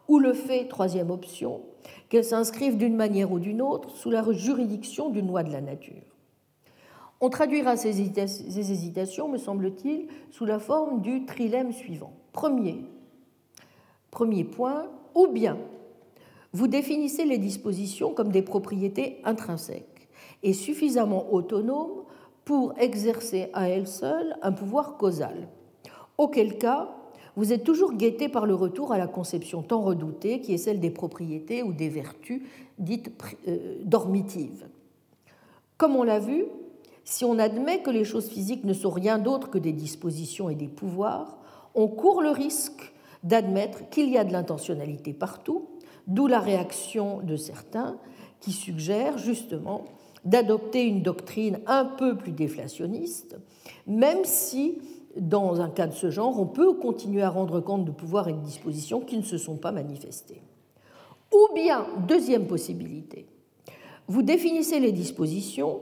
ou 0.07 0.19
le 0.19 0.33
fait, 0.33 0.67
troisième 0.67 1.11
option, 1.11 1.61
qu'elle 2.09 2.23
s'inscrive 2.23 2.77
d'une 2.77 2.95
manière 2.95 3.31
ou 3.31 3.39
d'une 3.39 3.61
autre 3.61 3.89
sous 3.91 4.09
la 4.09 4.23
juridiction 4.31 5.09
d'une 5.09 5.27
loi 5.27 5.43
de 5.43 5.51
la 5.51 5.61
nature. 5.61 6.03
On 7.19 7.29
traduira 7.29 7.77
ces 7.77 7.99
hésitations, 7.99 9.27
me 9.27 9.37
semble-t-il, 9.37 10.07
sous 10.29 10.45
la 10.45 10.59
forme 10.59 11.01
du 11.01 11.25
trilemme 11.25 11.71
suivant. 11.71 12.13
Premier, 12.31 12.77
premier 14.11 14.43
point, 14.43 14.87
ou 15.15 15.27
bien 15.27 15.57
vous 16.53 16.67
définissez 16.67 17.25
les 17.25 17.37
dispositions 17.37 18.13
comme 18.13 18.31
des 18.31 18.41
propriétés 18.41 19.19
intrinsèques 19.23 19.96
et 20.43 20.53
suffisamment 20.53 21.33
autonomes 21.33 22.03
pour 22.45 22.73
exercer 22.77 23.49
à 23.53 23.69
elles 23.69 23.87
seules 23.87 24.37
un 24.41 24.51
pouvoir 24.51 24.97
causal. 24.97 25.49
Auquel 26.17 26.57
cas, 26.57 26.95
vous 27.35 27.53
êtes 27.53 27.63
toujours 27.63 27.93
guetté 27.93 28.29
par 28.29 28.45
le 28.45 28.55
retour 28.55 28.91
à 28.93 28.97
la 28.97 29.07
conception 29.07 29.61
tant 29.61 29.81
redoutée 29.81 30.41
qui 30.41 30.53
est 30.53 30.57
celle 30.57 30.79
des 30.79 30.89
propriétés 30.89 31.61
ou 31.61 31.73
des 31.73 31.89
vertus 31.89 32.41
dites 32.79 33.11
euh, 33.47 33.77
dormitives. 33.83 34.67
Comme 35.77 35.95
on 35.95 36.03
l'a 36.03 36.19
vu, 36.19 36.45
si 37.03 37.23
on 37.23 37.37
admet 37.37 37.81
que 37.81 37.91
les 37.91 38.03
choses 38.03 38.27
physiques 38.27 38.63
ne 38.63 38.73
sont 38.73 38.89
rien 38.89 39.19
d'autre 39.19 39.49
que 39.49 39.57
des 39.57 39.71
dispositions 39.71 40.49
et 40.49 40.55
des 40.55 40.67
pouvoirs, 40.67 41.37
on 41.75 41.87
court 41.87 42.21
le 42.21 42.31
risque 42.31 42.93
d'admettre 43.23 43.87
qu'il 43.89 44.09
y 44.09 44.17
a 44.17 44.23
de 44.23 44.33
l'intentionnalité 44.33 45.13
partout 45.13 45.67
d'où 46.07 46.27
la 46.27 46.39
réaction 46.39 47.19
de 47.21 47.35
certains 47.35 47.97
qui 48.39 48.51
suggèrent 48.51 49.17
justement 49.17 49.85
d'adopter 50.27 50.85
une 50.85 51.01
doctrine 51.01 51.59
un 51.67 51.85
peu 51.85 52.17
plus 52.17 52.33
déflationniste, 52.33 53.37
même 53.87 54.25
si, 54.25 54.77
dans 55.15 55.61
un 55.61 55.69
cas 55.69 55.87
de 55.87 55.93
ce 55.93 56.11
genre, 56.11 56.39
on 56.39 56.45
peut 56.45 56.73
continuer 56.73 57.21
à 57.21 57.29
rendre 57.29 57.61
compte 57.61 57.85
de 57.85 57.91
pouvoirs 57.91 58.27
et 58.27 58.33
de 58.33 58.41
dispositions 58.41 58.99
qui 58.99 59.17
ne 59.17 59.23
se 59.23 59.37
sont 59.37 59.55
pas 59.55 59.71
manifestés. 59.71 60.41
Ou 61.33 61.53
bien, 61.55 61.85
deuxième 62.07 62.45
possibilité, 62.45 63.25
vous 64.07 64.21
définissez 64.21 64.79
les 64.79 64.91
dispositions 64.91 65.81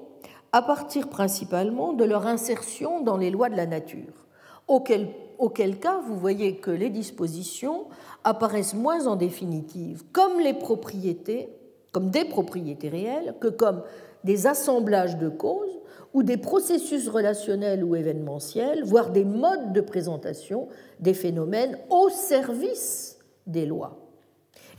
à 0.52 0.62
partir 0.62 1.10
principalement 1.10 1.94
de 1.94 2.06
leur 2.06 2.28
insertion 2.28 3.02
dans 3.02 3.18
les 3.18 3.32
lois 3.32 3.50
de 3.50 3.58
la 3.58 3.66
nature, 3.66 4.28
auquel, 4.68 5.10
auquel 5.40 5.80
cas 5.80 6.00
vous 6.08 6.18
voyez 6.18 6.58
que 6.58 6.72
les 6.72 6.90
dispositions 6.90 7.86
apparaissent 8.24 8.76
moins 8.76 9.08
en 9.08 9.16
définitive 9.16 10.04
comme 10.12 10.40
les 10.40 10.54
propriétés, 10.54 11.50
comme 11.92 12.10
des 12.10 12.26
propriétés 12.26 12.90
réelles, 12.90 13.36
que 13.40 13.48
comme 13.48 13.82
des 14.26 14.48
assemblages 14.48 15.18
de 15.18 15.30
causes 15.30 15.80
ou 16.14 16.24
des 16.24 16.36
processus 16.36 17.08
relationnels 17.08 17.84
ou 17.84 17.96
événementiels, 17.96 18.84
voire 18.84 19.12
des 19.12 19.24
modes 19.24 19.72
de 19.72 19.80
présentation 19.80 20.68
des 21.00 21.14
phénomènes 21.14 21.78
au 21.90 22.10
service 22.10 23.20
des 23.48 23.66
lois. 23.66 23.98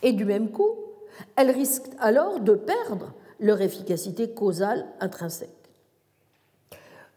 Et 0.03 0.13
du 0.13 0.27
même 0.27 0.51
coup, 0.51 0.77
elles 1.37 1.51
risquent 1.51 1.91
alors 1.99 2.41
de 2.41 2.53
perdre 2.53 3.15
leur 3.41 3.63
efficacité 3.63 4.31
causale 4.31 4.87
intrinsèque. 5.01 5.51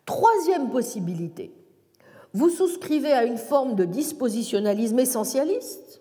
Troisième 0.06 0.69
possibilité, 0.69 1.53
vous 2.34 2.49
souscrivez 2.49 3.11
à 3.11 3.26
une 3.26 3.38
forme 3.38 3.76
de 3.76 3.85
dispositionnalisme 3.85 4.99
essentialiste 4.99 5.99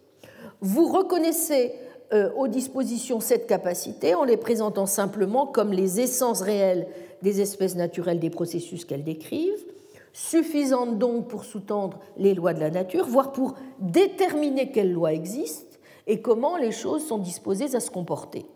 vous 0.61 0.87
reconnaissez 0.87 1.73
aux 2.13 2.49
dispositions 2.49 3.21
cette 3.21 3.47
capacité 3.47 4.15
en 4.15 4.25
les 4.25 4.39
présentant 4.39 4.87
simplement 4.87 5.47
comme 5.47 5.73
les 5.73 6.01
essences 6.01 6.41
réelles 6.41 6.87
des 7.23 7.41
espèces 7.41 7.77
naturelles 7.77 8.21
des 8.21 8.31
processus 8.31 8.85
qu'elles 8.85 9.05
décrivent, 9.05 9.65
suffisantes 10.13 10.99
donc 10.99 11.29
pour 11.29 11.45
sous-tendre 11.45 11.99
les 12.17 12.35
lois 12.35 12.55
de 12.55 12.61
la 12.61 12.71
nature, 12.71 13.07
voire 13.07 13.33
pour 13.33 13.55
déterminer 13.79 14.71
quelles 14.71 14.93
lois 14.93 15.13
existent 15.13 15.77
et 16.07 16.21
comment 16.21 16.57
les 16.57 16.73
choses 16.73 17.07
sont 17.07 17.19
disposées 17.19 17.75
à 17.75 17.81
se 17.81 17.91
comporter. 17.91 18.47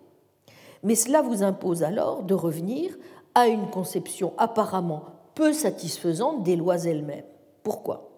Mais 0.82 0.94
cela 0.94 1.22
vous 1.22 1.42
impose 1.42 1.82
alors 1.82 2.22
de 2.22 2.34
revenir 2.34 2.96
à 3.34 3.46
une 3.46 3.70
conception 3.70 4.32
apparemment 4.38 5.04
peu 5.34 5.52
satisfaisante 5.52 6.42
des 6.42 6.56
lois 6.56 6.84
elles-mêmes. 6.84 7.24
Pourquoi? 7.62 8.10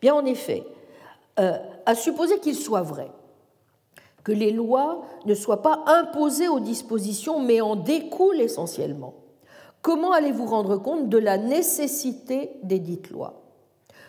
Bien 0.00 0.14
en 0.14 0.24
effet, 0.24 0.62
euh, 1.40 1.56
à 1.86 1.94
supposer 1.94 2.38
qu'il 2.38 2.54
soit 2.54 2.82
vrai 2.82 3.10
que 4.24 4.32
les 4.32 4.52
lois 4.52 5.02
ne 5.26 5.34
soient 5.34 5.62
pas 5.62 5.84
imposées 5.86 6.48
aux 6.48 6.60
dispositions, 6.60 7.40
mais 7.40 7.60
en 7.60 7.76
découlent 7.76 8.40
essentiellement. 8.40 9.14
Comment 9.80 10.12
allez-vous 10.12 10.46
rendre 10.46 10.76
compte 10.76 11.08
de 11.08 11.18
la 11.18 11.38
nécessité 11.38 12.50
des 12.62 12.78
dites 12.78 13.10
lois? 13.10 13.42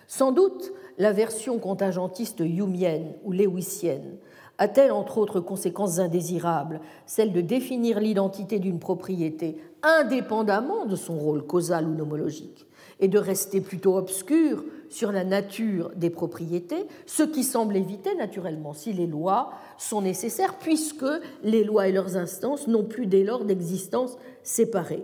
Sans 0.08 0.32
doute, 0.32 0.72
la 1.00 1.12
version 1.12 1.58
contingentiste 1.58 2.42
humienne 2.42 3.14
ou 3.24 3.32
lewisienne 3.32 4.18
a-t-elle 4.58 4.92
entre 4.92 5.18
autres 5.18 5.40
conséquences 5.40 6.00
indésirables 6.00 6.80
celle 7.06 7.34
de 7.34 7.42
définir 7.42 8.00
l'identité 8.00 8.60
d'une 8.60 8.80
propriété 8.80 9.58
indépendamment 9.82 10.86
de 10.86 10.96
son 10.96 11.18
rôle 11.18 11.46
causal 11.46 11.88
ou 11.88 11.96
nomologique 11.96 12.68
et 13.00 13.08
de 13.08 13.20
rester 13.20 13.62
plutôt 13.62 13.98
obscure 13.98 14.64
sur 14.90 15.12
la 15.12 15.24
nature 15.24 15.92
des 15.96 16.10
propriétés, 16.10 16.86
ce 17.06 17.24
qui 17.24 17.44
semble 17.44 17.76
éviter 17.76 18.16
naturellement 18.16 18.74
si 18.74 18.94
les 18.94 19.08
lois 19.08 19.52
sont 19.78 20.02
nécessaires, 20.02 20.58
puisque 20.60 21.06
les 21.44 21.64
lois 21.64 21.88
et 21.88 21.92
leurs 21.92 22.16
instances 22.16 22.68
n'ont 22.68 22.84
plus 22.84 23.08
dès 23.08 23.24
lors 23.24 23.44
d'existence 23.44 24.18
séparée? 24.44 25.04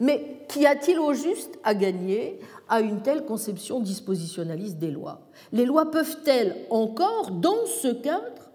Mais 0.00 0.44
qu'y 0.48 0.66
a-t-il 0.66 0.98
au 0.98 1.12
juste 1.12 1.58
à 1.62 1.74
gagner 1.74 2.40
à 2.68 2.80
une 2.80 3.02
telle 3.02 3.24
conception 3.24 3.80
dispositionnaliste 3.80 4.78
des 4.78 4.90
lois? 4.90 5.20
Les 5.52 5.66
lois 5.66 5.90
peuvent-elles 5.90 6.56
encore, 6.70 7.30
dans 7.30 7.66
ce 7.66 7.88
cadre, 7.92 8.50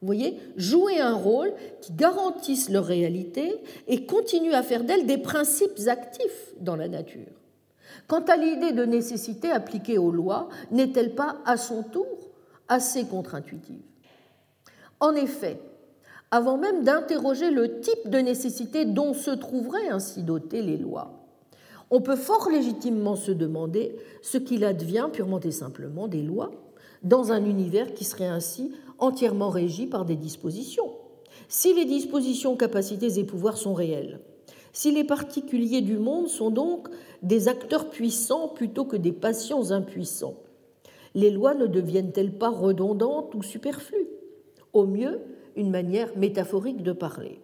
vous 0.00 0.06
voyez, 0.06 0.38
jouer 0.56 1.00
un 1.00 1.14
rôle 1.14 1.52
qui 1.80 1.92
garantisse 1.92 2.68
leur 2.68 2.84
réalité 2.84 3.56
et 3.86 4.06
continue 4.06 4.52
à 4.52 4.62
faire 4.62 4.84
d'elles 4.84 5.06
des 5.06 5.18
principes 5.18 5.78
actifs 5.86 6.54
dans 6.60 6.76
la 6.76 6.88
nature? 6.88 7.32
Quant 8.06 8.24
à 8.24 8.36
l'idée 8.36 8.72
de 8.72 8.84
nécessité 8.84 9.50
appliquée 9.50 9.98
aux 9.98 10.10
lois, 10.10 10.48
n'est-elle 10.70 11.14
pas 11.14 11.36
à 11.44 11.56
son 11.56 11.82
tour 11.82 12.06
assez 12.68 13.04
contre-intuitive? 13.06 13.82
En 15.00 15.14
effet, 15.14 15.60
avant 16.30 16.58
même 16.58 16.84
d'interroger 16.84 17.50
le 17.50 17.80
type 17.80 18.08
de 18.08 18.18
nécessité 18.18 18.84
dont 18.84 19.14
se 19.14 19.30
trouveraient 19.30 19.88
ainsi 19.88 20.22
dotées 20.22 20.62
les 20.62 20.76
lois, 20.76 21.18
on 21.90 22.00
peut 22.02 22.16
fort 22.16 22.50
légitimement 22.50 23.16
se 23.16 23.32
demander 23.32 23.96
ce 24.20 24.36
qu'il 24.36 24.64
advient 24.64 25.08
purement 25.10 25.40
et 25.40 25.50
simplement 25.50 26.06
des 26.06 26.22
lois 26.22 26.50
dans 27.02 27.32
un 27.32 27.44
univers 27.44 27.94
qui 27.94 28.04
serait 28.04 28.26
ainsi 28.26 28.72
entièrement 28.98 29.48
régi 29.48 29.86
par 29.86 30.04
des 30.04 30.16
dispositions. 30.16 30.90
Si 31.48 31.72
les 31.72 31.86
dispositions, 31.86 32.56
capacités 32.56 33.18
et 33.18 33.24
pouvoirs 33.24 33.56
sont 33.56 33.72
réels, 33.72 34.20
si 34.72 34.90
les 34.92 35.04
particuliers 35.04 35.80
du 35.80 35.96
monde 35.96 36.28
sont 36.28 36.50
donc 36.50 36.88
des 37.22 37.48
acteurs 37.48 37.88
puissants 37.88 38.48
plutôt 38.48 38.84
que 38.84 38.96
des 38.96 39.12
patients 39.12 39.70
impuissants, 39.70 40.34
les 41.14 41.30
lois 41.30 41.54
ne 41.54 41.66
deviennent-elles 41.66 42.36
pas 42.36 42.50
redondantes 42.50 43.34
ou 43.34 43.42
superflues? 43.42 44.08
Au 44.74 44.84
mieux, 44.84 45.20
une 45.58 45.70
manière 45.70 46.16
métaphorique 46.16 46.82
de 46.82 46.92
parler. 46.92 47.40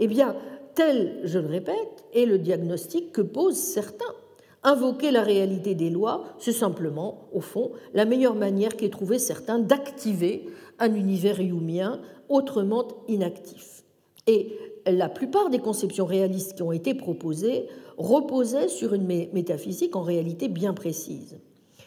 Eh 0.00 0.08
bien, 0.08 0.34
tel, 0.74 1.20
je 1.24 1.38
le 1.38 1.46
répète, 1.46 2.04
est 2.14 2.24
le 2.24 2.38
diagnostic 2.38 3.12
que 3.12 3.20
posent 3.20 3.58
certains. 3.58 4.14
Invoquer 4.62 5.10
la 5.10 5.22
réalité 5.22 5.74
des 5.74 5.90
lois, 5.90 6.24
c'est 6.38 6.52
simplement, 6.52 7.28
au 7.32 7.40
fond, 7.40 7.70
la 7.94 8.04
meilleure 8.04 8.34
manière 8.34 8.76
qu'aient 8.76 8.90
trouvé 8.90 9.18
certains 9.18 9.58
d'activer 9.58 10.46
un 10.78 10.94
univers 10.94 11.40
humain 11.40 12.00
autrement 12.28 12.88
inactif. 13.08 13.84
Et 14.26 14.56
la 14.86 15.08
plupart 15.08 15.50
des 15.50 15.58
conceptions 15.58 16.06
réalistes 16.06 16.54
qui 16.54 16.62
ont 16.62 16.72
été 16.72 16.94
proposées 16.94 17.66
reposaient 17.98 18.68
sur 18.68 18.94
une 18.94 19.06
métaphysique 19.06 19.96
en 19.96 20.02
réalité 20.02 20.48
bien 20.48 20.72
précise, 20.72 21.38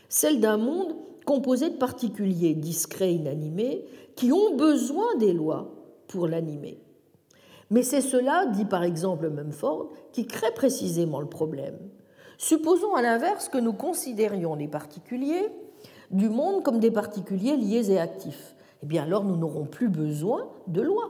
celle 0.10 0.40
d'un 0.40 0.58
monde 0.58 0.96
composé 1.26 1.70
de 1.70 1.78
particuliers 1.78 2.54
discrets, 2.54 3.14
inanimés, 3.14 3.86
qui 4.16 4.32
ont 4.32 4.56
besoin 4.56 5.16
des 5.18 5.34
lois 5.34 5.72
pour 6.08 6.28
l'animer. 6.28 6.80
Mais 7.70 7.84
c'est 7.84 8.02
cela, 8.02 8.46
dit 8.48 8.66
par 8.66 8.84
exemple 8.84 9.30
Mumford, 9.30 9.90
qui 10.12 10.28
crée 10.28 10.54
précisément 10.54 11.20
le 11.20 11.28
problème. 11.28 11.78
Supposons 12.38 12.94
à 12.96 13.02
l'inverse 13.02 13.50
que 13.50 13.58
nous 13.58 13.74
considérions 13.74 14.56
les 14.56 14.68
particuliers 14.68 15.50
du 16.12 16.30
monde 16.30 16.64
comme 16.64 16.80
des 16.80 16.92
particuliers 16.92 17.58
liés 17.58 17.92
et 17.92 18.00
actifs. 18.00 18.56
Eh 18.84 18.86
bien 18.86 19.04
alors 19.04 19.24
nous 19.24 19.38
n'aurons 19.38 19.66
plus 19.66 19.90
besoin 19.90 20.50
de 20.68 20.82
lois. 20.82 21.10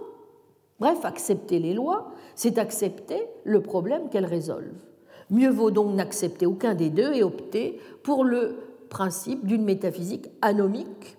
Bref, 0.80 1.06
accepter 1.06 1.60
les 1.60 1.74
lois, 1.74 2.12
c'est 2.36 2.58
accepter 2.58 3.28
le 3.44 3.62
problème 3.62 4.10
qu'elles 4.10 4.26
résolvent. 4.26 4.86
Mieux 5.30 5.50
vaut 5.50 5.72
donc 5.72 5.96
n'accepter 5.96 6.46
aucun 6.46 6.76
des 6.76 6.90
deux 6.90 7.14
et 7.14 7.24
opter 7.24 7.80
pour 8.04 8.24
le 8.24 8.58
principe 8.90 9.46
d'une 9.46 9.64
métaphysique 9.64 10.30
anomique, 10.42 11.18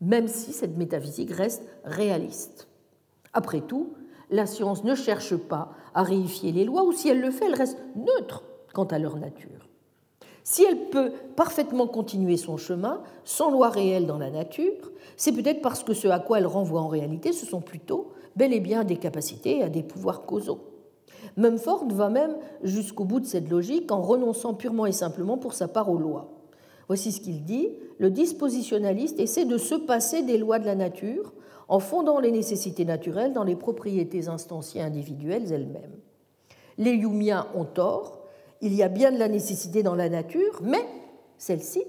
même 0.00 0.28
si 0.28 0.52
cette 0.52 0.76
métaphysique 0.76 1.30
reste 1.30 1.64
réaliste. 1.84 2.68
Après 3.32 3.60
tout, 3.60 3.94
la 4.30 4.46
science 4.46 4.84
ne 4.84 4.94
cherche 4.94 5.36
pas 5.36 5.70
à 5.94 6.02
réifier 6.02 6.52
les 6.52 6.64
lois, 6.64 6.84
ou 6.84 6.92
si 6.92 7.08
elle 7.08 7.20
le 7.20 7.30
fait, 7.30 7.46
elle 7.46 7.54
reste 7.54 7.78
neutre 7.94 8.42
quant 8.74 8.84
à 8.84 8.98
leur 8.98 9.16
nature. 9.16 9.68
Si 10.44 10.64
elle 10.64 10.90
peut 10.90 11.12
parfaitement 11.34 11.86
continuer 11.88 12.36
son 12.36 12.56
chemin 12.56 13.02
sans 13.24 13.50
loi 13.50 13.68
réelle 13.68 14.06
dans 14.06 14.18
la 14.18 14.30
nature, 14.30 14.92
c'est 15.16 15.32
peut-être 15.32 15.60
parce 15.60 15.82
que 15.82 15.94
ce 15.94 16.06
à 16.08 16.20
quoi 16.20 16.38
elle 16.38 16.46
renvoie 16.46 16.80
en 16.80 16.88
réalité, 16.88 17.32
ce 17.32 17.46
sont 17.46 17.60
plutôt 17.60 18.12
bel 18.36 18.52
et 18.52 18.60
bien 18.60 18.84
des 18.84 18.96
capacités 18.96 19.60
et 19.60 19.68
des 19.70 19.82
pouvoirs 19.82 20.24
causaux. 20.24 20.60
Mumford 21.36 21.88
va 21.88 22.10
même 22.10 22.36
jusqu'au 22.62 23.04
bout 23.04 23.20
de 23.20 23.26
cette 23.26 23.50
logique 23.50 23.90
en 23.90 24.00
renonçant 24.02 24.54
purement 24.54 24.86
et 24.86 24.92
simplement 24.92 25.36
pour 25.36 25.52
sa 25.52 25.68
part 25.68 25.90
aux 25.90 25.98
lois. 25.98 26.35
Voici 26.88 27.12
ce 27.12 27.20
qu'il 27.20 27.44
dit. 27.44 27.70
Le 27.98 28.10
dispositionnaliste 28.10 29.18
essaie 29.20 29.44
de 29.44 29.58
se 29.58 29.74
passer 29.74 30.22
des 30.22 30.38
lois 30.38 30.58
de 30.58 30.66
la 30.66 30.74
nature 30.74 31.32
en 31.68 31.80
fondant 31.80 32.20
les 32.20 32.30
nécessités 32.30 32.84
naturelles 32.84 33.32
dans 33.32 33.44
les 33.44 33.56
propriétés 33.56 34.28
instanciées 34.28 34.82
individuelles 34.82 35.52
elles-mêmes. 35.52 35.96
Les 36.78 36.92
Yumiens 36.92 37.48
ont 37.54 37.64
tort, 37.64 38.20
il 38.60 38.74
y 38.74 38.82
a 38.82 38.88
bien 38.88 39.10
de 39.10 39.18
la 39.18 39.28
nécessité 39.28 39.82
dans 39.82 39.94
la 39.94 40.08
nature, 40.08 40.60
mais 40.62 40.84
celle-ci 41.38 41.84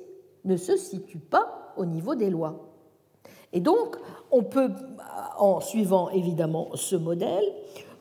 ne 0.46 0.58
se 0.58 0.78
situe 0.78 1.20
pas 1.20 1.74
au 1.78 1.86
niveau 1.86 2.16
des 2.16 2.30
lois. 2.30 2.68
Et 3.54 3.60
donc, 3.60 3.98
on 4.32 4.44
peut, 4.44 4.72
en 5.38 5.60
suivant 5.60 6.10
évidemment 6.10 6.70
ce 6.74 6.96
modèle, 6.96 7.46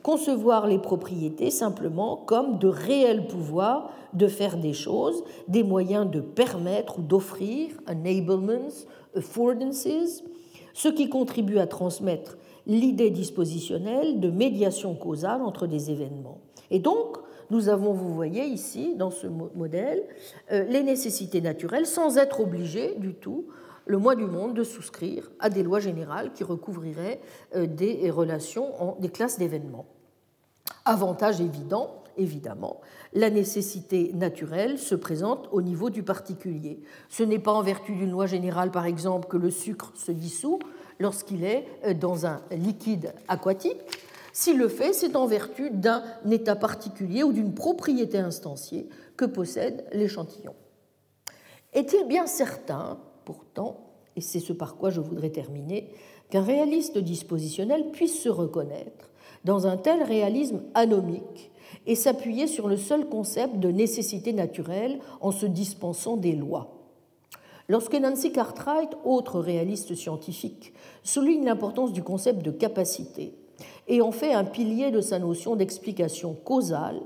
concevoir 0.03 0.67
les 0.67 0.79
propriétés 0.79 1.49
simplement 1.49 2.15
comme 2.15 2.59
de 2.59 2.67
réels 2.67 3.27
pouvoirs 3.27 3.91
de 4.13 4.27
faire 4.27 4.57
des 4.57 4.73
choses, 4.73 5.23
des 5.47 5.63
moyens 5.63 6.09
de 6.09 6.21
permettre 6.21 6.99
ou 6.99 7.01
d'offrir, 7.01 7.69
enablements, 7.87 8.69
affordances, 9.15 10.23
ce 10.73 10.89
qui 10.89 11.09
contribue 11.09 11.59
à 11.59 11.67
transmettre 11.67 12.37
l'idée 12.65 13.09
dispositionnelle 13.09 14.19
de 14.19 14.29
médiation 14.29 14.93
causale 14.95 15.41
entre 15.41 15.67
des 15.67 15.89
événements. 15.91 16.39
Et 16.69 16.79
donc, 16.79 17.17
nous 17.49 17.69
avons, 17.69 17.93
vous 17.93 18.13
voyez 18.13 18.43
ici, 18.43 18.93
dans 18.95 19.09
ce 19.09 19.27
modèle, 19.27 20.03
euh, 20.51 20.63
les 20.65 20.83
nécessités 20.83 21.39
naturelles 21.39 21.85
sans 21.85 22.17
être 22.17 22.41
obligés 22.41 22.95
du 22.97 23.13
tout 23.13 23.45
le 23.87 23.97
moins 23.97 24.15
du 24.15 24.25
monde 24.25 24.53
de 24.53 24.63
souscrire 24.63 25.31
à 25.39 25.49
des 25.49 25.63
lois 25.63 25.79
générales 25.79 26.31
qui 26.33 26.43
recouvriraient 26.43 27.19
euh, 27.55 27.65
des 27.65 28.09
relations 28.11 28.81
en 28.81 28.97
des 28.99 29.09
classes 29.09 29.39
d'événements. 29.39 29.85
Avantage 30.85 31.41
évident, 31.41 32.03
évidemment, 32.17 32.81
la 33.13 33.29
nécessité 33.29 34.11
naturelle 34.13 34.77
se 34.77 34.95
présente 34.95 35.47
au 35.51 35.61
niveau 35.61 35.89
du 35.89 36.03
particulier. 36.03 36.81
Ce 37.09 37.23
n'est 37.23 37.39
pas 37.39 37.53
en 37.53 37.61
vertu 37.61 37.95
d'une 37.95 38.11
loi 38.11 38.25
générale, 38.25 38.71
par 38.71 38.85
exemple, 38.85 39.27
que 39.27 39.37
le 39.37 39.51
sucre 39.51 39.91
se 39.95 40.11
dissout 40.11 40.59
lorsqu'il 40.99 41.43
est 41.43 41.65
euh, 41.85 41.93
dans 41.93 42.25
un 42.25 42.41
liquide 42.51 43.13
aquatique. 43.27 43.79
S'il 44.33 44.59
le 44.59 44.67
fait, 44.67 44.93
c'est 44.93 45.15
en 45.15 45.25
vertu 45.25 45.71
d'un 45.71 46.03
état 46.29 46.55
particulier 46.55 47.23
ou 47.23 47.33
d'une 47.33 47.55
propriété 47.55 48.19
instanciée 48.19 48.87
que 49.15 49.25
possède 49.25 49.85
l'échantillon. 49.93 50.53
Est-il 51.73 52.07
bien 52.07 52.27
certain 52.27 52.99
pourtant, 53.27 53.81
et 54.15 54.21
c'est 54.21 54.39
ce 54.39 54.53
par 54.53 54.77
quoi 54.77 54.89
je 54.89 55.01
voudrais 55.01 55.31
terminer, 55.31 55.89
qu'un 56.29 56.41
réaliste 56.41 56.97
dispositionnel 56.97 57.91
puisse 57.91 58.21
se 58.21 58.29
reconnaître 58.29 59.11
dans 59.43 59.67
un 59.67 59.75
tel 59.75 60.01
réalisme 60.01 60.61
anomique 60.73 61.51
et 61.87 61.95
s'appuyer 61.95 62.47
sur 62.47 62.69
le 62.69 62.77
seul 62.77 63.09
concept 63.09 63.57
de 63.57 63.69
nécessité 63.69 64.31
naturelle 64.31 64.99
en 65.19 65.31
se 65.31 65.45
dispensant 65.45 66.15
des 66.15 66.37
lois. 66.37 66.73
Lorsque 67.67 67.95
Nancy 67.95 68.31
Cartwright, 68.31 68.91
autre 69.03 69.41
réaliste 69.41 69.93
scientifique, 69.93 70.71
souligne 71.03 71.43
l'importance 71.43 71.91
du 71.91 72.01
concept 72.01 72.43
de 72.43 72.51
capacité 72.51 73.33
et 73.89 73.99
en 73.99 74.13
fait 74.13 74.31
un 74.31 74.45
pilier 74.45 74.89
de 74.89 75.01
sa 75.01 75.19
notion 75.19 75.57
d'explication 75.57 76.33
causale, 76.33 77.01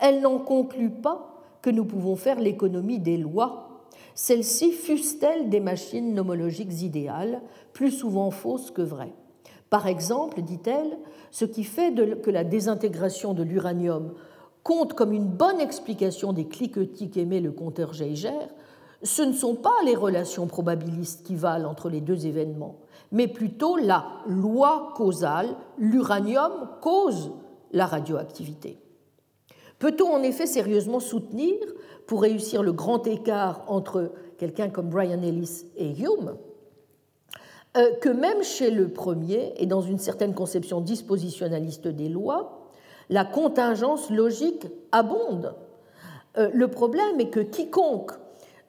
elle 0.00 0.20
n'en 0.20 0.38
conclut 0.38 0.90
pas 0.90 1.40
que 1.62 1.70
nous 1.70 1.84
pouvons 1.84 2.16
faire 2.16 2.40
l'économie 2.40 2.98
des 2.98 3.18
lois. 3.18 3.69
Celles-ci 4.14 4.72
fussent-elles 4.72 5.48
des 5.48 5.60
machines 5.60 6.14
nomologiques 6.14 6.82
idéales, 6.82 7.40
plus 7.72 7.90
souvent 7.90 8.30
fausses 8.30 8.70
que 8.70 8.82
vraies? 8.82 9.14
Par 9.70 9.86
exemple, 9.86 10.42
dit-elle, 10.42 10.98
ce 11.30 11.44
qui 11.44 11.64
fait 11.64 11.94
que 12.20 12.30
la 12.30 12.44
désintégration 12.44 13.34
de 13.34 13.42
l'uranium 13.42 14.14
compte 14.62 14.94
comme 14.94 15.12
une 15.12 15.28
bonne 15.28 15.60
explication 15.60 16.32
des 16.32 16.46
cliquetis 16.46 17.10
qu'émet 17.10 17.40
le 17.40 17.52
compteur 17.52 17.92
Geiger, 17.92 18.48
ce 19.02 19.22
ne 19.22 19.32
sont 19.32 19.54
pas 19.54 19.76
les 19.84 19.94
relations 19.94 20.46
probabilistes 20.46 21.24
qui 21.24 21.34
valent 21.34 21.70
entre 21.70 21.88
les 21.88 22.00
deux 22.00 22.26
événements, 22.26 22.76
mais 23.12 23.28
plutôt 23.28 23.76
la 23.76 24.06
loi 24.26 24.92
causale, 24.96 25.56
l'uranium 25.78 26.68
cause 26.82 27.32
la 27.72 27.86
radioactivité. 27.86 28.78
Peut-on 29.78 30.12
en 30.12 30.22
effet 30.22 30.46
sérieusement 30.46 31.00
soutenir, 31.00 31.56
pour 32.10 32.22
réussir 32.22 32.64
le 32.64 32.72
grand 32.72 33.06
écart 33.06 33.62
entre 33.68 34.10
quelqu'un 34.36 34.68
comme 34.68 34.88
Brian 34.88 35.22
Ellis 35.22 35.66
et 35.76 35.90
Hume, 35.90 36.34
euh, 37.76 37.92
que 38.00 38.08
même 38.08 38.42
chez 38.42 38.72
le 38.72 38.88
premier, 38.88 39.54
et 39.58 39.66
dans 39.66 39.80
une 39.80 40.00
certaine 40.00 40.34
conception 40.34 40.80
dispositionnaliste 40.80 41.86
des 41.86 42.08
lois, 42.08 42.66
la 43.10 43.24
contingence 43.24 44.10
logique 44.10 44.66
abonde. 44.90 45.54
Euh, 46.36 46.50
Le 46.52 46.66
problème 46.66 47.20
est 47.20 47.30
que 47.30 47.38
quiconque 47.38 48.10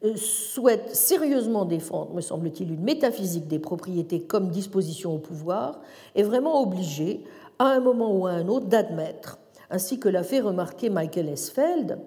euh, 0.04 0.16
souhaite 0.16 0.96
sérieusement 0.96 1.66
défendre, 1.66 2.14
me 2.14 2.22
semble-t-il, 2.22 2.72
une 2.72 2.84
métaphysique 2.84 3.48
des 3.48 3.58
propriétés 3.58 4.22
comme 4.22 4.50
disposition 4.50 5.16
au 5.16 5.18
pouvoir, 5.18 5.82
est 6.14 6.22
vraiment 6.22 6.62
obligé, 6.62 7.24
à 7.58 7.70
un 7.70 7.80
moment 7.80 8.16
ou 8.16 8.28
à 8.28 8.34
un 8.34 8.48
autre, 8.48 8.68
d'admettre, 8.68 9.40
ainsi 9.72 10.00
que 10.00 10.10
l'a 10.10 10.22
fait 10.22 10.42
remarquer 10.42 10.92
Michael 10.92 11.30
Esfeld, 11.30 11.98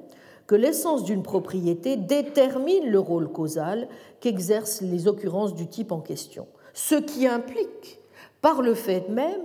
que 0.46 0.54
l'essence 0.54 1.04
d'une 1.04 1.22
propriété 1.22 1.96
détermine 1.96 2.86
le 2.86 2.98
rôle 2.98 3.30
causal 3.30 3.88
qu'exercent 4.20 4.82
les 4.82 5.08
occurrences 5.08 5.54
du 5.54 5.66
type 5.66 5.92
en 5.92 6.00
question, 6.00 6.46
ce 6.72 6.96
qui 6.96 7.26
implique, 7.26 8.00
par 8.40 8.62
le 8.62 8.74
fait 8.74 9.08
même, 9.08 9.42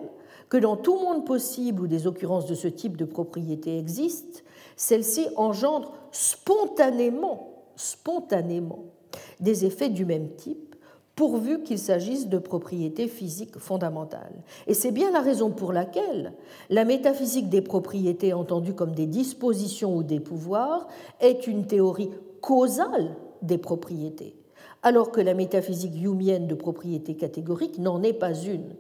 que 0.50 0.58
dans 0.58 0.76
tout 0.76 1.00
monde 1.00 1.26
possible 1.26 1.84
où 1.84 1.88
des 1.88 2.08
occurrences 2.08 2.48
de 2.48 2.56
ce 2.56 2.68
type 2.68 2.98
de 2.98 3.06
propriété 3.06 3.78
existent, 3.78 4.42
celles-ci 4.76 5.28
engendrent 5.36 5.94
spontanément 6.12 7.50
spontanément 7.80 8.86
des 9.40 9.66
effets 9.66 9.90
du 9.90 10.06
même 10.06 10.36
type, 10.36 10.69
pourvu 11.20 11.64
qu'il 11.64 11.80
s'agisse 11.80 12.30
de 12.30 12.38
propriétés 12.38 13.10
physiques 13.10 13.58
fondamentales. 13.58 14.42
Et 14.68 14.74
c'est 14.74 14.92
bien 14.92 15.12
la 15.12 15.20
raison 15.20 15.50
pour 15.50 15.74
laquelle 15.74 16.32
la 16.70 16.86
métaphysique 16.86 17.50
des 17.50 17.62
propriétés 17.62 18.32
entendue 18.32 18.74
comme 18.74 18.96
des 18.96 19.06
dispositions 19.06 19.98
ou 19.98 20.02
des 20.02 20.22
pouvoirs 20.22 20.88
est 21.20 21.46
une 21.46 21.68
théorie 21.68 22.12
causale 22.40 23.18
des 23.42 23.58
propriétés, 23.58 24.34
alors 24.82 25.12
que 25.12 25.20
la 25.20 25.34
métaphysique 25.34 26.02
humienne 26.02 26.48
de 26.48 26.56
propriétés 26.56 27.18
catégoriques 27.18 27.80
n'en 27.80 28.02
est 28.02 28.14
pas 28.14 28.34
une. 28.34 28.78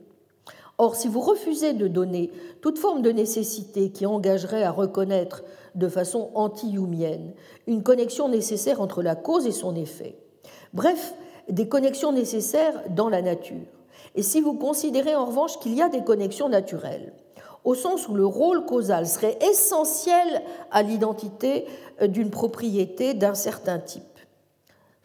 Or, 0.78 0.95
si 0.95 1.10
vous 1.10 1.20
refusez 1.20 1.74
de 1.74 1.90
donner 1.90 2.32
toute 2.61 2.80
forme 2.80 3.02
de 3.02 3.11
nécessité 3.11 3.90
qui 3.90 4.06
engagerait 4.06 4.64
à 4.64 4.72
reconnaître 4.72 5.44
de 5.76 5.90
façon 5.90 6.30
anti-humienne 6.36 7.34
une 7.68 7.84
connexion 7.84 8.30
nécessaire 8.30 8.80
entre 8.80 9.02
la 9.02 9.18
cause 9.18 9.45
et 9.45 9.52
son 9.52 9.76
effet, 9.76 10.16
bref, 10.72 11.14
des 11.49 11.67
connexions 11.67 12.11
nécessaires 12.11 12.84
dans 12.89 13.09
la 13.09 13.21
nature, 13.21 13.65
et 14.15 14.23
si 14.23 14.41
vous 14.41 14.53
considérez 14.53 15.15
en 15.15 15.26
revanche 15.26 15.59
qu'il 15.59 15.73
y 15.73 15.81
a 15.81 15.89
des 15.89 16.03
connexions 16.03 16.49
naturelles, 16.49 17.13
au 17.63 17.76
sens 17.76 18.07
où 18.07 18.15
le 18.15 18.26
rôle 18.26 18.65
causal 18.65 19.05
serait 19.05 19.38
essentiel 19.41 20.41
à 20.71 20.81
l'identité 20.81 21.65
euh, 22.01 22.07
d'une 22.07 22.30
propriété 22.30 23.13
d'un 23.13 23.34
certain 23.34 23.80
type. 23.80 24.03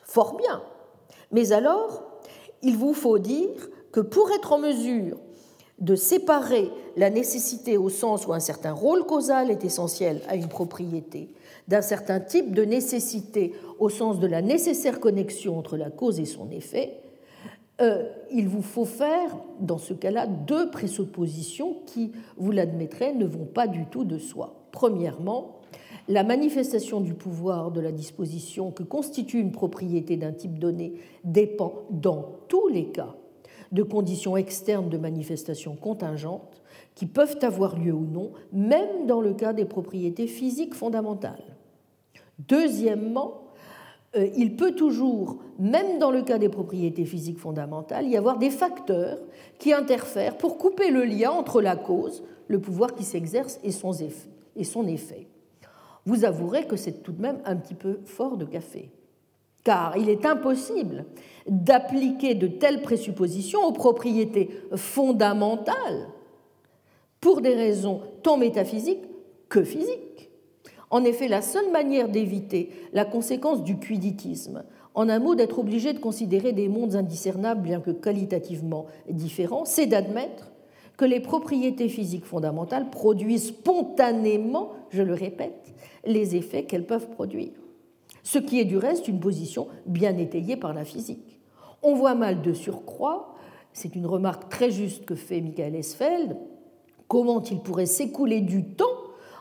Fort 0.02 0.36
bien. 0.36 0.62
Mais 1.32 1.52
alors, 1.52 2.04
il 2.62 2.76
vous 2.76 2.94
faut 2.94 3.18
dire 3.18 3.68
que 3.92 4.00
pour 4.00 4.30
être 4.30 4.52
en 4.52 4.58
mesure 4.58 5.18
de 5.80 5.96
séparer 5.96 6.70
la 6.96 7.10
nécessité 7.10 7.76
au 7.76 7.88
sens 7.88 8.26
où 8.26 8.32
un 8.32 8.40
certain 8.40 8.72
rôle 8.72 9.04
causal 9.04 9.50
est 9.50 9.64
essentiel 9.64 10.22
à 10.28 10.36
une 10.36 10.48
propriété 10.48 11.30
d'un 11.68 11.82
certain 11.82 12.20
type 12.20 12.54
de 12.54 12.64
nécessité 12.64 13.54
au 13.78 13.88
sens 13.88 14.20
de 14.20 14.26
la 14.26 14.42
nécessaire 14.42 15.00
connexion 15.00 15.58
entre 15.58 15.76
la 15.76 15.90
cause 15.90 16.20
et 16.20 16.24
son 16.24 16.50
effet, 16.50 17.00
euh, 17.80 18.04
il 18.30 18.48
vous 18.48 18.62
faut 18.62 18.84
faire, 18.84 19.36
dans 19.60 19.78
ce 19.78 19.94
cas-là, 19.94 20.26
deux 20.26 20.70
présuppositions 20.70 21.76
qui, 21.86 22.12
vous 22.36 22.52
l'admettrez, 22.52 23.14
ne 23.14 23.24
vont 23.24 23.46
pas 23.46 23.66
du 23.66 23.86
tout 23.86 24.04
de 24.04 24.18
soi. 24.18 24.54
Premièrement, 24.70 25.60
la 26.06 26.22
manifestation 26.22 27.00
du 27.00 27.14
pouvoir 27.14 27.72
de 27.72 27.80
la 27.80 27.90
disposition 27.90 28.70
que 28.70 28.82
constitue 28.82 29.40
une 29.40 29.52
propriété 29.52 30.16
d'un 30.16 30.32
type 30.32 30.58
donné 30.58 30.92
dépend 31.24 31.72
dans 31.90 32.36
tous 32.48 32.68
les 32.68 32.86
cas 32.86 33.14
de 33.72 33.82
conditions 33.82 34.36
externes 34.36 34.88
de 34.88 34.98
manifestation 34.98 35.76
contingentes 35.76 36.62
qui 36.94 37.06
peuvent 37.06 37.38
avoir 37.42 37.78
lieu 37.78 37.92
ou 37.92 38.06
non, 38.06 38.32
même 38.52 39.06
dans 39.06 39.20
le 39.20 39.34
cas 39.34 39.52
des 39.52 39.64
propriétés 39.64 40.26
physiques 40.26 40.74
fondamentales. 40.74 41.56
Deuxièmement, 42.38 43.44
euh, 44.16 44.28
il 44.36 44.56
peut 44.56 44.72
toujours, 44.72 45.38
même 45.58 45.98
dans 45.98 46.10
le 46.10 46.22
cas 46.22 46.38
des 46.38 46.48
propriétés 46.48 47.04
physiques 47.04 47.38
fondamentales, 47.38 48.06
y 48.06 48.16
avoir 48.16 48.38
des 48.38 48.50
facteurs 48.50 49.18
qui 49.58 49.72
interfèrent 49.72 50.36
pour 50.36 50.58
couper 50.58 50.90
le 50.90 51.04
lien 51.04 51.30
entre 51.30 51.60
la 51.60 51.76
cause, 51.76 52.22
le 52.48 52.60
pouvoir 52.60 52.94
qui 52.94 53.04
s'exerce, 53.04 53.58
et 53.64 53.72
son 53.72 54.86
effet. 54.86 55.26
Vous 56.06 56.24
avouerez 56.24 56.66
que 56.66 56.76
c'est 56.76 57.02
tout 57.02 57.12
de 57.12 57.22
même 57.22 57.40
un 57.44 57.56
petit 57.56 57.74
peu 57.74 58.00
fort 58.04 58.36
de 58.36 58.44
café 58.44 58.90
car 59.64 59.96
il 59.96 60.10
est 60.10 60.26
impossible 60.26 61.06
d'appliquer 61.48 62.34
de 62.34 62.46
telles 62.46 62.82
présuppositions 62.82 63.64
aux 63.64 63.72
propriétés 63.72 64.50
fondamentales 64.76 66.08
pour 67.20 67.40
des 67.40 67.54
raisons 67.54 68.02
tant 68.22 68.36
métaphysiques 68.36 69.04
que 69.48 69.64
physiques. 69.64 70.30
En 70.90 71.04
effet, 71.04 71.26
la 71.26 71.42
seule 71.42 71.70
manière 71.72 72.08
d'éviter 72.08 72.70
la 72.92 73.04
conséquence 73.04 73.62
du 73.62 73.78
quiditisme, 73.78 74.64
en 74.94 75.08
un 75.08 75.18
mot 75.18 75.34
d'être 75.34 75.58
obligé 75.58 75.92
de 75.92 75.98
considérer 75.98 76.52
des 76.52 76.68
mondes 76.68 76.94
indiscernables 76.94 77.62
bien 77.62 77.80
que 77.80 77.90
qualitativement 77.90 78.86
différents, 79.10 79.64
c'est 79.64 79.86
d'admettre 79.86 80.52
que 80.96 81.04
les 81.04 81.20
propriétés 81.20 81.88
physiques 81.88 82.26
fondamentales 82.26 82.90
produisent 82.90 83.48
spontanément, 83.48 84.72
je 84.90 85.02
le 85.02 85.14
répète, 85.14 85.74
les 86.06 86.36
effets 86.36 86.64
qu'elles 86.64 86.86
peuvent 86.86 87.10
produire 87.10 87.50
ce 88.24 88.38
qui 88.38 88.58
est 88.58 88.64
du 88.64 88.76
reste 88.76 89.06
une 89.06 89.20
position 89.20 89.68
bien 89.86 90.16
étayée 90.16 90.56
par 90.56 90.74
la 90.74 90.84
physique. 90.84 91.38
On 91.82 91.94
voit 91.94 92.16
mal 92.16 92.42
de 92.42 92.52
surcroît, 92.52 93.34
c'est 93.72 93.94
une 93.94 94.06
remarque 94.06 94.48
très 94.48 94.70
juste 94.70 95.04
que 95.04 95.14
fait 95.14 95.40
Michael 95.40 95.76
Esfeld, 95.76 96.36
comment 97.06 97.42
il 97.42 97.60
pourrait 97.60 97.86
s'écouler 97.86 98.40
du 98.40 98.64
temps 98.64 98.86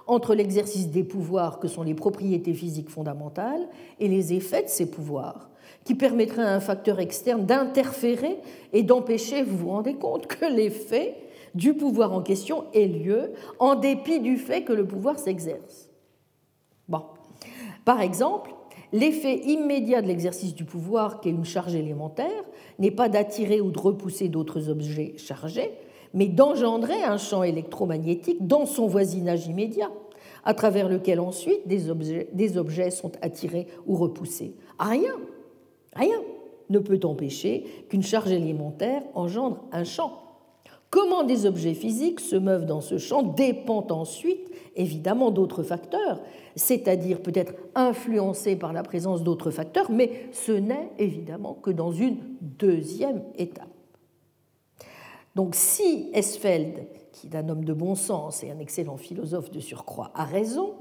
entre 0.06 0.36
l'exercice 0.36 0.90
des 0.90 1.04
pouvoirs 1.04 1.60
que 1.60 1.70
sont 1.70 1.84
les 1.84 1.94
propriétés 1.94 2.54
physiques 2.54 2.90
fondamentales 2.90 3.68
et 4.00 4.10
les 4.10 4.34
effets 4.34 4.64
de 4.64 4.68
ces 4.68 4.92
pouvoirs, 4.92 5.50
qui 5.86 5.96
permettraient 5.96 6.44
à 6.44 6.54
un 6.54 6.60
facteur 6.60 7.00
externe 7.00 7.46
d'interférer 7.46 8.38
et 8.74 8.84
d'empêcher, 8.84 9.44
vous 9.44 9.58
vous 9.58 9.70
rendez 9.70 9.96
compte, 9.96 10.28
que 10.28 10.46
l'effet 10.46 11.16
du 11.56 11.74
pouvoir 11.74 12.12
en 12.12 12.22
question 12.22 12.66
ait 12.74 12.88
lieu 12.88 13.32
en 13.60 13.76
dépit 13.76 14.20
du 14.20 14.38
fait 14.38 14.64
que 14.64 14.74
le 14.74 14.86
pouvoir 14.86 15.20
s'exerce. 15.20 15.90
Bon. 16.90 17.04
Par 17.86 18.02
exemple, 18.02 18.52
L'effet 18.94 19.38
immédiat 19.48 20.04
de 20.04 20.08
l'exercice 20.08 20.54
du 20.54 20.66
pouvoir, 20.66 21.20
qui 21.20 21.30
est 21.30 21.32
une 21.32 21.46
charge 21.46 21.74
élémentaire, 21.74 22.44
n'est 22.78 22.92
pas 22.92 23.10
d'attirer 23.10 23.60
ou 23.60 23.72
de 23.72 23.80
repousser 23.80 24.30
d'autres 24.30 24.70
objets 24.70 25.16
chargés, 25.18 25.72
mais 26.14 26.28
d'engendrer 26.28 27.02
un 27.02 27.18
champ 27.18 27.42
électromagnétique 27.42 28.46
dans 28.46 28.68
son 28.68 28.86
voisinage 28.86 29.48
immédiat, 29.48 29.90
à 30.46 30.54
travers 30.54 30.88
lequel 30.88 31.20
ensuite 31.20 31.68
des 31.68 31.90
objets, 31.90 32.92
sont 32.92 33.12
attirés 33.24 33.66
ou 33.88 33.96
repoussés. 33.96 34.54
Rien, 34.78 35.16
rien 35.96 36.22
ne 36.70 36.78
peut 36.78 37.00
empêcher 37.04 37.66
qu'une 37.90 38.04
charge 38.04 38.32
élémentaire 38.32 39.02
engendre 39.16 39.64
un 39.72 39.86
champ. 39.86 40.20
Comment 40.92 41.24
des 41.24 41.48
objets 41.48 41.74
physiques 41.74 42.20
se 42.20 42.36
meuvent 42.36 42.68
dans 42.68 42.82
ce 42.82 43.00
champ 43.00 43.24
dépend 43.24 43.88
ensuite 43.90 44.52
évidemment 44.76 45.32
d'autres 45.32 45.64
facteurs, 45.64 46.20
c'est-à-dire 46.56 47.22
peut-être 47.22 47.54
influencés 47.76 48.56
par 48.56 48.74
la 48.74 48.84
présence 48.84 49.24
d'autres 49.24 49.52
facteurs, 49.52 49.92
mais 49.92 50.28
ce 50.32 50.52
n'est 50.52 50.90
évidemment 51.00 51.54
que 51.54 51.72
dans 51.72 51.92
une 51.92 52.18
deuxième 52.42 53.24
étape. 53.38 53.68
Donc 55.36 55.56
si 55.56 56.10
Esfeld, 56.14 56.88
qui 57.12 57.28
est 57.28 57.36
un 57.36 57.50
homme 57.50 57.66
de 57.66 57.74
bon 57.74 57.96
sens 57.96 58.44
et 58.44 58.52
un 58.52 58.60
excellent 58.60 58.98
philosophe 58.98 59.52
de 59.52 59.60
surcroît, 59.60 60.12
a 60.14 60.26
raison, 60.26 60.74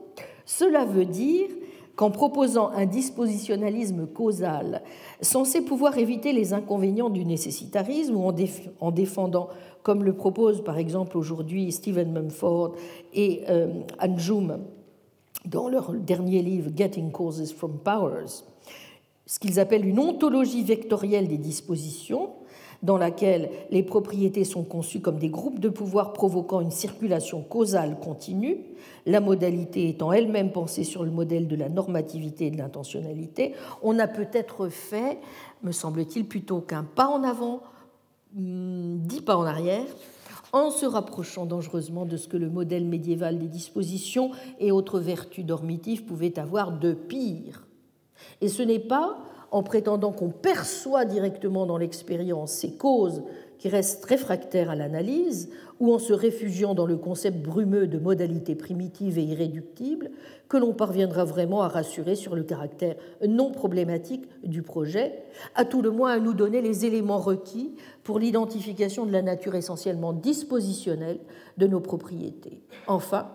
cela 0.45 0.85
veut 0.85 1.07
dire 1.07 1.49
qu'en 1.97 2.11
proposant 2.11 2.69
un 2.71 2.87
dispositionnalisme 2.87 4.07
causal 4.07 4.83
censé 5.21 5.61
pouvoir 5.63 5.99
éviter 5.99 6.33
les 6.33 6.55
inconvénients 6.55 7.11
du 7.11 7.25
nécessitarisme 7.25 8.17
ou 8.17 8.33
en 8.81 8.91
défendant 8.91 9.49
comme 9.83 10.05
le 10.05 10.15
proposent 10.15 10.65
par 10.65 10.79
exemple 10.79 11.17
aujourd'hui 11.17 11.73
Stephen 11.73 12.13
Mumford 12.13 12.75
et 13.13 13.43
euh, 13.49 13.69
dans 15.45 15.69
leur 15.69 15.93
dernier 15.93 16.43
livre 16.43 16.71
Getting 16.75 17.11
Causes 17.11 17.53
from 17.53 17.79
Powers, 17.79 18.45
ce 19.27 19.39
qu'ils 19.39 19.59
appellent 19.59 19.87
une 19.87 19.99
ontologie 19.99 20.63
vectorielle 20.63 21.29
des 21.29 21.39
dispositions, 21.39 22.31
dans 22.83 22.99
laquelle 22.99 23.49
les 23.71 23.83
propriétés 23.83 24.45
sont 24.45 24.65
conçues 24.65 25.01
comme 25.01 25.19
des 25.19 25.29
groupes 25.29 25.61
de 25.61 25.69
pouvoir 25.69 26.13
provoquant 26.13 26.61
une 26.61 26.73
circulation 26.73 27.41
causale 27.41 27.99
continue, 28.01 28.59
la 29.07 29.21
modalité 29.21 29.89
étant 29.89 30.13
elle-même 30.13 30.51
pensée 30.51 30.83
sur 30.83 31.05
le 31.05 31.11
modèle 31.13 31.47
de 31.47 31.55
la 31.55 31.69
normativité 31.69 32.47
et 32.47 32.51
de 32.51 32.59
l'intentionnalité, 32.59 33.55
on 33.83 33.99
a 34.01 34.09
peut-être 34.09 34.69
fait, 34.69 35.19
me 35.63 35.71
semble-t-il, 35.71 36.27
plutôt 36.27 36.61
qu'un 36.61 36.83
pas 36.83 37.07
en 37.07 37.23
avant, 37.23 37.63
dix 38.35 39.21
pas 39.21 39.37
en 39.37 39.45
arrière, 39.45 39.87
en 40.53 40.71
se 40.71 40.87
rapprochant 40.87 41.47
dangereusement 41.47 42.05
de 42.05 42.17
ce 42.17 42.29
que 42.29 42.37
le 42.37 42.51
modèle 42.51 42.87
médiéval 42.87 43.39
des 43.39 43.49
dispositions 43.49 44.31
et 44.59 44.71
autres 44.71 45.01
vertus 45.01 45.45
dormitives 45.45 46.05
pouvait 46.05 46.39
avoir 46.39 46.79
de 46.79 46.93
pire. 46.93 47.67
Et 48.41 48.49
ce 48.49 48.63
n'est 48.63 48.79
pas 48.79 49.19
en 49.51 49.63
prétendant 49.63 50.13
qu'on 50.13 50.31
perçoit 50.31 51.05
directement 51.05 51.67
dans 51.67 51.77
l'expérience 51.77 52.53
ces 52.53 52.77
causes 52.77 53.23
qui 53.63 53.69
restent 53.69 54.07
réfractaires 54.07 54.71
à 54.71 54.75
l'analyse, 54.75 55.49
ou 55.79 55.95
en 55.95 56.01
se 56.01 56.13
réfugiant 56.13 56.75
dans 56.75 56.85
le 56.85 56.97
concept 56.97 57.41
brumeux 57.41 57.87
de 57.87 57.97
modalité 57.97 58.57
primitive 58.57 59.21
et 59.21 59.23
irréductible, 59.23 60.11
que 60.49 60.57
l'on 60.57 60.73
parviendra 60.73 61.25
vraiment 61.25 61.63
à 61.63 61.69
rassurer 61.69 62.17
sur 62.17 62.35
le 62.35 62.43
caractère 62.43 62.97
non 63.25 63.53
problématique 63.53 64.25
du 64.43 64.63
projet, 64.63 65.23
à 65.55 65.65
tout 65.65 65.81
le 65.81 65.93
moins 65.93 66.11
à 66.11 66.19
nous 66.19 66.35
donner 66.35 66.61
les 66.61 66.87
éléments 66.87 67.21
requis 67.21 67.77
pour 68.03 68.19
l'identification 68.19 69.07
de 69.07 69.13
la 69.13 69.23
nature 69.23 69.55
essentiellement 69.55 70.13
dispositionnelle 70.13 71.21
de 71.57 71.69
nos 71.69 71.79
propriétés. 71.79 72.65
Enfin, 72.89 73.31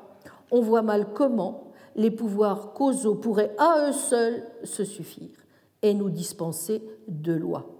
on 0.51 0.59
voit 0.59 0.81
mal 0.81 1.13
comment 1.13 1.71
les 1.95 2.11
pouvoirs 2.11 2.73
causaux 2.73 3.15
pourraient 3.15 3.55
à 3.57 3.87
eux 3.87 3.93
seuls 3.93 4.43
se 4.65 4.83
suffire 4.83 5.45
et 5.83 5.93
nous 5.93 6.09
dispenser 6.09 6.83
de 7.07 7.31
lois. 7.31 7.76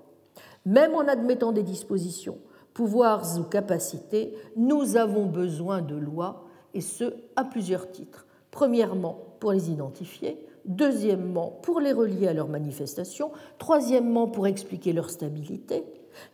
Même 0.68 0.96
en 0.96 1.08
admettant 1.08 1.54
des 1.54 1.64
dispositions, 1.64 2.40
pouvoirs 2.74 3.40
ou 3.40 3.44
capacités, 3.44 4.34
nous 4.58 4.98
avons 4.98 5.26
besoin 5.26 5.82
de 5.82 5.96
lois, 5.96 6.44
et 6.74 6.82
ce, 6.82 7.06
à 7.38 7.46
plusieurs 7.46 7.90
titres. 7.90 8.28
Premièrement, 8.52 9.18
pour 9.40 9.54
les 9.54 9.72
identifier, 9.72 10.38
deuxièmement, 10.66 11.58
pour 11.62 11.80
les 11.80 11.94
relier 11.94 12.28
à 12.28 12.34
leurs 12.34 12.50
manifestations, 12.50 13.32
troisièmement, 13.60 14.28
pour 14.28 14.46
expliquer 14.46 14.92
leur 14.92 15.10
stabilité, 15.10 15.86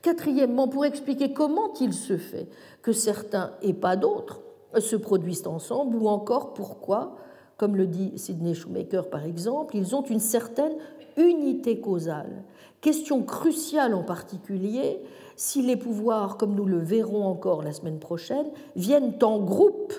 quatrièmement, 0.01 0.67
pour 0.67 0.83
expliquer 0.83 1.31
comment 1.31 1.71
il 1.79 1.93
se 1.93 2.17
fait 2.17 2.47
que 2.81 2.91
certains 2.91 3.51
et 3.61 3.75
pas 3.75 3.95
d'autres 3.95 4.41
se 4.79 4.95
produisent 4.95 5.45
ensemble, 5.45 5.95
ou 5.95 6.07
encore 6.07 6.55
pourquoi, 6.55 7.17
comme 7.57 7.75
le 7.75 7.85
dit 7.85 8.13
Sidney 8.17 8.55
Shoemaker 8.55 9.11
par 9.11 9.25
exemple, 9.25 9.77
ils 9.77 9.95
ont 9.95 10.01
une 10.01 10.19
certaine 10.19 10.73
unité 11.17 11.79
causale. 11.79 12.43
Question 12.81 13.23
cruciale 13.23 13.93
en 13.93 14.03
particulier 14.03 14.99
si 15.35 15.61
les 15.61 15.77
pouvoirs, 15.77 16.37
comme 16.37 16.55
nous 16.55 16.65
le 16.65 16.79
verrons 16.79 17.25
encore 17.25 17.63
la 17.63 17.73
semaine 17.73 17.99
prochaine, 17.99 18.47
viennent 18.75 19.15
en 19.21 19.39
groupe. 19.39 19.93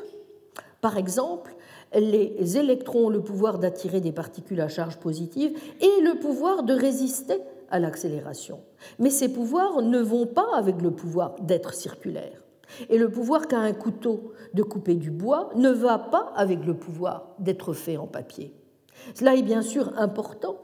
Par 0.81 0.97
exemple, 0.97 1.55
les 1.95 2.57
électrons 2.57 3.07
ont 3.07 3.11
le 3.11 3.23
pouvoir 3.23 3.59
d'attirer 3.59 4.01
des 4.01 4.13
particules 4.13 4.61
à 4.61 4.69
charge 4.69 4.99
positive 4.99 5.57
et 5.81 6.03
le 6.03 6.19
pouvoir 6.19 6.63
de 6.63 6.75
résister 6.75 7.41
à 7.71 7.79
l'accélération. 7.79 8.61
Mais 8.99 9.11
ces 9.11 9.33
pouvoirs 9.33 9.83
ne 9.83 9.99
vont 10.01 10.27
pas 10.27 10.47
avec 10.55 10.83
le 10.83 10.91
pouvoir 10.91 11.37
d'être 11.41 11.75
circulaire. 11.75 12.43
Et 12.89 12.99
le 12.99 13.09
pouvoir 13.09 13.47
qu'a 13.47 13.59
un 13.59 13.73
couteau 13.73 14.33
de 14.55 14.63
couper 14.63 14.95
du 14.95 15.11
bois 15.11 15.51
ne 15.55 15.71
va 15.71 15.99
pas 15.99 16.33
avec 16.35 16.65
le 16.65 16.75
pouvoir 16.75 17.35
d'être 17.39 17.73
fait 17.73 17.97
en 17.97 18.07
papier. 18.07 18.55
Cela 19.15 19.35
est 19.35 19.43
bien 19.43 19.63
sûr 19.63 19.93
important 19.97 20.57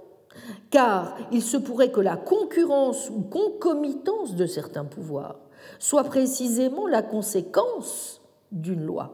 car 0.70 1.16
il 1.32 1.42
se 1.42 1.56
pourrait 1.56 1.90
que 1.90 2.00
la 2.00 2.16
concurrence 2.16 3.10
ou 3.10 3.22
concomitance 3.22 4.34
de 4.34 4.46
certains 4.46 4.84
pouvoirs 4.84 5.36
soit 5.78 6.04
précisément 6.04 6.86
la 6.86 7.02
conséquence 7.02 8.20
d'une 8.52 8.84
loi, 8.84 9.12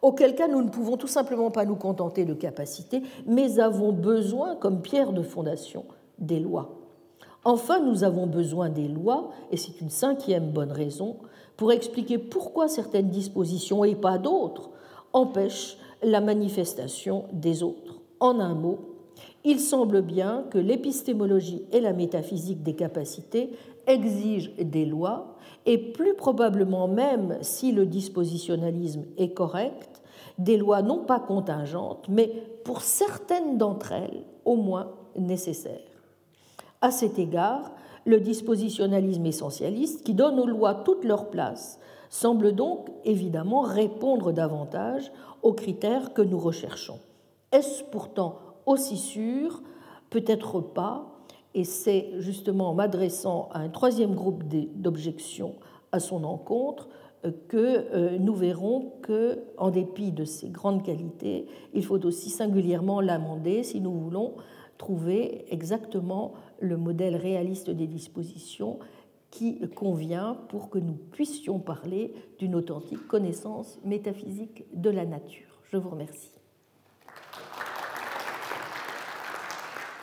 auquel 0.00 0.34
cas 0.34 0.48
nous 0.48 0.62
ne 0.62 0.70
pouvons 0.70 0.96
tout 0.96 1.06
simplement 1.06 1.50
pas 1.50 1.64
nous 1.64 1.76
contenter 1.76 2.24
de 2.24 2.34
capacités, 2.34 3.02
mais 3.26 3.60
avons 3.60 3.92
besoin, 3.92 4.56
comme 4.56 4.82
pierre 4.82 5.12
de 5.12 5.22
fondation, 5.22 5.84
des 6.18 6.40
lois. 6.40 6.78
Enfin, 7.44 7.80
nous 7.80 8.04
avons 8.04 8.26
besoin 8.26 8.68
des 8.68 8.88
lois, 8.88 9.30
et 9.50 9.56
c'est 9.56 9.80
une 9.80 9.90
cinquième 9.90 10.52
bonne 10.52 10.72
raison, 10.72 11.16
pour 11.56 11.72
expliquer 11.72 12.18
pourquoi 12.18 12.68
certaines 12.68 13.10
dispositions 13.10 13.84
et 13.84 13.94
pas 13.94 14.18
d'autres 14.18 14.70
empêchent 15.12 15.76
la 16.02 16.20
manifestation 16.20 17.24
des 17.32 17.62
autres. 17.62 18.00
En 18.20 18.40
un 18.40 18.54
mot, 18.54 18.91
il 19.44 19.60
semble 19.60 20.02
bien 20.02 20.44
que 20.50 20.58
l'épistémologie 20.58 21.64
et 21.72 21.80
la 21.80 21.92
métaphysique 21.92 22.62
des 22.62 22.74
capacités 22.74 23.50
exigent 23.86 24.50
des 24.58 24.84
lois, 24.84 25.36
et 25.66 25.78
plus 25.78 26.14
probablement 26.14 26.88
même, 26.88 27.38
si 27.40 27.72
le 27.72 27.86
dispositionnalisme 27.86 29.04
est 29.16 29.32
correct, 29.32 30.02
des 30.38 30.56
lois 30.56 30.82
non 30.82 30.98
pas 31.04 31.20
contingentes, 31.20 32.06
mais 32.08 32.32
pour 32.64 32.82
certaines 32.82 33.58
d'entre 33.58 33.92
elles 33.92 34.22
au 34.44 34.56
moins 34.56 34.92
nécessaires. 35.16 35.80
À 36.80 36.90
cet 36.90 37.18
égard, 37.18 37.72
le 38.04 38.20
dispositionnalisme 38.20 39.26
essentialiste, 39.26 40.04
qui 40.04 40.14
donne 40.14 40.40
aux 40.40 40.46
lois 40.46 40.74
toute 40.74 41.04
leur 41.04 41.30
place, 41.30 41.78
semble 42.10 42.54
donc 42.54 42.88
évidemment 43.04 43.62
répondre 43.62 44.32
davantage 44.32 45.12
aux 45.42 45.52
critères 45.52 46.12
que 46.12 46.22
nous 46.22 46.38
recherchons. 46.38 46.98
Est-ce 47.52 47.84
pourtant 47.84 48.38
aussi 48.66 48.96
sûr, 48.96 49.62
peut-être 50.10 50.60
pas, 50.60 51.12
et 51.54 51.64
c'est 51.64 52.10
justement 52.18 52.70
en 52.70 52.74
m'adressant 52.74 53.48
à 53.52 53.60
un 53.60 53.68
troisième 53.68 54.14
groupe 54.14 54.44
d'objections 54.44 55.54
à 55.92 56.00
son 56.00 56.24
encontre 56.24 56.88
euh, 57.24 57.30
que 57.48 57.56
euh, 57.56 58.18
nous 58.18 58.34
verrons 58.34 58.92
que, 59.02 59.40
en 59.58 59.70
dépit 59.70 60.12
de 60.12 60.24
ses 60.24 60.48
grandes 60.48 60.82
qualités, 60.82 61.46
il 61.74 61.84
faut 61.84 62.04
aussi 62.06 62.30
singulièrement 62.30 63.00
l'amender 63.00 63.62
si 63.62 63.80
nous 63.80 63.92
voulons 63.92 64.34
trouver 64.78 65.44
exactement 65.50 66.32
le 66.58 66.76
modèle 66.76 67.16
réaliste 67.16 67.70
des 67.70 67.86
dispositions 67.86 68.78
qui 69.30 69.60
convient 69.74 70.36
pour 70.48 70.68
que 70.68 70.78
nous 70.78 70.94
puissions 70.94 71.58
parler 71.58 72.12
d'une 72.38 72.54
authentique 72.54 73.06
connaissance 73.06 73.78
métaphysique 73.84 74.64
de 74.74 74.90
la 74.90 75.06
nature. 75.06 75.60
Je 75.70 75.76
vous 75.76 75.90
remercie. 75.90 76.31